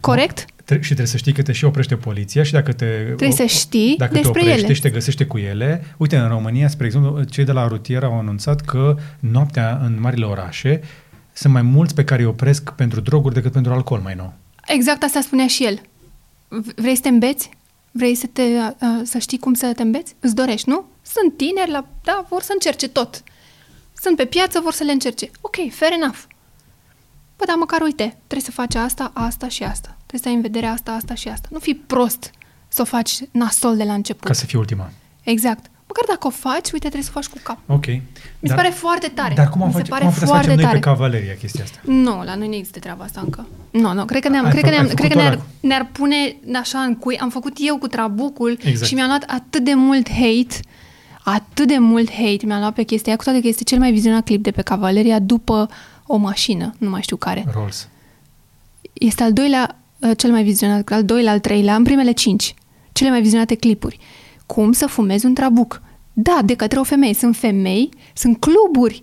Corect? 0.00 0.44
Tre- 0.64 0.80
și 0.80 0.86
trebuie 0.86 1.06
să 1.06 1.16
știi 1.16 1.32
că 1.32 1.42
te 1.42 1.52
și 1.52 1.64
oprește 1.64 1.96
poliția 1.96 2.42
și 2.42 2.52
dacă 2.52 2.72
te... 2.72 2.86
Trebuie 3.02 3.32
să 3.32 3.44
știi 3.44 3.94
dacă 3.98 4.12
despre 4.12 4.30
te 4.32 4.38
oprește 4.38 4.64
ele. 4.64 4.74
și 4.74 4.80
te 4.80 4.90
găsește 4.90 5.24
cu 5.24 5.38
ele. 5.38 5.84
Uite, 5.96 6.16
în 6.16 6.28
România, 6.28 6.68
spre 6.68 6.86
exemplu, 6.86 7.22
cei 7.22 7.44
de 7.44 7.52
la 7.52 7.66
rutier 7.66 8.04
au 8.04 8.18
anunțat 8.18 8.60
că 8.60 8.96
noaptea 9.20 9.80
în 9.82 10.00
marile 10.00 10.24
orașe 10.24 10.80
sunt 11.32 11.52
mai 11.52 11.62
mulți 11.62 11.94
pe 11.94 12.04
care 12.04 12.22
îi 12.22 12.28
opresc 12.28 12.70
pentru 12.70 13.00
droguri 13.00 13.34
decât 13.34 13.52
pentru 13.52 13.72
alcool 13.72 14.00
mai 14.00 14.14
nou. 14.14 14.32
Exact 14.66 15.02
asta 15.02 15.20
spunea 15.20 15.46
și 15.46 15.64
el. 15.64 15.80
Vrei 16.76 16.94
să 16.94 17.02
te 17.02 17.08
îmbeți? 17.08 17.50
Vrei 17.90 18.14
să, 18.14 18.26
te, 18.32 18.42
să 19.04 19.18
știi 19.18 19.38
cum 19.38 19.54
să 19.54 19.72
te 19.76 19.82
îmbeți? 19.82 20.14
Îți 20.20 20.34
dorești, 20.34 20.68
nu? 20.68 20.84
Sunt 21.12 21.36
tineri, 21.36 21.70
la, 21.70 21.86
da, 22.02 22.24
vor 22.28 22.42
să 22.42 22.50
încerce 22.52 22.88
tot. 22.88 23.22
Sunt 24.00 24.16
pe 24.16 24.24
piață, 24.24 24.60
vor 24.60 24.72
să 24.72 24.84
le 24.84 24.92
încerce. 24.92 25.30
Ok, 25.40 25.56
fair 25.70 25.92
enough. 25.92 26.18
Bă, 27.36 27.44
dar 27.46 27.56
măcar 27.56 27.80
uite, 27.80 28.16
trebuie 28.26 28.40
să 28.40 28.50
faci 28.50 28.74
asta, 28.74 29.10
asta 29.14 29.48
și 29.48 29.62
asta. 29.62 29.96
Trebuie 30.06 30.20
să 30.20 30.28
ai 30.28 30.34
în 30.34 30.40
vedere 30.40 30.66
asta, 30.66 30.92
asta 30.92 31.14
și 31.14 31.28
asta. 31.28 31.48
Nu 31.50 31.58
fi 31.58 31.74
prost 31.74 32.30
să 32.68 32.82
o 32.82 32.84
faci 32.84 33.18
nasol 33.30 33.76
de 33.76 33.84
la 33.84 33.92
început. 33.92 34.26
Ca 34.26 34.32
să 34.32 34.44
fie 34.44 34.58
ultima. 34.58 34.90
Exact. 35.22 35.70
Măcar 35.86 36.04
dacă 36.08 36.26
o 36.26 36.30
faci, 36.30 36.70
uite, 36.72 36.78
trebuie 36.78 37.02
să 37.02 37.10
o 37.14 37.20
faci 37.20 37.26
cu 37.26 37.38
cap. 37.42 37.58
Ok. 37.66 37.86
Mi 37.86 38.02
se 38.40 38.46
dar, 38.46 38.56
pare 38.56 38.68
foarte 38.68 39.08
tare. 39.08 39.34
Dar 39.34 39.48
cum 39.48 39.62
am, 39.62 39.70
face, 39.70 39.90
cum 39.90 40.06
am 40.06 40.12
putea 40.12 40.26
să 40.26 40.32
facem 40.32 40.54
noi 40.54 40.64
tare. 40.64 40.74
pe 40.74 40.80
Cavaleria 40.80 41.34
chestia 41.34 41.64
asta? 41.64 41.78
Nu, 41.82 42.22
la 42.24 42.34
noi 42.34 42.48
nu 42.48 42.54
există 42.54 42.78
treaba 42.78 43.04
asta 43.04 43.20
încă. 43.20 43.46
Nu, 43.70 43.92
nu, 43.92 44.04
cred 44.04 44.22
că, 44.22 44.28
ne-am, 44.28 44.48
cred 44.48 44.62
că, 44.62 44.70
ne-am, 44.70 44.86
cred 44.86 45.12
că 45.12 45.18
ne-ar, 45.18 45.40
ne-ar 45.60 45.88
pune 45.92 46.36
așa 46.54 46.78
în 46.78 46.96
cui. 46.96 47.18
Am 47.18 47.30
făcut 47.30 47.56
eu 47.60 47.78
cu 47.78 47.86
trabucul 47.86 48.58
exact. 48.62 48.88
și 48.88 48.94
mi-am 48.94 49.08
luat 49.08 49.24
atât 49.26 49.64
de 49.64 49.74
mult 49.74 50.10
hate 50.10 50.60
atât 51.28 51.66
de 51.66 51.78
mult 51.78 52.10
hate 52.10 52.46
mi-am 52.46 52.58
luat 52.58 52.74
pe 52.74 52.82
chestia 52.82 53.06
aia, 53.06 53.16
cu 53.16 53.24
toate 53.24 53.40
că 53.40 53.48
este 53.48 53.64
cel 53.64 53.78
mai 53.78 53.92
vizionat 53.92 54.24
clip 54.24 54.42
de 54.42 54.50
pe 54.50 54.62
Cavaleria 54.62 55.18
după 55.18 55.68
o 56.06 56.16
mașină, 56.16 56.74
nu 56.78 56.90
mai 56.90 57.02
știu 57.02 57.16
care. 57.16 57.44
Rolls. 57.54 57.88
Este 58.92 59.22
al 59.22 59.32
doilea, 59.32 59.78
uh, 59.98 60.10
cel 60.16 60.30
mai 60.30 60.42
vizionat, 60.42 60.90
al 60.90 61.04
doilea, 61.04 61.32
al 61.32 61.40
treilea, 61.40 61.74
în 61.74 61.82
primele 61.82 62.12
cinci, 62.12 62.54
cele 62.92 63.10
mai 63.10 63.20
vizionate 63.20 63.54
clipuri. 63.54 63.98
Cum 64.46 64.72
să 64.72 64.86
fumezi 64.86 65.26
un 65.26 65.34
trabuc? 65.34 65.82
Da, 66.12 66.38
de 66.44 66.54
către 66.54 66.78
o 66.78 66.82
femeie. 66.82 67.14
Sunt 67.14 67.36
femei, 67.36 67.88
sunt 68.14 68.40
cluburi. 68.40 69.02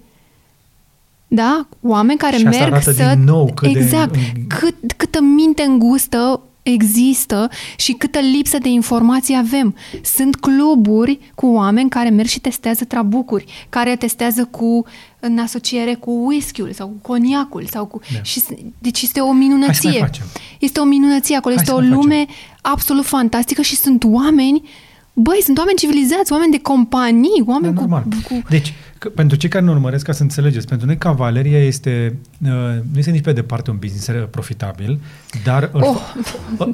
Da? 1.28 1.68
Oameni 1.82 2.20
care 2.20 2.38
și 2.38 2.44
merg 2.44 2.82
să... 2.82 3.14
Din 3.16 3.24
nou 3.24 3.52
cât 3.56 3.76
exact. 3.76 4.14
De... 4.14 4.20
Cât, 4.48 4.94
câtă 4.98 5.22
minte 5.22 5.64
îngustă 5.64 6.42
există 6.64 7.50
și 7.76 7.92
câtă 7.92 8.20
lipsă 8.20 8.58
de 8.58 8.70
informații 8.70 9.38
avem. 9.38 9.76
Sunt 10.04 10.36
cluburi 10.36 11.20
cu 11.36 11.46
oameni 11.46 11.90
care 11.90 12.10
merg 12.10 12.28
și 12.28 12.40
testează 12.40 12.84
trabucuri, 12.84 13.46
care 13.70 13.96
testează 13.96 14.46
cu 14.46 14.86
în 15.20 15.38
asociere 15.38 15.94
cu 15.94 16.12
whisky-ul 16.12 16.72
sau 16.72 16.88
cu 16.88 16.98
coniacul 17.02 17.66
sau 17.66 17.86
cu 17.86 18.00
da. 18.14 18.22
și 18.22 18.44
deci 18.80 19.02
este 19.02 19.20
o 19.20 19.32
minunăție. 19.32 20.10
Este 20.60 20.80
o 20.80 20.84
minunăție 20.84 21.36
acolo, 21.36 21.56
Hai 21.56 21.64
este 21.64 21.76
o 21.76 21.96
lume 21.96 22.16
facem. 22.16 22.36
absolut 22.62 23.06
fantastică 23.06 23.62
și 23.62 23.76
sunt 23.76 24.04
oameni 24.04 24.62
Băi, 25.16 25.40
sunt 25.44 25.58
oameni 25.58 25.78
civilizați, 25.78 26.32
oameni 26.32 26.52
de 26.52 26.60
companii, 26.60 27.44
oameni 27.46 27.74
da, 27.74 27.82
cu, 27.82 28.04
cu... 28.28 28.42
Deci, 28.50 28.74
că, 29.04 29.10
pentru 29.10 29.38
cei 29.38 29.50
care 29.50 29.66
nu 29.66 29.72
urmăresc, 29.72 30.06
ca 30.06 30.12
să 30.12 30.22
înțelegeți, 30.22 30.68
pentru 30.68 30.88
noi 30.88 30.98
cavaleria 30.98 31.64
este, 31.64 32.20
uh, 32.44 32.50
nu 32.92 32.98
este 32.98 33.12
nici 33.12 33.24
pe 33.24 33.34
departe 33.34 33.70
un 33.70 33.78
business 33.78 34.28
profitabil, 34.30 35.00
dar 35.44 35.70
oh. 35.74 35.82
uh, 36.58 36.68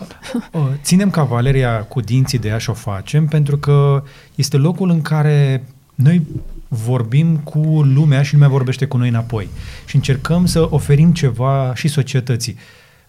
uh, 0.52 0.62
ținem 0.82 1.10
cavaleria 1.10 1.80
cu 1.80 2.02
dinții 2.02 2.40
de 2.40 2.48
ea 2.48 2.58
și 2.58 2.70
o 2.70 2.74
facem 2.74 3.28
pentru 3.28 3.58
că 3.58 4.04
este 4.36 4.58
locul 4.58 4.90
în 4.90 5.02
care 5.02 5.64
noi 5.96 6.22
vorbim 6.68 7.38
cu 7.38 7.60
lumea 7.84 8.22
și 8.22 8.34
lumea 8.34 8.48
vorbește 8.48 8.86
cu 8.86 8.98
noi 8.98 9.10
înapoi. 9.10 9.48
Și 9.86 9.96
încercăm 9.96 10.46
să 10.46 10.68
oferim 10.70 11.14
ceva 11.14 11.72
și 11.76 11.88
societății. 11.88 12.56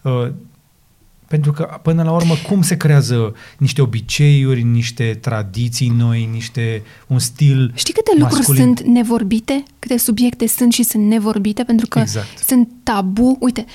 Uh, 0.01 0.27
pentru 1.31 1.51
că, 1.51 1.79
până 1.81 2.03
la 2.03 2.11
urmă, 2.11 2.33
cum 2.47 2.61
se 2.61 2.77
creează 2.77 3.35
niște 3.57 3.81
obiceiuri, 3.81 4.63
niște 4.63 5.17
tradiții 5.21 5.89
noi, 5.89 6.29
niște 6.31 6.83
un 7.07 7.19
stil 7.19 7.71
Știi 7.75 7.93
câte 7.93 8.11
masculin? 8.19 8.37
lucruri 8.37 8.57
sunt 8.57 8.81
nevorbite? 8.93 9.63
Câte 9.79 9.97
subiecte 9.97 10.47
sunt 10.47 10.73
și 10.73 10.83
sunt 10.83 11.07
nevorbite? 11.07 11.63
Pentru 11.63 11.87
că 11.87 11.99
exact. 11.99 12.37
sunt 12.45 12.69
tabu. 12.83 13.37
Uite, 13.39 13.65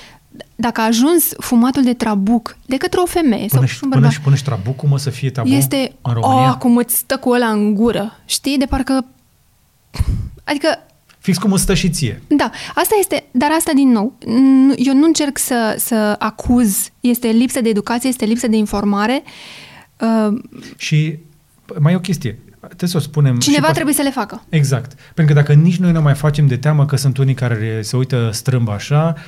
dacă 0.56 0.80
a 0.80 0.84
ajuns 0.84 1.32
fumatul 1.38 1.82
de 1.82 1.92
trabuc 1.94 2.56
de 2.66 2.76
către 2.76 3.00
o 3.00 3.06
femeie 3.06 3.46
până 3.46 3.60
sau 3.60 3.64
și, 3.64 3.78
un 3.82 3.88
bărbat, 3.88 4.08
până 4.08 4.12
și, 4.12 4.20
până 4.20 4.36
și 4.36 4.44
trabucul, 4.44 4.88
mă, 4.88 4.98
să 4.98 5.10
fie 5.10 5.30
tabu 5.30 5.48
este, 5.48 5.92
în 6.02 6.12
România? 6.12 6.50
oh, 6.50 6.56
cum 6.58 6.76
îți 6.76 6.96
stă 6.96 7.16
cu 7.16 7.30
ăla 7.30 7.48
în 7.48 7.74
gură. 7.74 8.12
Știi? 8.24 8.58
De 8.58 8.64
parcă... 8.64 9.04
Adică 10.44 10.68
Fix 11.26 11.38
cum 11.38 11.52
îți 11.52 11.62
stă 11.62 11.74
și 11.74 11.90
ție. 11.90 12.22
Da, 12.26 12.50
asta 12.74 12.96
este, 12.98 13.24
dar 13.30 13.50
asta 13.56 13.72
din 13.74 13.88
nou, 13.88 14.18
eu 14.76 14.94
nu 14.94 15.04
încerc 15.04 15.38
să, 15.38 15.74
să 15.78 16.16
acuz, 16.18 16.90
este 17.00 17.28
lipsă 17.28 17.60
de 17.60 17.68
educație, 17.68 18.08
este 18.08 18.24
lipsă 18.24 18.46
de 18.48 18.56
informare. 18.56 19.22
Uh, 20.00 20.42
și 20.76 21.18
mai 21.78 21.92
e 21.92 21.96
o 21.96 22.00
chestie, 22.00 22.38
trebuie 22.60 22.88
să 22.88 22.96
o 22.96 23.00
spunem. 23.00 23.38
Cineva 23.38 23.70
trebuie 23.70 23.94
să 23.94 24.02
le 24.02 24.10
facă. 24.10 24.44
Exact. 24.48 24.92
Pentru 25.14 25.34
că 25.34 25.40
dacă 25.40 25.52
nici 25.52 25.76
noi 25.76 25.92
nu 25.92 26.02
mai 26.02 26.14
facem 26.14 26.46
de 26.46 26.56
teamă 26.56 26.86
că 26.86 26.96
sunt 26.96 27.18
unii 27.18 27.34
care 27.34 27.80
se 27.82 27.96
uită 27.96 28.30
strâmb 28.32 28.68
așa, 28.68 29.14
uh, 29.16 29.22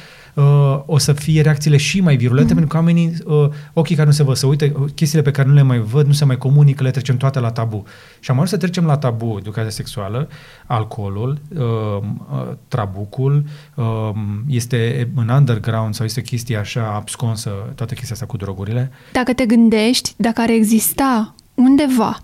o 0.87 0.99
să 0.99 1.13
fie 1.13 1.43
reacțiile 1.43 1.77
și 1.77 2.01
mai 2.01 2.17
virulente, 2.17 2.53
mm-hmm. 2.53 2.57
pentru 2.57 2.71
că 2.71 2.77
oamenii, 2.77 3.15
uh, 3.25 3.49
ochii 3.73 3.95
care 3.95 4.07
nu 4.07 4.15
se 4.15 4.23
văd, 4.23 4.37
să 4.37 4.47
uite, 4.47 4.73
uh, 4.79 4.91
chestiile 4.95 5.23
pe 5.23 5.31
care 5.31 5.49
nu 5.49 5.55
le 5.55 5.63
mai 5.63 5.79
văd, 5.79 6.07
nu 6.07 6.13
se 6.13 6.25
mai 6.25 6.39
comunică, 6.39 6.83
le 6.83 6.91
trecem 6.91 7.17
toate 7.17 7.41
la 7.41 7.51
tabu. 7.51 7.85
Și 8.21 8.31
am 8.31 8.37
ajuns 8.37 8.51
să 8.51 8.57
trecem 8.57 8.85
la 8.85 8.97
tabu 8.97 9.37
educația 9.39 9.71
sexuală, 9.71 10.29
alcoolul, 10.67 11.39
uh, 11.55 11.61
uh, 11.61 12.53
trabucul, 12.69 13.45
uh, 13.75 14.11
este 14.49 15.11
în 15.15 15.29
underground 15.29 15.95
sau 15.95 16.05
este 16.05 16.23
chestie 16.23 16.57
așa 16.57 16.93
absconsă, 16.95 17.51
toată 17.75 17.95
chestia 17.95 18.15
asta 18.15 18.27
cu 18.27 18.37
drogurile. 18.37 18.91
Dacă 19.13 19.33
te 19.33 19.47
gândești, 19.47 20.15
dacă 20.17 20.41
ar 20.41 20.51
exista 20.51 21.35
undeva 21.55 22.19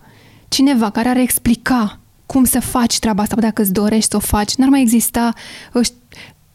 cineva 0.48 0.90
care 0.90 1.08
ar 1.08 1.16
explica 1.16 1.98
cum 2.26 2.44
să 2.44 2.60
faci 2.60 2.98
treaba 2.98 3.22
asta, 3.22 3.36
dacă 3.40 3.62
îți 3.62 3.72
dorești 3.72 4.10
să 4.10 4.16
o 4.16 4.18
faci, 4.18 4.54
n-ar 4.54 4.68
mai 4.68 4.80
exista 4.80 5.32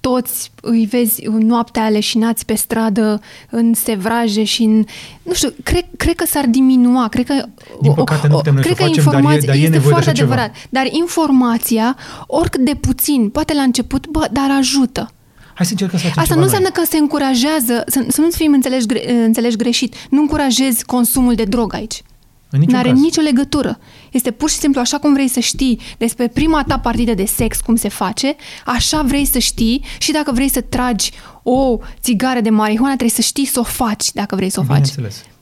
toți 0.09 0.51
îi 0.61 0.85
vezi 0.85 1.23
noaptea 1.39 1.83
aleșinați 1.83 2.45
pe 2.45 2.53
stradă, 2.53 3.21
în 3.49 3.73
sevraje 3.73 4.43
și 4.43 4.63
în... 4.63 4.85
Nu 5.23 5.33
știu, 5.33 5.53
cred, 5.63 5.85
cred 5.97 6.15
că 6.15 6.25
s-ar 6.25 6.45
diminua. 6.45 7.07
Cred 7.07 7.25
că, 7.25 7.45
Din 7.81 7.93
păcate 7.93 8.27
nu 8.27 8.35
putem 8.35 8.53
noi 8.53 8.63
cred 8.63 8.75
să 8.75 8.83
că 8.83 8.87
facem, 8.89 9.03
dar 9.11 9.33
e, 9.33 9.39
dar 9.45 9.55
e 9.55 9.57
este 9.57 9.69
nevoie 9.69 9.91
foarte 9.91 10.11
de 10.11 10.21
adevărat. 10.21 10.51
Ceva. 10.53 10.67
Dar 10.69 10.87
informația, 10.91 11.97
oricât 12.27 12.65
de 12.65 12.75
puțin, 12.75 13.29
poate 13.29 13.53
la 13.53 13.61
început, 13.61 14.07
bă, 14.07 14.27
dar 14.31 14.51
ajută. 14.57 15.11
Hai 15.53 15.65
să 15.65 15.71
încercăm 15.71 15.99
să 15.99 16.05
facem 16.05 16.21
Asta 16.21 16.35
nu 16.35 16.41
înseamnă 16.41 16.69
noi. 16.73 16.83
că 16.83 16.89
se 16.91 16.97
încurajează, 16.97 17.83
să, 17.87 18.05
să 18.07 18.21
nu-ți 18.21 18.37
fim 18.37 18.53
înțelegi, 18.53 18.85
înțelegi 19.25 19.55
greșit, 19.55 19.95
nu 20.09 20.21
încurajezi 20.21 20.85
consumul 20.85 21.35
de 21.35 21.43
drog 21.43 21.73
aici. 21.73 22.01
Nu 22.49 22.77
are 22.77 22.91
nicio 22.91 23.21
legătură. 23.21 23.79
Este 24.11 24.31
pur 24.31 24.49
și 24.49 24.55
simplu 24.55 24.79
așa 24.79 24.97
cum 24.97 25.13
vrei 25.13 25.27
să 25.27 25.39
știi 25.39 25.79
despre 25.97 26.27
prima 26.27 26.63
ta 26.67 26.79
partidă 26.79 27.13
de 27.13 27.25
sex, 27.25 27.59
cum 27.59 27.75
se 27.75 27.89
face, 27.89 28.35
așa 28.65 29.01
vrei 29.01 29.25
să 29.25 29.39
știi 29.39 29.85
și 29.97 30.11
dacă 30.11 30.31
vrei 30.31 30.49
să 30.49 30.61
tragi 30.61 31.11
o 31.43 31.77
țigară 32.01 32.39
de 32.41 32.49
marihuana, 32.49 32.95
trebuie 32.95 33.15
să 33.15 33.21
știi 33.21 33.45
să 33.45 33.59
o 33.59 33.63
faci 33.63 34.11
dacă 34.11 34.35
vrei 34.35 34.49
să 34.49 34.59
o 34.59 34.63
faci. 34.63 34.87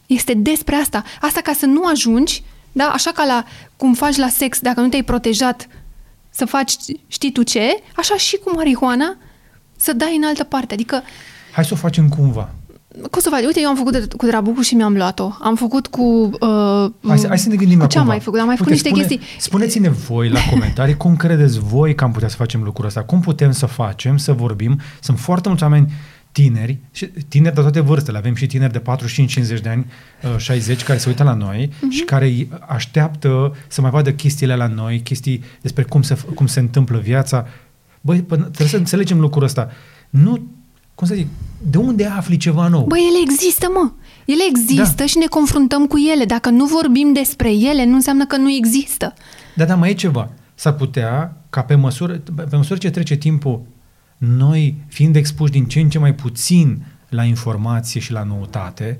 Este 0.05 0.33
despre 0.33 0.75
asta. 0.75 1.03
Asta 1.21 1.41
ca 1.41 1.53
să 1.53 1.65
nu 1.65 1.85
ajungi, 1.85 2.43
da, 2.71 2.85
așa 2.85 3.11
ca 3.11 3.23
la 3.25 3.45
cum 3.75 3.93
faci 3.93 4.15
la 4.15 4.29
sex, 4.29 4.59
dacă 4.59 4.81
nu 4.81 4.87
te-ai 4.87 5.03
protejat 5.03 5.67
să 6.29 6.45
faci 6.45 6.75
știi 7.07 7.31
tu 7.31 7.43
ce, 7.43 7.67
așa 7.95 8.15
și 8.17 8.37
cu 8.37 8.51
marihuana 8.55 9.17
să 9.77 9.93
dai 9.93 10.15
în 10.15 10.23
altă 10.23 10.43
parte. 10.43 10.73
Adică 10.73 11.03
Hai 11.51 11.65
să 11.65 11.73
o 11.73 11.77
facem 11.77 12.09
cumva 12.09 12.49
cum 13.11 13.21
să 13.21 13.29
faci? 13.29 13.43
Uite, 13.43 13.59
eu 13.61 13.69
am 13.69 13.75
făcut 13.75 13.91
de, 13.91 14.15
cu 14.17 14.25
Drabucu 14.25 14.61
și 14.61 14.75
mi-am 14.75 14.93
luat-o. 14.95 15.31
Am 15.41 15.55
făcut 15.55 15.87
cu... 15.87 16.01
Uh, 16.01 16.91
hai, 17.07 17.17
să, 17.17 17.27
hai 17.27 17.39
să 17.39 17.49
ne 17.49 17.55
gândim 17.55 17.79
cu 17.79 17.87
ce 17.87 17.99
am 17.99 18.05
mai 18.05 18.19
făcut? 18.19 18.39
Am 18.39 18.45
mai 18.45 18.55
făcut 18.55 18.71
Uite, 18.71 18.89
niște 18.89 19.03
spune, 19.03 19.17
chestii. 19.17 19.39
Spuneți-ne 19.41 19.89
voi 19.89 20.29
la 20.29 20.39
comentarii 20.49 20.97
cum 20.97 21.15
credeți 21.15 21.59
voi 21.59 21.95
că 21.95 22.03
am 22.03 22.11
putea 22.11 22.27
să 22.27 22.35
facem 22.35 22.63
lucrul 22.63 22.85
ăsta. 22.85 23.03
Cum 23.03 23.19
putem 23.19 23.51
să 23.51 23.65
facem, 23.65 24.17
să 24.17 24.33
vorbim. 24.33 24.79
Sunt 25.01 25.19
foarte 25.19 25.47
mulți 25.47 25.63
oameni 25.63 25.91
tineri, 26.31 26.77
și 26.91 27.05
tineri 27.05 27.55
de 27.55 27.61
toate 27.61 27.79
vârstele. 27.79 28.17
Avem 28.17 28.35
și 28.35 28.45
tineri 28.45 28.71
de 28.71 28.81
45-50 29.57 29.61
de 29.61 29.69
ani, 29.69 29.85
60, 30.37 30.79
uh, 30.79 30.85
care 30.85 30.99
se 30.99 31.09
uită 31.09 31.23
la 31.23 31.33
noi 31.33 31.69
uh-huh. 31.69 31.89
și 31.89 32.03
care 32.03 32.47
așteaptă 32.67 33.55
să 33.67 33.81
mai 33.81 33.89
vadă 33.89 34.11
chestiile 34.11 34.55
la 34.55 34.67
noi, 34.67 34.99
chestii 34.99 35.43
despre 35.61 35.83
cum 35.83 36.01
se, 36.01 36.17
cum 36.35 36.45
se 36.45 36.59
întâmplă 36.59 36.97
viața. 36.97 37.47
Băi, 38.01 38.21
trebuie 38.21 38.67
să 38.67 38.77
înțelegem 38.77 39.19
lucrul 39.19 39.43
ăsta. 39.43 39.69
Nu 40.09 40.47
cum 40.97 41.07
să 41.07 41.13
zic, 41.13 41.27
de 41.61 41.77
unde 41.77 42.05
afli 42.05 42.37
ceva 42.37 42.67
nou? 42.67 42.85
Băi, 42.85 42.99
ele 43.09 43.31
există, 43.31 43.67
mă. 43.73 43.91
Ele 44.25 44.41
există 44.49 44.95
da. 44.95 45.05
și 45.05 45.17
ne 45.17 45.25
confruntăm 45.25 45.87
cu 45.87 45.97
ele. 46.13 46.25
Dacă 46.25 46.49
nu 46.49 46.65
vorbim 46.65 47.13
despre 47.13 47.51
ele, 47.53 47.85
nu 47.85 47.93
înseamnă 47.93 48.25
că 48.25 48.37
nu 48.37 48.51
există. 48.51 49.13
Da, 49.55 49.65
dar 49.65 49.77
mai 49.77 49.89
e 49.89 49.93
ceva. 49.93 50.29
S-ar 50.55 50.73
putea 50.73 51.37
ca 51.49 51.61
pe 51.61 51.75
măsură, 51.75 52.21
pe 52.49 52.55
măsură 52.55 52.79
ce 52.79 52.89
trece 52.89 53.15
timpul, 53.15 53.61
noi 54.17 54.75
fiind 54.87 55.15
expuși 55.15 55.51
din 55.51 55.65
ce 55.65 55.79
în 55.79 55.89
ce 55.89 55.99
mai 55.99 56.15
puțin 56.15 56.85
la 57.09 57.23
informație 57.23 57.99
și 57.99 58.11
la 58.11 58.23
noutate, 58.23 58.99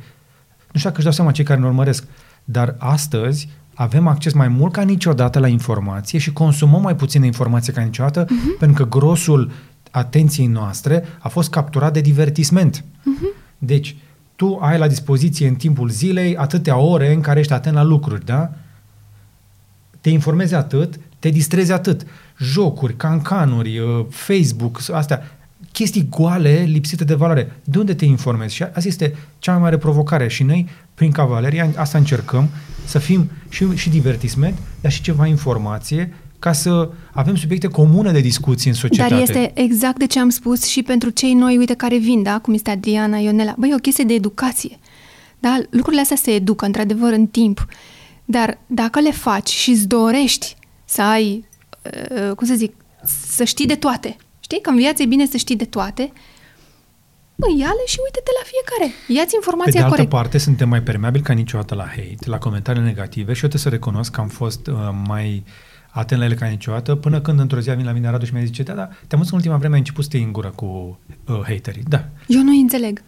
nu 0.72 0.80
știu 0.80 0.90
dacă 0.90 0.96
își 0.96 1.04
dau 1.04 1.12
seama 1.12 1.32
cei 1.32 1.46
care 1.46 1.60
ne 1.60 1.66
urmăresc, 1.66 2.08
dar 2.44 2.76
astăzi 2.78 3.50
avem 3.74 4.08
acces 4.08 4.34
mai 4.34 4.48
mult 4.48 4.74
ca 4.74 4.82
niciodată 4.82 5.40
la 5.40 5.48
informație 5.48 6.20
și 6.20 6.34
consumăm 6.34 6.82
mai 6.82 6.96
puțină 6.96 7.26
informație 7.26 7.74
ca 7.74 7.82
niciodată, 7.82 8.26
uh-huh. 8.26 8.60
pentru 8.60 8.84
că 8.84 8.98
grosul 8.98 9.52
atenției 9.92 10.48
noastre 10.48 11.04
a 11.20 11.28
fost 11.28 11.50
capturat 11.50 11.94
de 11.94 12.02
divertisment. 12.02 12.84
Uh-huh. 12.84 13.58
Deci, 13.58 13.96
tu 14.36 14.58
ai 14.62 14.78
la 14.78 14.88
dispoziție 14.88 15.48
în 15.48 15.56
timpul 15.56 15.90
zilei 15.90 16.36
atâtea 16.36 16.78
ore 16.78 17.14
în 17.14 17.22
care 17.22 17.40
ești 17.40 17.54
atent 17.54 17.76
la 17.76 17.84
lucruri, 17.84 18.26
da? 18.26 18.52
Te 20.02 20.10
informezi 20.10 20.54
atât, 20.54 21.00
te 21.20 21.30
distrezi 21.30 21.72
atât. 21.72 22.06
Jocuri, 22.40 22.96
cancanuri, 22.96 23.78
uh, 23.78 24.06
Facebook, 24.10 24.82
astea, 24.92 25.38
chestii 25.72 26.08
goale, 26.10 26.64
lipsite 26.68 27.04
de 27.04 27.14
valoare. 27.14 27.52
De 27.64 27.78
unde 27.78 27.94
te 27.94 28.06
informezi? 28.06 28.54
Și 28.54 28.64
asta 28.64 28.88
este 28.88 29.16
cea 29.40 29.52
mai 29.52 29.62
mare 29.62 29.78
provocare. 29.78 30.28
Și 30.28 30.44
noi, 30.44 30.68
prin 30.94 31.12
Cavaleria, 31.12 31.70
asta 31.76 31.98
încercăm, 31.98 32.50
să 32.86 33.00
fim 33.00 33.30
și, 33.50 33.76
și 33.76 33.90
divertisment, 33.90 34.58
dar 34.82 34.92
și 34.92 35.02
ceva 35.02 35.26
informație 35.26 36.14
ca 36.40 36.52
să 36.54 36.90
avem 37.12 37.36
subiecte 37.36 37.68
comune 37.68 38.12
de 38.12 38.20
discuții 38.20 38.70
în 38.70 38.76
societate. 38.76 39.14
Dar 39.14 39.22
este 39.22 39.52
exact 39.54 39.98
de 39.98 40.08
ce 40.08 40.20
am 40.20 40.30
spus 40.30 40.66
și 40.66 40.84
pentru 40.84 41.10
cei 41.10 41.34
noi, 41.34 41.58
uite, 41.58 41.74
care 41.74 41.98
vin, 41.98 42.24
da? 42.24 42.40
Cum 42.40 42.54
este 42.54 42.70
Adriana, 42.70 43.18
Ionela. 43.18 43.56
Băi, 43.58 43.70
e 43.70 43.76
o 43.76 43.78
chestie 43.78 44.04
de 44.04 44.14
educație. 44.14 44.80
Da? 45.40 45.60
Lucrurile 45.70 46.02
astea 46.02 46.16
se 46.16 46.32
educă, 46.32 46.66
într-adevăr, 46.66 47.12
în 47.14 47.28
timp. 47.28 47.66
Dar 48.26 48.58
dacă 48.68 49.00
le 49.00 49.12
faci 49.12 49.50
și 49.50 49.70
îți 49.70 49.88
dorești 49.88 50.56
să 50.86 51.02
ai, 51.02 51.46
uh, 52.12 52.36
cum 52.36 52.48
să 52.48 52.54
zic, 52.54 52.74
să 53.28 53.44
știi 53.44 53.66
de 53.66 53.76
toate. 53.76 54.16
Știi 54.40 54.62
că 54.62 54.70
în 54.70 54.76
viață 54.76 55.02
e 55.02 55.06
bine 55.06 55.26
să 55.26 55.38
știi 55.38 55.56
de 55.56 55.66
toate. 55.66 56.12
Băi, 57.36 57.60
ia-le 57.60 57.86
și 57.86 57.98
uite-te 58.04 58.32
la 58.40 58.46
fiecare. 58.52 58.94
Ia-ți 59.08 59.36
informația 59.36 59.72
Pe 59.72 59.78
de 59.78 59.84
altă 59.84 59.96
corect. 59.96 60.10
parte, 60.10 60.38
suntem 60.38 60.70
mai 60.70 60.82
permeabili 60.82 61.24
ca 61.24 61.34
niciodată 61.34 61.76
la 61.76 61.86
hate, 61.86 62.30
la 62.30 62.38
comentarii 62.38 62.82
negative 62.82 63.34
și 63.34 63.44
eu 63.44 63.50
trebuie 63.50 63.62
să 63.62 63.70
recunosc 63.70 64.12
că 64.12 64.22
am 64.22 64.28
fost 64.28 64.68
uh, 64.68 64.74
mai 65.08 65.44
atent 66.00 66.20
la 66.20 66.26
ele 66.26 66.36
ca 66.36 66.46
niciodată, 66.46 66.96
până 66.96 67.22
când 67.22 67.40
într-o 67.40 67.60
zi 67.60 67.70
a 67.70 67.72
venit 67.72 67.88
la 67.88 67.92
mine 67.92 68.10
Radu 68.10 68.26
și 68.26 68.34
mi-a 68.34 68.44
zis, 68.44 68.64
da, 68.64 68.74
da, 68.74 68.88
te-am 69.08 69.20
văzut 69.20 69.32
în 69.32 69.38
ultima 69.38 69.58
vreme, 69.58 69.74
ai 69.74 69.80
început 69.80 70.04
să 70.04 70.10
te 70.10 70.18
în 70.18 70.32
gură 70.32 70.52
cu 70.56 71.00
uh, 71.28 71.40
haterii. 71.48 71.84
Da. 71.88 72.06
Eu 72.28 72.42
nu 72.42 72.60
înțeleg. 72.60 73.02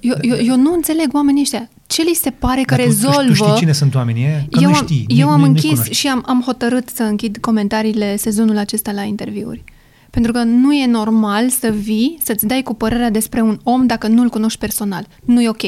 Eu, 0.00 0.14
eu, 0.20 0.36
eu 0.44 0.56
nu 0.56 0.72
înțeleg 0.72 1.14
oamenii 1.14 1.42
ăștia. 1.42 1.68
Ce 1.86 2.02
li 2.02 2.14
se 2.14 2.30
pare 2.30 2.62
că 2.62 2.74
Dar 2.74 2.84
tu, 2.84 2.90
rezolvă... 2.90 3.20
Tu, 3.20 3.26
tu 3.26 3.34
știi 3.34 3.54
cine 3.54 3.72
sunt 3.72 3.94
oamenii 3.94 4.24
ăia? 4.24 4.46
Că 4.50 4.58
eu 4.60 4.70
nu 4.70 4.76
am, 4.76 4.84
știi. 4.84 5.06
Eu 5.08 5.26
nu, 5.26 5.32
am 5.32 5.40
nu, 5.40 5.46
închis 5.46 5.90
și 5.90 6.08
am, 6.08 6.22
am 6.26 6.42
hotărât 6.46 6.88
să 6.88 7.02
închid 7.02 7.36
comentariile 7.36 8.16
sezonul 8.16 8.56
acesta 8.56 8.92
la 8.92 9.02
interviuri. 9.02 9.64
Pentru 10.10 10.32
că 10.32 10.42
nu 10.42 10.74
e 10.74 10.86
normal 10.86 11.48
să 11.48 11.68
vii, 11.68 12.18
să-ți 12.22 12.46
dai 12.46 12.62
cu 12.62 12.74
părerea 12.74 13.10
despre 13.10 13.40
un 13.40 13.58
om 13.62 13.86
dacă 13.86 14.06
nu-l 14.06 14.28
cunoști 14.28 14.58
personal. 14.58 15.06
Nu 15.24 15.42
e 15.42 15.48
ok. 15.48 15.62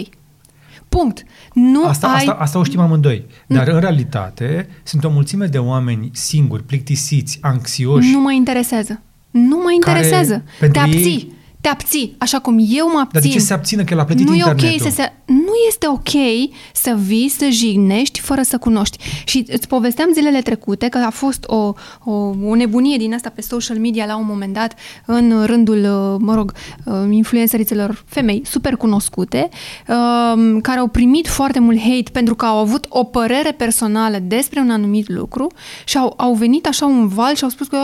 Punct. 0.97 1.25
Nu 1.53 1.87
asta, 1.87 2.07
ai... 2.07 2.15
asta, 2.15 2.33
asta 2.33 2.59
o 2.59 2.62
știm 2.62 2.81
amândoi. 2.81 3.27
Dar 3.47 3.69
în 3.69 3.81
realitate 3.81 4.69
sunt 4.83 5.05
o 5.05 5.11
mulțime 5.11 5.47
de 5.47 5.59
oameni 5.59 6.11
singuri, 6.12 6.62
plictisiți, 6.62 7.39
anxioși. 7.41 8.11
Nu 8.12 8.21
mă 8.21 8.33
interesează. 8.33 9.01
Nu 9.31 9.57
mă 9.57 9.73
interesează. 9.73 10.43
Te 10.73 10.79
abții. 10.79 11.03
Ei... 11.05 11.33
Te 11.65 11.70
abții, 11.70 12.15
așa 12.19 12.39
cum 12.39 12.57
eu 12.69 12.86
mă 12.86 12.99
abțin. 12.99 13.20
Dar 13.20 13.23
de 13.23 13.28
ce 13.28 13.39
se 13.39 13.53
abțină 13.53 13.85
că 13.85 13.95
l-a 13.95 14.05
plătit 14.05 14.27
nu 14.27 14.35
internetul? 14.35 14.66
E 14.66 14.70
okay 14.70 14.91
să 14.91 14.95
se, 14.97 15.12
nu 15.27 15.53
este 15.69 15.89
ok 15.89 16.09
să 16.73 16.97
vii, 16.99 17.28
să 17.28 17.49
jignești 17.51 18.20
fără 18.20 18.43
să 18.43 18.59
cunoști. 18.59 18.99
Și 19.24 19.45
îți 19.49 19.69
povesteam 19.69 20.12
zilele 20.12 20.41
trecute 20.41 20.89
că 20.89 20.99
a 20.99 21.11
fost 21.11 21.45
o, 21.47 21.73
o, 22.05 22.12
o 22.45 22.55
nebunie 22.55 22.97
din 22.97 23.15
asta 23.15 23.32
pe 23.35 23.41
social 23.41 23.78
media 23.78 24.07
la 24.07 24.16
un 24.16 24.27
moment 24.27 24.53
dat 24.55 24.74
în 25.07 25.45
rândul, 25.45 25.77
mă 26.20 26.35
rog, 26.35 26.53
influențărițelor 27.11 28.05
femei 28.07 28.43
super 28.45 28.77
cunoscute, 28.77 29.49
care 30.62 30.78
au 30.78 30.86
primit 30.86 31.28
foarte 31.28 31.59
mult 31.59 31.78
hate 31.81 32.11
pentru 32.12 32.35
că 32.35 32.45
au 32.45 32.57
avut 32.57 32.86
o 32.89 33.05
părere 33.05 33.53
personală 33.53 34.19
despre 34.23 34.61
un 34.61 34.70
anumit 34.70 35.09
lucru 35.09 35.47
și 35.85 35.97
au, 35.97 36.15
au 36.16 36.35
venit 36.35 36.66
așa 36.66 36.86
un 36.86 37.09
val 37.09 37.35
și 37.35 37.45
au 37.45 37.51
spus 37.51 37.66
că, 37.66 37.78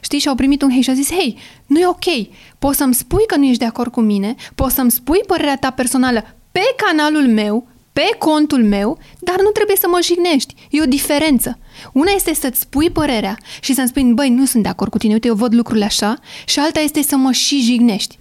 știi, 0.00 0.18
și 0.18 0.28
au 0.28 0.34
primit 0.34 0.62
un 0.62 0.68
hate 0.68 0.82
și 0.82 0.90
au 0.90 0.96
zis, 0.96 1.10
hei, 1.10 1.38
nu 1.66 1.78
e 1.78 1.86
ok, 1.86 2.28
poți 2.58 2.76
să-mi 2.76 2.94
spui 2.94 3.24
că 3.26 3.36
nu 3.36 3.44
ești 3.44 3.58
de 3.58 3.64
acord 3.64 3.92
cu 3.92 4.00
mine, 4.00 4.34
poți 4.54 4.74
să-mi 4.74 4.90
spui 4.90 5.20
părerea 5.26 5.56
ta 5.56 5.70
personală 5.70 6.24
pe 6.52 6.60
canalul 6.76 7.28
meu, 7.28 7.68
pe 7.92 8.14
contul 8.18 8.64
meu, 8.64 8.98
dar 9.18 9.40
nu 9.40 9.48
trebuie 9.48 9.76
să 9.76 9.86
mă 9.90 9.98
jignești. 10.02 10.54
E 10.70 10.82
o 10.82 10.86
diferență. 10.86 11.58
Una 11.92 12.10
este 12.14 12.34
să-ți 12.34 12.60
spui 12.60 12.90
părerea 12.90 13.36
și 13.60 13.74
să-mi 13.74 13.88
spui, 13.88 14.02
băi, 14.02 14.30
nu 14.30 14.44
sunt 14.44 14.62
de 14.62 14.68
acord 14.68 14.90
cu 14.90 14.98
tine, 14.98 15.12
uite, 15.12 15.26
eu 15.26 15.34
văd 15.34 15.54
lucrurile 15.54 15.84
așa, 15.84 16.18
și 16.46 16.58
alta 16.58 16.80
este 16.80 17.02
să 17.02 17.16
mă 17.16 17.32
și 17.32 17.60
jignești. 17.60 18.18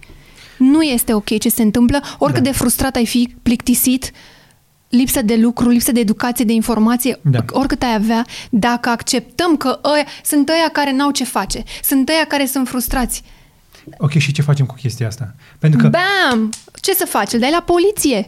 Nu 0.58 0.82
este 0.82 1.14
ok 1.14 1.38
ce 1.38 1.50
se 1.50 1.62
întâmplă, 1.62 2.02
oricât 2.18 2.44
da. 2.44 2.50
de 2.50 2.56
frustrat 2.56 2.96
ai 2.96 3.06
fi, 3.06 3.36
plictisit, 3.44 4.12
lipsă 4.90 5.22
de 5.22 5.36
lucru, 5.36 5.70
lipsă 5.70 5.92
de 5.92 6.00
educație, 6.00 6.46
de 6.46 6.54
informație, 6.54 7.20
da. 7.24 7.40
oricât 7.50 7.84
ai 7.84 7.94
avea, 7.94 8.26
dacă 8.50 8.90
acceptăm 8.90 9.58
că 9.58 9.80
ăia, 9.84 10.06
sunt 10.24 10.50
ăia 10.50 10.70
care 10.72 10.92
n-au 10.92 11.12
ce 11.12 11.24
face, 11.24 11.64
sunt 11.84 12.10
ăia 12.10 12.26
care 12.28 12.46
sunt 12.46 12.68
frustrați, 12.68 13.24
Ok, 13.98 14.12
și 14.12 14.32
ce 14.32 14.42
facem 14.42 14.66
cu 14.66 14.76
chestia 14.76 15.08
asta? 15.08 15.36
Pentru 15.60 15.80
că... 15.80 15.90
Bam! 15.90 16.50
Ce 16.82 16.94
să 16.94 17.06
faci? 17.10 17.34
Îl 17.34 17.40
dai 17.40 17.52
la 17.52 17.64
poliție. 17.66 18.28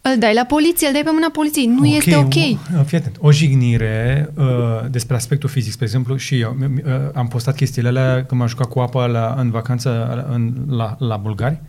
Îl 0.00 0.18
dai 0.18 0.34
la 0.34 0.44
poliție, 0.44 0.86
îl 0.86 0.92
dai 0.92 1.02
pe 1.02 1.10
mâna 1.12 1.30
poliției. 1.32 1.66
Nu 1.66 1.78
okay, 1.78 1.96
este 1.96 2.16
ok. 2.16 2.34
O, 2.80 2.82
fii 2.82 2.98
atent. 2.98 3.16
O 3.20 3.32
jignire 3.32 4.32
uh, 4.36 4.44
despre 4.90 5.16
aspectul 5.16 5.48
fizic, 5.48 5.72
spre 5.72 5.84
exemplu, 5.84 6.16
și 6.16 6.38
eu 6.38 6.56
uh, 6.60 6.92
am 7.14 7.28
postat 7.28 7.56
chestiile 7.56 7.88
alea 7.88 8.24
când 8.24 8.40
m-am 8.40 8.48
jucat 8.48 8.68
cu 8.68 8.80
apă 8.80 9.06
la, 9.06 9.34
în 9.38 9.50
vacanță 9.50 10.08
în, 10.32 10.54
la, 10.68 10.96
la 10.98 11.16
bulgari. 11.16 11.60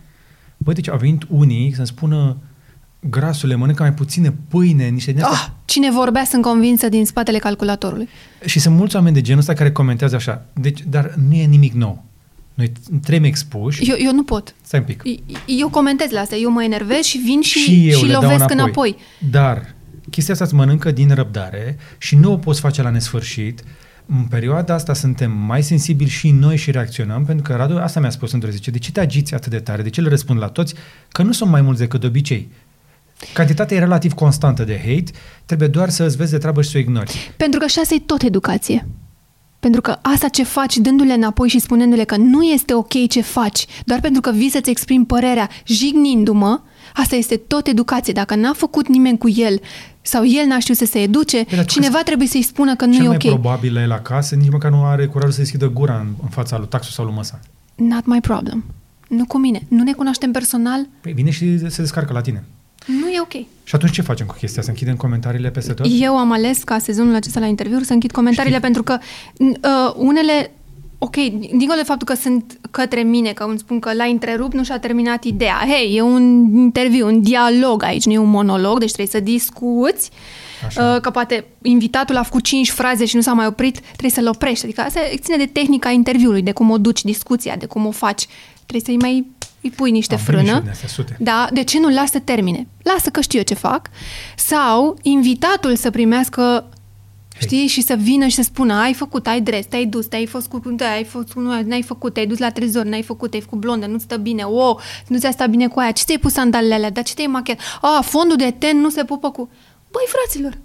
Băi, 0.56 0.74
deci 0.74 0.88
au 0.88 0.96
venit 0.96 1.22
unii 1.28 1.72
să-mi 1.74 1.86
spună 1.86 2.36
grasule, 3.00 3.54
mănâncă 3.54 3.82
mai 3.82 3.92
puține 3.92 4.34
pâine, 4.48 4.88
niște 4.88 5.12
din 5.12 5.22
astea. 5.22 5.38
Ah, 5.38 5.48
cine 5.64 5.90
vorbea 5.90 6.24
sunt 6.24 6.42
convinsă 6.42 6.88
din 6.88 7.06
spatele 7.06 7.38
calculatorului. 7.38 8.08
Și 8.44 8.58
sunt 8.58 8.76
mulți 8.76 8.96
oameni 8.96 9.14
de 9.14 9.20
genul 9.20 9.40
ăsta 9.40 9.52
care 9.52 9.72
comentează 9.72 10.16
așa. 10.16 10.46
Deci, 10.52 10.80
dar 10.88 11.14
nu 11.28 11.34
e 11.34 11.44
nimic 11.44 11.72
nou. 11.72 12.04
Noi 12.54 12.72
trebuie 13.02 13.30
expuși. 13.30 13.90
Eu, 13.90 13.96
eu 13.98 14.12
nu 14.12 14.24
pot. 14.24 14.54
Stai 14.62 14.80
un 14.80 14.86
pic. 14.86 15.02
Eu 15.46 15.68
comentez 15.68 16.10
la 16.10 16.20
asta. 16.20 16.36
Eu 16.36 16.50
mă 16.50 16.64
enervez 16.64 17.04
și 17.04 17.18
vin 17.18 17.40
și, 17.40 17.58
și, 17.58 17.88
eu 17.88 17.98
și 17.98 18.06
lovesc 18.10 18.50
înapoi. 18.50 18.54
înapoi. 18.54 18.96
Dar 19.30 19.74
chestia 20.10 20.32
asta 20.32 20.44
îți 20.44 20.54
mănâncă 20.54 20.90
din 20.90 21.14
răbdare 21.14 21.76
și 21.98 22.16
nu 22.16 22.32
o 22.32 22.36
poți 22.36 22.60
face 22.60 22.82
la 22.82 22.90
nesfârșit. 22.90 23.62
În 24.06 24.24
perioada 24.24 24.74
asta 24.74 24.94
suntem 24.94 25.30
mai 25.30 25.62
sensibili 25.62 26.10
și 26.10 26.30
noi 26.30 26.56
și 26.56 26.70
reacționăm, 26.70 27.24
pentru 27.24 27.44
că 27.44 27.56
Radu 27.56 27.76
asta 27.76 28.00
mi-a 28.00 28.10
spus 28.10 28.32
într-o 28.32 28.50
zi, 28.50 28.70
de 28.70 28.78
ce 28.78 28.92
te 28.92 29.00
agiți 29.00 29.34
atât 29.34 29.50
de 29.50 29.58
tare, 29.58 29.82
de 29.82 29.90
ce 29.90 30.00
le 30.00 30.08
răspund 30.08 30.38
la 30.38 30.48
toți, 30.48 30.74
că 31.08 31.22
nu 31.22 31.32
sunt 31.32 31.50
mai 31.50 31.60
mulți 31.60 31.80
decât 31.80 32.00
de 32.00 32.06
obicei. 32.06 32.48
Cantitatea 33.32 33.76
e 33.76 33.80
relativ 33.80 34.12
constantă 34.12 34.64
de 34.64 34.76
hate, 34.78 35.10
trebuie 35.44 35.68
doar 35.68 35.88
să 35.88 36.04
îți 36.04 36.16
vezi 36.16 36.30
de 36.30 36.38
treabă 36.38 36.62
și 36.62 36.70
să 36.70 36.76
o 36.76 36.80
ignori. 36.80 37.32
Pentru 37.36 37.58
că 37.58 37.64
așa 37.64 37.80
e 37.90 37.98
tot 37.98 38.22
educație. 38.22 38.86
Pentru 39.64 39.82
că 39.82 39.98
asta 40.02 40.28
ce 40.28 40.42
faci, 40.42 40.76
dându-le 40.76 41.12
înapoi 41.12 41.48
și 41.48 41.58
spunându-le 41.58 42.04
că 42.04 42.16
nu 42.16 42.42
este 42.42 42.74
ok 42.74 43.08
ce 43.08 43.20
faci, 43.20 43.66
doar 43.84 44.00
pentru 44.00 44.20
că 44.20 44.30
vii 44.30 44.50
să-ți 44.50 44.70
exprimi 44.70 45.04
părerea 45.04 45.48
jignindu-mă, 45.66 46.60
asta 46.94 47.16
este 47.16 47.36
tot 47.36 47.66
educație. 47.66 48.12
Dacă 48.12 48.34
n-a 48.34 48.52
făcut 48.52 48.88
nimeni 48.88 49.18
cu 49.18 49.28
el 49.28 49.60
sau 50.02 50.24
el 50.26 50.46
n-a 50.46 50.58
știut 50.58 50.76
să 50.76 50.84
se 50.84 50.98
educe, 50.98 51.44
Dar 51.56 51.64
cineva 51.64 52.02
trebuie 52.04 52.28
să-i 52.28 52.42
spună 52.42 52.76
că 52.76 52.84
nu 52.84 52.94
e 52.94 53.08
ok. 53.08 53.18
Cel 53.18 53.30
mai 53.30 53.40
probabil 53.40 53.76
e 53.76 53.86
la 53.86 53.98
casă, 53.98 54.34
nici 54.34 54.50
măcar 54.50 54.70
nu 54.70 54.84
are 54.84 55.06
curajul 55.06 55.32
să 55.32 55.40
deschidă 55.40 55.68
gura 55.68 55.98
în, 55.98 56.08
în 56.22 56.28
fața 56.28 56.58
lui 56.58 56.66
taxul 56.68 56.92
sau 56.92 57.04
lui 57.04 57.14
măsa. 57.14 57.40
Not 57.74 58.06
my 58.06 58.20
problem. 58.20 58.64
Nu 59.08 59.24
cu 59.24 59.38
mine. 59.38 59.62
Nu 59.68 59.82
ne 59.82 59.92
cunoaștem 59.92 60.32
personal. 60.32 60.86
Păi 61.00 61.12
vine 61.12 61.30
și 61.30 61.58
se 61.58 61.82
descarcă 61.82 62.12
la 62.12 62.20
tine. 62.20 62.44
Nu 62.84 63.08
e 63.08 63.20
ok. 63.20 63.32
Și 63.64 63.74
atunci 63.74 63.92
ce 63.92 64.02
facem 64.02 64.26
cu 64.26 64.34
chestia? 64.38 64.62
Să 64.62 64.68
închidem 64.68 64.96
comentariile 64.96 65.50
peste 65.50 65.72
tot? 65.72 65.86
Eu 66.00 66.16
am 66.16 66.32
ales 66.32 66.62
ca 66.62 66.78
sezonul 66.78 67.14
acesta 67.14 67.40
la 67.40 67.46
interviuri 67.46 67.84
să 67.84 67.92
închid 67.92 68.10
comentariile 68.10 68.56
Știi? 68.56 68.72
pentru 68.72 68.82
că 68.82 68.98
uh, 69.38 69.94
unele 69.96 70.50
ok, 70.98 71.14
dincolo 71.56 71.78
de 71.78 71.84
faptul 71.84 72.06
că 72.06 72.14
sunt 72.14 72.58
către 72.70 73.02
mine, 73.02 73.32
că 73.32 73.44
îmi 73.44 73.58
spun 73.58 73.78
că 73.78 73.92
l-a 73.92 74.04
întrerupt, 74.04 74.54
nu 74.54 74.64
și-a 74.64 74.78
terminat 74.78 75.24
ideea. 75.24 75.66
Hei, 75.68 75.96
e 75.96 76.00
un 76.00 76.56
interviu, 76.56 77.06
un 77.06 77.22
dialog 77.22 77.82
aici, 77.82 78.04
nu 78.04 78.12
e 78.12 78.18
un 78.18 78.30
monolog, 78.30 78.78
deci 78.78 78.92
trebuie 78.92 79.20
să 79.20 79.20
discuți. 79.20 80.10
Așa. 80.66 80.94
Uh, 80.94 81.00
că 81.00 81.10
poate 81.10 81.44
invitatul 81.62 82.16
a 82.16 82.22
făcut 82.22 82.42
cinci 82.42 82.70
fraze 82.70 83.04
și 83.04 83.16
nu 83.16 83.22
s-a 83.22 83.32
mai 83.32 83.46
oprit, 83.46 83.80
trebuie 83.80 84.10
să-l 84.10 84.28
oprești. 84.28 84.64
Adică 84.64 84.80
asta 84.80 85.00
ține 85.16 85.36
de 85.36 85.46
tehnica 85.46 85.90
interviului, 85.90 86.42
de 86.42 86.52
cum 86.52 86.70
o 86.70 86.78
duci 86.78 87.02
discuția, 87.02 87.56
de 87.56 87.66
cum 87.66 87.86
o 87.86 87.90
faci. 87.90 88.26
Trebuie 88.66 88.80
să-i 88.84 89.08
mai 89.08 89.26
îi 89.64 89.70
pui 89.70 89.90
niște 89.90 90.14
Am 90.14 90.20
frână. 90.20 90.64
Astea, 90.70 91.04
da, 91.18 91.48
de 91.52 91.64
ce 91.64 91.80
nu 91.80 91.88
lasă 91.88 92.18
termine? 92.18 92.66
Lasă 92.82 93.10
că 93.10 93.20
știu 93.20 93.38
eu 93.38 93.44
ce 93.44 93.54
fac. 93.54 93.90
Sau 94.36 94.98
invitatul 95.02 95.76
să 95.76 95.90
primească 95.90 96.68
Hey. 97.38 97.42
Știi? 97.42 97.66
Și 97.66 97.80
să 97.80 97.94
vină 97.94 98.26
și 98.26 98.34
să 98.34 98.42
spună, 98.42 98.74
ai 98.74 98.92
făcut, 98.92 99.26
ai 99.26 99.40
dres, 99.40 99.66
te-ai 99.66 99.86
dus, 99.86 100.06
te-ai 100.06 100.26
fost 100.26 100.48
cu 100.48 100.60
ai 100.94 101.04
fost 101.04 101.32
cu 101.32 101.40
n-ai 101.40 101.82
făcut, 101.82 102.12
te-ai 102.14 102.26
dus 102.26 102.38
la 102.38 102.50
trezor, 102.50 102.84
n-ai 102.84 103.02
făcut, 103.02 103.30
te-ai 103.30 103.42
făcut 103.42 103.58
blondă, 103.58 103.86
nu 103.86 103.98
stă 103.98 104.16
bine, 104.16 104.42
o, 104.42 104.68
oh, 104.68 104.76
nu 105.08 105.18
ți-a 105.18 105.30
stat 105.30 105.50
bine 105.50 105.68
cu 105.68 105.78
aia, 105.78 105.90
ce 105.90 106.02
ți-ai 106.04 106.18
pus 106.18 106.32
sandalele 106.32 106.74
alea, 106.74 106.90
dar 106.90 107.04
ce 107.04 107.14
te-ai 107.14 107.26
machiat? 107.26 107.58
Ah, 107.80 108.04
fondul 108.04 108.36
de 108.36 108.50
ten 108.58 108.80
nu 108.80 108.90
se 108.90 109.04
pupă 109.04 109.30
cu... 109.30 109.48
Băi, 109.90 110.04
fraților, 110.06 110.58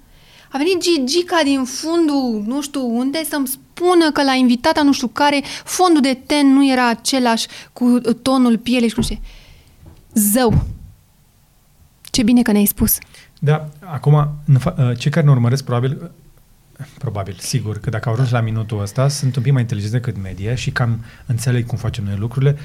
a 0.51 0.57
venit 0.57 0.81
Gigica 0.81 1.39
din 1.43 1.63
fundul, 1.63 2.43
nu 2.45 2.61
știu 2.61 2.97
unde, 2.97 3.23
să-mi 3.29 3.47
spună 3.47 4.11
că 4.11 4.23
la 4.23 4.33
invitata 4.33 4.83
nu 4.83 4.93
știu 4.93 5.07
care, 5.07 5.43
fondul 5.63 6.01
de 6.01 6.13
ten 6.25 6.53
nu 6.53 6.71
era 6.71 6.87
același 6.89 7.47
cu 7.73 7.99
tonul 8.21 8.57
pielei 8.57 8.89
și 8.89 8.93
nu 8.97 9.03
știu 9.03 9.19
Zău! 10.13 10.65
Ce 12.11 12.23
bine 12.23 12.41
că 12.41 12.51
ne-ai 12.51 12.65
spus. 12.65 12.97
Da, 13.39 13.69
acum, 13.79 14.29
cei 14.97 15.11
care 15.11 15.25
ne 15.25 15.31
urmăresc, 15.31 15.63
probabil, 15.63 16.11
Probabil, 16.97 17.35
sigur, 17.39 17.77
că 17.77 17.89
dacă 17.89 18.09
au 18.09 18.15
ajuns 18.15 18.29
la 18.29 18.41
minutul 18.41 18.81
ăsta, 18.81 19.07
sunt 19.07 19.35
un 19.35 19.43
pic 19.43 19.51
mai 19.51 19.61
inteligenți 19.61 19.95
decât 19.95 20.21
media 20.21 20.55
și 20.55 20.71
cam 20.71 20.99
înțeleg 21.25 21.65
cum 21.65 21.77
facem 21.77 22.03
noi 22.03 22.15
lucrurile. 22.17 22.57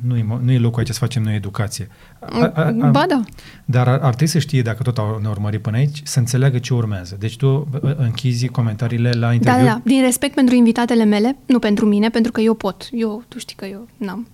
Nu 0.00 0.16
e, 0.16 0.26
nu 0.42 0.52
e 0.52 0.58
locul 0.58 0.78
aici 0.78 0.88
să 0.88 0.98
facem 0.98 1.22
noi 1.22 1.34
educație. 1.34 1.88
A, 2.20 2.52
a, 2.54 2.74
a, 2.80 2.90
ba 2.90 3.04
da. 3.08 3.22
Dar 3.64 3.88
ar, 3.88 3.98
ar 4.00 4.14
trebui 4.14 4.26
să 4.26 4.38
știe, 4.38 4.62
dacă 4.62 4.82
tot 4.82 4.98
au 4.98 5.18
ne 5.22 5.28
urmărit 5.28 5.62
până 5.62 5.76
aici, 5.76 6.00
să 6.04 6.18
înțeleagă 6.18 6.58
ce 6.58 6.74
urmează. 6.74 7.16
Deci 7.18 7.36
tu 7.36 7.68
închizi 7.96 8.48
comentariile 8.48 9.10
la 9.10 9.32
interviu? 9.32 9.64
Da, 9.64 9.70
da, 9.70 9.80
din 9.84 10.02
respect 10.02 10.34
pentru 10.34 10.54
invitatele 10.54 11.04
mele, 11.04 11.36
nu 11.46 11.58
pentru 11.58 11.86
mine, 11.86 12.08
pentru 12.08 12.32
că 12.32 12.40
eu 12.40 12.54
pot. 12.54 12.88
Eu, 12.92 13.22
tu 13.28 13.38
știi 13.38 13.56
că 13.56 13.64
eu 13.64 13.88
n-am 13.96 14.26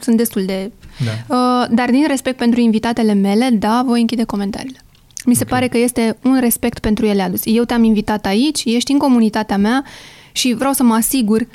sunt 0.00 0.16
destul 0.16 0.44
de... 0.44 0.72
Da. 1.04 1.34
Uh, 1.34 1.66
dar 1.70 1.90
din 1.90 2.04
respect 2.08 2.36
pentru 2.36 2.60
invitatele 2.60 3.12
mele, 3.12 3.48
da, 3.50 3.82
voi 3.86 4.00
închide 4.00 4.24
comentariile. 4.24 4.78
Mi 5.26 5.34
se 5.34 5.42
okay. 5.42 5.58
pare 5.58 5.70
că 5.70 5.78
este 5.78 6.16
un 6.22 6.40
respect 6.40 6.78
pentru 6.78 7.06
ele 7.06 7.22
adus. 7.22 7.40
Eu 7.44 7.64
te-am 7.64 7.84
invitat 7.84 8.26
aici, 8.26 8.62
ești 8.64 8.92
în 8.92 8.98
comunitatea 8.98 9.56
mea 9.56 9.84
și 10.32 10.54
vreau 10.58 10.72
să 10.72 10.82
mă 10.82 10.94
asigur 10.94 11.46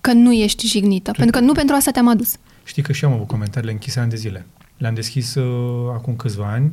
că 0.00 0.12
nu 0.12 0.32
ești 0.32 0.66
jignită. 0.66 1.10
Tu 1.10 1.18
pentru 1.18 1.38
că 1.38 1.44
nu 1.44 1.52
pentru 1.52 1.74
asta 1.74 1.90
te-am 1.90 2.08
adus. 2.08 2.36
Știi 2.64 2.82
că 2.82 2.92
și 2.92 3.04
eu 3.04 3.10
am 3.10 3.14
avut 3.16 3.28
comentariile 3.28 3.72
închise 3.72 4.00
ani 4.00 4.10
de 4.10 4.16
zile. 4.16 4.46
Le-am 4.76 4.94
deschis 4.94 5.34
uh, 5.34 5.90
acum 5.92 6.16
câțiva 6.16 6.52
ani 6.52 6.72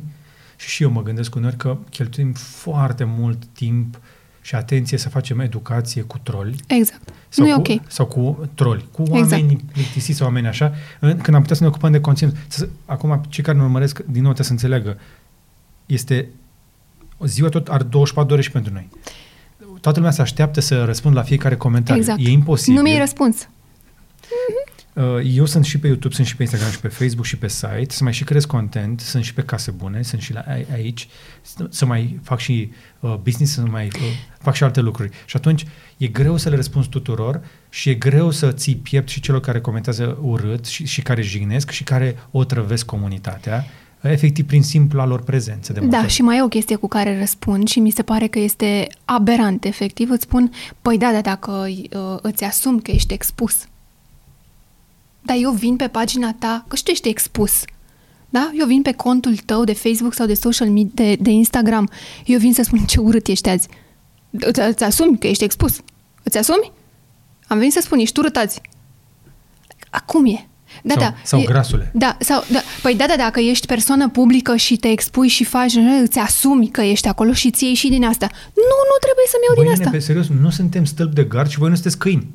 și 0.56 0.68
și 0.68 0.82
eu 0.82 0.90
mă 0.90 1.02
gândesc 1.02 1.34
uneori 1.34 1.56
că 1.56 1.78
cheltuim 1.90 2.32
foarte 2.32 3.04
mult 3.04 3.44
timp 3.44 4.00
și 4.40 4.54
atenție 4.54 4.98
să 4.98 5.08
facem 5.08 5.40
educație 5.40 6.02
cu 6.02 6.18
troli. 6.22 6.56
Exact. 6.66 7.08
Sau 7.28 7.46
nu 7.46 7.60
cu, 7.60 7.70
e 7.70 7.74
ok. 7.74 7.80
Sau 7.86 8.06
cu 8.06 8.48
troli, 8.54 8.84
cu 8.92 9.02
oameni 9.02 9.52
exact. 9.52 9.72
plictisiți 9.72 10.18
sau 10.18 10.26
oameni 10.26 10.46
așa, 10.46 10.74
când 11.00 11.34
am 11.34 11.40
putea 11.40 11.56
să 11.56 11.62
ne 11.62 11.68
ocupăm 11.68 11.92
de 11.92 12.00
conținut. 12.00 12.34
Acum, 12.84 13.20
cei 13.28 13.44
care 13.44 13.56
ne 13.56 13.62
urmăresc, 13.62 13.98
din 13.98 14.22
nou, 14.22 14.32
trebuie 14.32 14.46
să 14.46 14.52
înțeleagă, 14.52 14.98
este 15.86 16.28
o 16.28 16.41
ziua 17.24 17.48
tot 17.48 17.68
are 17.68 17.82
24 17.82 18.28
de 18.28 18.32
ore 18.32 18.42
și 18.42 18.50
pentru 18.50 18.72
noi. 18.72 18.88
Toată 19.80 19.98
lumea 19.98 20.12
se 20.12 20.22
așteaptă 20.22 20.60
să 20.60 20.84
răspund 20.84 21.16
la 21.16 21.22
fiecare 21.22 21.56
comentariu. 21.56 22.00
Exact. 22.00 22.20
E 22.20 22.30
imposibil. 22.30 22.74
Nu 22.74 22.82
mi-ai 22.82 22.98
răspuns. 22.98 23.48
Uh, 24.92 25.04
eu 25.24 25.44
sunt 25.44 25.64
și 25.64 25.78
pe 25.78 25.86
YouTube, 25.86 26.14
sunt 26.14 26.26
și 26.26 26.36
pe 26.36 26.42
Instagram 26.42 26.70
și 26.70 26.80
pe 26.80 26.88
Facebook 26.88 27.24
și 27.24 27.36
pe 27.36 27.48
site, 27.48 27.86
să 27.88 28.04
mai 28.04 28.12
și 28.12 28.24
crez 28.24 28.44
content, 28.44 29.00
sunt 29.00 29.24
și 29.24 29.34
pe 29.34 29.42
case 29.42 29.70
bune, 29.70 30.02
sunt 30.02 30.20
și 30.20 30.32
la 30.32 30.44
aici, 30.72 31.08
să 31.68 31.86
mai 31.86 32.20
fac 32.22 32.38
și 32.38 32.70
uh, 33.00 33.14
business, 33.22 33.52
să 33.52 33.60
mai 33.60 33.86
uh, 33.86 34.00
fac 34.38 34.54
și 34.54 34.64
alte 34.64 34.80
lucruri. 34.80 35.10
Și 35.24 35.36
atunci 35.36 35.66
e 35.96 36.06
greu 36.06 36.36
să 36.36 36.48
le 36.48 36.56
răspunzi 36.56 36.88
tuturor 36.88 37.40
și 37.68 37.90
e 37.90 37.94
greu 37.94 38.30
să 38.30 38.52
ții 38.52 38.76
piept 38.76 39.08
și 39.08 39.20
celor 39.20 39.40
care 39.40 39.60
comentează 39.60 40.18
urât 40.20 40.64
și, 40.64 40.86
și 40.86 41.02
care 41.02 41.22
jignesc 41.22 41.70
și 41.70 41.84
care 41.84 42.16
o 42.30 42.44
trăvesc 42.44 42.86
comunitatea 42.86 43.66
efectiv 44.10 44.46
prin 44.46 44.62
simpla 44.62 45.06
lor 45.06 45.22
prezență. 45.22 45.72
De 45.72 45.80
da, 45.80 45.98
ori. 45.98 46.08
și 46.08 46.22
mai 46.22 46.36
e 46.36 46.42
o 46.42 46.48
chestie 46.48 46.76
cu 46.76 46.88
care 46.88 47.18
răspund 47.18 47.68
și 47.68 47.80
mi 47.80 47.90
se 47.90 48.02
pare 48.02 48.26
că 48.26 48.38
este 48.38 48.86
aberant, 49.04 49.64
efectiv. 49.64 50.10
Îți 50.10 50.22
spun, 50.22 50.52
păi 50.82 50.98
da, 50.98 51.12
da, 51.12 51.20
dacă 51.20 51.50
uh, 51.50 52.18
îți 52.22 52.44
asumi 52.44 52.82
că 52.82 52.90
ești 52.90 53.12
expus, 53.12 53.66
dar 55.22 55.36
eu 55.40 55.50
vin 55.50 55.76
pe 55.76 55.88
pagina 55.88 56.34
ta, 56.38 56.64
că 56.68 56.76
și 56.76 56.82
tu 56.82 56.90
ești 56.90 57.08
expus. 57.08 57.64
Da? 58.30 58.50
Eu 58.58 58.66
vin 58.66 58.82
pe 58.82 58.92
contul 58.92 59.36
tău 59.36 59.64
de 59.64 59.72
Facebook 59.72 60.14
sau 60.14 60.26
de 60.26 60.34
social 60.34 60.68
media, 60.70 60.90
de, 60.94 61.16
de 61.20 61.30
Instagram. 61.30 61.90
Eu 62.24 62.38
vin 62.38 62.54
să 62.54 62.62
spun 62.62 62.78
ce 62.78 63.00
urât 63.00 63.26
ești 63.26 63.48
azi. 63.48 63.68
Îți, 64.30 64.60
îți 64.60 64.84
asumi 64.84 65.18
că 65.18 65.26
ești 65.26 65.44
expus. 65.44 65.80
Îți 66.22 66.38
asumi? 66.38 66.72
Am 67.46 67.58
venit 67.58 67.72
să 67.72 67.80
spun, 67.80 67.98
ești 67.98 68.18
urât 68.18 68.36
azi. 68.36 68.60
Acum 69.90 70.26
e. 70.26 70.46
Da, 70.82 70.94
sau, 70.94 71.02
da. 71.02 71.14
Sau 71.22 71.40
e, 71.40 71.44
grasule. 71.44 71.90
Da, 71.94 72.16
sau, 72.20 72.44
da. 72.50 72.60
Păi 72.82 72.94
da, 72.94 73.04
da, 73.08 73.16
dacă 73.16 73.40
ești 73.40 73.66
persoană 73.66 74.08
publică 74.08 74.56
și 74.56 74.76
te 74.76 74.88
expui 74.88 75.28
și 75.28 75.44
faci, 75.44 75.74
îți 76.02 76.18
asumi 76.18 76.68
că 76.68 76.80
ești 76.80 77.08
acolo 77.08 77.32
și 77.32 77.50
ți 77.50 77.64
și 77.64 77.88
din 77.88 78.04
asta. 78.04 78.26
Nu, 78.54 78.78
nu 78.90 78.96
trebuie 79.00 79.26
să-mi 79.28 79.44
iau 79.46 79.62
din 79.62 79.72
asta. 79.72 79.90
pe 79.90 79.98
serios, 79.98 80.26
nu 80.40 80.50
suntem 80.50 80.84
stâlpi 80.84 81.14
de 81.14 81.24
gard 81.24 81.48
și 81.50 81.58
voi 81.58 81.68
nu 81.68 81.74
sunteți 81.74 81.98
câini. 81.98 82.26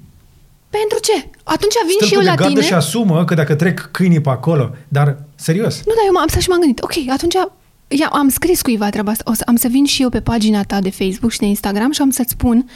Pentru 0.70 0.98
ce? 1.02 1.30
Atunci 1.44 1.74
vin 1.88 2.08
și 2.08 2.14
eu 2.14 2.20
de 2.20 2.26
la 2.26 2.48
tine... 2.48 2.62
și 2.62 2.74
asumă 2.74 3.26
că 3.26 3.34
dacă 3.34 3.56
trec 3.56 3.90
câinii 3.92 4.22
pe 4.22 4.30
acolo, 4.30 4.76
dar 4.88 5.18
serios. 5.36 5.76
Nu, 5.86 5.94
dar 5.94 6.04
eu 6.06 6.12
m-am 6.14 6.28
stat 6.28 6.42
și 6.42 6.50
m-am 6.50 6.60
gândit, 6.60 6.84
ok, 6.84 6.94
atunci 7.10 7.36
ia, 7.88 8.08
am 8.08 8.30
scris 8.30 8.62
cuiva 8.62 8.90
treaba 8.90 9.12
asta, 9.12 9.24
o 9.32 9.34
să, 9.34 9.44
am 9.46 9.56
să 9.56 9.68
vin 9.68 9.86
și 9.86 10.02
eu 10.02 10.10
pe 10.10 10.22
pagina 10.22 10.64
ta 10.64 10.82
de 10.82 10.90
Facebook 10.90 11.32
și 11.32 11.40
de 11.40 11.46
Instagram 11.46 11.92
și 11.92 12.02
am 12.02 12.10
să-ți 12.10 12.32
spun 12.32 12.70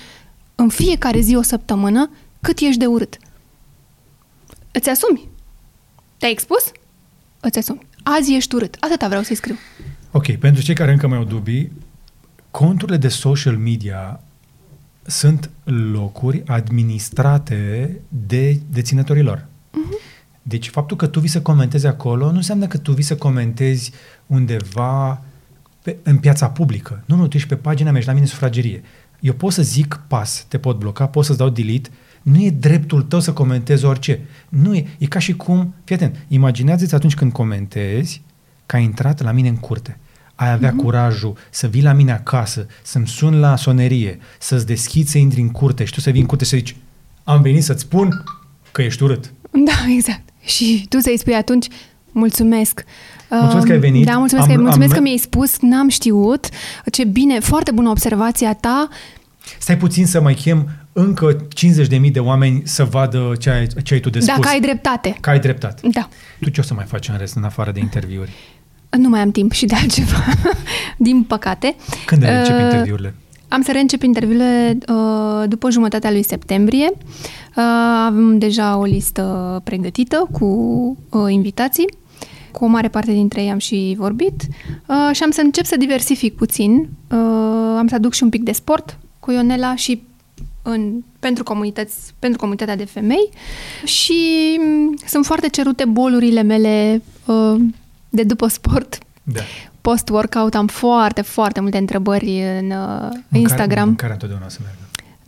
în 0.56 0.70
fiecare 0.70 1.20
zi 1.20 1.36
o 1.36 1.42
săptămână 1.42 2.10
cât 2.42 2.60
ești 2.60 2.78
de 2.78 2.86
urât. 2.86 3.18
Îți 4.72 4.90
asumi? 4.90 5.30
Te-ai 6.22 6.34
expus? 6.34 6.72
Îți 7.40 7.58
asumi. 7.58 7.88
Azi 8.04 8.36
ești 8.36 8.56
urât. 8.56 8.78
Atâta 8.80 9.08
vreau 9.08 9.24
să-i 9.24 9.36
scriu. 9.36 9.56
Ok, 10.12 10.32
pentru 10.32 10.64
cei 10.64 10.76
care 10.76 10.92
încă 10.92 11.08
mai 11.08 11.18
au 11.18 11.24
dubii, 11.24 11.72
conturile 12.52 12.98
de 12.98 13.08
social 13.08 13.58
media 13.58 14.20
sunt 15.06 15.50
locuri 15.64 16.44
administrate 16.46 17.92
de 18.28 18.60
deținătorilor. 18.70 19.38
Uh-huh. 19.38 20.22
Deci 20.42 20.70
faptul 20.70 20.98
că 20.98 21.08
tu 21.08 21.20
vii 21.20 21.30
să 21.30 21.42
comentezi 21.42 21.86
acolo 21.86 22.32
nu 22.32 22.38
înseamnă 22.38 22.68
că 22.68 22.78
tu 22.78 22.92
vii 22.92 23.04
să 23.04 23.16
comentezi 23.16 23.92
undeva 24.26 25.22
pe, 25.84 25.98
în 26.04 26.18
piața 26.18 26.50
publică. 26.50 27.04
Nu, 27.06 27.16
nu, 27.16 27.28
tu 27.28 27.36
ești 27.36 27.50
pe 27.50 27.56
pagina 27.56 27.90
mea, 27.90 27.98
ești 27.98 28.10
la 28.10 28.16
mine 28.16 28.28
sufragerie. 28.28 28.84
Eu 29.20 29.34
pot 29.34 29.54
să 29.54 29.62
zic 29.62 30.00
pas, 30.08 30.46
te 30.48 30.58
pot 30.58 30.78
bloca, 30.78 31.08
pot 31.08 31.26
să-ți 31.26 31.38
dau 31.38 31.50
delete, 31.50 31.90
nu 32.22 32.44
e 32.44 32.50
dreptul 32.50 33.02
tău 33.02 33.20
să 33.20 33.34
comentezi 33.34 33.86
orice. 33.86 34.20
Nu 34.50 34.76
e, 34.76 34.86
e 34.98 35.06
ca 35.06 35.20
și 35.20 35.36
cum, 35.36 35.74
fii 35.84 35.96
atent, 35.96 36.16
imaginează-ți 36.28 36.96
atunci 36.96 37.16
când 37.16 37.32
comentezi 37.32 38.22
că 38.66 38.76
ai 38.76 38.84
intrat 38.84 39.22
la 39.22 39.32
mine 39.32 39.48
în 39.48 39.58
curte 39.58 39.98
ai 40.42 40.52
avea 40.52 40.74
uh-huh. 40.74 40.84
curajul 40.84 41.38
să 41.50 41.68
vii 41.68 41.82
la 41.82 41.94
mine 41.94 42.12
acasă, 42.12 42.66
să-mi 42.84 43.08
sun 43.08 43.40
la 43.40 43.56
sonerie, 43.56 44.20
să-ți 44.40 44.66
deschizi 44.66 45.12
să 45.12 45.18
intri 45.18 45.42
în 45.42 45.50
curte 45.50 45.84
și 45.84 45.94
tu 45.94 46.00
să 46.00 46.10
vii 46.10 46.22
în 46.22 46.28
curte 46.28 46.44
și 46.44 46.50
să 46.50 46.58
zici 46.58 46.76
am 47.24 47.42
venit 47.42 47.64
să-ți 47.64 47.82
spun 47.82 48.24
că 48.72 48.82
ești 48.82 49.04
urât. 49.04 49.34
Da, 49.52 49.94
exact. 49.96 50.22
Și 50.42 50.86
tu 50.90 51.00
să-i 51.00 51.18
spui 51.18 51.34
atunci 51.34 51.68
mulțumesc. 52.12 52.84
Mulțumesc 53.30 53.66
că 53.66 53.72
ai 53.72 53.80
venit. 53.80 54.06
Da, 54.06 54.18
mulțumesc, 54.18 54.50
am, 54.50 54.56
că, 54.56 54.62
mulțumesc 54.62 54.92
am... 54.92 54.98
că 54.98 55.04
mi-ai 55.04 55.18
spus, 55.18 55.58
n-am 55.60 55.90
știut. 55.90 56.50
Ce 56.92 57.04
bine, 57.04 57.40
foarte 57.40 57.72
bună 57.72 57.90
observația 57.90 58.54
ta. 58.54 58.90
Stai 59.60 59.78
puțin 59.78 60.06
să 60.06 60.22
mai 60.22 60.34
chem 60.34 60.70
încă 60.94 61.36
50.000 61.36 62.12
de 62.12 62.20
oameni 62.20 62.62
să 62.66 62.84
vadă 62.84 63.32
ce 63.40 63.50
ai, 63.50 63.68
ce 63.84 63.94
ai 63.94 64.00
tu 64.00 64.10
de 64.10 64.20
spus. 64.20 64.36
Dacă 64.36 64.48
ai 64.48 64.60
dreptate. 64.60 65.18
Că 65.20 65.30
ai 65.30 65.40
dreptate. 65.40 65.88
Da. 65.92 66.10
Tu 66.40 66.50
ce 66.50 66.60
o 66.60 66.64
să 66.64 66.74
mai 66.74 66.86
faci 66.86 67.08
în 67.08 67.18
rest, 67.18 67.36
în 67.36 67.44
afară 67.44 67.72
de 67.72 67.80
interviuri? 67.80 68.32
Nu 68.98 69.10
mai 69.10 69.20
am 69.20 69.32
timp 69.32 69.52
și 69.52 69.66
de 69.66 69.76
altceva, 69.76 70.24
din 70.98 71.24
păcate. 71.24 71.76
Când 72.06 72.24
reîncep 72.24 72.56
uh, 72.56 72.62
interviurile? 72.62 73.16
Am 73.48 73.62
să 73.62 73.72
reîncep 73.72 74.02
interviurile 74.02 74.78
uh, 74.88 75.44
după 75.48 75.70
jumătatea 75.70 76.12
lui 76.12 76.24
septembrie. 76.24 76.92
Uh, 76.92 77.64
avem 78.06 78.38
deja 78.38 78.78
o 78.78 78.84
listă 78.84 79.62
pregătită 79.64 80.28
cu 80.32 80.46
uh, 81.10 81.32
invitații. 81.32 81.86
Cu 82.52 82.64
o 82.64 82.68
mare 82.68 82.88
parte 82.88 83.12
dintre 83.12 83.42
ei 83.42 83.50
am 83.50 83.58
și 83.58 83.96
vorbit 83.98 84.42
uh, 84.86 85.16
și 85.16 85.24
am 85.24 85.32
să 85.32 85.42
încep 85.44 85.66
să 85.66 85.78
diversific 85.78 86.36
puțin. 86.36 86.90
Uh, 87.12 87.18
am 87.78 87.88
să 87.88 87.96
aduc 87.96 88.14
și 88.14 88.24
un 88.24 88.30
pic 88.30 88.44
de 88.44 88.52
sport 88.52 88.98
cu 89.20 89.32
Ionela 89.32 89.76
și 89.76 90.04
în, 90.62 91.04
pentru, 91.20 91.44
comunități, 91.44 92.14
pentru 92.20 92.40
comunitatea 92.40 92.76
de 92.76 92.86
femei 92.86 93.30
și 93.84 94.60
um, 94.60 94.98
sunt 95.06 95.26
foarte 95.26 95.50
cerute 95.50 95.86
bolurile 95.86 96.42
mele 96.42 97.02
uh, 97.26 97.62
de 98.10 98.24
după 98.24 98.48
sport. 98.48 98.98
Da. 99.24 99.42
Post-workout 99.82 100.56
am 100.56 100.68
foarte, 100.68 101.22
foarte 101.22 101.60
multe 101.60 101.78
întrebări 101.78 102.42
în 102.60 102.66
uh, 102.66 102.72
mâncare, 102.72 103.18
Instagram. 103.30 103.88
Mâncarea 103.88 104.14
întotdeauna 104.14 104.50
să 104.50 104.58
meargă. 104.62 104.81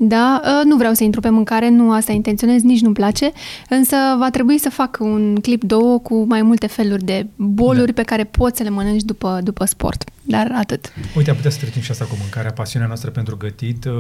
Da, 0.08 0.42
uh, 0.44 0.66
nu 0.66 0.76
vreau 0.76 0.94
să 0.94 1.04
intru 1.04 1.22
pe 1.22 1.30
mâncare, 1.30 1.70
nu 1.70 1.92
asta 1.92 2.12
intenționez, 2.12 2.62
nici 2.62 2.82
nu-mi 2.82 2.94
place, 2.94 3.32
însă 3.70 3.96
va 4.18 4.30
trebui 4.30 4.58
să 4.58 4.70
fac 4.70 4.98
un 5.00 5.36
clip 5.42 5.64
două 5.64 6.00
cu 6.00 6.26
mai 6.28 6.42
multe 6.42 6.68
feluri 6.68 7.04
de 7.04 7.28
boluri 7.36 7.94
da. 7.94 8.02
pe 8.02 8.04
care 8.04 8.24
poți 8.24 8.58
să 8.58 8.64
le 8.64 8.70
mănânci 8.70 9.04
după, 9.04 9.40
după 9.44 9.66
sport, 9.66 10.04
dar 10.22 10.52
atât. 10.56 10.94
Uite, 11.16 11.30
am 11.30 11.36
putea 11.36 11.52
să 11.52 11.58
trecem 11.60 11.82
și 11.82 11.92
asta 11.92 12.06
cu 12.06 12.16
mâncarea, 12.20 12.52
pasiunea 12.52 12.88
noastră 12.88 13.10
pentru 13.10 13.38
gătit, 13.38 13.86
uh, 13.86 13.94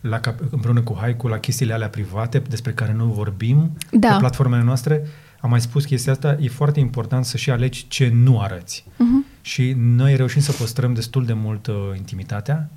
la, 0.00 0.20
împreună 0.50 0.80
cu 0.80 0.96
Haiku, 1.00 1.26
la 1.26 1.38
chestiile 1.38 1.72
alea 1.72 1.88
private 1.88 2.42
despre 2.48 2.72
care 2.72 2.94
nu 2.96 3.04
vorbim 3.04 3.70
da. 3.90 4.08
pe 4.08 4.16
platformele 4.18 4.62
noastre 4.62 5.02
am 5.40 5.52
mai 5.52 5.60
spus 5.60 5.84
chestia 5.84 6.12
asta, 6.12 6.36
e 6.40 6.48
foarte 6.48 6.80
important 6.80 7.24
să 7.24 7.36
și 7.36 7.50
alegi 7.50 7.86
ce 7.88 8.10
nu 8.14 8.40
arăți. 8.40 8.84
Uh-huh. 8.86 9.40
Și 9.40 9.74
noi 9.76 10.16
reușim 10.16 10.40
să 10.40 10.52
păstrăm 10.52 10.94
destul 10.94 11.24
de 11.24 11.32
mult 11.32 11.66
uh, 11.66 11.74
intimitatea. 11.96 12.70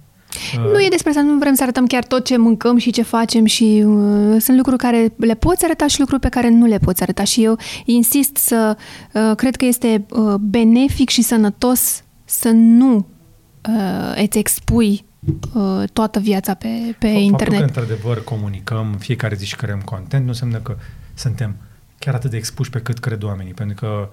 Uh, 0.58 0.72
nu 0.72 0.80
e 0.80 0.88
despre 0.90 1.10
asta, 1.10 1.22
nu 1.22 1.38
vrem 1.38 1.54
să 1.54 1.64
arătăm 1.64 1.86
chiar 1.86 2.06
tot 2.06 2.26
ce 2.26 2.38
mâncăm 2.38 2.78
și 2.78 2.92
ce 2.92 3.02
facem 3.02 3.46
și 3.46 3.84
uh, 3.86 4.42
sunt 4.42 4.58
lucruri 4.58 4.78
care 4.78 5.14
le 5.18 5.36
poți 5.36 5.64
arăta 5.64 5.88
și 5.88 6.00
lucruri 6.00 6.22
pe 6.22 6.30
care 6.30 6.50
nu 6.50 6.66
le 6.66 6.78
poți 6.78 7.02
arăta 7.02 7.24
și 7.24 7.44
eu 7.44 7.58
insist 7.86 8.38
să, 8.38 8.78
uh, 9.14 9.36
cred 9.36 9.56
că 9.56 9.66
este 9.66 10.06
uh, 10.10 10.34
benefic 10.40 11.10
și 11.10 11.22
sănătos 11.22 12.04
să 12.26 12.50
nu 12.50 12.96
uh, 12.96 14.24
îți 14.24 14.38
expui 14.38 15.06
uh, 15.54 15.84
toată 15.94 16.20
viața 16.20 16.54
pe, 16.54 16.68
pe 17.00 17.08
Faptul 17.08 17.22
internet. 17.22 17.60
Faptul 17.60 17.74
că 17.74 17.80
într-adevăr 17.80 18.24
comunicăm 18.24 18.96
fiecare 19.00 19.36
zi 19.36 19.46
și 19.46 19.56
creăm 19.56 19.82
content 19.82 20.24
nu 20.24 20.30
înseamnă 20.30 20.58
că 20.58 20.78
suntem 21.14 21.56
chiar 22.00 22.14
atât 22.14 22.30
de 22.30 22.38
expuși 22.38 22.70
pe 22.70 22.80
cât 22.80 23.00
cred 23.00 23.24
oamenii, 23.24 23.54
pentru 23.54 23.76
că 23.76 24.10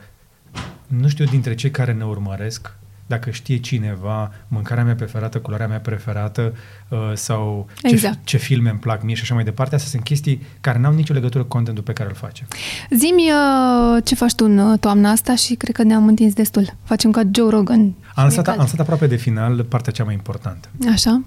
nu 0.86 1.08
știu 1.08 1.24
dintre 1.24 1.54
cei 1.54 1.70
care 1.70 1.92
ne 1.92 2.04
urmăresc 2.04 2.72
dacă 3.06 3.30
știe 3.30 3.56
cineva 3.56 4.32
mâncarea 4.48 4.84
mea 4.84 4.94
preferată, 4.94 5.38
culoarea 5.38 5.66
mea 5.66 5.80
preferată 5.80 6.54
uh, 6.88 6.98
sau 7.14 7.66
ce, 7.82 7.88
exact. 7.88 8.18
ce 8.24 8.36
filme 8.36 8.70
îmi 8.70 8.78
plac 8.78 9.02
mie 9.02 9.14
și 9.14 9.22
așa 9.22 9.34
mai 9.34 9.44
departe. 9.44 9.74
Astea 9.74 9.90
sunt 9.90 10.02
chestii 10.02 10.42
care 10.60 10.78
n-au 10.78 10.94
nicio 10.94 11.12
legătură 11.12 11.42
cu 11.42 11.48
contentul 11.48 11.82
pe 11.82 11.92
care 11.92 12.08
îl 12.08 12.14
facem. 12.14 12.46
Zimi 12.90 13.30
uh, 13.30 14.02
ce 14.04 14.14
faci 14.14 14.34
tu 14.34 14.44
în 14.44 14.58
uh, 14.58 14.78
toamna 14.78 15.10
asta 15.10 15.34
și 15.34 15.54
cred 15.54 15.74
că 15.74 15.82
ne-am 15.82 16.06
întins 16.06 16.32
destul. 16.32 16.74
Facem 16.84 17.10
ca 17.10 17.22
Joe 17.32 17.50
Rogan. 17.50 17.94
Am 18.14 18.28
stat, 18.28 18.48
am 18.48 18.66
stat 18.66 18.80
aproape 18.80 19.06
de 19.06 19.16
final, 19.16 19.64
partea 19.64 19.92
cea 19.92 20.04
mai 20.04 20.14
importantă. 20.14 20.68
Așa. 20.92 21.22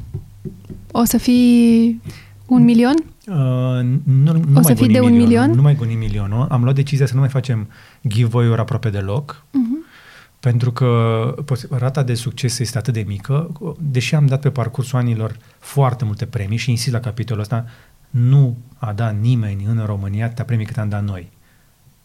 O 0.91 1.03
să 1.03 1.17
fii 1.17 2.01
un 2.45 2.63
milion? 2.63 2.95
Uh, 3.27 3.35
nu, 4.03 4.43
nu 4.47 4.59
o 4.59 4.61
să 4.61 4.73
fii 4.73 4.87
de 4.87 4.99
un 4.99 5.11
milion? 5.11 5.27
milion? 5.27 5.51
Nu 5.51 5.61
mai 5.61 5.75
goni 5.75 5.93
milionul. 5.93 6.47
Am 6.49 6.63
luat 6.63 6.75
decizia 6.75 7.05
să 7.05 7.13
nu 7.13 7.19
mai 7.19 7.29
facem 7.29 7.67
giveaway-uri 8.07 8.59
aproape 8.59 8.89
deloc. 8.89 9.43
Uh-huh. 9.45 9.88
Pentru 10.39 10.71
că 10.71 11.35
rata 11.69 12.03
de 12.03 12.13
succes 12.13 12.59
este 12.59 12.77
atât 12.77 12.93
de 12.93 13.03
mică, 13.07 13.51
deși 13.79 14.15
am 14.15 14.25
dat 14.25 14.41
pe 14.41 14.49
parcursul 14.49 14.99
anilor 14.99 15.37
foarte 15.59 16.05
multe 16.05 16.25
premii 16.25 16.57
și 16.57 16.69
insist 16.69 16.93
la 16.93 16.99
capitolul 16.99 17.41
ăsta, 17.41 17.65
nu 18.09 18.57
a 18.77 18.93
dat 18.93 19.19
nimeni 19.19 19.63
în 19.63 19.83
România 19.85 20.25
atâtea 20.25 20.45
premii 20.45 20.65
cât 20.65 20.77
am 20.77 20.89
dat 20.89 21.03
noi. 21.03 21.31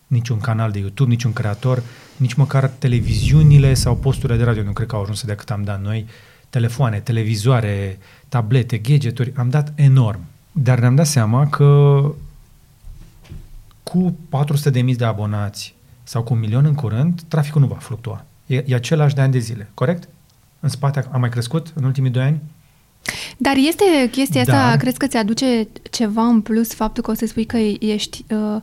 Niciun 0.06 0.38
canal 0.40 0.70
de 0.70 0.78
YouTube, 0.78 1.10
niciun 1.10 1.32
creator, 1.32 1.82
nici 2.16 2.34
măcar 2.34 2.68
televiziunile 2.68 3.74
sau 3.74 3.96
posturile 3.96 4.38
de 4.38 4.44
radio 4.44 4.62
nu 4.62 4.72
cred 4.72 4.86
că 4.86 4.94
au 4.94 5.02
ajuns 5.02 5.24
de 5.24 5.34
cât 5.34 5.50
am 5.50 5.62
dat 5.62 5.82
noi 5.82 6.06
telefoane, 6.50 7.00
televizoare, 7.00 7.98
tablete, 8.28 8.78
gadgeturi, 8.78 9.32
am 9.36 9.50
dat 9.50 9.72
enorm. 9.74 10.20
Dar 10.52 10.78
ne-am 10.78 10.94
dat 10.94 11.06
seama 11.06 11.48
că 11.48 12.00
cu 13.82 14.18
400.000 14.84 14.96
de 14.96 15.04
abonați 15.04 15.73
sau 16.04 16.22
cu 16.22 16.32
un 16.32 16.38
milion 16.38 16.64
în 16.64 16.74
curând, 16.74 17.20
traficul 17.28 17.60
nu 17.60 17.66
va 17.66 17.74
fluctua. 17.74 18.24
E, 18.46 18.64
e 18.66 18.74
același 18.74 19.14
de 19.14 19.20
ani 19.20 19.32
de 19.32 19.38
zile, 19.38 19.70
corect? 19.74 20.08
În 20.60 20.68
spate 20.68 21.04
a 21.10 21.16
mai 21.16 21.28
crescut 21.28 21.72
în 21.74 21.84
ultimii 21.84 22.10
doi 22.10 22.22
ani? 22.22 22.40
Dar 23.36 23.56
este 23.56 24.08
chestia 24.10 24.40
asta, 24.40 24.68
Dar... 24.68 24.76
crezi 24.76 24.98
că 24.98 25.06
ți-aduce 25.06 25.68
ceva 25.90 26.22
în 26.22 26.40
plus 26.40 26.74
faptul 26.74 27.02
că 27.02 27.10
o 27.10 27.14
să 27.14 27.26
spui 27.26 27.44
că 27.44 27.56
ești 27.78 28.24
uh, 28.30 28.60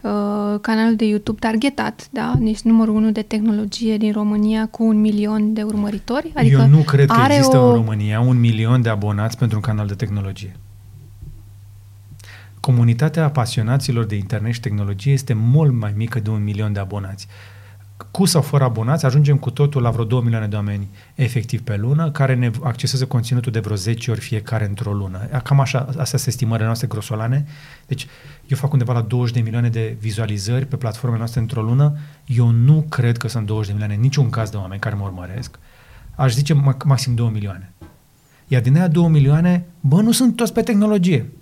uh, 0.00 0.60
canalul 0.60 0.96
de 0.96 1.06
YouTube 1.06 1.38
targetat, 1.38 2.08
da? 2.10 2.38
Ești 2.44 2.66
numărul 2.66 2.94
unu 2.94 3.10
de 3.10 3.22
tehnologie 3.22 3.96
din 3.96 4.12
România 4.12 4.66
cu 4.66 4.84
un 4.84 5.00
milion 5.00 5.52
de 5.52 5.62
urmăritori? 5.62 6.32
Adică 6.34 6.60
Eu 6.60 6.68
nu 6.68 6.78
cred 6.78 7.06
că 7.06 7.22
există 7.28 7.58
o... 7.58 7.68
în 7.68 7.74
România 7.74 8.20
un 8.20 8.40
milion 8.40 8.82
de 8.82 8.88
abonați 8.88 9.38
pentru 9.38 9.56
un 9.56 9.62
canal 9.62 9.86
de 9.86 9.94
tehnologie. 9.94 10.56
Comunitatea 12.64 13.24
apasionaților 13.24 14.04
de 14.04 14.14
internet 14.14 14.52
și 14.52 14.60
tehnologie 14.60 15.12
este 15.12 15.32
mult 15.32 15.72
mai 15.72 15.92
mică 15.96 16.20
de 16.20 16.30
un 16.30 16.42
milion 16.42 16.72
de 16.72 16.80
abonați 16.80 17.26
cu 18.10 18.24
sau 18.24 18.42
fără 18.42 18.64
abonați, 18.64 19.04
ajungem 19.04 19.36
cu 19.36 19.50
totul 19.50 19.82
la 19.82 19.90
vreo 19.90 20.04
2 20.04 20.20
milioane 20.22 20.46
de 20.46 20.56
oameni 20.56 20.88
efectiv 21.14 21.62
pe 21.62 21.76
lună, 21.76 22.10
care 22.10 22.34
ne 22.34 22.50
accesează 22.62 23.06
conținutul 23.06 23.52
de 23.52 23.60
vreo 23.60 23.76
10 23.76 24.10
ori 24.10 24.20
fiecare 24.20 24.66
într-o 24.66 24.92
lună. 24.92 25.18
Cam 25.42 25.60
așa, 25.60 25.78
astea 25.78 26.04
sunt 26.04 26.26
estimările 26.26 26.64
noastre 26.64 26.86
grosolane. 26.86 27.46
Deci 27.86 28.06
eu 28.46 28.56
fac 28.56 28.72
undeva 28.72 28.92
la 28.92 29.00
20 29.00 29.34
de 29.34 29.40
milioane 29.40 29.68
de 29.68 29.96
vizualizări 30.00 30.66
pe 30.66 30.76
platformele 30.76 31.18
noastre 31.18 31.40
într-o 31.40 31.62
lună. 31.62 31.96
Eu 32.26 32.50
nu 32.50 32.86
cred 32.88 33.16
că 33.16 33.28
sunt 33.28 33.46
20 33.46 33.66
de 33.66 33.72
milioane, 33.72 34.00
niciun 34.02 34.30
caz 34.30 34.50
de 34.50 34.56
oameni 34.56 34.80
care 34.80 34.94
mă 34.94 35.04
urmăresc. 35.04 35.58
Aș 36.14 36.32
zice 36.32 36.74
maxim 36.84 37.14
2 37.14 37.30
milioane. 37.32 37.72
Iar 38.46 38.62
din 38.62 38.76
aia 38.76 38.88
2 38.88 39.08
milioane, 39.08 39.66
bă, 39.80 40.00
nu 40.00 40.12
sunt 40.12 40.36
toți 40.36 40.52
pe 40.52 40.62
tehnologie. 40.62 41.32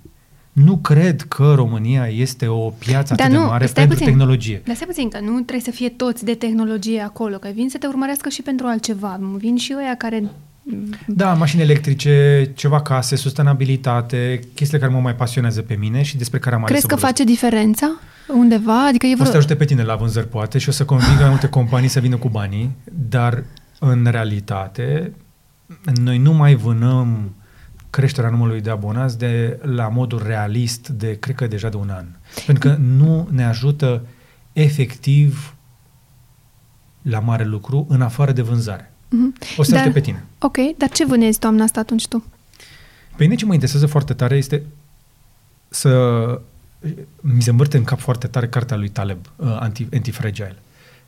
Nu 0.52 0.76
cred 0.76 1.22
că 1.22 1.52
România 1.54 2.06
este 2.06 2.46
o 2.46 2.70
piață 2.70 3.14
Dar 3.14 3.26
atât 3.26 3.38
nu, 3.38 3.44
de 3.44 3.50
mare 3.50 3.66
pentru 3.66 3.94
puțin. 3.94 4.06
tehnologie. 4.06 4.62
Dar 4.64 4.74
stai 4.74 4.86
puțin, 4.86 5.08
că 5.08 5.20
nu 5.20 5.32
trebuie 5.32 5.60
să 5.60 5.70
fie 5.70 5.88
toți 5.88 6.24
de 6.24 6.34
tehnologie 6.34 7.00
acolo, 7.00 7.36
că 7.36 7.48
vin 7.54 7.68
să 7.68 7.78
te 7.78 7.86
urmărească 7.86 8.28
și 8.28 8.42
pentru 8.42 8.66
altceva. 8.66 9.20
Vin 9.36 9.56
și 9.56 9.74
ăia 9.78 9.94
care 9.96 10.24
da, 11.06 11.32
mașini 11.34 11.62
electrice, 11.62 12.50
ceva 12.54 12.82
case, 12.82 13.16
sustenabilitate, 13.16 14.40
chestiile 14.54 14.82
care 14.84 14.94
mă 14.94 15.00
mai 15.00 15.14
pasionează 15.14 15.62
pe 15.62 15.74
mine 15.74 16.02
și 16.02 16.16
despre 16.16 16.38
care 16.38 16.54
am 16.54 16.62
Crezi 16.62 16.86
că 16.86 16.96
face 16.96 17.24
diferența 17.24 18.00
undeva? 18.28 18.86
Adică 18.86 19.06
e 19.06 19.12
vreo... 19.12 19.22
O 19.22 19.24
să 19.24 19.30
te 19.30 19.36
ajute 19.36 19.56
pe 19.56 19.64
tine 19.64 19.82
la 19.82 19.94
vânzări, 19.94 20.28
poate, 20.28 20.58
și 20.58 20.68
o 20.68 20.72
să 20.72 20.84
convingă 20.84 21.20
mai 21.20 21.28
multe 21.28 21.48
companii 21.48 21.88
să 21.88 22.00
vină 22.00 22.16
cu 22.16 22.28
banii, 22.28 22.70
dar 23.08 23.44
în 23.78 24.06
realitate 24.10 25.12
noi 26.02 26.18
nu 26.18 26.32
mai 26.32 26.54
vânăm 26.54 27.34
creșterea 27.92 28.30
numărului 28.30 28.60
de 28.60 28.70
abonați 28.70 29.18
de 29.18 29.58
la 29.62 29.88
modul 29.88 30.22
realist 30.22 30.88
de, 30.88 31.18
cred 31.18 31.34
că 31.34 31.46
deja 31.46 31.68
de 31.68 31.76
un 31.76 31.90
an. 31.90 32.06
Pentru 32.46 32.68
că 32.68 32.76
nu 32.76 33.28
ne 33.30 33.44
ajută 33.44 34.02
efectiv 34.52 35.54
la 37.02 37.18
mare 37.18 37.44
lucru 37.44 37.86
în 37.88 38.02
afară 38.02 38.32
de 38.32 38.42
vânzare. 38.42 38.92
Mm-hmm. 38.92 39.56
O 39.56 39.62
să 39.62 39.74
dar, 39.74 39.92
pe 39.92 40.00
tine. 40.00 40.24
Ok, 40.38 40.56
dar 40.76 40.88
ce 40.88 41.06
vânezi 41.06 41.38
toamna 41.38 41.64
asta 41.64 41.80
atunci 41.80 42.08
tu? 42.08 42.24
Pe 43.16 43.22
mine 43.24 43.34
ce 43.34 43.44
mă 43.44 43.52
interesează 43.52 43.86
foarte 43.86 44.14
tare 44.14 44.36
este 44.36 44.62
să 45.68 46.40
mi 47.20 47.42
se 47.42 47.50
învârte 47.50 47.76
în 47.76 47.84
cap 47.84 47.98
foarte 47.98 48.26
tare 48.26 48.48
cartea 48.48 48.76
lui 48.76 48.88
Taleb, 48.88 49.18
uh, 49.36 49.56
Anti, 49.60 49.86
Antifragile, 49.92 50.56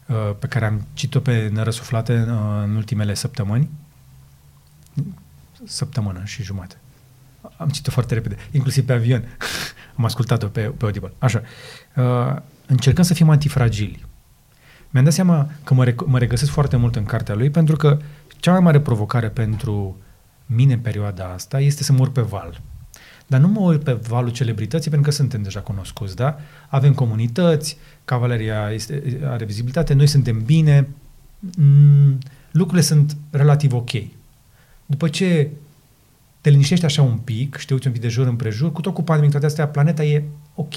uh, 0.09 0.17
pe 0.39 0.47
care 0.47 0.65
am 0.65 0.87
citit-o 0.93 1.21
pe 1.21 1.51
nărăsuflate 1.53 2.13
uh, 2.13 2.63
în 2.65 2.77
ultimele 2.77 3.15
săptămâni 3.15 3.69
săptămână 5.67 6.21
și 6.25 6.43
jumate. 6.43 6.77
Am 7.57 7.69
citit-o 7.69 7.91
foarte 7.91 8.15
repede, 8.15 8.37
inclusiv 8.51 8.87
pe 8.87 8.93
avion. 8.93 9.25
Am 9.97 10.05
ascultat-o 10.05 10.47
pe, 10.47 10.61
pe 10.61 10.85
Audible. 10.85 11.13
Așa. 11.19 11.43
Uh, 11.97 12.37
încercăm 12.67 13.05
să 13.05 13.15
fim 13.15 13.29
antifragili. 13.29 14.05
Mi-am 14.91 15.05
dat 15.05 15.13
seama 15.13 15.51
că 15.65 15.75
mă, 15.75 15.87
rec- 15.91 16.07
mă 16.07 16.19
regăsesc 16.19 16.51
foarte 16.51 16.77
mult 16.77 16.97
în 16.97 17.05
cartea 17.05 17.35
lui 17.35 17.51
pentru 17.51 17.77
că 17.77 17.99
cea 18.29 18.51
mai 18.51 18.61
mare 18.61 18.81
provocare 18.81 19.29
pentru 19.29 19.97
mine 20.47 20.73
în 20.73 20.79
perioada 20.79 21.25
asta 21.25 21.61
este 21.61 21.83
să 21.83 21.93
mă 21.93 22.01
urc 22.01 22.13
pe 22.13 22.21
val. 22.21 22.61
Dar 23.27 23.41
nu 23.41 23.49
mă 23.49 23.61
urc 23.61 23.83
pe 23.83 23.93
valul 23.93 24.31
celebrității 24.31 24.91
pentru 24.91 25.11
că 25.11 25.17
suntem 25.17 25.43
deja 25.43 25.61
cunoscuți, 25.61 26.17
da? 26.17 26.37
Avem 26.69 26.95
comunități, 26.95 27.77
cavaleria 28.05 28.71
este, 28.71 29.21
are 29.25 29.45
vizibilitate, 29.45 29.95
noi 29.95 30.07
suntem 30.07 30.45
bine, 30.45 30.89
mm, 31.57 32.19
lucrurile 32.51 32.83
sunt 32.83 33.17
relativ 33.31 33.73
ok. 33.73 33.91
După 34.87 35.09
ce 35.09 35.51
te 36.41 36.51
liniștești 36.51 36.85
așa 36.85 37.03
un 37.03 37.17
pic 37.17 37.57
și 37.57 37.67
te 37.67 37.73
uiți 37.73 37.87
un 37.87 37.93
pic 37.93 38.03
de 38.03 38.09
jur 38.09 38.27
împrejur, 38.27 38.73
cu 38.73 38.81
tot 38.81 38.95
cu 38.95 39.03
pandemic, 39.03 39.45
astea, 39.45 39.69
planeta 39.69 40.05
e 40.05 40.25
ok. 40.55 40.75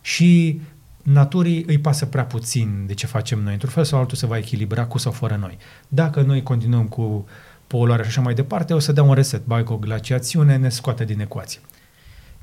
Și 0.00 0.60
naturii 1.02 1.64
îi 1.66 1.78
pasă 1.78 2.06
prea 2.06 2.24
puțin 2.24 2.84
de 2.86 2.94
ce 2.94 3.06
facem 3.06 3.42
noi. 3.42 3.52
Într-un 3.52 3.70
fel 3.70 3.84
sau 3.84 3.98
altul 3.98 4.16
se 4.16 4.26
va 4.26 4.38
echilibra 4.38 4.86
cu 4.86 4.98
sau 4.98 5.12
fără 5.12 5.36
noi. 5.40 5.58
Dacă 5.88 6.20
noi 6.22 6.42
continuăm 6.42 6.86
cu 6.86 7.26
poluarea 7.66 8.04
și 8.04 8.10
așa 8.10 8.20
mai 8.20 8.34
departe, 8.34 8.74
o 8.74 8.78
să 8.78 8.92
dea 8.92 9.02
un 9.02 9.14
reset. 9.14 9.44
Bai 9.44 9.62
cu 9.62 9.72
o 9.72 9.76
glaciațiune, 9.76 10.56
ne 10.56 10.68
scoate 10.68 11.04
din 11.04 11.20
ecuație. 11.20 11.60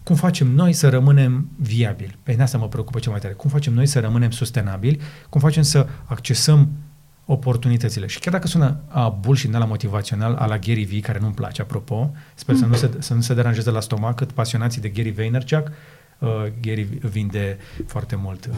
Cum 0.03 0.15
facem 0.15 0.47
noi 0.47 0.73
să 0.73 0.89
rămânem 0.89 1.49
viabili? 1.55 2.17
Pe 2.23 2.41
asta 2.41 2.57
mă 2.57 2.67
preocupă 2.67 2.99
cel 2.99 3.11
mai 3.11 3.19
tare. 3.19 3.33
Cum 3.33 3.49
facem 3.49 3.73
noi 3.73 3.85
să 3.85 3.99
rămânem 3.99 4.31
sustenabili? 4.31 4.99
Cum 5.29 5.41
facem 5.41 5.63
să 5.63 5.87
accesăm 6.05 6.69
oportunitățile. 7.29 8.07
Și 8.07 8.19
chiar 8.19 8.33
dacă 8.33 8.47
sună 8.47 8.77
a 8.87 9.09
bullshit 9.09 9.51
la 9.51 9.65
motivațional, 9.65 10.35
a 10.35 10.45
la 10.45 10.57
Gary 10.57 10.83
Vee, 10.83 10.99
care 10.99 11.19
nu-mi 11.19 11.33
place, 11.33 11.61
apropo, 11.61 12.11
sper 12.35 12.55
mm. 12.55 12.61
să, 12.61 12.67
nu 12.67 12.75
se, 12.75 12.89
să 12.99 13.13
nu 13.13 13.21
se 13.21 13.33
deranjeze 13.33 13.71
la 13.71 13.79
stomac, 13.79 14.15
cât 14.15 14.31
pasionații 14.31 14.81
de 14.81 14.89
Gary 14.89 15.11
Vaynerchuk, 15.11 15.71
uh, 16.19 16.29
Gary 16.61 16.83
vinde 16.83 17.57
foarte 17.85 18.15
mult 18.15 18.45
uh, 18.45 18.55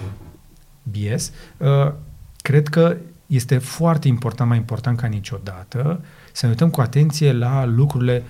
BS, 0.84 1.32
uh, 1.58 1.94
cred 2.41 2.68
că 2.68 2.98
este 3.26 3.58
foarte 3.58 4.08
important, 4.08 4.50
mai 4.50 4.58
important 4.58 4.98
ca 4.98 5.08
niciodată, 5.08 6.04
să 6.32 6.46
ne 6.46 6.52
uităm 6.52 6.70
cu 6.70 6.82
atenție 6.82 7.34
la 7.34 7.66
lucrurile 7.66 8.24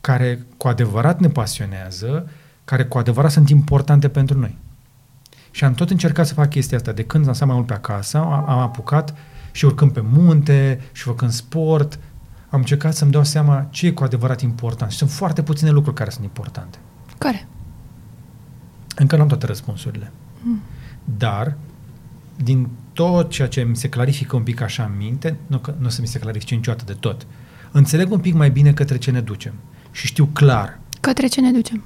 care 0.00 0.46
cu 0.56 0.68
adevărat 0.68 1.20
ne 1.20 1.28
pasionează, 1.28 2.30
care 2.64 2.84
cu 2.84 2.98
adevărat 2.98 3.30
sunt 3.30 3.48
importante 3.48 4.08
pentru 4.08 4.38
noi. 4.38 4.58
Și 5.50 5.64
am 5.64 5.74
tot 5.74 5.90
încercat 5.90 6.26
să 6.26 6.34
fac 6.34 6.48
chestia 6.48 6.76
asta. 6.76 6.92
De 6.92 7.04
când 7.04 7.26
am 7.26 7.32
stat 7.32 7.46
mai 7.46 7.56
mult 7.56 7.68
pe 7.68 7.74
acasă, 7.74 8.18
am, 8.18 8.48
am 8.48 8.58
apucat 8.58 9.10
uh, 9.10 9.16
și 9.52 9.64
urcând 9.64 9.92
pe 9.92 10.00
munte 10.12 10.80
și 10.92 11.02
făcând 11.02 11.30
sport, 11.30 11.98
am 12.48 12.58
încercat 12.58 12.94
să-mi 12.94 13.10
dau 13.10 13.24
seama 13.24 13.66
ce 13.70 13.86
e 13.86 13.90
cu 13.90 14.04
adevărat 14.04 14.40
important. 14.40 14.90
Și 14.90 14.96
sunt 14.96 15.10
foarte 15.10 15.42
puține 15.42 15.70
lucruri 15.70 15.96
care 15.96 16.10
sunt 16.10 16.24
importante. 16.24 16.78
Care? 17.18 17.46
Încă 18.96 19.16
nu 19.16 19.22
am 19.22 19.28
toate 19.28 19.46
răspunsurile. 19.46 20.12
Mm. 20.42 20.60
Dar, 21.18 21.56
din 22.36 22.68
tot 22.92 23.30
ceea 23.30 23.48
ce 23.48 23.62
mi 23.62 23.76
se 23.76 23.88
clarifică 23.88 24.36
un 24.36 24.42
pic 24.42 24.60
așa 24.60 24.84
în 24.84 24.96
minte, 24.96 25.36
nu, 25.46 25.58
că, 25.58 25.74
nu 25.78 25.86
o 25.86 25.88
să 25.88 26.00
mi 26.00 26.06
se 26.06 26.18
clarifice 26.18 26.54
niciodată 26.54 26.84
de 26.86 26.92
tot, 27.00 27.26
înțeleg 27.70 28.10
un 28.12 28.20
pic 28.20 28.34
mai 28.34 28.50
bine 28.50 28.72
către 28.72 28.98
ce 28.98 29.10
ne 29.10 29.20
ducem. 29.20 29.52
Și 29.90 30.06
știu 30.06 30.26
clar. 30.26 30.80
Către 31.00 31.26
ce 31.26 31.40
ne 31.40 31.50
ducem? 31.50 31.82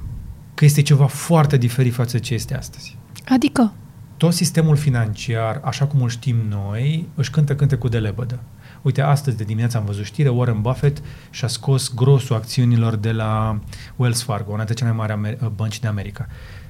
Că 0.55 0.65
este 0.65 0.83
ceva 0.83 1.07
foarte 1.07 1.57
diferit 1.57 1.93
față 1.93 2.17
de 2.17 2.23
ce 2.23 2.35
este 2.35 2.57
astăzi. 2.57 2.97
Adică? 3.29 3.73
Tot 4.17 4.33
sistemul 4.33 4.77
financiar, 4.77 5.61
așa 5.65 5.85
cum 5.85 6.03
îl 6.03 6.09
știm 6.09 6.37
noi, 6.49 7.09
își 7.15 7.31
cântă 7.31 7.55
cânte 7.55 7.77
cu 7.77 7.89
delebădă. 7.89 8.39
Uite, 8.83 9.01
astăzi 9.01 9.37
de 9.37 9.45
dimineață 9.45 9.77
am 9.77 9.85
văzut 9.85 10.05
știre, 10.05 10.29
Warren 10.29 10.61
Buffett 10.61 11.03
și-a 11.31 11.49
scos 11.49 11.95
grosul 11.95 12.37
acțiunilor 12.37 12.97
de 12.97 13.13
la 13.13 13.61
Wells 13.97 14.23
Fargo, 14.23 14.53
una 14.53 14.65
dintre 14.65 14.75
cele 14.75 14.91
mai 14.91 15.17
mari 15.17 15.39
uh, 15.41 15.49
bănci 15.49 15.81
de 15.81 15.87
America. 15.87 16.27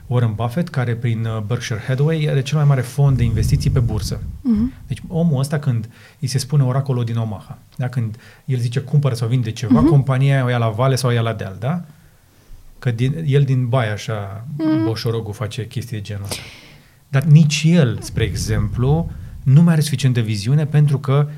Warren 0.06 0.32
Buffett, 0.35 0.68
care 0.68 0.94
prin 0.94 1.24
uh, 1.24 1.43
Berkshire 1.47 1.82
Hathaway 1.86 2.27
are 2.31 2.43
cel 2.43 2.56
mai 2.56 2.66
mare 2.66 2.81
fond 2.81 3.16
de 3.16 3.23
investiții 3.23 3.70
pe 3.70 3.78
bursă. 3.78 4.18
Uh-huh. 4.18 4.86
Deci 4.86 4.98
omul 5.09 5.39
ăsta 5.39 5.59
când 5.59 5.89
îi 6.20 6.28
se 6.28 6.39
spune 6.39 6.62
oracolul 6.62 7.05
din 7.05 7.16
Omaha, 7.16 7.59
da? 7.77 7.89
când 7.89 8.18
el 8.44 8.59
zice 8.59 8.81
cumpără 8.81 9.14
sau 9.14 9.28
vinde 9.28 9.51
ceva, 9.51 9.82
uh-huh. 9.82 9.89
compania 9.89 10.44
o 10.44 10.48
ia 10.48 10.59
la 10.59 10.68
vale 10.68 10.94
sau 10.94 11.10
o 11.10 11.12
ia 11.12 11.20
la 11.20 11.32
deal, 11.32 11.56
da? 11.59 11.85
Că 12.78 12.90
din, 12.90 13.24
el 13.27 13.43
din 13.43 13.68
baia 13.68 13.93
așa, 13.93 14.44
uh-huh. 14.55 14.85
Boșorogul 14.85 15.32
face 15.32 15.66
chestii 15.66 15.97
de 15.97 16.02
genul 16.02 16.24
ăsta. 16.24 16.43
Dar 17.09 17.23
nici 17.23 17.62
el, 17.66 17.99
spre 18.01 18.24
exemplu, 18.24 19.11
nu 19.43 19.62
mai 19.62 19.73
are 19.73 19.83
suficientă 19.83 20.20
viziune 20.20 20.66
pentru 20.66 20.99
că, 20.99 21.28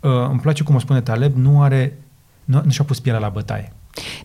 uh, 0.00 0.10
îmi 0.30 0.40
place 0.40 0.62
cum 0.62 0.74
o 0.74 0.78
spune 0.78 1.00
Taleb, 1.00 1.36
nu 1.36 1.62
are, 1.62 1.98
nu, 2.44 2.60
nu 2.64 2.70
și-a 2.70 2.84
pus 2.84 3.00
pielea 3.00 3.20
la 3.20 3.28
bătaie. 3.28 3.72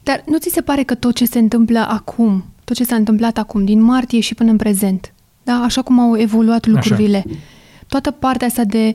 Dar 0.04 0.24
nu 0.26 0.38
ți 0.38 0.50
se 0.54 0.62
pare 0.62 0.84
că 0.84 0.96
tot 0.96 1.16
ce 1.16 1.26
se 1.26 1.40
întâmplă 1.40 1.80
acum, 1.80 2.46
tot 2.64 2.76
ce 2.76 2.84
s-a 2.84 2.96
întâmplat 2.96 3.38
acum, 3.38 3.66
din 3.66 3.82
martie 3.82 4.20
și 4.20 4.36
până 4.36 4.52
în 4.52 4.58
prezent, 4.58 5.14
da? 5.44 5.54
așa 5.54 5.82
cum 5.82 6.00
au 6.00 6.18
evoluat 6.18 6.66
lucrurile, 6.66 7.24
așa. 7.28 7.38
toată 7.88 8.12
partea 8.12 8.48
asta 8.48 8.64
de 8.64 8.94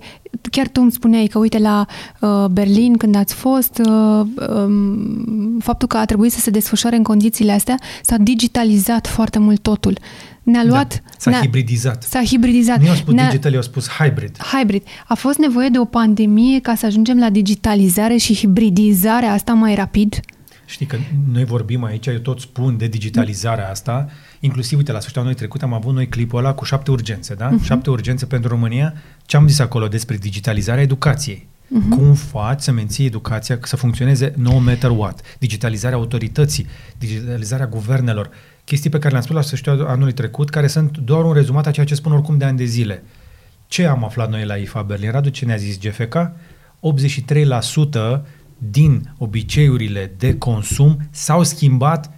chiar 0.50 0.68
tu 0.68 0.80
îmi 0.80 0.92
spuneai 0.92 1.26
că, 1.26 1.38
uite, 1.38 1.58
la 1.58 1.86
uh, 2.20 2.44
Berlin, 2.50 2.96
când 2.96 3.14
ați 3.14 3.34
fost, 3.34 3.78
uh, 3.78 4.26
um, 4.48 5.58
faptul 5.58 5.88
că 5.88 5.96
a 5.96 6.04
trebuit 6.04 6.32
să 6.32 6.40
se 6.40 6.50
desfășoare 6.50 6.96
în 6.96 7.02
condițiile 7.02 7.52
astea, 7.52 7.76
s-a 8.02 8.16
digitalizat 8.16 9.06
foarte 9.06 9.38
mult 9.38 9.62
totul. 9.62 9.98
Ne-a 10.46 10.62
da, 10.62 10.68
luat... 10.68 11.02
Da, 11.04 11.10
s-a 11.18 11.30
ne-a, 11.30 11.40
hibridizat. 11.40 12.02
S-a 12.02 12.22
hibridizat. 12.22 12.80
Nu 12.80 12.88
au 12.88 12.94
spus 12.94 13.14
ne-a, 13.14 13.26
digital, 13.26 13.54
au 13.54 13.62
spus 13.62 13.88
hybrid. 13.88 14.36
Hybrid. 14.38 14.82
A 15.06 15.14
fost 15.14 15.38
nevoie 15.38 15.68
de 15.68 15.78
o 15.78 15.84
pandemie 15.84 16.60
ca 16.60 16.74
să 16.74 16.86
ajungem 16.86 17.18
la 17.18 17.30
digitalizare 17.30 18.16
și 18.16 18.34
hibridizarea 18.34 19.32
asta 19.32 19.52
mai 19.52 19.74
rapid? 19.74 20.20
Știi 20.64 20.86
că 20.86 20.96
noi 21.32 21.44
vorbim 21.44 21.84
aici, 21.84 22.06
eu 22.06 22.18
tot 22.18 22.40
spun 22.40 22.76
de 22.76 22.86
digitalizarea 22.86 23.70
asta, 23.70 24.08
inclusiv, 24.40 24.78
uite, 24.78 24.92
la 24.92 24.98
sfârșitul 24.98 25.22
anului 25.22 25.38
trecut 25.38 25.62
am 25.62 25.72
avut 25.72 25.94
noi 25.94 26.08
clipul 26.08 26.38
ăla 26.38 26.54
cu 26.54 26.64
șapte 26.64 26.90
urgențe, 26.90 27.34
da? 27.34 27.50
Uh-huh. 27.50 27.64
Șapte 27.64 27.90
urgențe 27.90 28.26
pentru 28.26 28.48
România. 28.48 28.94
Ce 29.26 29.36
am 29.36 29.48
zis 29.48 29.58
acolo 29.58 29.88
despre 29.88 30.16
digitalizarea 30.16 30.82
educației? 30.82 31.46
Uh-huh. 31.66 31.96
Cum 31.96 32.14
faci 32.14 32.60
să 32.60 32.72
menții 32.72 33.06
educația 33.06 33.58
să 33.62 33.76
funcționeze 33.76 34.32
no 34.36 34.58
matter 34.58 34.90
what? 34.90 35.20
Digitalizarea 35.38 35.96
autorității, 35.96 36.66
digitalizarea 36.98 37.66
guvernelor, 37.66 38.30
chestii 38.64 38.90
pe 38.90 38.98
care 38.98 39.10
le-am 39.10 39.22
spus 39.22 39.36
la 39.36 39.42
sfârșitul 39.42 39.86
anului 39.86 40.12
trecut, 40.12 40.50
care 40.50 40.66
sunt 40.66 40.98
doar 40.98 41.24
un 41.24 41.32
rezumat 41.32 41.66
a 41.66 41.70
ceea 41.70 41.86
ce 41.86 41.94
spun 41.94 42.12
oricum 42.12 42.38
de 42.38 42.44
ani 42.44 42.56
de 42.56 42.64
zile. 42.64 43.02
Ce 43.66 43.86
am 43.86 44.04
aflat 44.04 44.30
noi 44.30 44.44
la 44.44 44.54
IFA 44.54 44.82
Berlin? 44.82 45.10
Radu, 45.10 45.28
ce 45.28 45.44
ne-a 45.44 45.56
zis 45.56 45.78
GFK? 45.78 46.16
83% 48.16 48.20
din 48.58 49.14
obiceiurile 49.18 50.14
de 50.18 50.38
consum 50.38 51.08
s-au 51.10 51.42
schimbat 51.42 52.15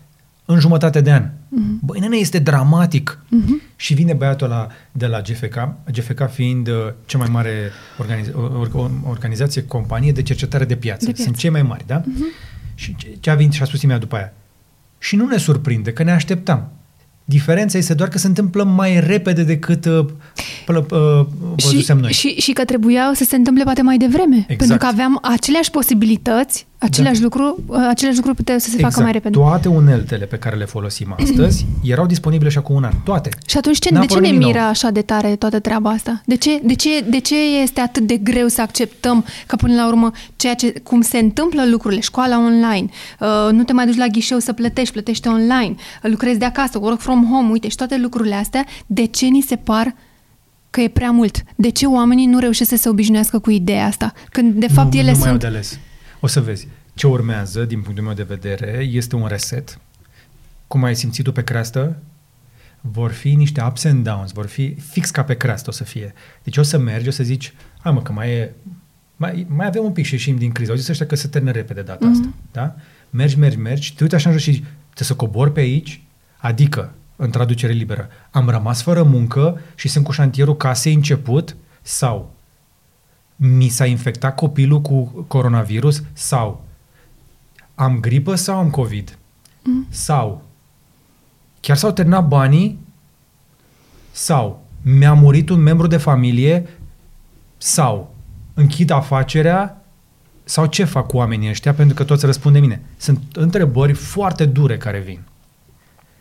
în 0.51 0.61
jumătate 0.61 1.01
de 1.01 1.13
an. 1.13 1.23
Uh-huh. 1.25 1.81
Băi, 1.81 2.01
nene, 2.01 2.17
este 2.17 2.39
dramatic. 2.39 3.19
Uh-huh. 3.25 3.77
Și 3.77 3.95
vine 3.95 4.13
băiatul 4.13 4.49
la, 4.49 4.67
de 4.93 5.07
la 5.07 5.21
GFK, 5.21 5.69
GFK 5.93 6.31
fiind 6.31 6.69
uh, 6.69 6.75
cea 7.07 7.19
mai 7.19 7.29
mare 7.31 7.71
organiz- 7.99 8.35
or, 8.35 8.91
organizație, 9.09 9.65
companie 9.65 10.13
de 10.13 10.23
cercetare 10.23 10.65
de 10.65 10.77
piață. 10.77 11.05
De 11.05 11.11
piață. 11.11 11.23
Sunt 11.23 11.37
cei 11.37 11.51
mai 11.51 11.63
mari, 11.63 11.85
da? 11.87 12.01
Uh-huh. 12.01 12.75
Și 12.75 12.97
ce 13.21 13.31
a 13.31 13.35
venit 13.35 13.53
și 13.53 13.63
a 13.63 13.65
spus 13.65 13.83
imediat 13.83 14.03
după 14.03 14.17
aia? 14.17 14.33
Și 14.99 15.17
nu 15.17 15.27
ne 15.27 15.37
surprinde, 15.37 15.93
că 15.93 16.03
ne 16.03 16.13
așteptam. 16.13 16.73
Diferența 17.25 17.79
este 17.79 17.95
doar 17.95 18.09
că 18.09 18.19
se 18.19 18.27
întâmplă 18.27 18.63
mai 18.63 19.01
repede 19.01 19.43
decât 19.43 19.85
uh, 19.85 19.93
plă, 19.95 20.07
uh, 20.07 20.28
văzusem 21.57 21.97
și, 21.97 22.03
noi. 22.03 22.13
Și, 22.13 22.29
și 22.29 22.53
că 22.53 22.65
trebuia 22.65 23.11
să 23.15 23.25
se 23.25 23.37
întâmple 23.37 23.65
poate 23.65 23.83
mai 23.83 23.97
devreme. 23.97 24.37
Exact. 24.37 24.59
Pentru 24.59 24.77
că 24.77 24.87
aveam 24.87 25.19
aceleași 25.23 25.71
posibilități 25.71 26.67
Același 26.79 27.19
da. 27.19 27.23
lucru, 27.23 27.63
uh, 27.67 27.87
același 27.89 28.17
lucru 28.17 28.35
putea 28.35 28.59
să 28.59 28.69
se 28.69 28.75
exact. 28.75 28.93
facă 28.93 29.05
mai 29.05 29.13
repede. 29.13 29.39
Toate 29.39 29.69
uneltele 29.69 30.25
pe 30.25 30.37
care 30.37 30.57
le 30.57 30.65
folosim 30.65 31.15
astăzi 31.23 31.67
erau 31.83 32.07
disponibile 32.07 32.51
și 32.51 32.59
acum 32.59 32.75
un 32.75 32.85
an. 32.85 32.93
Toate. 33.05 33.29
Și 33.47 33.57
atunci 33.57 33.79
ce, 33.79 33.91
de 33.95 34.07
ce 34.07 34.19
ne 34.19 34.29
miră 34.29 34.59
nou. 34.59 34.69
așa 34.69 34.91
de 34.91 35.03
tare 35.03 35.37
toată 35.37 35.61
treaba 35.61 35.91
asta? 35.91 36.23
De 36.25 36.37
ce, 36.37 36.61
de, 36.65 36.75
ce, 36.75 37.05
de 37.09 37.19
ce 37.19 37.61
este 37.63 37.81
atât 37.81 38.07
de 38.07 38.17
greu 38.17 38.49
să 38.49 38.61
acceptăm 38.61 39.25
că 39.47 39.57
până 39.57 39.75
la 39.75 39.87
urmă 39.87 40.11
ceea 40.37 40.55
ce, 40.55 40.73
cum 40.83 41.01
se 41.01 41.19
întâmplă 41.19 41.67
lucrurile, 41.67 42.01
școala 42.01 42.39
online, 42.39 42.89
uh, 43.21 43.53
nu 43.53 43.65
te 43.65 43.73
mai 43.73 43.87
duci 43.87 43.97
la 43.97 44.07
ghișeu 44.07 44.39
să 44.39 44.53
plătești, 44.53 44.93
plătești 44.93 45.29
online, 45.29 45.75
uh, 46.03 46.11
lucrezi 46.11 46.39
de 46.39 46.45
acasă, 46.45 46.79
work 46.79 47.01
from 47.01 47.29
home, 47.31 47.51
uite, 47.51 47.69
și 47.69 47.77
toate 47.77 47.97
lucrurile 47.97 48.35
astea, 48.35 48.65
de 48.87 49.05
ce 49.05 49.27
ni 49.27 49.41
se 49.41 49.57
par 49.57 49.95
că 50.71 50.81
e 50.81 50.89
prea 50.89 51.11
mult? 51.11 51.45
De 51.57 51.71
ce 51.71 51.87
oamenii 51.87 52.27
nu 52.27 52.39
reușesc 52.39 52.71
să 52.71 52.77
se 52.77 52.89
obișnuiască 52.89 53.39
cu 53.39 53.51
ideea 53.51 53.87
asta? 53.87 54.13
Când 54.31 54.55
de 54.55 54.69
fapt 54.69 54.93
nu, 54.93 54.99
ele 54.99 55.11
nu 55.11 55.15
sunt... 55.15 55.25
Mai 55.25 55.33
au 55.33 55.39
de 55.39 55.47
ales. 55.47 55.79
O 56.21 56.27
să 56.27 56.41
vezi. 56.41 56.69
Ce 56.95 57.07
urmează, 57.07 57.65
din 57.65 57.81
punctul 57.81 58.05
meu 58.05 58.15
de 58.15 58.23
vedere, 58.23 58.89
este 58.91 59.17
un 59.17 59.27
reset. 59.27 59.79
Cum 60.67 60.85
ai 60.85 60.97
simțit 60.97 61.25
tu 61.25 61.33
pe 61.33 61.45
creastă, 61.45 62.03
vor 62.81 63.11
fi 63.11 63.35
niște 63.35 63.63
ups 63.67 63.85
and 63.85 64.05
downs, 64.05 64.33
vor 64.33 64.47
fi 64.47 64.75
fix 64.75 65.11
ca 65.11 65.25
pe 65.25 65.37
creastă 65.37 65.71
o 65.71 65.73
să 65.73 65.85
fie. 65.85 66.15
Deci 66.43 66.57
o 66.57 66.63
să 66.63 66.79
mergi, 66.79 67.09
o 67.09 67.11
să 67.11 67.23
zici, 67.23 67.53
hai 67.79 67.93
mă, 67.93 68.03
că 68.03 68.13
mai 68.13 68.31
e, 68.31 68.55
mai, 69.17 69.47
mai 69.49 69.67
avem 69.67 69.85
un 69.85 69.93
pic 69.93 70.05
și 70.05 70.13
ieșim 70.13 70.37
din 70.37 70.53
criză. 70.53 70.71
Au 70.71 70.77
zis 70.77 70.89
ăștia 70.89 71.07
că 71.07 71.17
se 71.17 71.29
termină 71.29 71.53
repede 71.53 71.83
data 71.83 72.07
mm-hmm. 72.07 72.13
asta. 72.13 72.29
Da? 72.53 72.75
Mergi, 73.11 73.39
mergi, 73.39 73.59
mergi, 73.59 73.95
te 73.95 74.03
uiți 74.03 74.15
așa 74.15 74.29
în 74.29 74.35
jos 74.35 74.45
și 74.45 74.53
zici, 74.53 74.65
te 74.95 75.05
să 75.05 75.15
cobor 75.15 75.53
pe 75.53 75.61
aici, 75.61 76.03
adică, 76.37 76.95
în 77.21 77.31
traducere 77.31 77.73
liberă, 77.73 78.09
am 78.31 78.49
rămas 78.49 78.83
fără 78.83 79.03
muncă 79.03 79.61
și 79.75 79.89
sunt 79.89 80.05
cu 80.05 80.13
șantierul 80.13 80.57
casei 80.57 80.95
început 80.95 81.57
sau 81.83 82.35
mi 83.37 83.69
s-a 83.69 83.87
infectat 83.87 84.35
copilul 84.35 84.81
cu 84.81 85.25
coronavirus 85.29 86.03
sau 86.13 86.65
am 87.75 88.01
gripă 88.01 88.35
sau 88.35 88.59
am 88.59 88.71
COVID? 88.71 89.19
Mm. 89.63 89.87
Sau 89.89 90.43
chiar 91.61 91.77
s-au 91.77 91.91
terminat 91.91 92.29
banii? 92.29 92.79
Sau 94.11 94.67
mi-a 94.83 95.13
murit 95.13 95.49
un 95.49 95.61
membru 95.61 95.87
de 95.87 95.97
familie? 95.97 96.69
Sau 97.57 98.15
închid 98.55 98.91
afacerea? 98.91 99.83
Sau 100.45 100.67
ce 100.67 100.85
fac 100.85 101.07
cu 101.07 101.17
oamenii 101.17 101.49
ăștia? 101.49 101.75
Pentru 101.75 101.95
că 101.95 102.05
toți 102.05 102.27
răspund 102.27 102.55
de 102.55 102.61
mine. 102.61 102.83
Sunt 102.97 103.21
întrebări 103.33 103.93
foarte 103.93 104.45
dure 104.45 104.77
care 104.77 104.99
vin, 104.99 105.21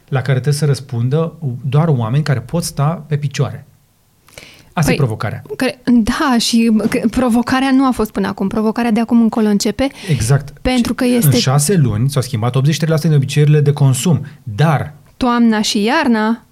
la 0.07 0.21
care 0.21 0.33
trebuie 0.33 0.53
să 0.53 0.65
răspundă 0.65 1.33
doar 1.69 1.87
oameni 1.87 2.23
care 2.23 2.39
pot 2.39 2.63
sta 2.63 3.03
pe 3.07 3.17
picioare. 3.17 3.65
Asta 4.77 4.89
păi, 4.89 4.93
e 4.93 4.97
provocarea. 4.97 5.41
Da, 5.85 6.37
și 6.37 6.71
provocarea 7.09 7.71
nu 7.71 7.87
a 7.87 7.91
fost 7.91 8.11
până 8.11 8.27
acum. 8.27 8.47
Provocarea 8.47 8.91
de 8.91 8.99
acum 8.99 9.21
încolo 9.21 9.47
începe. 9.47 9.87
Exact. 10.09 10.59
Pentru 10.61 10.93
că 10.93 11.05
este... 11.05 11.33
În 11.33 11.39
șase 11.39 11.75
luni 11.75 12.09
s-au 12.09 12.21
schimbat 12.21 12.57
83% 12.57 13.01
din 13.01 13.13
obiceiurile 13.13 13.61
de 13.61 13.71
consum, 13.71 14.25
dar... 14.43 14.93
Toamna 15.17 15.61
și 15.61 15.83
iarna 15.83 16.45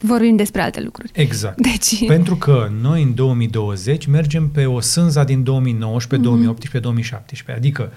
vorbim 0.00 0.36
despre 0.36 0.62
alte 0.62 0.80
lucruri. 0.80 1.10
Exact. 1.14 1.60
Deci... 1.60 2.06
Pentru 2.06 2.36
că 2.36 2.70
noi 2.80 3.02
în 3.02 3.14
2020 3.14 4.06
mergem 4.06 4.48
pe 4.48 4.64
o 4.64 4.80
sânza 4.80 5.24
din 5.24 5.42
2019, 5.42 6.28
mm-hmm. 6.28 6.30
2018, 6.30 6.78
2017. 6.80 7.64
Adică 7.64 7.92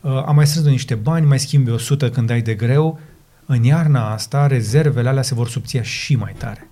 uh, 0.00 0.22
am 0.26 0.34
mai 0.34 0.46
strâns 0.46 0.66
niște 0.66 0.94
bani, 0.94 1.26
mai 1.26 1.38
schimbi 1.38 1.70
100 1.70 2.10
când 2.10 2.30
ai 2.30 2.42
de 2.42 2.54
greu, 2.54 3.00
în 3.46 3.64
iarna 3.64 4.12
asta 4.12 4.46
rezervele 4.46 5.08
alea 5.08 5.22
se 5.22 5.34
vor 5.34 5.48
subția 5.48 5.82
și 5.82 6.16
mai 6.16 6.34
tare. 6.38 6.68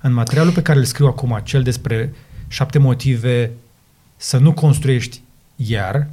În 0.00 0.12
materialul 0.12 0.52
pe 0.52 0.62
care 0.62 0.78
îl 0.78 0.84
scriu 0.84 1.06
acum, 1.06 1.40
cel 1.44 1.62
despre 1.62 2.14
șapte 2.48 2.78
motive 2.78 3.50
să 4.16 4.38
nu 4.38 4.52
construiești 4.52 5.22
iar, 5.56 6.08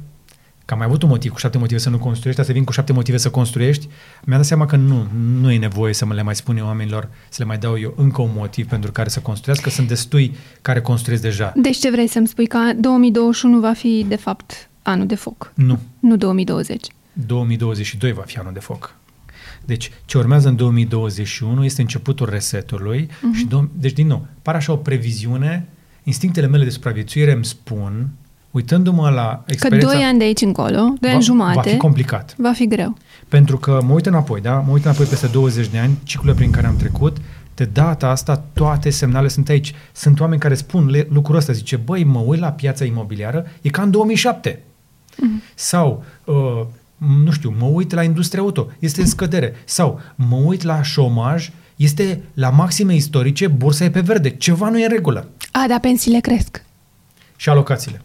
că 0.64 0.72
am 0.72 0.78
mai 0.78 0.86
avut 0.86 1.02
un 1.02 1.08
motiv 1.08 1.32
cu 1.32 1.38
șapte 1.38 1.58
motive 1.58 1.78
să 1.78 1.90
nu 1.90 1.98
construiești, 1.98 2.44
să 2.44 2.52
vin 2.52 2.64
cu 2.64 2.72
șapte 2.72 2.92
motive 2.92 3.16
să 3.16 3.30
construiești, 3.30 3.88
mi-am 4.24 4.38
dat 4.38 4.46
seama 4.46 4.66
că 4.66 4.76
nu, 4.76 5.06
nu 5.40 5.50
e 5.50 5.58
nevoie 5.58 5.94
să 5.94 6.06
mă 6.06 6.14
le 6.14 6.22
mai 6.22 6.34
spun 6.34 6.56
eu 6.56 6.66
oamenilor, 6.66 7.08
să 7.28 7.36
le 7.38 7.44
mai 7.44 7.58
dau 7.58 7.78
eu 7.78 7.94
încă 7.96 8.22
un 8.22 8.30
motiv 8.34 8.68
pentru 8.68 8.92
care 8.92 9.08
să 9.08 9.20
construiască, 9.20 9.70
sunt 9.70 9.88
destui 9.88 10.36
care 10.62 10.80
construiesc 10.80 11.22
deja. 11.22 11.52
Deci 11.56 11.78
ce 11.78 11.90
vrei 11.90 12.06
să-mi 12.06 12.28
spui? 12.28 12.46
Că 12.46 12.58
2021 12.76 13.60
va 13.60 13.72
fi, 13.72 14.04
de 14.08 14.16
fapt, 14.16 14.68
anul 14.82 15.06
de 15.06 15.14
foc? 15.14 15.52
Nu. 15.54 15.78
Nu 16.00 16.16
2020? 16.16 16.86
2022 17.12 18.12
va 18.12 18.22
fi 18.22 18.38
anul 18.38 18.52
de 18.52 18.60
foc. 18.60 18.94
Deci, 19.64 19.90
ce 20.04 20.18
urmează 20.18 20.48
în 20.48 20.56
2021 20.56 21.64
este 21.64 21.80
începutul 21.80 22.28
resetului 22.30 23.06
uh-huh. 23.06 23.36
și, 23.36 23.46
dom- 23.46 23.70
deci, 23.72 23.92
din 23.92 24.06
nou, 24.06 24.26
pare 24.42 24.56
așa 24.56 24.72
o 24.72 24.76
previziune, 24.76 25.68
instinctele 26.02 26.46
mele 26.46 26.64
de 26.64 26.70
supraviețuire 26.70 27.32
îmi 27.32 27.44
spun, 27.44 28.08
uitându-mă 28.50 29.10
la 29.10 29.44
experiența... 29.46 29.86
Că 29.86 29.94
doi 29.94 30.04
ani 30.04 30.18
de 30.18 30.24
aici 30.24 30.40
încolo, 30.40 30.94
doi 31.00 31.10
ani 31.10 31.22
jumate... 31.22 31.54
Va 31.54 31.62
fi 31.62 31.76
complicat. 31.76 32.34
Va 32.38 32.52
fi 32.52 32.66
greu. 32.66 32.96
Pentru 33.28 33.58
că 33.58 33.80
mă 33.86 33.92
uit 33.92 34.06
înapoi, 34.06 34.40
da? 34.40 34.54
Mă 34.54 34.72
uit 34.72 34.84
înapoi 34.84 35.06
peste 35.06 35.26
20 35.26 35.68
de 35.68 35.78
ani, 35.78 35.98
ciclurile 36.02 36.38
prin 36.38 36.50
care 36.50 36.66
am 36.66 36.76
trecut, 36.76 37.16
de 37.54 37.64
data 37.64 38.08
asta 38.08 38.44
toate 38.52 38.90
semnale 38.90 39.28
sunt 39.28 39.48
aici. 39.48 39.74
Sunt 39.92 40.20
oameni 40.20 40.40
care 40.40 40.54
spun 40.54 40.86
le, 40.86 41.06
lucrul 41.10 41.36
ăsta, 41.36 41.52
zice, 41.52 41.76
băi, 41.76 42.04
mă 42.04 42.18
uit 42.18 42.40
la 42.40 42.52
piața 42.52 42.84
imobiliară, 42.84 43.46
e 43.62 43.68
ca 43.68 43.82
în 43.82 43.90
2007. 43.90 44.58
Uh-huh. 44.58 45.54
Sau, 45.54 46.04
uh, 46.24 46.34
nu 47.06 47.30
știu, 47.30 47.54
mă 47.58 47.64
uit 47.64 47.92
la 47.92 48.02
industria 48.02 48.42
auto, 48.42 48.68
este 48.78 49.00
în 49.00 49.06
scădere. 49.06 49.54
Sau 49.64 50.00
mă 50.14 50.36
uit 50.36 50.62
la 50.62 50.82
șomaj, 50.82 51.50
este 51.76 52.22
la 52.34 52.50
maxime 52.50 52.94
istorice, 52.94 53.46
bursa 53.46 53.84
e 53.84 53.90
pe 53.90 54.00
verde. 54.00 54.30
Ceva 54.30 54.68
nu 54.68 54.78
e 54.78 54.84
în 54.84 54.90
regulă. 54.90 55.28
A, 55.52 55.64
dar 55.68 55.80
pensiile 55.80 56.20
cresc. 56.20 56.64
Și 57.36 57.48
alocațiile. 57.48 58.02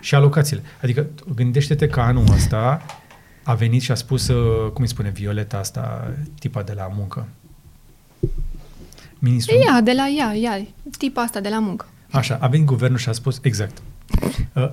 Și 0.00 0.14
alocațiile. 0.14 0.62
Adică 0.82 1.06
gândește-te 1.34 1.86
că 1.86 2.00
anul 2.00 2.24
ăsta 2.32 2.82
a 3.42 3.54
venit 3.54 3.82
și 3.82 3.90
a 3.90 3.94
spus, 3.94 4.28
uh, 4.28 4.70
cum 4.72 4.82
îi 4.82 4.88
spune 4.88 5.10
Violeta 5.10 5.58
asta, 5.58 6.14
tipa 6.38 6.62
de 6.62 6.72
la 6.72 6.90
muncă. 6.94 7.28
Ministrul... 9.18 9.60
Ea, 9.66 9.80
de 9.80 9.92
la 9.92 10.08
ea, 10.08 10.36
ea, 10.36 10.66
tipa 10.98 11.22
asta 11.22 11.40
de 11.40 11.48
la 11.48 11.58
muncă. 11.58 11.86
Așa, 12.10 12.38
a 12.40 12.46
venit 12.46 12.66
guvernul 12.66 12.98
și 12.98 13.08
a 13.08 13.12
spus, 13.12 13.38
exact, 13.42 13.82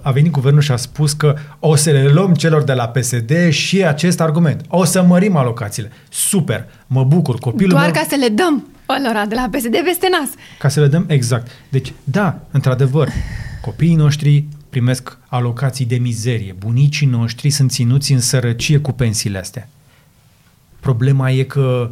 a 0.01 0.11
venit 0.11 0.31
guvernul 0.31 0.61
și 0.61 0.71
a 0.71 0.75
spus 0.75 1.13
că 1.13 1.35
o 1.59 1.75
să 1.75 1.91
le 1.91 2.07
luăm 2.07 2.33
celor 2.33 2.63
de 2.63 2.73
la 2.73 2.87
PSD 2.87 3.49
și 3.49 3.85
acest 3.85 4.21
argument. 4.21 4.65
O 4.67 4.83
să 4.83 5.03
mărim 5.03 5.35
alocațiile. 5.35 5.91
Super, 6.09 6.65
mă 6.87 7.03
bucur, 7.03 7.39
copilul 7.39 7.69
Doar 7.69 7.83
meu... 7.83 7.91
ca 7.91 8.05
să 8.09 8.15
le 8.19 8.27
dăm 8.27 8.67
alora 8.85 9.25
de 9.25 9.35
la 9.35 9.49
PSD 9.51 9.75
peste 9.83 10.07
nas. 10.19 10.29
Ca 10.59 10.67
să 10.67 10.79
le 10.79 10.87
dăm, 10.87 11.05
exact. 11.07 11.51
Deci, 11.69 11.93
da, 12.03 12.39
într-adevăr, 12.51 13.09
copiii 13.61 13.95
noștri 13.95 14.45
primesc 14.69 15.17
alocații 15.27 15.85
de 15.85 15.95
mizerie. 15.95 16.55
Bunicii 16.59 17.07
noștri 17.07 17.49
sunt 17.49 17.71
ținuți 17.71 18.11
în 18.11 18.19
sărăcie 18.19 18.79
cu 18.79 18.91
pensiile 18.91 19.37
astea. 19.37 19.69
Problema 20.79 21.31
e 21.31 21.43
că 21.43 21.91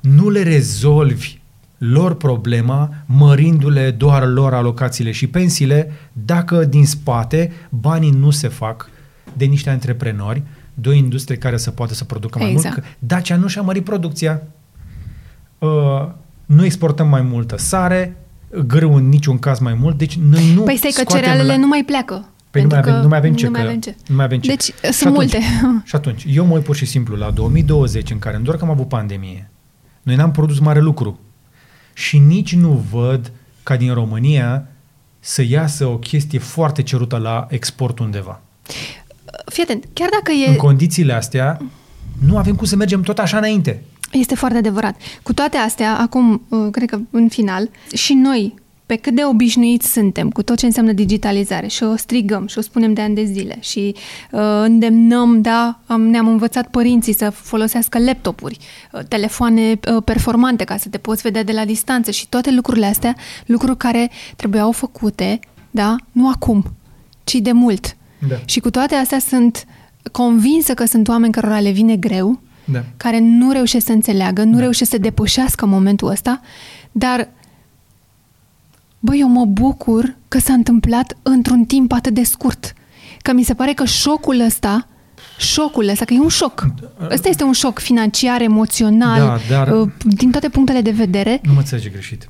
nu 0.00 0.28
le 0.28 0.42
rezolvi 0.42 1.38
lor 1.78 2.14
problema, 2.14 2.94
mărindu-le 3.06 3.90
doar 3.90 4.26
lor 4.26 4.54
alocațiile 4.54 5.10
și 5.10 5.26
pensiile, 5.26 5.92
dacă 6.12 6.64
din 6.64 6.86
spate 6.86 7.52
banii 7.68 8.10
nu 8.10 8.30
se 8.30 8.48
fac 8.48 8.90
de 9.36 9.44
niște 9.44 9.70
antreprenori, 9.70 10.42
de 10.74 10.88
o 10.88 10.92
industrie 10.92 11.36
care 11.36 11.56
să 11.56 11.70
poată 11.70 11.94
să 11.94 12.04
producă 12.04 12.38
mai 12.38 12.50
exact. 12.50 12.76
mult. 12.76 12.96
Dacia 12.98 13.36
nu 13.36 13.46
și-a 13.46 13.62
mărit 13.62 13.84
producția. 13.84 14.42
Uh, 15.58 16.08
nu 16.46 16.64
exportăm 16.64 17.08
mai 17.08 17.22
multă 17.22 17.58
sare, 17.58 18.16
grâu 18.66 18.94
în 18.94 19.08
niciun 19.08 19.38
caz 19.38 19.58
mai 19.58 19.74
mult, 19.74 19.98
deci 19.98 20.18
noi 20.18 20.52
nu 20.54 20.62
Păi 20.62 20.76
stai 20.76 20.92
că 20.94 21.04
cerealele 21.04 21.52
la... 21.52 21.56
nu 21.56 21.66
mai 21.66 21.82
pleacă. 21.86 22.28
Păi 22.50 22.62
nu 22.62 22.68
mai, 22.68 22.78
avem, 22.78 23.00
nu 23.00 23.08
mai 23.08 23.18
avem 23.18 23.34
ce. 23.34 23.44
Nu 23.44 23.50
mai 23.50 23.62
avem 23.62 23.80
ce. 23.80 23.96
Nu 24.06 24.14
mai 24.14 24.24
avem 24.24 24.38
ce. 24.38 24.48
Deci 24.48 24.62
și 24.62 24.72
sunt 24.80 25.14
atunci, 25.14 25.32
multe. 25.32 25.38
Și 25.84 25.94
atunci, 25.94 26.24
eu 26.28 26.46
mă 26.46 26.54
uit 26.54 26.64
pur 26.64 26.76
și 26.76 26.84
simplu 26.84 27.16
la 27.16 27.30
2020, 27.30 28.10
în 28.10 28.18
care, 28.18 28.40
doar 28.42 28.56
că 28.56 28.64
am 28.64 28.70
avut 28.70 28.88
pandemie, 28.88 29.50
noi 30.02 30.14
n-am 30.14 30.30
produs 30.30 30.58
mare 30.58 30.80
lucru. 30.80 31.18
Și 31.96 32.18
nici 32.18 32.54
nu 32.54 32.84
văd 32.90 33.32
ca 33.62 33.76
din 33.76 33.94
România 33.94 34.66
să 35.20 35.42
iasă 35.42 35.86
o 35.86 35.98
chestie 35.98 36.38
foarte 36.38 36.82
cerută 36.82 37.16
la 37.16 37.46
export 37.50 37.98
undeva. 37.98 38.40
Fii 39.46 39.62
atent, 39.62 39.84
chiar 39.92 40.08
dacă 40.12 40.32
e... 40.32 40.48
În 40.48 40.56
condițiile 40.56 41.12
astea, 41.12 41.60
nu 42.26 42.38
avem 42.38 42.54
cum 42.54 42.66
să 42.66 42.76
mergem 42.76 43.02
tot 43.02 43.18
așa 43.18 43.36
înainte. 43.36 43.82
Este 44.12 44.34
foarte 44.34 44.58
adevărat. 44.58 44.96
Cu 45.22 45.32
toate 45.32 45.56
astea, 45.56 45.98
acum, 45.98 46.46
uh, 46.48 46.68
cred 46.70 46.88
că 46.88 46.98
în 47.10 47.28
final, 47.28 47.70
și 47.94 48.14
noi, 48.14 48.54
pe 48.86 48.96
cât 48.96 49.14
de 49.14 49.24
obișnuiți 49.24 49.92
suntem 49.92 50.30
cu 50.30 50.42
tot 50.42 50.56
ce 50.56 50.66
înseamnă 50.66 50.92
digitalizare 50.92 51.66
și 51.66 51.82
o 51.82 51.96
strigăm 51.96 52.46
și 52.46 52.58
o 52.58 52.60
spunem 52.60 52.92
de 52.92 53.00
ani 53.00 53.14
de 53.14 53.24
zile 53.24 53.56
și 53.60 53.94
uh, 54.30 54.40
îndemnăm, 54.64 55.40
da, 55.40 55.78
am, 55.86 56.02
ne-am 56.02 56.28
învățat 56.28 56.68
părinții 56.68 57.12
să 57.12 57.30
folosească 57.30 57.98
laptopuri, 57.98 58.58
uh, 58.92 59.00
telefoane 59.08 59.70
uh, 59.70 60.02
performante 60.04 60.64
ca 60.64 60.76
să 60.76 60.88
te 60.88 60.98
poți 60.98 61.22
vedea 61.22 61.42
de 61.42 61.52
la 61.52 61.64
distanță 61.64 62.10
și 62.10 62.28
toate 62.28 62.50
lucrurile 62.50 62.86
astea, 62.86 63.16
lucruri 63.46 63.76
care 63.76 64.10
trebuiau 64.36 64.72
făcute, 64.72 65.40
da, 65.70 65.96
nu 66.12 66.28
acum, 66.28 66.64
ci 67.24 67.34
de 67.34 67.52
mult. 67.52 67.96
Da. 68.28 68.36
Și 68.44 68.60
cu 68.60 68.70
toate 68.70 68.94
astea 68.94 69.18
sunt 69.18 69.64
convinsă 70.12 70.74
că 70.74 70.84
sunt 70.84 71.08
oameni 71.08 71.32
cărora 71.32 71.60
le 71.60 71.70
vine 71.70 71.96
greu, 71.96 72.40
da. 72.64 72.84
care 72.96 73.18
nu 73.18 73.52
reușesc 73.52 73.86
să 73.86 73.92
înțeleagă, 73.92 74.42
nu 74.42 74.54
da. 74.54 74.60
reușesc 74.60 74.90
să 74.90 74.98
depășească 74.98 75.66
momentul 75.66 76.08
ăsta, 76.08 76.40
dar 76.92 77.28
băi, 79.06 79.18
eu 79.18 79.28
mă 79.28 79.44
bucur 79.44 80.16
că 80.28 80.38
s-a 80.38 80.52
întâmplat 80.52 81.16
într-un 81.22 81.64
timp 81.64 81.92
atât 81.92 82.14
de 82.14 82.22
scurt. 82.22 82.74
Că 83.22 83.32
mi 83.32 83.42
se 83.42 83.54
pare 83.54 83.72
că 83.72 83.84
șocul 83.84 84.40
ăsta, 84.40 84.88
șocul 85.38 85.88
ăsta, 85.88 86.04
că 86.04 86.14
e 86.14 86.18
un 86.18 86.28
șoc. 86.28 86.66
Ăsta 87.10 87.28
este 87.28 87.44
un 87.44 87.52
șoc 87.52 87.78
financiar, 87.78 88.40
emoțional, 88.40 89.40
da, 89.48 89.64
dar 89.64 89.80
uh, 89.80 89.90
din 90.04 90.30
toate 90.30 90.48
punctele 90.48 90.80
de 90.80 90.90
vedere. 90.90 91.40
Nu 91.42 91.52
mă 91.52 91.58
înțelege 91.58 91.88
greșit. 91.88 92.28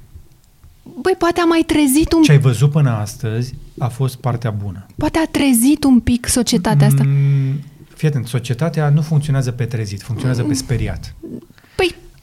Băi, 1.01 1.15
poate 1.19 1.41
a 1.41 1.45
mai 1.45 1.63
trezit 1.67 2.13
un... 2.13 2.23
Ce 2.23 2.33
ai 2.33 2.39
văzut 2.39 2.71
până 2.71 2.91
astăzi 2.91 3.55
a 3.79 3.89
fost 3.89 4.17
partea 4.17 4.51
bună. 4.51 4.87
Poate 4.97 5.19
a 5.19 5.27
trezit 5.31 5.85
un 5.85 6.01
pic 6.01 6.27
societatea 6.27 6.87
asta. 6.87 7.03
Mm, 7.07 7.61
fii 7.95 8.09
atent, 8.09 8.27
societatea 8.27 8.89
nu 8.89 9.01
funcționează 9.01 9.51
pe 9.51 9.65
trezit, 9.65 10.03
funcționează 10.03 10.43
pe 10.43 10.55
speriat. 10.55 11.15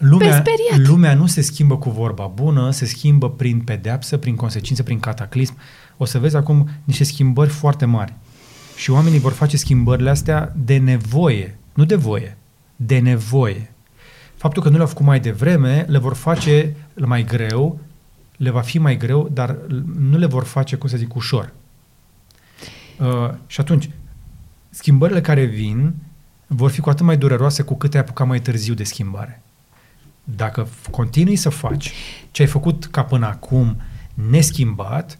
Păi, 0.03 0.11
lumea, 0.11 0.41
pe 0.41 0.49
speriat. 0.49 0.87
lumea 0.87 1.13
nu 1.13 1.25
se 1.25 1.41
schimbă 1.41 1.77
cu 1.77 1.89
vorba 1.89 2.25
bună, 2.25 2.71
se 2.71 2.85
schimbă 2.85 3.29
prin 3.29 3.59
pedeapsă, 3.59 4.17
prin 4.17 4.35
consecințe, 4.35 4.83
prin 4.83 4.99
cataclism. 4.99 5.57
O 5.97 6.05
să 6.05 6.19
vezi 6.19 6.35
acum 6.35 6.69
niște 6.83 7.03
schimbări 7.03 7.49
foarte 7.49 7.85
mari. 7.85 8.13
Și 8.75 8.91
oamenii 8.91 9.19
vor 9.19 9.31
face 9.31 9.57
schimbările 9.57 10.09
astea 10.09 10.53
de 10.55 10.77
nevoie, 10.77 11.57
nu 11.73 11.85
de 11.85 11.95
voie, 11.95 12.37
de 12.75 12.99
nevoie. 12.99 13.71
Faptul 14.35 14.63
că 14.63 14.69
nu 14.69 14.75
le-au 14.75 14.87
făcut 14.87 15.05
mai 15.05 15.19
devreme 15.19 15.85
le 15.87 15.97
vor 15.97 16.13
face 16.13 16.75
mai 16.95 17.23
greu, 17.23 17.79
le 18.37 18.49
va 18.49 18.61
fi 18.61 18.77
mai 18.77 18.97
greu, 18.97 19.29
dar 19.33 19.57
nu 19.99 20.17
le 20.17 20.25
vor 20.25 20.43
face, 20.43 20.75
cum 20.75 20.89
să 20.89 20.97
zic, 20.97 21.15
ușor. 21.15 21.53
Uh, 22.99 23.29
și 23.47 23.59
atunci, 23.59 23.89
schimbările 24.69 25.21
care 25.21 25.43
vin 25.43 25.93
vor 26.47 26.71
fi 26.71 26.79
cu 26.79 26.89
atât 26.89 27.05
mai 27.05 27.17
dureroase 27.17 27.61
cu 27.63 27.75
cât 27.75 27.93
ai 27.93 27.99
apucat 27.99 28.27
mai 28.27 28.39
târziu 28.39 28.73
de 28.73 28.83
schimbare. 28.83 29.43
Dacă 30.23 30.67
continui 30.91 31.35
să 31.35 31.49
faci 31.49 31.91
ce 32.31 32.41
ai 32.41 32.47
făcut 32.47 32.85
ca 32.85 33.03
până 33.03 33.25
acum 33.25 33.75
neschimbat, 34.29 35.19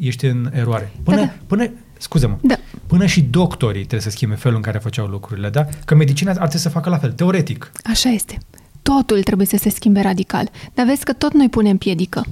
ești 0.00 0.26
în 0.26 0.50
eroare. 0.54 0.92
Până, 1.02 1.16
da, 1.16 1.22
da. 1.22 1.32
până 1.46 1.70
scuze-mă, 1.98 2.36
da. 2.40 2.54
până 2.86 3.06
și 3.06 3.22
doctorii 3.22 3.80
trebuie 3.80 4.00
să 4.00 4.10
schimbe 4.10 4.34
felul 4.34 4.56
în 4.56 4.62
care 4.62 4.78
făceau 4.78 5.06
lucrurile, 5.06 5.50
da? 5.50 5.66
Că 5.84 5.94
medicina 5.94 6.30
ar 6.30 6.36
trebui 6.36 6.58
să 6.58 6.68
facă 6.68 6.88
la 6.88 6.98
fel, 6.98 7.12
teoretic. 7.12 7.72
Așa 7.84 8.08
este. 8.08 8.38
Totul 8.82 9.22
trebuie 9.22 9.46
să 9.46 9.56
se 9.56 9.68
schimbe 9.68 10.00
radical. 10.00 10.50
Dar 10.74 10.86
vezi 10.86 11.04
că 11.04 11.12
tot 11.12 11.32
noi 11.32 11.48
punem 11.48 11.76
piedică. 11.76 12.24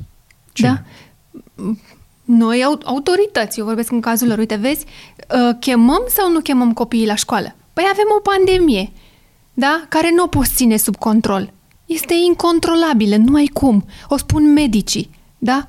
Cine? 0.53 0.69
Da? 0.69 0.83
Noi, 2.25 2.63
autorități, 2.85 3.59
eu 3.59 3.65
vorbesc 3.65 3.91
în 3.91 4.01
cazul 4.01 4.29
lor, 4.29 4.39
uite, 4.39 4.55
vezi, 4.55 4.85
uh, 5.19 5.57
chemăm 5.61 6.03
sau 6.09 6.33
nu 6.33 6.41
chemăm 6.41 6.73
copiii 6.73 7.07
la 7.07 7.15
școală? 7.15 7.55
Păi 7.73 7.85
avem 7.91 8.07
o 8.17 8.21
pandemie, 8.21 8.93
da? 9.55 9.85
Care 9.89 10.11
nu 10.17 10.23
o 10.23 10.27
poți 10.27 10.55
ține 10.55 10.77
sub 10.77 10.97
control. 10.97 11.53
Este 11.95 12.15
incontrolabilă, 12.27 13.17
nu 13.17 13.35
ai 13.35 13.51
cum. 13.53 13.85
O 14.09 14.17
spun 14.17 14.53
medicii, 14.53 15.11
da? 15.39 15.67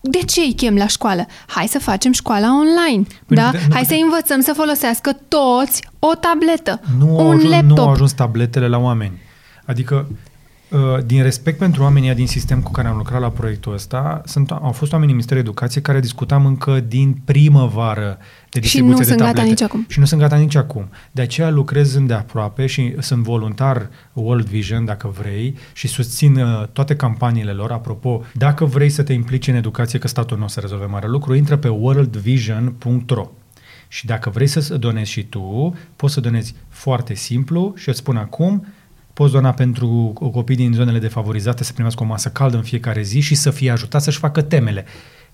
De 0.00 0.18
ce 0.18 0.40
îi 0.40 0.54
chem 0.54 0.76
la 0.76 0.86
școală? 0.86 1.26
Hai 1.46 1.66
să 1.66 1.78
facem 1.78 2.12
școala 2.12 2.48
online, 2.58 3.06
păi 3.26 3.36
da? 3.36 3.50
De, 3.50 3.58
Hai 3.72 3.84
să 3.84 3.94
învățăm 4.02 4.40
să 4.40 4.52
folosească 4.52 5.12
toți 5.28 5.82
o 5.98 6.14
tabletă, 6.14 6.80
nu 6.98 7.28
un 7.28 7.34
ajuns, 7.36 7.50
laptop. 7.50 7.76
Nu 7.76 7.82
au 7.82 7.90
ajuns 7.90 8.12
tabletele 8.12 8.68
la 8.68 8.78
oameni. 8.78 9.18
Adică 9.66 10.06
Uh, 10.10 10.16
din 11.06 11.22
respect 11.22 11.58
pentru 11.58 11.82
oamenii 11.82 12.14
din 12.14 12.26
sistem 12.26 12.60
cu 12.60 12.70
care 12.70 12.88
am 12.88 12.96
lucrat 12.96 13.20
la 13.20 13.30
proiectul 13.30 13.72
ăsta, 13.72 14.20
sunt, 14.24 14.50
au 14.50 14.72
fost 14.72 14.92
oameni 14.92 15.10
în 15.10 15.16
Ministerul 15.16 15.42
Educației 15.42 15.82
care 15.82 16.00
discutam 16.00 16.46
încă 16.46 16.80
din 16.80 17.20
primăvară 17.24 18.18
de 18.50 18.60
distribuție 18.60 19.04
și 19.04 19.10
nu 19.10 19.16
de 19.16 19.22
sunt 19.22 19.34
gata 19.34 19.42
nici 19.42 19.62
acum. 19.62 19.84
Și 19.88 19.98
nu 19.98 20.04
sunt 20.04 20.20
gata 20.20 20.36
nici 20.36 20.54
acum. 20.54 20.88
De 21.12 21.22
aceea 21.22 21.50
lucrez 21.50 21.94
îndeaproape 21.94 22.66
și 22.66 22.94
sunt 22.98 23.22
voluntar 23.22 23.88
World 24.12 24.46
Vision, 24.46 24.84
dacă 24.84 25.14
vrei, 25.18 25.54
și 25.72 25.88
susțin 25.88 26.36
uh, 26.36 26.66
toate 26.72 26.96
campaniile 26.96 27.52
lor. 27.52 27.72
Apropo, 27.72 28.24
dacă 28.34 28.64
vrei 28.64 28.90
să 28.90 29.02
te 29.02 29.12
implici 29.12 29.48
în 29.48 29.54
educație, 29.54 29.98
că 29.98 30.08
statul 30.08 30.38
nu 30.38 30.44
o 30.44 30.48
să 30.48 30.60
rezolve 30.60 30.84
mare 30.84 31.06
lucru, 31.08 31.34
intră 31.34 31.56
pe 31.56 31.68
worldvision.ro 31.68 33.30
și 33.88 34.06
dacă 34.06 34.30
vrei 34.30 34.46
să 34.46 34.76
donezi 34.76 35.10
și 35.10 35.24
tu, 35.24 35.76
poți 35.96 36.14
să 36.14 36.20
donezi 36.20 36.54
foarte 36.68 37.14
simplu 37.14 37.72
și 37.76 37.88
îți 37.88 37.98
spun 37.98 38.16
acum, 38.16 38.66
poți 39.18 39.32
dona 39.32 39.52
pentru 39.52 40.12
copii 40.32 40.56
din 40.56 40.72
zonele 40.72 40.98
defavorizate 40.98 41.64
să 41.64 41.72
primească 41.72 42.02
o 42.02 42.06
masă 42.06 42.28
caldă 42.28 42.56
în 42.56 42.62
fiecare 42.62 43.02
zi 43.02 43.20
și 43.20 43.34
să 43.34 43.50
fie 43.50 43.70
ajutat 43.70 44.02
să-și 44.02 44.18
facă 44.18 44.42
temele. 44.42 44.84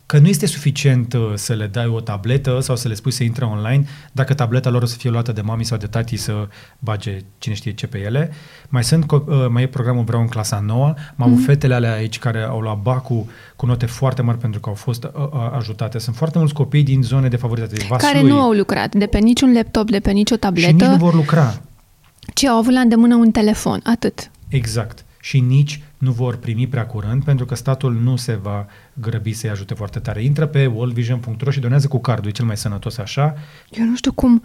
Că 0.06 0.18
nu 0.18 0.28
este 0.28 0.46
suficient 0.46 1.12
uh, 1.12 1.32
să 1.34 1.52
le 1.52 1.66
dai 1.66 1.86
o 1.86 2.00
tabletă 2.00 2.60
sau 2.60 2.76
să 2.76 2.88
le 2.88 2.94
spui 2.94 3.10
să 3.10 3.22
intre 3.22 3.44
online, 3.44 3.84
dacă 4.12 4.34
tableta 4.34 4.70
lor 4.70 4.82
o 4.82 4.86
să 4.86 4.96
fie 4.96 5.10
luată 5.10 5.32
de 5.32 5.40
mami 5.40 5.64
sau 5.64 5.78
de 5.78 5.86
tati 5.86 6.16
să 6.16 6.48
bage 6.78 7.16
cine 7.38 7.54
știe 7.54 7.72
ce 7.72 7.86
pe 7.86 7.98
ele. 7.98 8.32
Mai 8.68 8.84
sunt, 8.84 9.10
uh, 9.10 9.20
mai 9.48 9.62
e 9.62 9.66
programul 9.66 10.04
Vreau 10.04 10.20
în 10.20 10.28
clasa 10.28 10.62
9, 10.66 10.86
am 10.86 10.96
avut 11.16 11.38
mm-hmm. 11.38 11.46
fetele 11.46 11.74
alea 11.74 11.92
aici 11.92 12.18
care 12.18 12.42
au 12.42 12.60
luat 12.60 12.78
bacul 12.78 13.26
cu 13.56 13.66
note 13.66 13.86
foarte 13.86 14.22
mari 14.22 14.38
pentru 14.38 14.60
că 14.60 14.68
au 14.68 14.74
fost 14.74 15.04
uh, 15.04 15.10
ajutate. 15.56 15.98
Sunt 15.98 16.16
foarte 16.16 16.38
mulți 16.38 16.54
copii 16.54 16.82
din 16.82 17.02
zone 17.02 17.28
defavorizate. 17.28 17.74
Vaslui, 17.88 18.12
care 18.12 18.26
nu 18.26 18.40
au 18.40 18.50
lucrat 18.50 18.94
de 18.94 19.06
pe 19.06 19.18
niciun 19.18 19.52
laptop, 19.52 19.90
de 19.90 19.98
pe 19.98 20.10
nicio 20.10 20.36
tabletă. 20.36 20.68
Și 20.68 20.74
nici 20.74 20.84
nu 20.84 20.96
vor 20.96 21.14
lucra 21.14 21.54
ci 22.34 22.44
au 22.44 22.56
avut 22.56 22.72
la 22.72 22.80
îndemână 22.80 23.14
un 23.14 23.30
telefon, 23.30 23.80
atât. 23.84 24.30
Exact. 24.48 25.04
Și 25.20 25.40
nici 25.40 25.82
nu 25.98 26.10
vor 26.10 26.36
primi 26.36 26.66
prea 26.66 26.86
curând, 26.86 27.24
pentru 27.24 27.44
că 27.44 27.54
statul 27.54 27.92
nu 28.02 28.16
se 28.16 28.34
va 28.42 28.66
grăbi 28.92 29.32
să-i 29.32 29.50
ajute 29.50 29.74
foarte 29.74 29.98
tare. 29.98 30.22
Intră 30.22 30.46
pe 30.46 30.66
worldvision.ro 30.66 31.50
și 31.50 31.60
donează 31.60 31.88
cu 31.88 31.98
cardul, 31.98 32.28
e 32.28 32.32
cel 32.32 32.44
mai 32.44 32.56
sănătos 32.56 32.98
așa. 32.98 33.34
Eu 33.70 33.84
nu 33.84 33.96
știu 33.96 34.12
cum, 34.12 34.42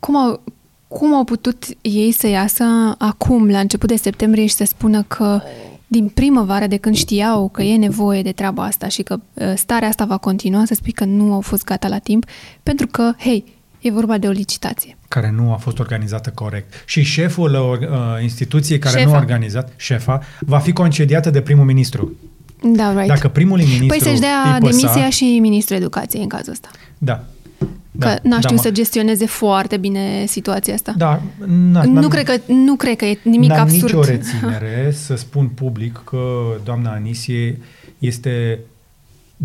cum 0.00 0.16
au, 0.16 0.42
cum 0.88 1.14
au 1.14 1.24
putut 1.24 1.64
ei 1.80 2.12
să 2.12 2.26
iasă 2.26 2.64
acum, 2.98 3.48
la 3.48 3.58
început 3.58 3.88
de 3.88 3.96
septembrie, 3.96 4.46
și 4.46 4.54
să 4.54 4.64
spună 4.64 5.02
că 5.02 5.40
din 5.86 6.08
primăvară, 6.08 6.66
de 6.66 6.76
când 6.76 6.94
știau 6.94 7.48
că 7.48 7.62
e 7.62 7.76
nevoie 7.76 8.22
de 8.22 8.32
treaba 8.32 8.64
asta 8.64 8.88
și 8.88 9.02
că 9.02 9.20
uh, 9.34 9.52
starea 9.56 9.88
asta 9.88 10.04
va 10.04 10.16
continua, 10.16 10.64
să 10.64 10.74
spui 10.74 10.92
că 10.92 11.04
nu 11.04 11.32
au 11.32 11.40
fost 11.40 11.64
gata 11.64 11.88
la 11.88 11.98
timp, 11.98 12.24
pentru 12.62 12.86
că, 12.86 13.12
hei, 13.18 13.44
E 13.82 13.90
vorba 13.90 14.18
de 14.18 14.26
o 14.26 14.30
licitație. 14.30 14.96
Care 15.12 15.30
nu 15.30 15.52
a 15.52 15.56
fost 15.56 15.78
organizată 15.78 16.30
corect. 16.34 16.82
Și 16.86 17.02
șeful 17.02 17.54
uh, 17.54 18.22
instituției 18.22 18.78
care 18.78 18.98
șefa. 18.98 19.10
nu 19.10 19.16
a 19.16 19.18
organizat, 19.18 19.72
șefa, 19.76 20.20
va 20.40 20.58
fi 20.58 20.72
concediată 20.72 21.30
de 21.30 21.40
primul 21.40 21.64
ministru. 21.64 22.12
Da, 22.62 22.92
right. 22.92 23.06
Dacă 23.06 23.28
primul 23.28 23.58
ministru 23.58 23.86
Păi 23.86 24.00
să-și 24.00 24.20
dea 24.20 24.58
păsa, 24.60 24.76
demisia 24.76 25.10
și 25.10 25.38
ministrul 25.40 25.76
educației 25.76 26.22
în 26.22 26.28
cazul 26.28 26.52
ăsta. 26.52 26.68
Da. 26.98 27.24
Da, 27.90 28.06
că 28.06 28.18
n-a 28.22 28.40
știut 28.40 28.56
da, 28.56 28.62
să 28.62 28.70
gestioneze 28.70 29.26
foarte 29.26 29.76
bine 29.76 30.24
situația 30.26 30.74
asta. 30.74 30.94
Da, 30.96 31.22
nu, 31.86 32.08
cred 32.08 32.24
că, 32.24 32.52
nu 32.52 32.74
cred 32.74 32.96
că 32.96 33.04
e 33.04 33.18
nimic 33.22 33.48
n-am 33.48 33.60
absurd. 33.60 33.82
nicio 33.82 34.04
reținere 34.04 34.92
să 34.92 35.14
spun 35.14 35.48
public 35.48 36.02
că 36.04 36.18
doamna 36.64 36.90
Anisie 36.90 37.58
este 37.98 38.58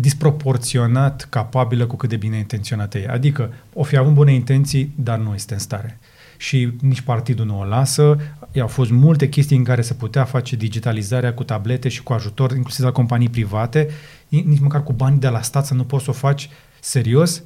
disproporționat 0.00 1.26
capabilă 1.30 1.86
cu 1.86 1.96
cât 1.96 2.08
de 2.08 2.16
bine 2.16 2.36
intenționată 2.36 2.98
e. 2.98 3.08
Adică 3.08 3.52
o 3.72 3.82
fi 3.82 3.96
avut 3.96 4.12
bune 4.12 4.32
intenții, 4.32 4.92
dar 4.94 5.18
nu 5.18 5.34
este 5.34 5.54
în 5.54 5.60
stare. 5.60 5.98
și 6.40 6.72
nici 6.80 7.00
partidul 7.00 7.46
nu 7.46 7.60
o 7.60 7.64
lasă. 7.64 8.16
Au 8.60 8.66
fost 8.66 8.90
multe 8.90 9.28
chestii 9.28 9.56
în 9.56 9.64
care 9.64 9.82
se 9.82 9.94
putea 9.94 10.24
face 10.24 10.56
digitalizarea 10.56 11.34
cu 11.34 11.44
tablete 11.44 11.88
și 11.88 12.02
cu 12.02 12.12
ajutor, 12.12 12.52
inclusiv 12.56 12.84
la 12.84 12.90
companii 12.92 13.28
private, 13.28 13.88
nici 14.28 14.60
măcar 14.60 14.82
cu 14.82 14.92
bani 14.92 15.20
de 15.20 15.28
la 15.28 15.42
stat 15.42 15.66
să 15.66 15.74
nu 15.74 15.84
poți 15.84 16.04
să 16.04 16.10
o 16.10 16.12
faci 16.12 16.50
serios. 16.80 17.42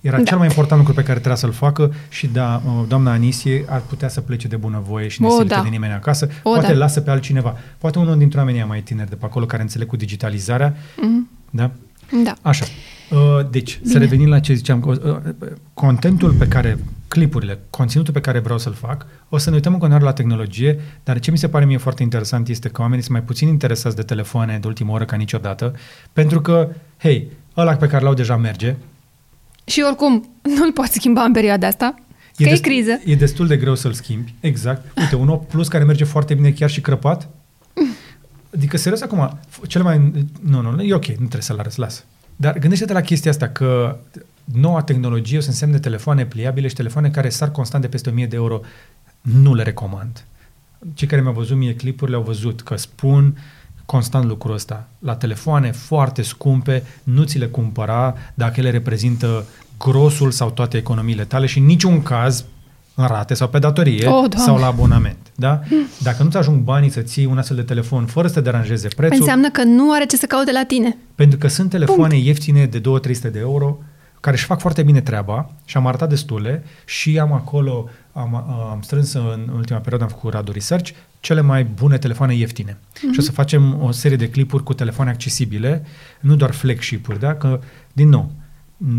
Era 0.00 0.16
da. 0.16 0.22
cel 0.22 0.38
mai 0.38 0.46
important 0.46 0.78
lucru 0.78 0.94
pe 0.94 1.02
care 1.02 1.18
trebuia 1.18 1.36
să-l 1.36 1.52
facă 1.52 1.94
și 2.08 2.26
da, 2.26 2.62
uh, 2.66 2.84
doamna 2.88 3.12
Anisie 3.12 3.64
ar 3.68 3.80
putea 3.80 4.08
să 4.08 4.20
plece 4.20 4.48
de 4.48 4.56
bunăvoie 4.56 5.08
și 5.08 5.22
nu 5.22 5.36
se 5.36 5.44
da. 5.44 5.60
de 5.62 5.68
nimeni 5.68 5.92
acasă. 5.92 6.28
O, 6.42 6.50
Poate 6.50 6.72
da. 6.72 6.78
lasă 6.78 7.00
pe 7.00 7.10
altcineva. 7.10 7.56
Poate 7.78 7.98
unul 7.98 8.18
dintre 8.18 8.38
oamenii 8.38 8.64
mai 8.64 8.80
tineri 8.80 9.08
de 9.08 9.14
pe 9.14 9.24
acolo 9.24 9.46
care 9.46 9.62
înțeleg 9.62 9.86
cu 9.86 9.96
digitalizarea. 9.96 10.74
Mm-hmm. 10.74 11.40
Da? 11.50 11.70
Da. 12.24 12.34
Așa. 12.42 12.64
Uh, 13.10 13.18
deci, 13.50 13.78
Bine. 13.78 13.92
să 13.92 13.98
revenim 13.98 14.28
la 14.28 14.38
ce 14.40 14.54
ziceam. 14.54 14.82
Uh, 14.86 14.96
contentul 15.74 16.32
pe 16.32 16.46
care, 16.48 16.78
clipurile, 17.08 17.58
conținutul 17.70 18.12
pe 18.12 18.20
care 18.20 18.38
vreau 18.38 18.58
să-l 18.58 18.72
fac, 18.72 19.06
o 19.28 19.38
să 19.38 19.48
ne 19.50 19.54
uităm 19.54 19.72
în 19.72 19.78
continuare 19.78 20.08
la 20.08 20.12
tehnologie, 20.12 20.80
dar 21.04 21.20
ce 21.20 21.30
mi 21.30 21.38
se 21.38 21.48
pare 21.48 21.64
mie 21.64 21.76
foarte 21.76 22.02
interesant 22.02 22.48
este 22.48 22.68
că 22.68 22.80
oamenii 22.80 23.04
sunt 23.04 23.16
mai 23.16 23.26
puțin 23.26 23.48
interesați 23.48 23.96
de 23.96 24.02
telefoane 24.02 24.58
de 24.60 24.66
ultimă 24.66 24.92
oră 24.92 25.04
ca 25.04 25.16
niciodată, 25.16 25.74
pentru 26.12 26.40
că, 26.40 26.68
hei, 26.98 27.30
ăla 27.56 27.72
pe 27.74 27.86
care 27.86 28.04
l-au 28.04 28.14
deja 28.14 28.36
merge, 28.36 28.76
și 29.64 29.82
oricum, 29.86 30.28
nu-l 30.58 30.72
poți 30.72 30.92
schimba 30.92 31.22
în 31.22 31.32
perioada 31.32 31.66
asta. 31.66 31.94
E, 32.36 32.44
dest- 32.44 32.52
e 32.52 32.68
criză. 32.68 33.00
E 33.04 33.14
destul 33.14 33.46
de 33.46 33.56
greu 33.56 33.74
să-l 33.74 33.92
schimbi, 33.92 34.34
exact. 34.40 34.98
Uite, 34.98 35.14
un 35.16 35.28
8 35.28 35.48
Plus 35.48 35.68
care 35.68 35.84
merge 35.84 36.04
foarte 36.04 36.34
bine 36.34 36.50
chiar 36.50 36.70
și 36.70 36.80
crăpat. 36.80 37.28
Adică, 38.54 38.76
serios, 38.76 39.00
acum, 39.00 39.38
cel 39.66 39.82
mai... 39.82 40.26
Nu, 40.40 40.60
nu, 40.60 40.82
e 40.82 40.94
ok, 40.94 41.06
nu 41.06 41.14
trebuie 41.14 41.42
să-l 41.42 41.58
arăți, 41.58 41.78
las. 41.78 42.04
Dar 42.36 42.58
gândește-te 42.58 42.92
la 42.92 43.00
chestia 43.00 43.30
asta, 43.30 43.48
că 43.48 43.98
noua 44.44 44.82
tehnologie 44.82 45.38
o 45.38 45.40
să 45.40 45.48
însemne 45.48 45.78
telefoane 45.78 46.24
pliabile 46.24 46.68
și 46.68 46.74
telefoane 46.74 47.10
care 47.10 47.28
sar 47.28 47.50
constant 47.50 47.82
de 47.82 47.88
peste 47.88 48.10
1000 48.10 48.26
de 48.26 48.36
euro. 48.36 48.60
Nu 49.20 49.54
le 49.54 49.62
recomand. 49.62 50.24
Cei 50.94 51.08
care 51.08 51.20
mi-au 51.20 51.32
văzut 51.34 51.56
mie 51.56 51.74
clipurile 51.74 52.16
au 52.16 52.22
văzut 52.22 52.62
că 52.62 52.76
spun 52.76 53.38
constant 53.84 54.24
lucrul 54.24 54.54
ăsta. 54.54 54.88
La 54.98 55.14
telefoane 55.14 55.72
foarte 55.72 56.22
scumpe, 56.22 56.82
nu 57.02 57.24
ți 57.24 57.38
le 57.38 57.46
cumpăra 57.46 58.14
dacă 58.34 58.60
ele 58.60 58.70
reprezintă 58.70 59.44
grosul 59.78 60.30
sau 60.30 60.50
toate 60.50 60.76
economiile 60.76 61.24
tale 61.24 61.46
și 61.46 61.58
în 61.58 61.64
niciun 61.64 62.02
caz 62.02 62.44
în 62.94 63.06
rate 63.06 63.34
sau 63.34 63.48
pe 63.48 63.58
datorie 63.58 64.08
oh, 64.08 64.24
sau 64.36 64.58
la 64.58 64.66
abonament. 64.66 65.16
Da? 65.34 65.60
Dacă 65.98 66.22
nu-ți 66.22 66.36
ajung 66.36 66.60
banii 66.62 66.90
să 66.90 67.00
ții 67.00 67.24
un 67.24 67.38
astfel 67.38 67.56
de 67.56 67.62
telefon 67.62 68.06
fără 68.06 68.28
să 68.28 68.34
te 68.34 68.40
deranjeze 68.40 68.88
prețul... 68.96 69.18
Înseamnă 69.18 69.50
că 69.50 69.62
nu 69.62 69.92
are 69.92 70.04
ce 70.04 70.16
să 70.16 70.26
caute 70.26 70.52
la 70.52 70.64
tine. 70.64 70.96
Pentru 71.14 71.38
că 71.38 71.48
sunt 71.48 71.70
telefoane 71.70 72.14
Punct. 72.14 72.26
ieftine 72.26 72.64
de 72.64 72.80
2-300 72.80 72.82
de 73.32 73.38
euro 73.38 73.78
care 74.20 74.36
își 74.36 74.44
fac 74.44 74.60
foarte 74.60 74.82
bine 74.82 75.00
treaba 75.00 75.50
și 75.64 75.76
am 75.76 75.86
arătat 75.86 76.08
destule 76.08 76.64
și 76.84 77.18
am 77.18 77.32
acolo, 77.32 77.88
am, 78.12 78.34
am 78.70 78.78
strâns 78.82 79.12
în 79.12 79.50
ultima 79.56 79.78
perioadă, 79.78 80.04
am 80.04 80.10
făcut 80.10 80.32
Radu 80.32 80.52
Research, 80.52 80.90
cele 81.20 81.40
mai 81.40 81.64
bune 81.64 81.98
telefoane 81.98 82.34
ieftine. 82.34 82.72
Mm-hmm. 82.72 83.12
Și 83.12 83.18
o 83.18 83.22
să 83.22 83.32
facem 83.32 83.82
o 83.82 83.90
serie 83.90 84.16
de 84.16 84.28
clipuri 84.28 84.62
cu 84.62 84.74
telefoane 84.74 85.10
accesibile, 85.10 85.84
nu 86.20 86.34
doar 86.34 86.50
flagship-uri, 86.50 87.18
da? 87.18 87.34
Că, 87.34 87.60
din 87.92 88.08
nou, 88.08 88.30
ce, 88.41 88.41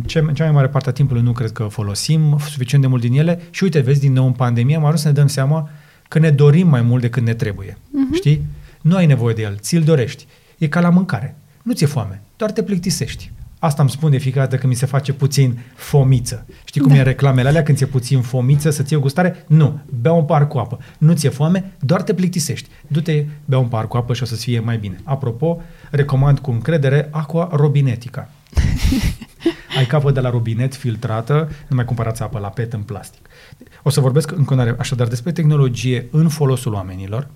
cea 0.05 0.21
mai 0.21 0.51
mare 0.51 0.67
parte 0.67 0.89
a 0.89 0.91
timpului 0.91 1.21
nu 1.21 1.31
cred 1.31 1.51
că 1.51 1.63
folosim 1.63 2.37
suficient 2.49 2.83
de 2.83 2.89
mult 2.89 3.01
din 3.01 3.13
ele 3.13 3.41
și 3.49 3.63
uite, 3.63 3.79
vezi, 3.79 3.99
din 3.99 4.13
nou 4.13 4.25
în 4.25 4.31
pandemie 4.31 4.75
am 4.75 4.85
ajuns 4.85 5.01
să 5.01 5.07
ne 5.07 5.13
dăm 5.13 5.27
seama 5.27 5.69
că 6.07 6.19
ne 6.19 6.29
dorim 6.29 6.67
mai 6.67 6.81
mult 6.81 7.01
decât 7.01 7.23
ne 7.23 7.33
trebuie. 7.33 7.77
Mm-hmm. 7.77 8.15
Știi? 8.15 8.45
Nu 8.81 8.95
ai 8.95 9.05
nevoie 9.05 9.33
de 9.33 9.41
el, 9.41 9.57
ți-l 9.57 9.83
dorești. 9.83 10.25
E 10.57 10.67
ca 10.67 10.79
la 10.79 10.89
mâncare. 10.89 11.35
Nu 11.63 11.73
ți-e 11.73 11.87
foame, 11.87 12.21
doar 12.37 12.51
te 12.51 12.63
plictisești. 12.63 13.31
Asta 13.63 13.81
îmi 13.81 13.91
spun 13.91 14.11
de 14.11 14.17
fiecare 14.17 14.45
dată 14.45 14.61
că 14.61 14.67
mi 14.67 14.73
se 14.73 14.85
face 14.85 15.13
puțin 15.13 15.59
fomiță. 15.75 16.45
Știi 16.63 16.81
cum 16.81 16.91
da. 16.91 16.97
e 16.97 17.01
reclamele 17.01 17.47
alea 17.47 17.63
când 17.63 17.77
ți-e 17.77 17.85
puțin 17.85 18.21
fomiță 18.21 18.69
să 18.69 18.83
ții 18.83 18.95
o 18.95 18.99
gustare? 18.99 19.45
Nu, 19.47 19.79
bea 20.01 20.11
un 20.13 20.25
par 20.25 20.47
cu 20.47 20.57
apă. 20.57 20.79
Nu 20.97 21.13
ți-e 21.13 21.29
foame, 21.29 21.73
doar 21.79 22.01
te 22.01 22.13
plictisești. 22.13 22.69
Du-te, 22.87 23.25
bea 23.45 23.57
un 23.57 23.67
par 23.67 23.87
cu 23.87 23.97
apă 23.97 24.13
și 24.13 24.23
o 24.23 24.25
să-ți 24.25 24.43
fie 24.43 24.59
mai 24.59 24.77
bine. 24.77 24.99
Apropo, 25.03 25.61
recomand 25.91 26.39
cu 26.39 26.51
încredere 26.51 27.07
Aqua 27.11 27.49
Robinetica. 27.51 28.29
Ai 29.77 29.85
capă 29.85 30.11
de 30.11 30.19
la 30.19 30.29
robinet 30.29 30.75
filtrată, 30.75 31.49
nu 31.67 31.75
mai 31.75 31.85
cumpărați 31.85 32.21
apă 32.21 32.39
la 32.39 32.47
pet 32.47 32.73
în 32.73 32.81
plastic. 32.81 33.27
O 33.83 33.89
să 33.89 33.99
vorbesc 33.99 34.31
în 34.31 34.43
continuare 34.43 34.75
așadar 34.79 35.07
despre 35.07 35.31
tehnologie 35.31 36.07
în 36.11 36.27
folosul 36.29 36.73
oamenilor, 36.73 37.27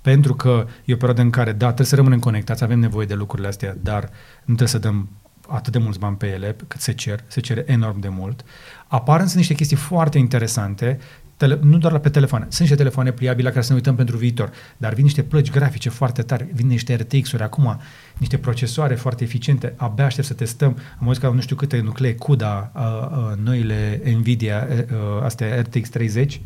pentru 0.00 0.34
că 0.34 0.66
e 0.84 0.92
o 0.92 0.96
perioadă 0.96 1.20
în 1.20 1.30
care, 1.30 1.52
da, 1.52 1.66
trebuie 1.66 1.86
să 1.86 1.94
rămânem 1.94 2.18
conectați, 2.18 2.64
avem 2.64 2.78
nevoie 2.78 3.06
de 3.06 3.14
lucrurile 3.14 3.48
astea, 3.48 3.76
dar 3.82 4.02
nu 4.44 4.54
trebuie 4.54 4.68
să 4.68 4.78
dăm 4.78 5.08
atât 5.48 5.72
de 5.72 5.78
mulți 5.78 5.98
bani 5.98 6.16
pe 6.16 6.26
ele, 6.26 6.56
cât 6.68 6.80
se 6.80 6.92
cer, 6.92 7.24
se 7.26 7.40
cere 7.40 7.64
enorm 7.66 8.00
de 8.00 8.08
mult. 8.08 8.44
Apar 8.86 9.20
însă 9.20 9.36
niște 9.36 9.54
chestii 9.54 9.76
foarte 9.76 10.18
interesante, 10.18 10.98
tele, 11.36 11.58
nu 11.62 11.78
doar 11.78 11.98
pe 11.98 12.08
telefoane. 12.08 12.44
Sunt 12.44 12.60
niște 12.60 12.76
telefoane 12.76 13.12
pliabile 13.12 13.46
la 13.46 13.50
care 13.50 13.64
să 13.64 13.70
ne 13.70 13.76
uităm 13.76 13.94
pentru 13.94 14.16
viitor, 14.16 14.50
dar 14.76 14.94
vin 14.94 15.04
niște 15.04 15.22
plăci 15.22 15.50
grafice 15.50 15.88
foarte 15.88 16.22
tari, 16.22 16.46
vin 16.52 16.66
niște 16.66 16.94
RTX-uri 16.94 17.42
acum, 17.42 17.80
niște 18.18 18.38
procesoare 18.38 18.94
foarte 18.94 19.24
eficiente, 19.24 19.74
abia 19.76 20.04
aștept 20.04 20.26
să 20.26 20.34
testăm. 20.34 20.76
Am 20.98 21.06
văzut 21.06 21.20
că 21.20 21.26
au 21.26 21.34
nu 21.34 21.40
știu 21.40 21.56
câte 21.56 21.80
nuclee 21.80 22.14
CUDA, 22.14 22.72
uh, 22.74 22.82
uh, 22.82 23.36
noile 23.42 24.02
NVIDIA, 24.16 24.66
uh, 24.70 25.22
astea 25.22 25.60
RTX 25.60 25.88
30, 25.88 26.40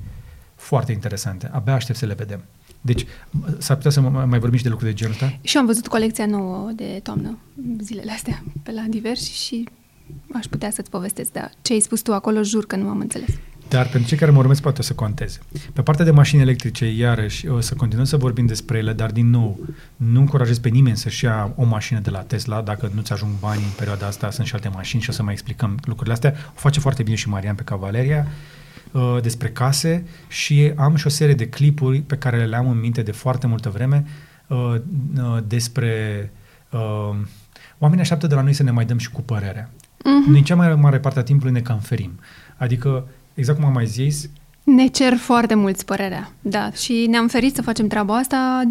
foarte 0.55 0.93
interesante. 0.93 1.51
Abia 1.53 1.75
aștept 1.75 1.99
să 1.99 2.07
le 2.07 2.15
vedem. 2.15 2.45
Deci, 2.81 3.07
s-ar 3.59 3.77
putea 3.77 3.91
să 3.91 4.01
mai 4.01 4.39
vorbim 4.39 4.59
și 4.59 4.63
de 4.63 4.69
lucruri 4.69 4.91
de 4.91 4.97
genul 4.97 5.13
ăsta? 5.13 5.39
Și 5.43 5.57
am 5.57 5.67
văzut 5.67 5.89
colecția 5.89 6.27
nouă 6.27 6.71
de 6.75 7.01
toamnă 7.03 7.39
zilele 7.81 8.13
astea 8.13 8.43
pe 8.63 8.73
la 8.73 8.85
diversi 8.89 9.45
și 9.45 9.69
aș 10.33 10.47
putea 10.47 10.71
să-ți 10.71 10.91
povestesc, 10.91 11.33
dar 11.33 11.51
ce 11.63 11.73
ai 11.73 11.81
spus 11.81 12.01
tu 12.01 12.13
acolo, 12.13 12.43
jur 12.43 12.67
că 12.67 12.77
nu 12.77 12.89
am 12.89 12.99
înțeles. 12.99 13.29
Dar 13.69 13.89
pentru 13.89 14.09
cei 14.09 14.19
care 14.19 14.31
mă 14.31 14.39
urmesc 14.39 14.63
poate 14.63 14.83
să 14.83 14.93
conteze. 14.93 15.39
Pe 15.73 15.83
partea 15.83 16.05
de 16.05 16.11
mașini 16.11 16.43
electrice, 16.43 16.91
iarăși, 16.91 17.49
o 17.49 17.61
să 17.61 17.75
continuăm 17.75 18.07
să 18.07 18.17
vorbim 18.17 18.47
despre 18.47 18.79
ele, 18.79 18.93
dar 18.93 19.11
din 19.11 19.31
nou, 19.31 19.59
nu 19.97 20.21
încurajez 20.21 20.59
pe 20.59 20.69
nimeni 20.69 20.97
să-și 20.97 21.25
ia 21.25 21.53
o 21.57 21.65
mașină 21.65 22.01
de 22.01 22.11
la 22.11 22.19
Tesla, 22.19 22.61
dacă 22.61 22.91
nu-ți 22.95 23.13
ajung 23.13 23.31
bani 23.41 23.63
în 23.63 23.71
perioada 23.77 24.07
asta, 24.07 24.31
sunt 24.31 24.47
și 24.47 24.55
alte 24.55 24.69
mașini 24.69 25.03
și 25.03 25.11
o 25.11 25.13
să 25.13 25.23
mai 25.23 25.33
explicăm 25.33 25.79
lucrurile 25.83 26.15
astea. 26.15 26.35
O 26.49 26.59
face 26.59 26.81
foarte 26.81 27.03
bine 27.03 27.17
și 27.17 27.29
Marian 27.29 27.55
pe 27.55 27.63
Cavaleria. 27.63 28.27
Uh, 28.93 29.19
despre 29.23 29.49
case 29.49 30.05
și 30.29 30.73
am 30.77 30.97
și 30.97 31.07
o 31.07 31.11
serie 31.11 31.35
de 31.35 31.49
clipuri 31.49 32.01
pe 32.01 32.17
care 32.17 32.45
le 32.45 32.57
am 32.57 32.69
în 32.69 32.81
minte 32.81 33.03
de 33.03 33.13
foarte 33.13 33.47
multă 33.47 33.69
vreme 33.69 34.05
uh, 34.47 34.75
uh, 35.17 35.39
despre 35.47 35.93
uh, 36.71 37.17
oamenii 37.79 38.03
așteaptă 38.03 38.27
de 38.27 38.35
la 38.35 38.43
noi 38.43 38.53
să 38.53 38.63
ne 38.63 38.71
mai 38.71 38.85
dăm 38.85 38.99
și 38.99 39.11
cu 39.11 39.23
părerea. 39.23 39.69
Uh-huh. 39.69 40.35
În 40.35 40.43
cea 40.43 40.55
mai 40.55 40.75
mare 40.75 40.99
parte 40.99 41.19
a 41.19 41.23
timpului 41.23 41.53
ne 41.53 41.61
cam 41.61 41.79
ferim. 41.79 42.21
Adică, 42.57 43.09
exact 43.35 43.59
cum 43.59 43.67
am 43.67 43.73
mai 43.73 43.87
zis, 43.87 44.29
ne 44.65 44.87
cer 44.87 45.17
foarte 45.17 45.55
mulți 45.55 45.85
părerea, 45.85 46.31
da. 46.41 46.71
Și 46.73 47.07
ne-am 47.11 47.29
ferit 47.29 47.55
să 47.55 47.63
facem 47.63 47.87
treaba 47.87 48.17
asta 48.17 48.63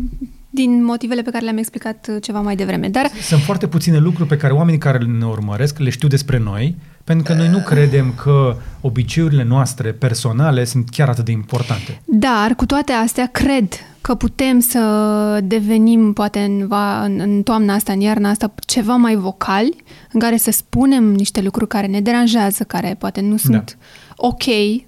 din 0.49 0.83
motivele 0.83 1.21
pe 1.21 1.31
care 1.31 1.43
le-am 1.43 1.57
explicat 1.57 2.09
ceva 2.21 2.41
mai 2.41 2.55
devreme. 2.55 2.87
Dar... 2.89 3.09
Sunt 3.21 3.41
foarte 3.41 3.67
puține 3.67 3.97
lucruri 3.97 4.29
pe 4.29 4.37
care 4.37 4.53
oamenii 4.53 4.79
care 4.79 4.97
ne 4.97 5.25
urmăresc 5.25 5.79
le 5.79 5.89
știu 5.89 6.07
despre 6.07 6.37
noi, 6.37 6.75
pentru 7.03 7.25
că 7.25 7.33
noi 7.33 7.47
nu 7.47 7.59
credem 7.59 8.13
că 8.23 8.55
obiceiurile 8.81 9.43
noastre 9.43 9.91
personale 9.91 10.63
sunt 10.63 10.89
chiar 10.89 11.09
atât 11.09 11.25
de 11.25 11.31
importante. 11.31 12.01
Dar, 12.05 12.55
cu 12.55 12.65
toate 12.65 12.91
astea, 12.91 13.25
cred 13.25 13.67
că 14.01 14.15
putem 14.15 14.59
să 14.59 15.39
devenim, 15.43 16.13
poate 16.13 16.39
în, 16.39 16.67
va, 16.67 17.03
în, 17.03 17.19
în 17.19 17.43
toamna 17.43 17.73
asta, 17.73 17.93
în 17.93 17.99
iarna 17.99 18.29
asta, 18.29 18.53
ceva 18.65 18.95
mai 18.95 19.15
vocali, 19.15 19.83
în 20.11 20.19
care 20.19 20.37
să 20.37 20.51
spunem 20.51 21.03
niște 21.03 21.41
lucruri 21.41 21.67
care 21.67 21.87
ne 21.87 22.01
deranjează, 22.01 22.63
care 22.63 22.95
poate 22.99 23.21
nu 23.21 23.37
sunt 23.37 23.77
da. 23.77 23.85
ok, 24.15 24.43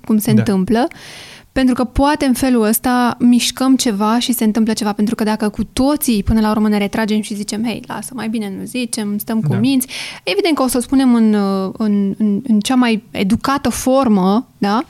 cum 0.05 0.17
se 0.17 0.33
da. 0.33 0.39
întâmplă, 0.39 0.87
pentru 1.59 1.83
că 1.83 1.83
poate 1.83 2.25
în 2.25 2.33
felul 2.33 2.63
ăsta 2.63 3.17
mișcăm 3.19 3.75
ceva 3.75 4.19
și 4.19 4.31
se 4.33 4.43
întâmplă 4.43 4.73
ceva. 4.73 4.93
Pentru 4.93 5.15
că 5.15 5.23
dacă 5.23 5.49
cu 5.49 5.63
toții 5.63 6.23
până 6.23 6.39
la 6.39 6.49
urmă 6.49 6.67
ne 6.67 6.77
retragem 6.77 7.21
și 7.21 7.35
zicem, 7.35 7.63
hei, 7.63 7.83
lasă, 7.87 8.11
mai 8.15 8.29
bine 8.29 8.53
nu 8.59 8.65
zicem, 8.65 9.17
stăm 9.17 9.41
cu 9.41 9.47
da. 9.51 9.57
minți, 9.57 9.87
evident 10.23 10.55
că 10.55 10.63
o 10.63 10.67
să 10.67 10.77
o 10.77 10.81
spunem 10.81 11.15
în, 11.15 11.33
în, 11.77 12.13
în, 12.17 12.41
în 12.47 12.59
cea 12.59 12.75
mai 12.75 13.03
educată 13.11 13.69
formă, 13.69 14.47
da? 14.57 14.83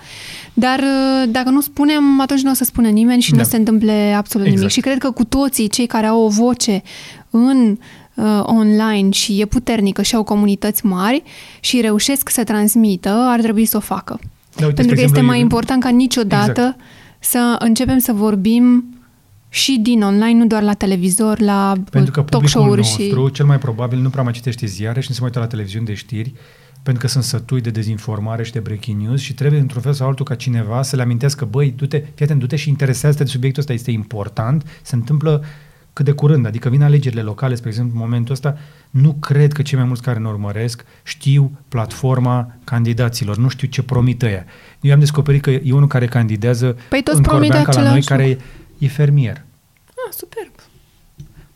Dar 0.53 0.83
dacă 1.29 1.49
nu 1.49 1.61
spunem, 1.61 2.19
atunci 2.21 2.41
nu 2.41 2.51
o 2.51 2.53
să 2.53 2.63
spună 2.63 2.87
nimeni 2.87 3.21
și 3.21 3.31
da. 3.31 3.37
nu 3.37 3.43
se 3.43 3.57
întâmple 3.57 4.13
absolut 4.17 4.45
exact. 4.45 4.61
nimic. 4.61 4.75
Și 4.75 4.81
cred 4.81 4.97
că 4.97 5.11
cu 5.11 5.23
toții 5.23 5.67
cei 5.67 5.85
care 5.85 6.05
au 6.05 6.21
o 6.21 6.27
voce 6.27 6.83
în 7.29 7.77
uh, 8.13 8.41
online 8.43 9.09
și 9.11 9.41
e 9.41 9.45
puternică 9.45 10.01
și 10.01 10.15
au 10.15 10.23
comunități 10.23 10.85
mari 10.85 11.23
și 11.59 11.81
reușesc 11.81 12.29
să 12.29 12.43
transmită, 12.43 13.09
ar 13.09 13.41
trebui 13.41 13.65
să 13.65 13.77
o 13.77 13.79
facă. 13.79 14.19
Da, 14.59 14.65
uite, 14.65 14.81
Pentru 14.81 14.95
că 14.95 15.01
exemplu, 15.01 15.05
este 15.05 15.21
mai 15.21 15.39
important 15.39 15.83
ca 15.83 15.89
niciodată 15.89 16.49
exact. 16.49 16.79
să 17.19 17.55
începem 17.59 17.97
să 17.97 18.11
vorbim 18.13 18.83
și 19.49 19.79
din 19.81 20.01
online, 20.01 20.37
nu 20.37 20.47
doar 20.47 20.63
la 20.63 20.73
televizor, 20.73 21.39
la 21.39 21.73
Pentru 21.91 22.11
că 22.11 22.21
talk 22.21 22.47
show-uri 22.47 22.77
nostru, 22.77 23.27
și... 23.27 23.33
cel 23.33 23.45
mai 23.45 23.57
probabil, 23.57 23.99
nu 23.99 24.09
prea 24.09 24.23
mai 24.23 24.33
citește 24.33 24.65
ziare 24.65 24.99
și 24.99 25.07
nu 25.09 25.13
se 25.13 25.21
mai 25.21 25.29
uită 25.29 25.41
la 25.41 25.47
televiziune 25.49 25.85
de 25.85 25.93
știri, 25.93 26.33
pentru 26.83 27.01
că 27.01 27.07
sunt 27.07 27.23
sătui 27.23 27.61
de 27.61 27.69
dezinformare 27.69 28.43
și 28.43 28.51
de 28.51 28.59
breaking 28.59 29.01
news 29.01 29.21
și 29.21 29.33
trebuie 29.33 29.59
într-un 29.59 29.81
fel 29.81 29.93
sau 29.93 30.07
altul 30.07 30.25
ca 30.25 30.35
cineva 30.35 30.81
să 30.81 30.95
le 30.95 31.01
amintească, 31.01 31.45
băi, 31.45 31.73
du-te, 31.75 32.03
fii 32.15 32.25
atent, 32.25 32.39
du-te 32.39 32.55
și 32.55 32.69
interesează 32.69 33.23
de 33.23 33.29
subiectul 33.29 33.61
ăsta, 33.61 33.73
este 33.73 33.91
important, 33.91 34.79
se 34.81 34.95
întâmplă 34.95 35.43
cât 35.93 36.05
de 36.05 36.11
curând, 36.11 36.45
adică 36.45 36.69
vin 36.69 36.83
alegerile 36.83 37.21
locale, 37.21 37.55
spre 37.55 37.69
exemplu, 37.69 37.93
în 37.93 38.01
momentul 38.01 38.33
ăsta, 38.33 38.57
nu 38.89 39.13
cred 39.13 39.53
că 39.53 39.61
cei 39.61 39.77
mai 39.77 39.87
mulți 39.87 40.01
care 40.01 40.19
ne 40.19 40.27
urmăresc 40.27 40.85
știu 41.03 41.51
platforma 41.67 42.55
candidaților, 42.63 43.37
nu 43.37 43.47
știu 43.47 43.67
ce 43.67 43.83
promit 43.83 44.21
ăia. 44.21 44.45
Eu 44.81 44.93
am 44.93 44.99
descoperit 44.99 45.41
că 45.41 45.49
e 45.49 45.73
unul 45.73 45.87
care 45.87 46.07
candidează 46.07 46.77
păi 46.89 47.03
toți 47.03 47.17
în 47.17 47.23
Corbeanca 47.23 47.81
la 47.81 47.89
noi, 47.89 48.03
care 48.03 48.27
e, 48.27 48.37
e 48.77 48.87
fermier. 48.87 49.45
Ah, 49.87 50.13
superb. 50.13 50.51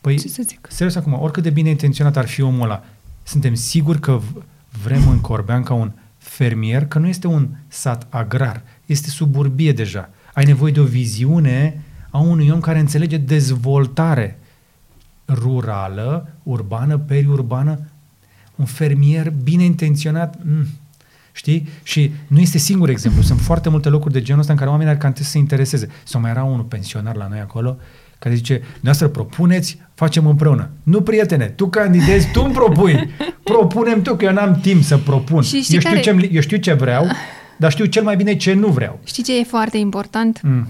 Păi, 0.00 0.18
ce 0.18 0.28
să 0.28 0.42
zic? 0.46 0.66
serios 0.70 0.94
acum, 0.94 1.12
oricât 1.20 1.42
de 1.42 1.50
bine 1.50 1.68
intenționat 1.68 2.16
ar 2.16 2.26
fi 2.26 2.42
omul 2.42 2.62
ăla, 2.62 2.84
suntem 3.22 3.54
siguri 3.54 4.00
că 4.00 4.20
vrem 4.82 5.08
în 5.08 5.20
Corbeanca 5.20 5.74
un 5.74 5.92
fermier, 6.18 6.86
că 6.86 6.98
nu 6.98 7.08
este 7.08 7.26
un 7.26 7.48
sat 7.68 8.06
agrar, 8.08 8.62
este 8.86 9.08
suburbie 9.08 9.72
deja. 9.72 10.10
Ai 10.34 10.44
nevoie 10.44 10.72
de 10.72 10.80
o 10.80 10.84
viziune 10.84 11.82
a 12.14 12.18
unui 12.18 12.50
om 12.50 12.60
care 12.60 12.78
înțelege 12.78 13.16
dezvoltare 13.16 14.38
rurală, 15.28 16.28
urbană, 16.42 16.98
periurbană, 16.98 17.78
un 18.54 18.64
fermier 18.64 19.32
bine 19.42 19.64
intenționat, 19.64 20.38
mm, 20.44 20.66
știi? 21.32 21.68
Și 21.82 22.10
nu 22.26 22.40
este 22.40 22.58
singur 22.58 22.88
exemplu. 22.88 23.22
Sunt 23.22 23.40
foarte 23.40 23.68
multe 23.68 23.88
locuri 23.88 24.12
de 24.12 24.22
genul 24.22 24.40
ăsta 24.40 24.52
în 24.52 24.58
care 24.58 24.70
oamenii 24.70 24.92
ar 24.92 24.98
cam 24.98 25.12
să 25.14 25.22
se 25.22 25.38
intereseze. 25.38 25.88
Sau 26.04 26.20
mai 26.20 26.30
era 26.30 26.44
unul 26.44 26.64
pensionar 26.64 27.16
la 27.16 27.28
noi 27.28 27.40
acolo, 27.40 27.76
care 28.18 28.34
zice, 28.34 28.62
noastră 28.80 29.08
propuneți, 29.08 29.78
facem 29.94 30.26
împreună. 30.26 30.70
Nu, 30.82 31.02
prietene, 31.02 31.44
tu 31.46 31.68
candidezi, 31.68 32.30
tu 32.32 32.42
îmi 32.44 32.54
propui. 32.54 33.10
Propunem 33.42 34.02
tu, 34.02 34.16
că 34.16 34.24
eu 34.24 34.32
n-am 34.32 34.60
timp 34.60 34.82
să 34.82 34.98
propun. 34.98 35.42
Și 35.42 35.54
eu, 35.54 35.62
știu 35.62 35.80
care... 35.80 36.00
ce, 36.00 36.28
eu 36.32 36.40
știu 36.40 36.56
ce 36.56 36.72
vreau, 36.72 37.06
dar 37.56 37.70
știu 37.70 37.84
cel 37.84 38.02
mai 38.02 38.16
bine 38.16 38.36
ce 38.36 38.52
nu 38.52 38.68
vreau. 38.68 39.00
Știi 39.04 39.22
ce 39.22 39.38
e 39.38 39.44
foarte 39.44 39.76
important? 39.76 40.40
Mm. 40.42 40.68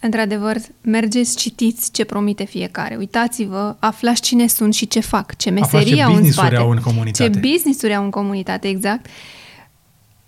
Într-adevăr, 0.00 0.56
mergeți, 0.80 1.36
citiți 1.36 1.92
ce 1.92 2.04
promite 2.04 2.44
fiecare. 2.44 2.96
Uitați-vă, 2.96 3.76
aflați 3.78 4.22
cine 4.22 4.46
sunt 4.46 4.74
și 4.74 4.88
ce 4.88 5.00
fac, 5.00 5.36
ce 5.36 5.50
meserie 5.50 6.02
au 6.02 6.14
în 6.14 6.32
spate. 6.32 6.56
au 6.56 6.70
în 6.70 6.78
comunitate. 6.78 7.30
Ce 7.30 7.38
business-uri 7.38 7.94
au 7.94 8.04
în 8.04 8.10
comunitate, 8.10 8.68
exact. 8.68 9.06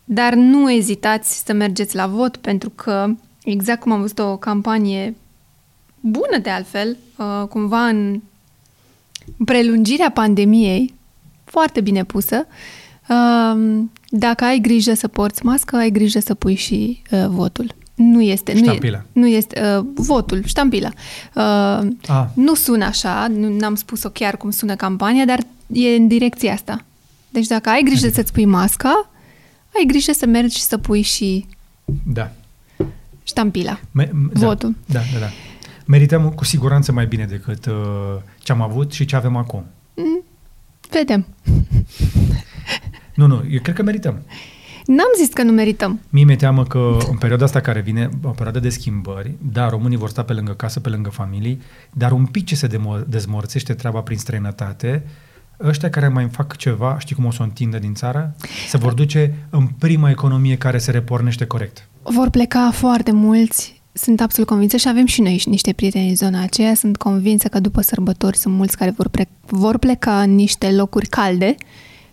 Dar 0.04 0.34
nu 0.34 0.70
ezitați 0.70 1.44
să 1.44 1.52
mergeți 1.52 1.94
la 1.94 2.06
vot, 2.06 2.36
pentru 2.36 2.70
că, 2.70 3.06
exact 3.44 3.80
cum 3.80 3.92
am 3.92 4.00
văzut 4.00 4.18
o 4.18 4.36
campanie 4.36 5.14
bună 6.00 6.38
de 6.42 6.50
altfel, 6.50 6.96
uh, 7.16 7.46
cumva 7.48 7.86
în 7.86 8.20
prelungirea 9.44 10.10
pandemiei, 10.10 10.94
foarte 11.44 11.80
bine 11.80 12.04
pusă, 12.04 12.46
uh, 13.08 13.82
dacă 14.08 14.44
ai 14.44 14.58
grijă 14.58 14.94
să 14.94 15.08
porți 15.08 15.44
mască, 15.44 15.76
ai 15.76 15.90
grijă 15.90 16.18
să 16.18 16.34
pui 16.34 16.54
și 16.54 17.02
uh, 17.10 17.26
votul. 17.28 17.74
Nu 18.02 18.22
este. 18.22 18.56
Ștampila. 18.56 19.04
Nu, 19.12 19.26
e, 19.26 19.30
nu 19.30 19.36
este. 19.36 19.76
Uh, 19.78 19.86
votul, 19.94 20.42
ștampila. 20.44 20.88
Uh, 21.34 21.88
ah. 22.06 22.26
Nu 22.34 22.54
sună 22.54 22.84
așa, 22.84 23.26
nu 23.26 23.58
n-am 23.58 23.74
spus-o 23.74 24.08
chiar 24.08 24.36
cum 24.36 24.50
sună 24.50 24.76
campania, 24.76 25.24
dar 25.24 25.38
e 25.66 25.88
în 25.88 26.08
direcția 26.08 26.52
asta. 26.52 26.84
Deci 27.28 27.46
dacă 27.46 27.68
ai 27.68 27.82
grijă 27.84 28.06
adică. 28.06 28.20
să-ți 28.20 28.32
pui 28.32 28.44
masca, 28.44 29.10
ai 29.74 29.84
grijă 29.86 30.12
să 30.12 30.26
mergi 30.26 30.56
și 30.56 30.62
să 30.62 30.78
pui 30.78 31.02
și 31.02 31.46
da. 32.02 32.32
ștampila, 33.22 33.80
Me- 33.90 34.10
da, 34.32 34.46
votul. 34.46 34.76
Da, 34.86 35.00
da, 35.12 35.18
da. 35.18 35.28
Merităm 35.86 36.30
cu 36.30 36.44
siguranță 36.44 36.92
mai 36.92 37.06
bine 37.06 37.24
decât 37.24 37.66
uh, 37.66 37.74
ce 38.38 38.52
am 38.52 38.62
avut 38.62 38.92
și 38.92 39.04
ce 39.04 39.16
avem 39.16 39.36
acum. 39.36 39.64
Mm, 39.94 40.22
vedem. 40.90 41.26
nu, 43.14 43.26
nu, 43.26 43.42
eu 43.50 43.60
cred 43.62 43.74
că 43.74 43.82
merităm. 43.82 44.22
N-am 44.96 45.12
zis 45.16 45.28
că 45.28 45.42
nu 45.42 45.52
merităm. 45.52 46.00
Mie 46.08 46.24
mi-e 46.24 46.36
teamă 46.36 46.64
că 46.64 46.96
în 47.10 47.16
perioada 47.16 47.44
asta 47.44 47.60
care 47.60 47.80
vine, 47.80 48.08
o 48.22 48.28
perioadă 48.28 48.58
de 48.58 48.68
schimbări, 48.68 49.34
da, 49.52 49.68
românii 49.68 49.96
vor 49.96 50.08
sta 50.08 50.22
pe 50.22 50.32
lângă 50.32 50.52
casă, 50.52 50.80
pe 50.80 50.88
lângă 50.88 51.10
familii, 51.10 51.60
dar 51.92 52.12
un 52.12 52.26
pic 52.26 52.46
ce 52.46 52.54
se 52.54 52.68
dezmorțește 53.06 53.72
treaba 53.74 54.00
prin 54.00 54.18
străinătate, 54.18 55.02
ăștia 55.60 55.90
care 55.90 56.08
mai 56.08 56.28
fac 56.28 56.56
ceva, 56.56 56.98
știi 56.98 57.14
cum 57.14 57.24
o 57.24 57.30
să 57.30 57.38
o 57.40 57.44
întindă 57.44 57.78
din 57.78 57.94
țară, 57.94 58.34
se 58.68 58.76
vor 58.76 58.92
duce 58.92 59.34
în 59.50 59.66
prima 59.66 60.10
economie 60.10 60.56
care 60.56 60.78
se 60.78 60.90
repornește 60.90 61.44
corect. 61.44 61.88
Vor 62.02 62.28
pleca 62.30 62.70
foarte 62.72 63.12
mulți, 63.12 63.82
sunt 63.92 64.20
absolut 64.20 64.48
convinsă 64.48 64.76
și 64.76 64.88
avem 64.88 65.06
și 65.06 65.20
noi 65.20 65.42
niște 65.44 65.72
prieteni 65.72 66.08
în 66.08 66.16
zona 66.16 66.42
aceea. 66.42 66.74
Sunt 66.74 66.96
convinsă 66.96 67.48
că 67.48 67.60
după 67.60 67.80
sărbători 67.80 68.36
sunt 68.36 68.54
mulți 68.54 68.76
care 68.76 68.92
vor, 68.96 69.08
pre- 69.08 69.28
vor 69.46 69.78
pleca 69.78 70.22
în 70.22 70.34
niște 70.34 70.70
locuri 70.72 71.06
calde 71.06 71.54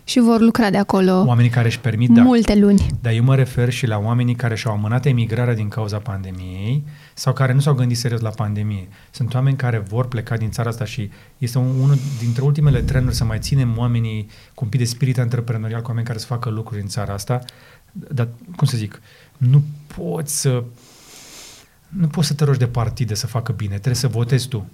și 0.08 0.18
vor 0.20 0.40
lucra 0.40 0.70
de 0.70 0.76
acolo 0.76 1.24
Oamenii 1.26 1.50
care 1.50 1.66
își 1.66 1.80
permit, 1.80 2.10
da. 2.10 2.22
multe 2.22 2.54
luni. 2.54 2.86
Dar 3.00 3.12
eu 3.12 3.24
mă 3.24 3.34
refer 3.34 3.70
și 3.70 3.86
la 3.86 3.98
oamenii 3.98 4.34
care 4.34 4.54
și-au 4.54 4.74
amânat 4.74 5.06
emigrarea 5.06 5.54
din 5.54 5.68
cauza 5.68 5.98
pandemiei 5.98 6.84
sau 7.14 7.32
care 7.32 7.52
nu 7.52 7.60
s-au 7.60 7.74
gândit 7.74 7.96
serios 7.96 8.20
la 8.20 8.30
pandemie. 8.30 8.88
Sunt 9.10 9.34
oameni 9.34 9.56
care 9.56 9.78
vor 9.78 10.08
pleca 10.08 10.36
din 10.36 10.50
țara 10.50 10.68
asta 10.68 10.84
și 10.84 11.10
este 11.38 11.58
un, 11.58 11.80
unul 11.80 11.98
dintre 12.18 12.42
ultimele 12.42 12.80
trenduri 12.82 13.16
să 13.16 13.24
mai 13.24 13.38
ținem 13.38 13.74
oamenii 13.78 14.28
cu 14.54 14.64
un 14.64 14.70
pic 14.70 14.80
de 14.80 14.86
spirit 14.86 15.18
antreprenorial, 15.18 15.82
cu 15.82 15.88
oameni 15.88 16.06
care 16.06 16.18
să 16.18 16.26
facă 16.26 16.48
lucruri 16.48 16.80
în 16.80 16.88
țara 16.88 17.12
asta. 17.12 17.40
Dar, 17.92 18.28
cum 18.56 18.66
să 18.66 18.76
zic, 18.76 19.00
nu 19.36 19.62
poți 19.96 20.40
să 20.40 20.64
nu 21.88 22.06
poți 22.06 22.26
să 22.26 22.34
te 22.34 22.44
rogi 22.44 22.58
de 22.58 22.66
partide 22.66 23.14
să 23.14 23.26
facă 23.26 23.52
bine, 23.52 23.74
trebuie 23.74 23.94
să 23.94 24.08
votezi 24.08 24.48
tu. 24.48 24.66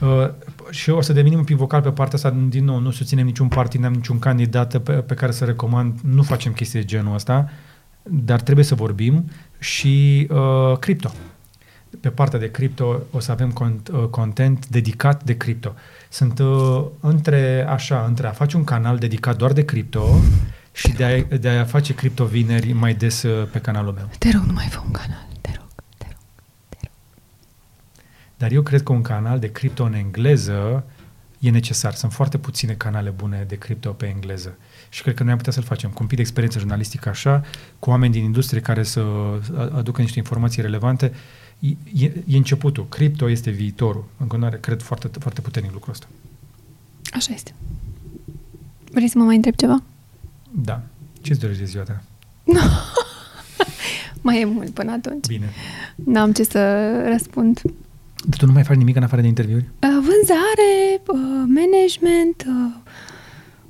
Uh, 0.00 0.28
și 0.70 0.90
o 0.90 1.00
să 1.00 1.12
devenim 1.12 1.38
un 1.38 1.44
pic 1.44 1.56
vocal 1.56 1.80
pe 1.80 1.90
partea 1.90 2.14
asta, 2.14 2.36
din 2.48 2.64
nou, 2.64 2.78
nu 2.78 2.90
susținem 2.90 3.24
niciun 3.24 3.48
partid, 3.48 3.80
nu 3.80 3.86
am 3.86 3.92
niciun 3.92 4.18
candidat 4.18 4.78
pe, 4.78 4.92
pe 4.92 5.14
care 5.14 5.32
să 5.32 5.44
recomand, 5.44 5.98
nu 6.00 6.22
facem 6.22 6.52
chestii 6.52 6.80
de 6.80 6.84
genul 6.84 7.14
ăsta, 7.14 7.50
dar 8.02 8.40
trebuie 8.40 8.64
să 8.64 8.74
vorbim 8.74 9.30
și 9.58 10.26
uh, 10.30 10.78
cripto. 10.78 11.12
Pe 12.00 12.08
partea 12.08 12.38
de 12.38 12.50
cripto 12.50 13.00
o 13.10 13.20
să 13.20 13.30
avem 13.30 13.50
cont, 13.50 13.88
uh, 13.88 14.04
content 14.04 14.66
dedicat 14.68 15.24
de 15.24 15.36
cripto. 15.36 15.74
Sunt 16.08 16.38
uh, 16.38 16.84
între, 17.00 17.66
așa, 17.68 18.04
între 18.06 18.26
a 18.26 18.30
face 18.30 18.56
un 18.56 18.64
canal 18.64 18.98
dedicat 18.98 19.36
doar 19.36 19.52
de 19.52 19.64
cripto 19.64 20.20
și 20.72 20.92
de 20.92 21.04
a, 21.04 21.36
de 21.36 21.48
a 21.48 21.64
face 21.64 21.94
cripto 21.94 22.24
vineri 22.24 22.72
mai 22.72 22.94
des 22.94 23.22
uh, 23.22 23.48
pe 23.52 23.58
canalul 23.58 23.92
meu. 23.92 24.08
Te 24.18 24.30
rog, 24.32 24.42
nu 24.42 24.52
mai 24.52 24.66
fă 24.70 24.80
un 24.84 24.90
canal. 24.90 25.25
Dar 28.36 28.52
eu 28.52 28.62
cred 28.62 28.82
că 28.82 28.92
un 28.92 29.02
canal 29.02 29.38
de 29.38 29.52
cripto 29.52 29.84
în 29.84 29.94
engleză 29.94 30.84
e 31.38 31.50
necesar. 31.50 31.94
Sunt 31.94 32.12
foarte 32.12 32.38
puține 32.38 32.72
canale 32.72 33.10
bune 33.10 33.44
de 33.48 33.56
cripto 33.56 33.90
pe 33.90 34.06
engleză. 34.06 34.58
Și 34.88 35.02
cred 35.02 35.14
că 35.14 35.22
noi 35.22 35.32
am 35.32 35.38
putea 35.38 35.52
să-l 35.52 35.62
facem 35.62 35.90
cu 35.90 35.98
un 36.00 36.06
pic 36.06 36.16
de 36.16 36.22
experiență 36.22 36.58
jurnalistică 36.58 37.08
așa, 37.08 37.42
cu 37.78 37.90
oameni 37.90 38.12
din 38.12 38.24
industrie 38.24 38.60
care 38.60 38.82
să 38.82 39.04
aducă 39.72 40.00
niște 40.00 40.18
informații 40.18 40.62
relevante. 40.62 41.12
E, 41.94 42.04
e 42.26 42.36
începutul. 42.36 42.88
Cripto 42.88 43.30
este 43.30 43.50
viitorul. 43.50 44.04
În 44.16 44.26
continuare, 44.26 44.58
cred 44.60 44.82
foarte, 44.82 45.10
foarte 45.18 45.40
puternic 45.40 45.72
lucrul 45.72 45.92
ăsta. 45.92 46.06
Așa 47.12 47.32
este. 47.34 47.54
Vrei 48.92 49.08
să 49.08 49.18
mă 49.18 49.24
mai 49.24 49.36
întreb 49.36 49.54
ceva? 49.54 49.82
Da. 50.50 50.82
Ce-ți 51.20 51.40
dorești 51.40 51.62
de 51.62 51.68
ziua 51.68 51.84
ta? 51.84 52.02
mai 54.26 54.40
e 54.40 54.44
mult 54.44 54.70
până 54.70 54.92
atunci. 54.92 55.26
Bine. 55.26 55.52
N-am 55.94 56.32
ce 56.32 56.42
să 56.42 56.90
răspund. 57.08 57.62
Dar 58.24 58.38
tu 58.38 58.46
nu 58.46 58.52
mai 58.52 58.62
faci 58.64 58.76
nimic 58.76 58.96
în 58.96 59.02
afară 59.02 59.20
de 59.20 59.26
interviuri? 59.26 59.64
Uh, 59.64 59.88
vânzare, 59.88 61.02
uh, 61.06 61.18
management, 61.46 62.44
uh, 62.48 62.92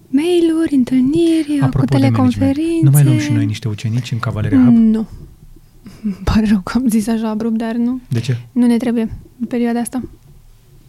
mail-uri, 0.09 0.74
întâlniri, 0.74 1.59
Apropo 1.60 1.78
cu 1.78 1.85
teleconferințe. 1.85 2.82
Nu 2.82 2.90
mai 2.90 3.05
luăm 3.05 3.18
și 3.18 3.32
noi 3.32 3.47
niște 3.47 3.68
ucenici 3.68 4.12
în 4.12 4.18
Cavaleria 4.18 4.64
Hub? 4.64 4.77
Nu. 4.77 5.06
Pare 6.24 6.47
rău 6.48 6.60
că 6.60 6.73
am 6.74 6.89
zis 6.89 7.09
așa 7.09 7.28
abrupt, 7.28 7.56
dar 7.56 7.74
nu. 7.74 8.01
De 8.09 8.20
ce? 8.20 8.36
Nu 8.52 8.66
ne 8.66 8.77
trebuie 8.77 9.02
în 9.40 9.47
perioada 9.47 9.81
asta. 9.81 10.02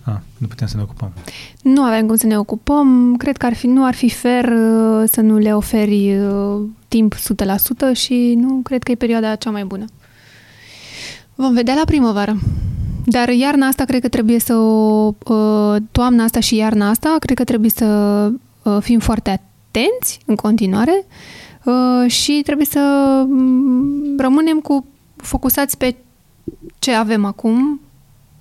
Ah, 0.03 0.17
nu 0.38 0.47
putem 0.47 0.67
să 0.67 0.75
ne 0.77 0.81
ocupăm. 0.84 1.11
Nu 1.61 1.81
avem 1.81 2.07
cum 2.07 2.15
să 2.15 2.25
ne 2.25 2.38
ocupăm. 2.38 3.15
Cred 3.17 3.38
că 3.38 3.45
ar 3.45 3.53
fi, 3.53 3.67
nu 3.67 3.85
ar 3.85 3.93
fi 3.93 4.09
fair 4.09 4.45
uh, 4.45 5.03
să 5.11 5.21
nu 5.21 5.38
le 5.38 5.55
oferi 5.55 6.17
uh, 6.17 6.61
timp 6.88 7.15
100% 7.15 7.19
și 7.93 8.34
nu 8.38 8.59
cred 8.63 8.84
că 8.84 8.91
e 8.91 8.95
perioada 8.95 9.35
cea 9.35 9.49
mai 9.49 9.65
bună. 9.65 9.85
Vom 11.35 11.53
vedea 11.53 11.73
la 11.73 11.81
primăvară. 11.85 12.38
Dar 13.09 13.29
iarna 13.29 13.67
asta 13.67 13.85
cred 13.85 14.01
că 14.01 14.07
trebuie 14.07 14.39
să 14.39 14.55
o... 14.55 15.11
Toamna 15.91 16.23
asta 16.23 16.39
și 16.39 16.55
iarna 16.55 16.89
asta 16.89 17.15
cred 17.19 17.38
că 17.38 17.43
trebuie 17.43 17.69
să 17.69 17.85
uh, 18.63 18.77
fim 18.79 18.99
foarte 18.99 19.29
atenți 19.29 20.19
în 20.25 20.35
continuare 20.35 21.05
uh, 21.63 22.11
și 22.11 22.41
trebuie 22.45 22.65
să 22.65 22.79
mm, 23.27 24.17
rămânem 24.17 24.59
cu 24.59 24.85
focusați 25.15 25.77
pe 25.77 25.95
ce 26.79 26.93
avem 26.93 27.25
acum 27.25 27.81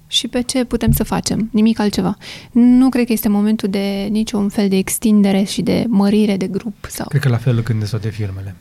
și 0.07 0.29
pe 0.29 0.41
ce 0.41 0.65
putem 0.65 0.93
să 0.93 1.05
facem, 1.05 1.49
nimic 1.53 1.79
altceva. 1.79 2.17
Nu 2.53 2.89
cred 2.89 3.07
că 3.07 3.13
este 3.13 3.29
momentul 3.29 3.69
de 3.69 4.09
niciun 4.11 4.49
fel 4.49 4.69
de 4.69 4.77
extindere 4.77 5.43
și 5.43 5.63
de 5.63 5.85
mărire 5.89 6.37
de 6.37 6.47
grup. 6.47 6.87
Sau... 6.89 7.07
Cred 7.09 7.21
că 7.23 7.29
la 7.29 7.37
fel 7.37 7.63
când 7.63 7.89
toate 7.89 8.09
firmele. 8.09 8.55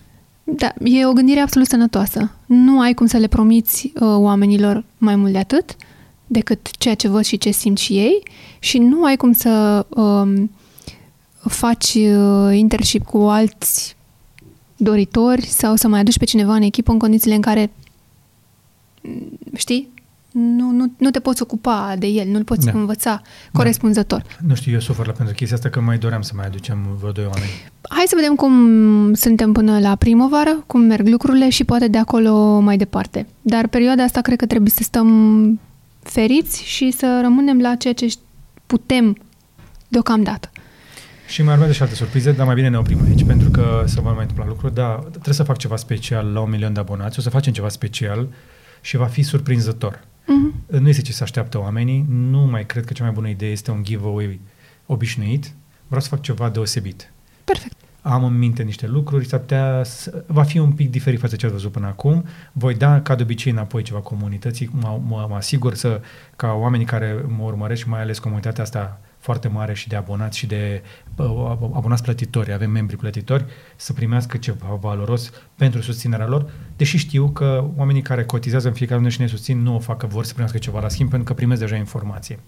Da, 0.44 0.74
e 0.84 1.06
o 1.06 1.14
gândire 1.14 1.40
absolut 1.40 1.68
sănătoasă. 1.68 2.32
Nu 2.46 2.80
ai 2.80 2.94
cum 2.94 3.06
să 3.06 3.18
le 3.18 3.28
promiți 3.28 3.92
uh, 3.96 4.02
oamenilor 4.02 4.84
mai 4.98 5.16
mult 5.16 5.32
de 5.32 5.38
atât 5.38 5.76
decât 6.28 6.78
ceea 6.78 6.96
ce 6.96 7.08
văd 7.08 7.24
și 7.24 7.38
ce 7.38 7.52
simt 7.52 7.78
și 7.78 7.98
ei 7.98 8.24
și 8.60 8.78
nu 8.78 9.04
ai 9.04 9.16
cum 9.16 9.32
să 9.32 9.86
um, 9.90 10.52
faci 11.48 11.94
uh, 11.94 12.58
internship 12.58 13.06
cu 13.06 13.18
alți 13.18 13.96
doritori 14.78 15.46
sau 15.46 15.76
să 15.76 15.88
mai 15.88 16.00
aduci 16.00 16.18
pe 16.18 16.26
cineva 16.26 16.56
în 16.56 16.62
echipă 16.62 16.92
în 16.92 17.00
condițiile 17.00 17.36
în 17.36 17.42
care, 17.42 17.72
mm, 19.02 19.40
știi, 19.56 19.94
nu, 20.32 20.72
nu, 20.72 20.92
nu 20.98 21.10
te 21.10 21.20
poți 21.20 21.42
ocupa 21.42 21.96
de 22.00 22.08
el, 22.08 22.28
nu-l 22.28 22.44
poți 22.44 22.66
da. 22.66 22.72
învăța 22.76 23.22
da. 23.52 23.58
corespunzător. 23.58 24.22
Da. 24.22 24.48
Nu 24.48 24.56
știu, 24.56 24.72
eu 24.72 24.80
sufăr 24.80 25.08
la 25.08 25.12
pentru 25.12 25.34
chestia 25.34 25.56
asta 25.56 25.70
că 25.70 25.82
mai 25.82 25.98
doream 25.98 26.22
să 26.22 26.32
mai 26.36 26.46
aducem 26.46 26.78
vreo 27.00 27.12
doi 27.12 27.24
oameni. 27.26 27.52
Hai 27.90 28.04
să 28.08 28.16
vedem 28.16 28.36
cum 28.36 29.14
suntem 29.14 29.52
până 29.52 29.80
la 29.80 29.96
primăvară, 29.96 30.64
cum 30.68 30.82
merg 30.82 31.08
lucrurile 31.08 31.50
și 31.50 31.64
poate 31.64 31.88
de 31.88 31.98
acolo 31.98 32.60
mai 32.60 32.78
departe. 32.78 33.28
Dar 33.42 33.68
perioada 33.68 34.04
asta 34.04 34.22
cred 34.22 34.38
că 34.38 34.46
trebuie 34.46 34.70
să 34.70 34.84
stăm 34.84 35.60
feriți 36.10 36.64
și 36.64 36.92
să 36.92 37.20
rămânem 37.22 37.62
la 37.62 37.76
ceea 37.76 37.94
ce 37.94 38.14
putem 38.66 39.18
deocamdată. 39.88 40.50
Și 41.28 41.42
mai 41.42 41.54
urmează 41.54 41.74
și 41.74 41.82
alte 41.82 41.96
surprize, 41.96 42.32
dar 42.32 42.46
mai 42.46 42.56
bine 42.56 42.70
ne 42.70 42.78
oprim 42.78 43.04
aici, 43.04 43.24
pentru 43.24 43.50
că 43.50 43.84
să 43.86 44.02
vă 44.02 44.10
mai 44.10 44.22
întâmpla 44.22 44.46
lucruri, 44.46 44.74
dar 44.74 44.96
trebuie 45.00 45.34
să 45.34 45.44
fac 45.44 45.58
ceva 45.58 45.76
special 45.76 46.26
la 46.26 46.40
un 46.40 46.50
milion 46.50 46.74
de 46.74 46.80
abonați, 46.80 47.20
o 47.20 47.22
să 47.22 47.30
facem 47.30 47.54
ceva 47.54 47.70
special 47.70 48.28
și 48.82 48.98
va 48.98 49.06
fi 49.06 49.22
surprinzător. 49.22 50.00
Uh-huh. 50.00 50.80
Nu 50.80 50.90
este 50.90 51.02
ce 51.02 51.12
să 51.12 51.24
așteaptă 51.24 51.60
oamenii, 51.60 52.06
nu 52.10 52.40
mai 52.40 52.66
cred 52.66 52.86
că 52.86 52.94
cea 52.94 53.04
mai 53.04 53.14
bună 53.14 53.28
idee 53.28 53.52
este 53.52 53.72
un 53.72 53.84
giveaway 53.84 54.40
obișnuit, 54.86 55.54
vreau 55.86 56.02
să 56.02 56.10
fac 56.10 56.22
ceva 56.22 56.50
deosebit. 56.50 57.12
Perfect. 57.44 57.78
Am 58.08 58.24
în 58.24 58.38
minte 58.38 58.64
niște 58.64 58.88
lucruri, 58.88 59.26
s-ar 59.26 59.40
putea 59.40 59.84
să, 59.84 60.24
va 60.28 60.44
fi 60.44 60.58
un 60.58 60.72
pic 60.72 60.90
diferit 60.90 61.20
față 61.20 61.32
de 61.32 61.40
ce 61.40 61.46
ați 61.46 61.56
văzut 61.56 61.72
până 61.72 61.88
acum. 61.88 62.26
Voi 62.52 62.76
da, 62.76 63.02
ca 63.02 63.16
de 63.16 63.24
obicei, 63.24 63.52
înapoi 63.52 63.82
ceva 63.82 64.00
comunității, 64.00 64.70
mă, 64.72 65.00
mă, 65.08 65.26
mă 65.30 65.36
asigur 65.36 65.74
să, 65.74 66.02
ca 66.36 66.54
oamenii 66.54 66.86
care 66.86 67.26
mă 67.38 67.44
urmăresc 67.44 67.82
și 67.82 67.90
mai 67.90 68.02
ales 68.02 68.20
comunitatea 68.20 68.64
asta 68.64 69.00
foarte 69.18 69.48
mare 69.48 69.74
și 69.74 69.88
de 69.88 69.96
abonați 69.96 70.38
și 70.38 70.48
de 70.48 70.82
uh, 71.16 71.26
abonați 71.74 72.04
plătitori, 72.04 72.54
avem 72.54 72.72
membri 72.72 72.96
plătitori, 72.96 73.46
să 73.76 73.94
primească 73.94 74.38
ceva 74.38 74.78
valoros 74.82 75.32
pentru 75.56 75.82
susținerea 75.82 76.28
lor, 76.28 76.50
deși 76.76 76.98
știu 76.98 77.30
că 77.30 77.66
oamenii 77.76 78.02
care 78.02 78.26
cotizează 78.26 78.68
în 78.68 78.74
fiecare 78.74 78.98
lună 78.98 79.12
și 79.12 79.22
ne 79.22 79.28
susțin 79.28 79.62
nu 79.62 79.76
o 79.76 79.80
fac 79.80 79.98
că 79.98 80.08
vor 80.08 80.24
să 80.24 80.32
primească 80.32 80.58
ceva 80.58 80.80
la 80.80 80.90
schimb, 80.90 81.10
pentru 81.10 81.28
că 81.28 81.34
primesc 81.34 81.60
deja 81.60 81.76
informație. 81.76 82.40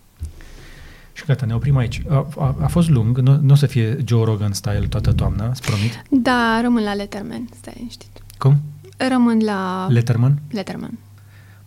Și 1.17 1.25
gata, 1.25 1.45
ne 1.45 1.53
oprim 1.53 1.77
aici. 1.77 2.01
A, 2.09 2.27
a, 2.37 2.55
a 2.59 2.67
fost 2.67 2.89
lung, 2.89 3.17
nu, 3.17 3.39
nu 3.41 3.51
o 3.53 3.55
să 3.55 3.65
fie 3.65 3.97
Joe 4.05 4.23
Rogan 4.23 4.53
style 4.53 4.87
toată 4.89 5.13
toamna, 5.13 5.47
îți 5.47 5.61
promit? 5.61 6.03
Da, 6.09 6.61
rămân 6.61 6.83
la 6.83 6.93
Letterman, 6.93 7.47
stai 7.59 7.73
liniștit. 7.77 8.09
Cum? 8.37 8.55
Rămân 8.97 9.39
la... 9.43 9.87
Letterman? 9.89 10.39
Letterman. 10.51 10.97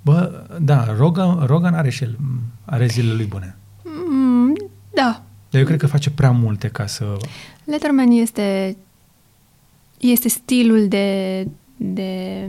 Bă, 0.02 0.46
da, 0.60 0.94
Rogan, 0.96 1.46
Rogan 1.46 1.74
are 1.74 1.90
și 1.90 2.02
el, 2.02 2.18
are 2.64 2.86
zilele 2.86 3.14
lui 3.14 3.24
bune. 3.24 3.56
Mm, 4.10 4.56
da. 4.94 5.22
Dar 5.50 5.60
eu 5.60 5.66
cred 5.66 5.78
că 5.78 5.86
face 5.86 6.10
prea 6.10 6.30
multe 6.30 6.68
ca 6.68 6.86
să... 6.86 7.16
Letterman 7.64 8.10
este, 8.10 8.76
este 9.98 10.28
stilul 10.28 10.88
de, 10.88 11.46
de... 11.76 12.48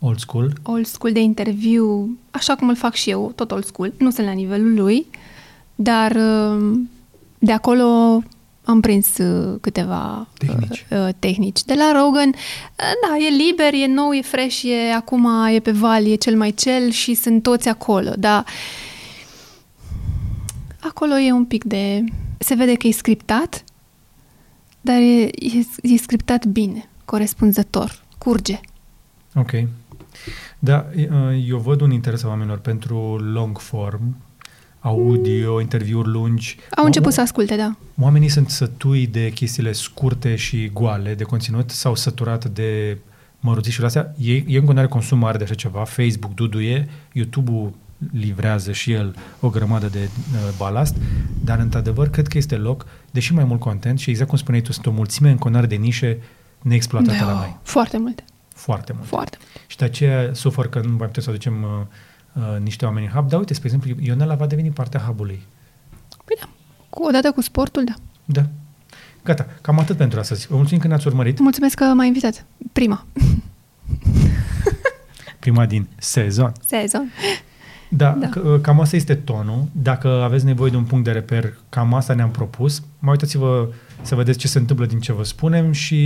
Old 0.00 0.18
school? 0.18 0.52
Old 0.62 0.86
school 0.86 1.12
de 1.12 1.20
interviu, 1.20 2.18
așa 2.30 2.54
cum 2.54 2.68
îl 2.68 2.76
fac 2.76 2.94
și 2.94 3.10
eu, 3.10 3.32
tot 3.34 3.50
old 3.50 3.64
school. 3.64 3.92
Nu 3.98 4.10
sunt 4.10 4.26
la 4.26 4.32
nivelul 4.32 4.74
lui, 4.74 5.06
dar 5.74 6.16
um, 6.16 6.90
de 7.38 7.52
acolo 7.52 8.22
am 8.64 8.80
prins 8.80 9.16
uh, 9.18 9.58
câteva 9.60 10.28
tehnici. 10.38 10.86
Uh, 10.90 10.98
uh, 10.98 11.08
tehnici. 11.18 11.64
De 11.64 11.74
la 11.74 11.92
Rogan, 11.92 12.28
uh, 12.28 12.34
da, 12.76 13.16
e 13.16 13.28
liber, 13.28 13.74
e 13.74 13.86
nou, 13.86 14.12
e 14.12 14.22
fresh, 14.22 14.62
e 14.62 14.92
acum 14.94 15.28
e 15.54 15.60
pe 15.60 15.70
val, 15.70 16.06
e 16.06 16.14
cel 16.14 16.36
mai 16.36 16.50
cel 16.50 16.90
și 16.90 17.14
sunt 17.14 17.42
toți 17.42 17.68
acolo, 17.68 18.12
dar 18.18 18.44
acolo 20.80 21.18
e 21.18 21.32
un 21.32 21.44
pic 21.44 21.64
de... 21.64 22.04
Se 22.38 22.54
vede 22.54 22.74
că 22.74 22.86
e 22.86 22.92
scriptat, 22.92 23.64
dar 24.80 24.96
e, 24.96 25.22
e, 25.22 25.66
e 25.82 25.96
scriptat 25.96 26.44
bine, 26.46 26.88
corespunzător, 27.04 28.02
curge. 28.18 28.60
Ok. 29.34 29.50
Da, 30.58 30.86
eu 31.46 31.58
văd 31.58 31.80
un 31.80 31.90
interes 31.90 32.22
a 32.22 32.28
oamenilor 32.28 32.58
pentru 32.58 33.16
long 33.16 33.58
form, 33.58 34.16
audio, 34.82 35.60
interviuri 35.60 36.08
lungi. 36.08 36.56
Au 36.76 36.84
început 36.84 37.08
o, 37.08 37.10
să 37.10 37.20
asculte, 37.20 37.56
da. 37.56 37.76
Oamenii 38.00 38.28
sunt 38.28 38.48
sătui 38.48 39.06
de 39.06 39.30
chestiile 39.30 39.72
scurte 39.72 40.36
și 40.36 40.70
goale 40.72 41.14
de 41.14 41.24
conținut 41.24 41.70
sau 41.70 41.94
săturat 41.94 42.44
de 42.44 42.98
măruțișurile 43.40 43.86
astea. 43.86 44.14
E, 44.18 44.32
e 44.32 44.44
în 44.46 44.64
continuare 44.64 44.86
consum 44.86 45.18
mare 45.18 45.38
de 45.38 45.44
așa 45.44 45.54
ceva. 45.54 45.84
Facebook 45.84 46.34
duduie, 46.34 46.88
YouTube-ul 47.12 47.72
livrează 48.12 48.72
și 48.72 48.92
el 48.92 49.16
o 49.40 49.48
grămadă 49.48 49.86
de 49.86 50.08
uh, 50.08 50.54
balast, 50.56 50.96
dar 51.44 51.58
într-adevăr 51.58 52.08
cred 52.08 52.28
că 52.28 52.38
este 52.38 52.56
loc, 52.56 52.86
deși 53.10 53.34
mai 53.34 53.44
mult 53.44 53.60
content 53.60 53.98
și 53.98 54.10
exact 54.10 54.28
cum 54.28 54.38
spuneai 54.38 54.62
tu, 54.62 54.72
sunt 54.72 54.86
o 54.86 54.90
mulțime 54.90 55.30
în 55.30 55.36
continuare 55.36 55.66
de 55.66 55.74
nișe 55.74 56.18
neexploatate 56.62 57.18
da, 57.18 57.24
la 57.24 57.32
noi. 57.32 57.56
Foarte 57.62 57.98
multe. 57.98 58.24
Foarte 58.54 58.92
multe. 58.92 59.08
Foarte 59.08 59.36
multe. 59.40 59.60
Și 59.66 59.76
de 59.76 59.84
aceea 59.84 60.30
sufăr 60.34 60.68
că 60.68 60.78
nu 60.78 60.96
mai 60.96 61.06
putem 61.06 61.22
să 61.22 61.30
aducem 61.30 61.62
uh, 61.62 61.86
uh, 62.32 62.60
niște 62.60 62.84
oameni 62.84 63.06
în 63.06 63.12
hub. 63.12 63.28
Dar 63.28 63.38
uite, 63.38 63.54
spre 63.54 63.70
exemplu, 63.72 64.04
Ionela 64.04 64.34
va 64.34 64.46
deveni 64.46 64.70
partea 64.70 65.00
hubului. 65.00 65.42
Păi 66.24 66.36
da, 66.40 66.48
cu, 66.90 67.04
odată 67.04 67.32
cu 67.32 67.40
sportul, 67.40 67.84
da. 67.84 67.94
Da. 68.24 68.46
Gata, 69.24 69.46
cam 69.60 69.78
atât 69.78 69.96
pentru 69.96 70.18
astăzi. 70.18 70.46
Vă 70.46 70.56
mulțumim 70.56 70.80
că 70.80 70.86
ne-ați 70.86 71.06
urmărit. 71.06 71.38
Mulțumesc 71.38 71.74
că 71.76 71.84
m-ai 71.84 72.06
invitat. 72.06 72.44
Prima. 72.72 73.06
Prima 75.38 75.66
din 75.66 75.88
sezon. 75.98 76.52
Sezon. 76.66 77.12
Da, 77.88 78.10
da. 78.10 78.40
Uh, 78.40 78.60
cam 78.60 78.80
asta 78.80 78.96
este 78.96 79.14
tonul. 79.14 79.64
Dacă 79.72 80.08
aveți 80.08 80.44
nevoie 80.44 80.70
de 80.70 80.76
un 80.76 80.84
punct 80.84 81.04
de 81.04 81.10
reper, 81.10 81.54
cam 81.68 81.94
asta 81.94 82.14
ne-am 82.14 82.30
propus. 82.30 82.82
Mai 82.98 83.10
uitați-vă 83.10 83.68
să 84.02 84.14
vedeți 84.14 84.38
ce 84.38 84.48
se 84.48 84.58
întâmplă 84.58 84.86
din 84.86 85.00
ce 85.00 85.12
vă 85.12 85.24
spunem 85.24 85.72
și 85.72 85.96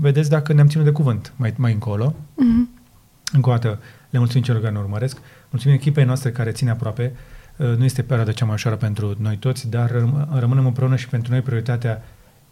vedeți 0.00 0.30
dacă 0.30 0.52
ne-am 0.52 0.68
ținut 0.68 0.84
de 0.84 0.92
cuvânt 0.92 1.32
mai, 1.36 1.54
mai 1.56 1.72
încolo. 1.72 2.14
Mm-hmm. 2.14 2.84
Încă 3.32 3.48
o 3.48 3.52
dată, 3.52 3.80
le 4.10 4.18
mulțumim 4.18 4.42
celor 4.42 4.60
care 4.60 4.72
ne 4.72 4.78
urmăresc. 4.78 5.18
Mulțumim 5.50 5.76
echipei 5.76 6.04
noastre 6.04 6.30
care 6.30 6.50
ține 6.50 6.70
aproape. 6.70 7.12
Uh, 7.56 7.76
nu 7.76 7.84
este 7.84 8.02
perioada 8.02 8.32
cea 8.32 8.44
mai 8.44 8.54
ușoară 8.54 8.76
pentru 8.76 9.14
noi 9.18 9.36
toți, 9.36 9.68
dar 9.68 9.90
rămânem 10.38 10.66
împreună 10.66 10.96
și 10.96 11.08
pentru 11.08 11.32
noi 11.32 11.40
prioritatea 11.40 12.02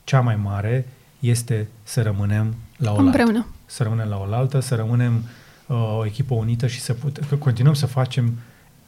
cea 0.05 0.21
mai 0.21 0.37
mare 0.37 0.87
este 1.19 1.69
să 1.83 2.03
rămânem 2.03 2.55
la 2.77 2.93
o 2.93 2.97
Împreună. 2.97 3.47
Să 3.67 3.83
rămânem 3.83 4.09
la 4.09 4.17
oaltă, 4.19 4.61
să 4.61 4.75
rămânem 4.75 5.23
uh, 5.67 5.97
o 5.99 6.07
echipă 6.07 6.35
unită 6.35 6.67
și 6.67 6.81
să 6.81 6.93
put- 6.93 7.19
că 7.29 7.35
continuăm 7.35 7.75
să 7.75 7.87
facem 7.87 8.39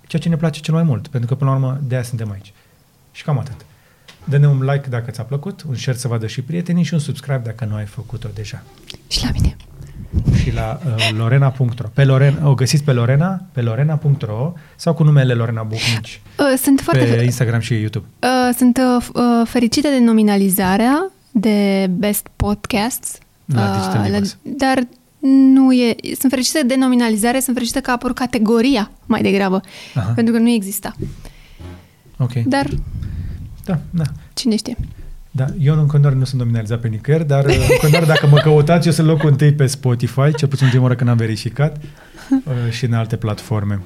ceea 0.07 0.23
ce 0.23 0.29
ne 0.29 0.37
place 0.37 0.61
cel 0.61 0.75
mai 0.75 0.83
mult, 0.83 1.09
pentru 1.09 1.29
că 1.29 1.35
până 1.35 1.51
la 1.51 1.57
urmă 1.57 1.81
de 1.83 1.95
aia 1.95 2.05
suntem 2.05 2.31
aici. 2.31 2.53
Și 3.13 3.23
cam 3.25 3.39
atât. 3.39 3.65
Dă-ne 4.25 4.49
un 4.49 4.63
like 4.65 4.89
dacă 4.89 5.11
ți-a 5.11 5.25
plăcut, 5.25 5.63
un 5.63 5.75
share 5.75 5.99
să 5.99 6.09
vadă 6.09 6.27
și 6.27 6.43
prietenii 6.43 6.83
și 6.83 6.95
un 6.95 7.01
subscribe 7.01 7.43
dacă 7.45 7.65
nu 7.65 7.75
ai 7.75 7.85
făcut-o 7.87 8.29
deja. 8.35 8.63
Și 9.09 9.25
la 9.25 9.31
mine. 9.31 9.57
Și 10.43 10.53
la 10.53 10.81
uh, 10.87 11.11
lorena.ro. 11.17 11.89
Pe 11.95 12.05
Lorena, 12.05 12.49
o 12.49 12.55
găsiți 12.55 12.83
pe 12.83 12.93
Lorena, 12.93 13.41
pe 13.53 13.61
lorena.ro 13.63 14.53
sau 14.77 14.95
cu 14.95 15.03
numele 15.03 15.33
Lorena 15.33 15.63
Bucnici. 15.63 16.21
Uh, 16.39 16.59
sunt 16.63 16.81
foarte 16.81 17.05
pe 17.05 17.23
Instagram 17.23 17.61
și 17.61 17.75
YouTube. 17.75 18.07
Uh, 18.23 18.55
sunt 18.57 18.79
uh, 18.79 19.07
uh, 19.15 19.47
fericită 19.47 19.89
de 19.89 19.99
nominalizarea 19.99 21.11
de 21.31 21.87
Best 21.91 22.27
Podcasts. 22.37 23.19
La 23.45 23.77
Digital 23.77 24.05
uh, 24.05 24.11
la, 24.11 24.27
Dar 24.43 24.87
nu 25.55 25.73
e... 25.73 25.97
Sunt 26.19 26.33
fericită 26.33 26.63
de 26.67 26.77
nominalizare, 26.77 27.41
sunt 27.41 27.57
fericită 27.57 27.81
că 27.81 27.91
a 27.91 27.93
apărut 27.93 28.17
categoria 28.17 28.91
mai 29.07 29.23
degrabă, 29.23 29.61
Aha. 29.95 30.13
pentru 30.15 30.35
că 30.35 30.41
nu 30.41 30.49
exista. 30.49 30.95
Ok. 32.19 32.33
Dar... 32.33 32.67
Da, 33.65 33.79
da. 33.91 34.05
Cine 34.35 34.57
știe? 34.57 34.77
Da, 35.37 35.47
eu 35.59 35.79
în 35.79 35.87
continuare 35.87 36.17
nu 36.17 36.25
sunt 36.25 36.41
nominalizat 36.41 36.81
pe 36.81 36.89
nicăieri, 36.89 37.27
dar 37.27 37.45
în 37.45 37.53
continuare 37.81 38.07
dacă 38.07 38.27
mă 38.27 38.39
căutați, 38.39 38.87
eu 38.87 38.93
sunt 38.93 39.07
locul 39.07 39.29
întâi 39.29 39.53
pe 39.53 39.67
Spotify, 39.67 40.35
cel 40.35 40.49
puțin 40.49 40.67
ultima 40.67 40.85
oră 40.85 40.95
când 40.95 41.11
am 41.11 41.17
verificat, 41.17 41.77
uh, 42.31 42.71
și 42.71 42.85
în 42.85 42.93
alte 42.93 43.17
platforme. 43.17 43.81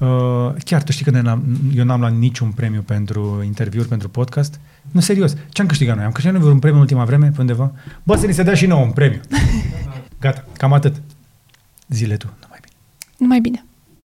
Uh, 0.00 0.52
chiar, 0.64 0.82
tu 0.82 0.92
știi 0.92 1.04
că 1.04 1.10
n-am, 1.10 1.44
eu 1.74 1.84
n-am 1.84 2.00
luat 2.00 2.12
niciun 2.12 2.50
premiu 2.50 2.80
pentru 2.80 3.42
interviuri, 3.44 3.88
pentru 3.88 4.08
podcast? 4.08 4.60
Nu, 4.90 5.00
serios. 5.00 5.36
Ce 5.48 5.60
am 5.60 5.68
câștigat 5.68 5.96
noi? 5.96 6.04
Am 6.04 6.12
câștigat 6.12 6.40
noi 6.40 6.50
un 6.50 6.58
premiu 6.58 6.76
în 6.76 6.82
ultima 6.82 7.04
vreme, 7.04 7.30
pe 7.34 7.40
undeva? 7.40 7.72
Bă, 8.02 8.16
să 8.16 8.26
ni 8.26 8.32
se 8.32 8.42
dea 8.42 8.54
și 8.54 8.66
nouă 8.66 8.84
un 8.84 8.90
premiu. 8.90 9.20
Gata, 10.20 10.44
cam 10.56 10.72
atât. 10.72 11.02
Zile 11.88 12.16
tu, 12.16 12.26
numai 12.40 12.58
bine. 12.60 12.74
Numai 13.18 13.40
bine. 13.40 13.65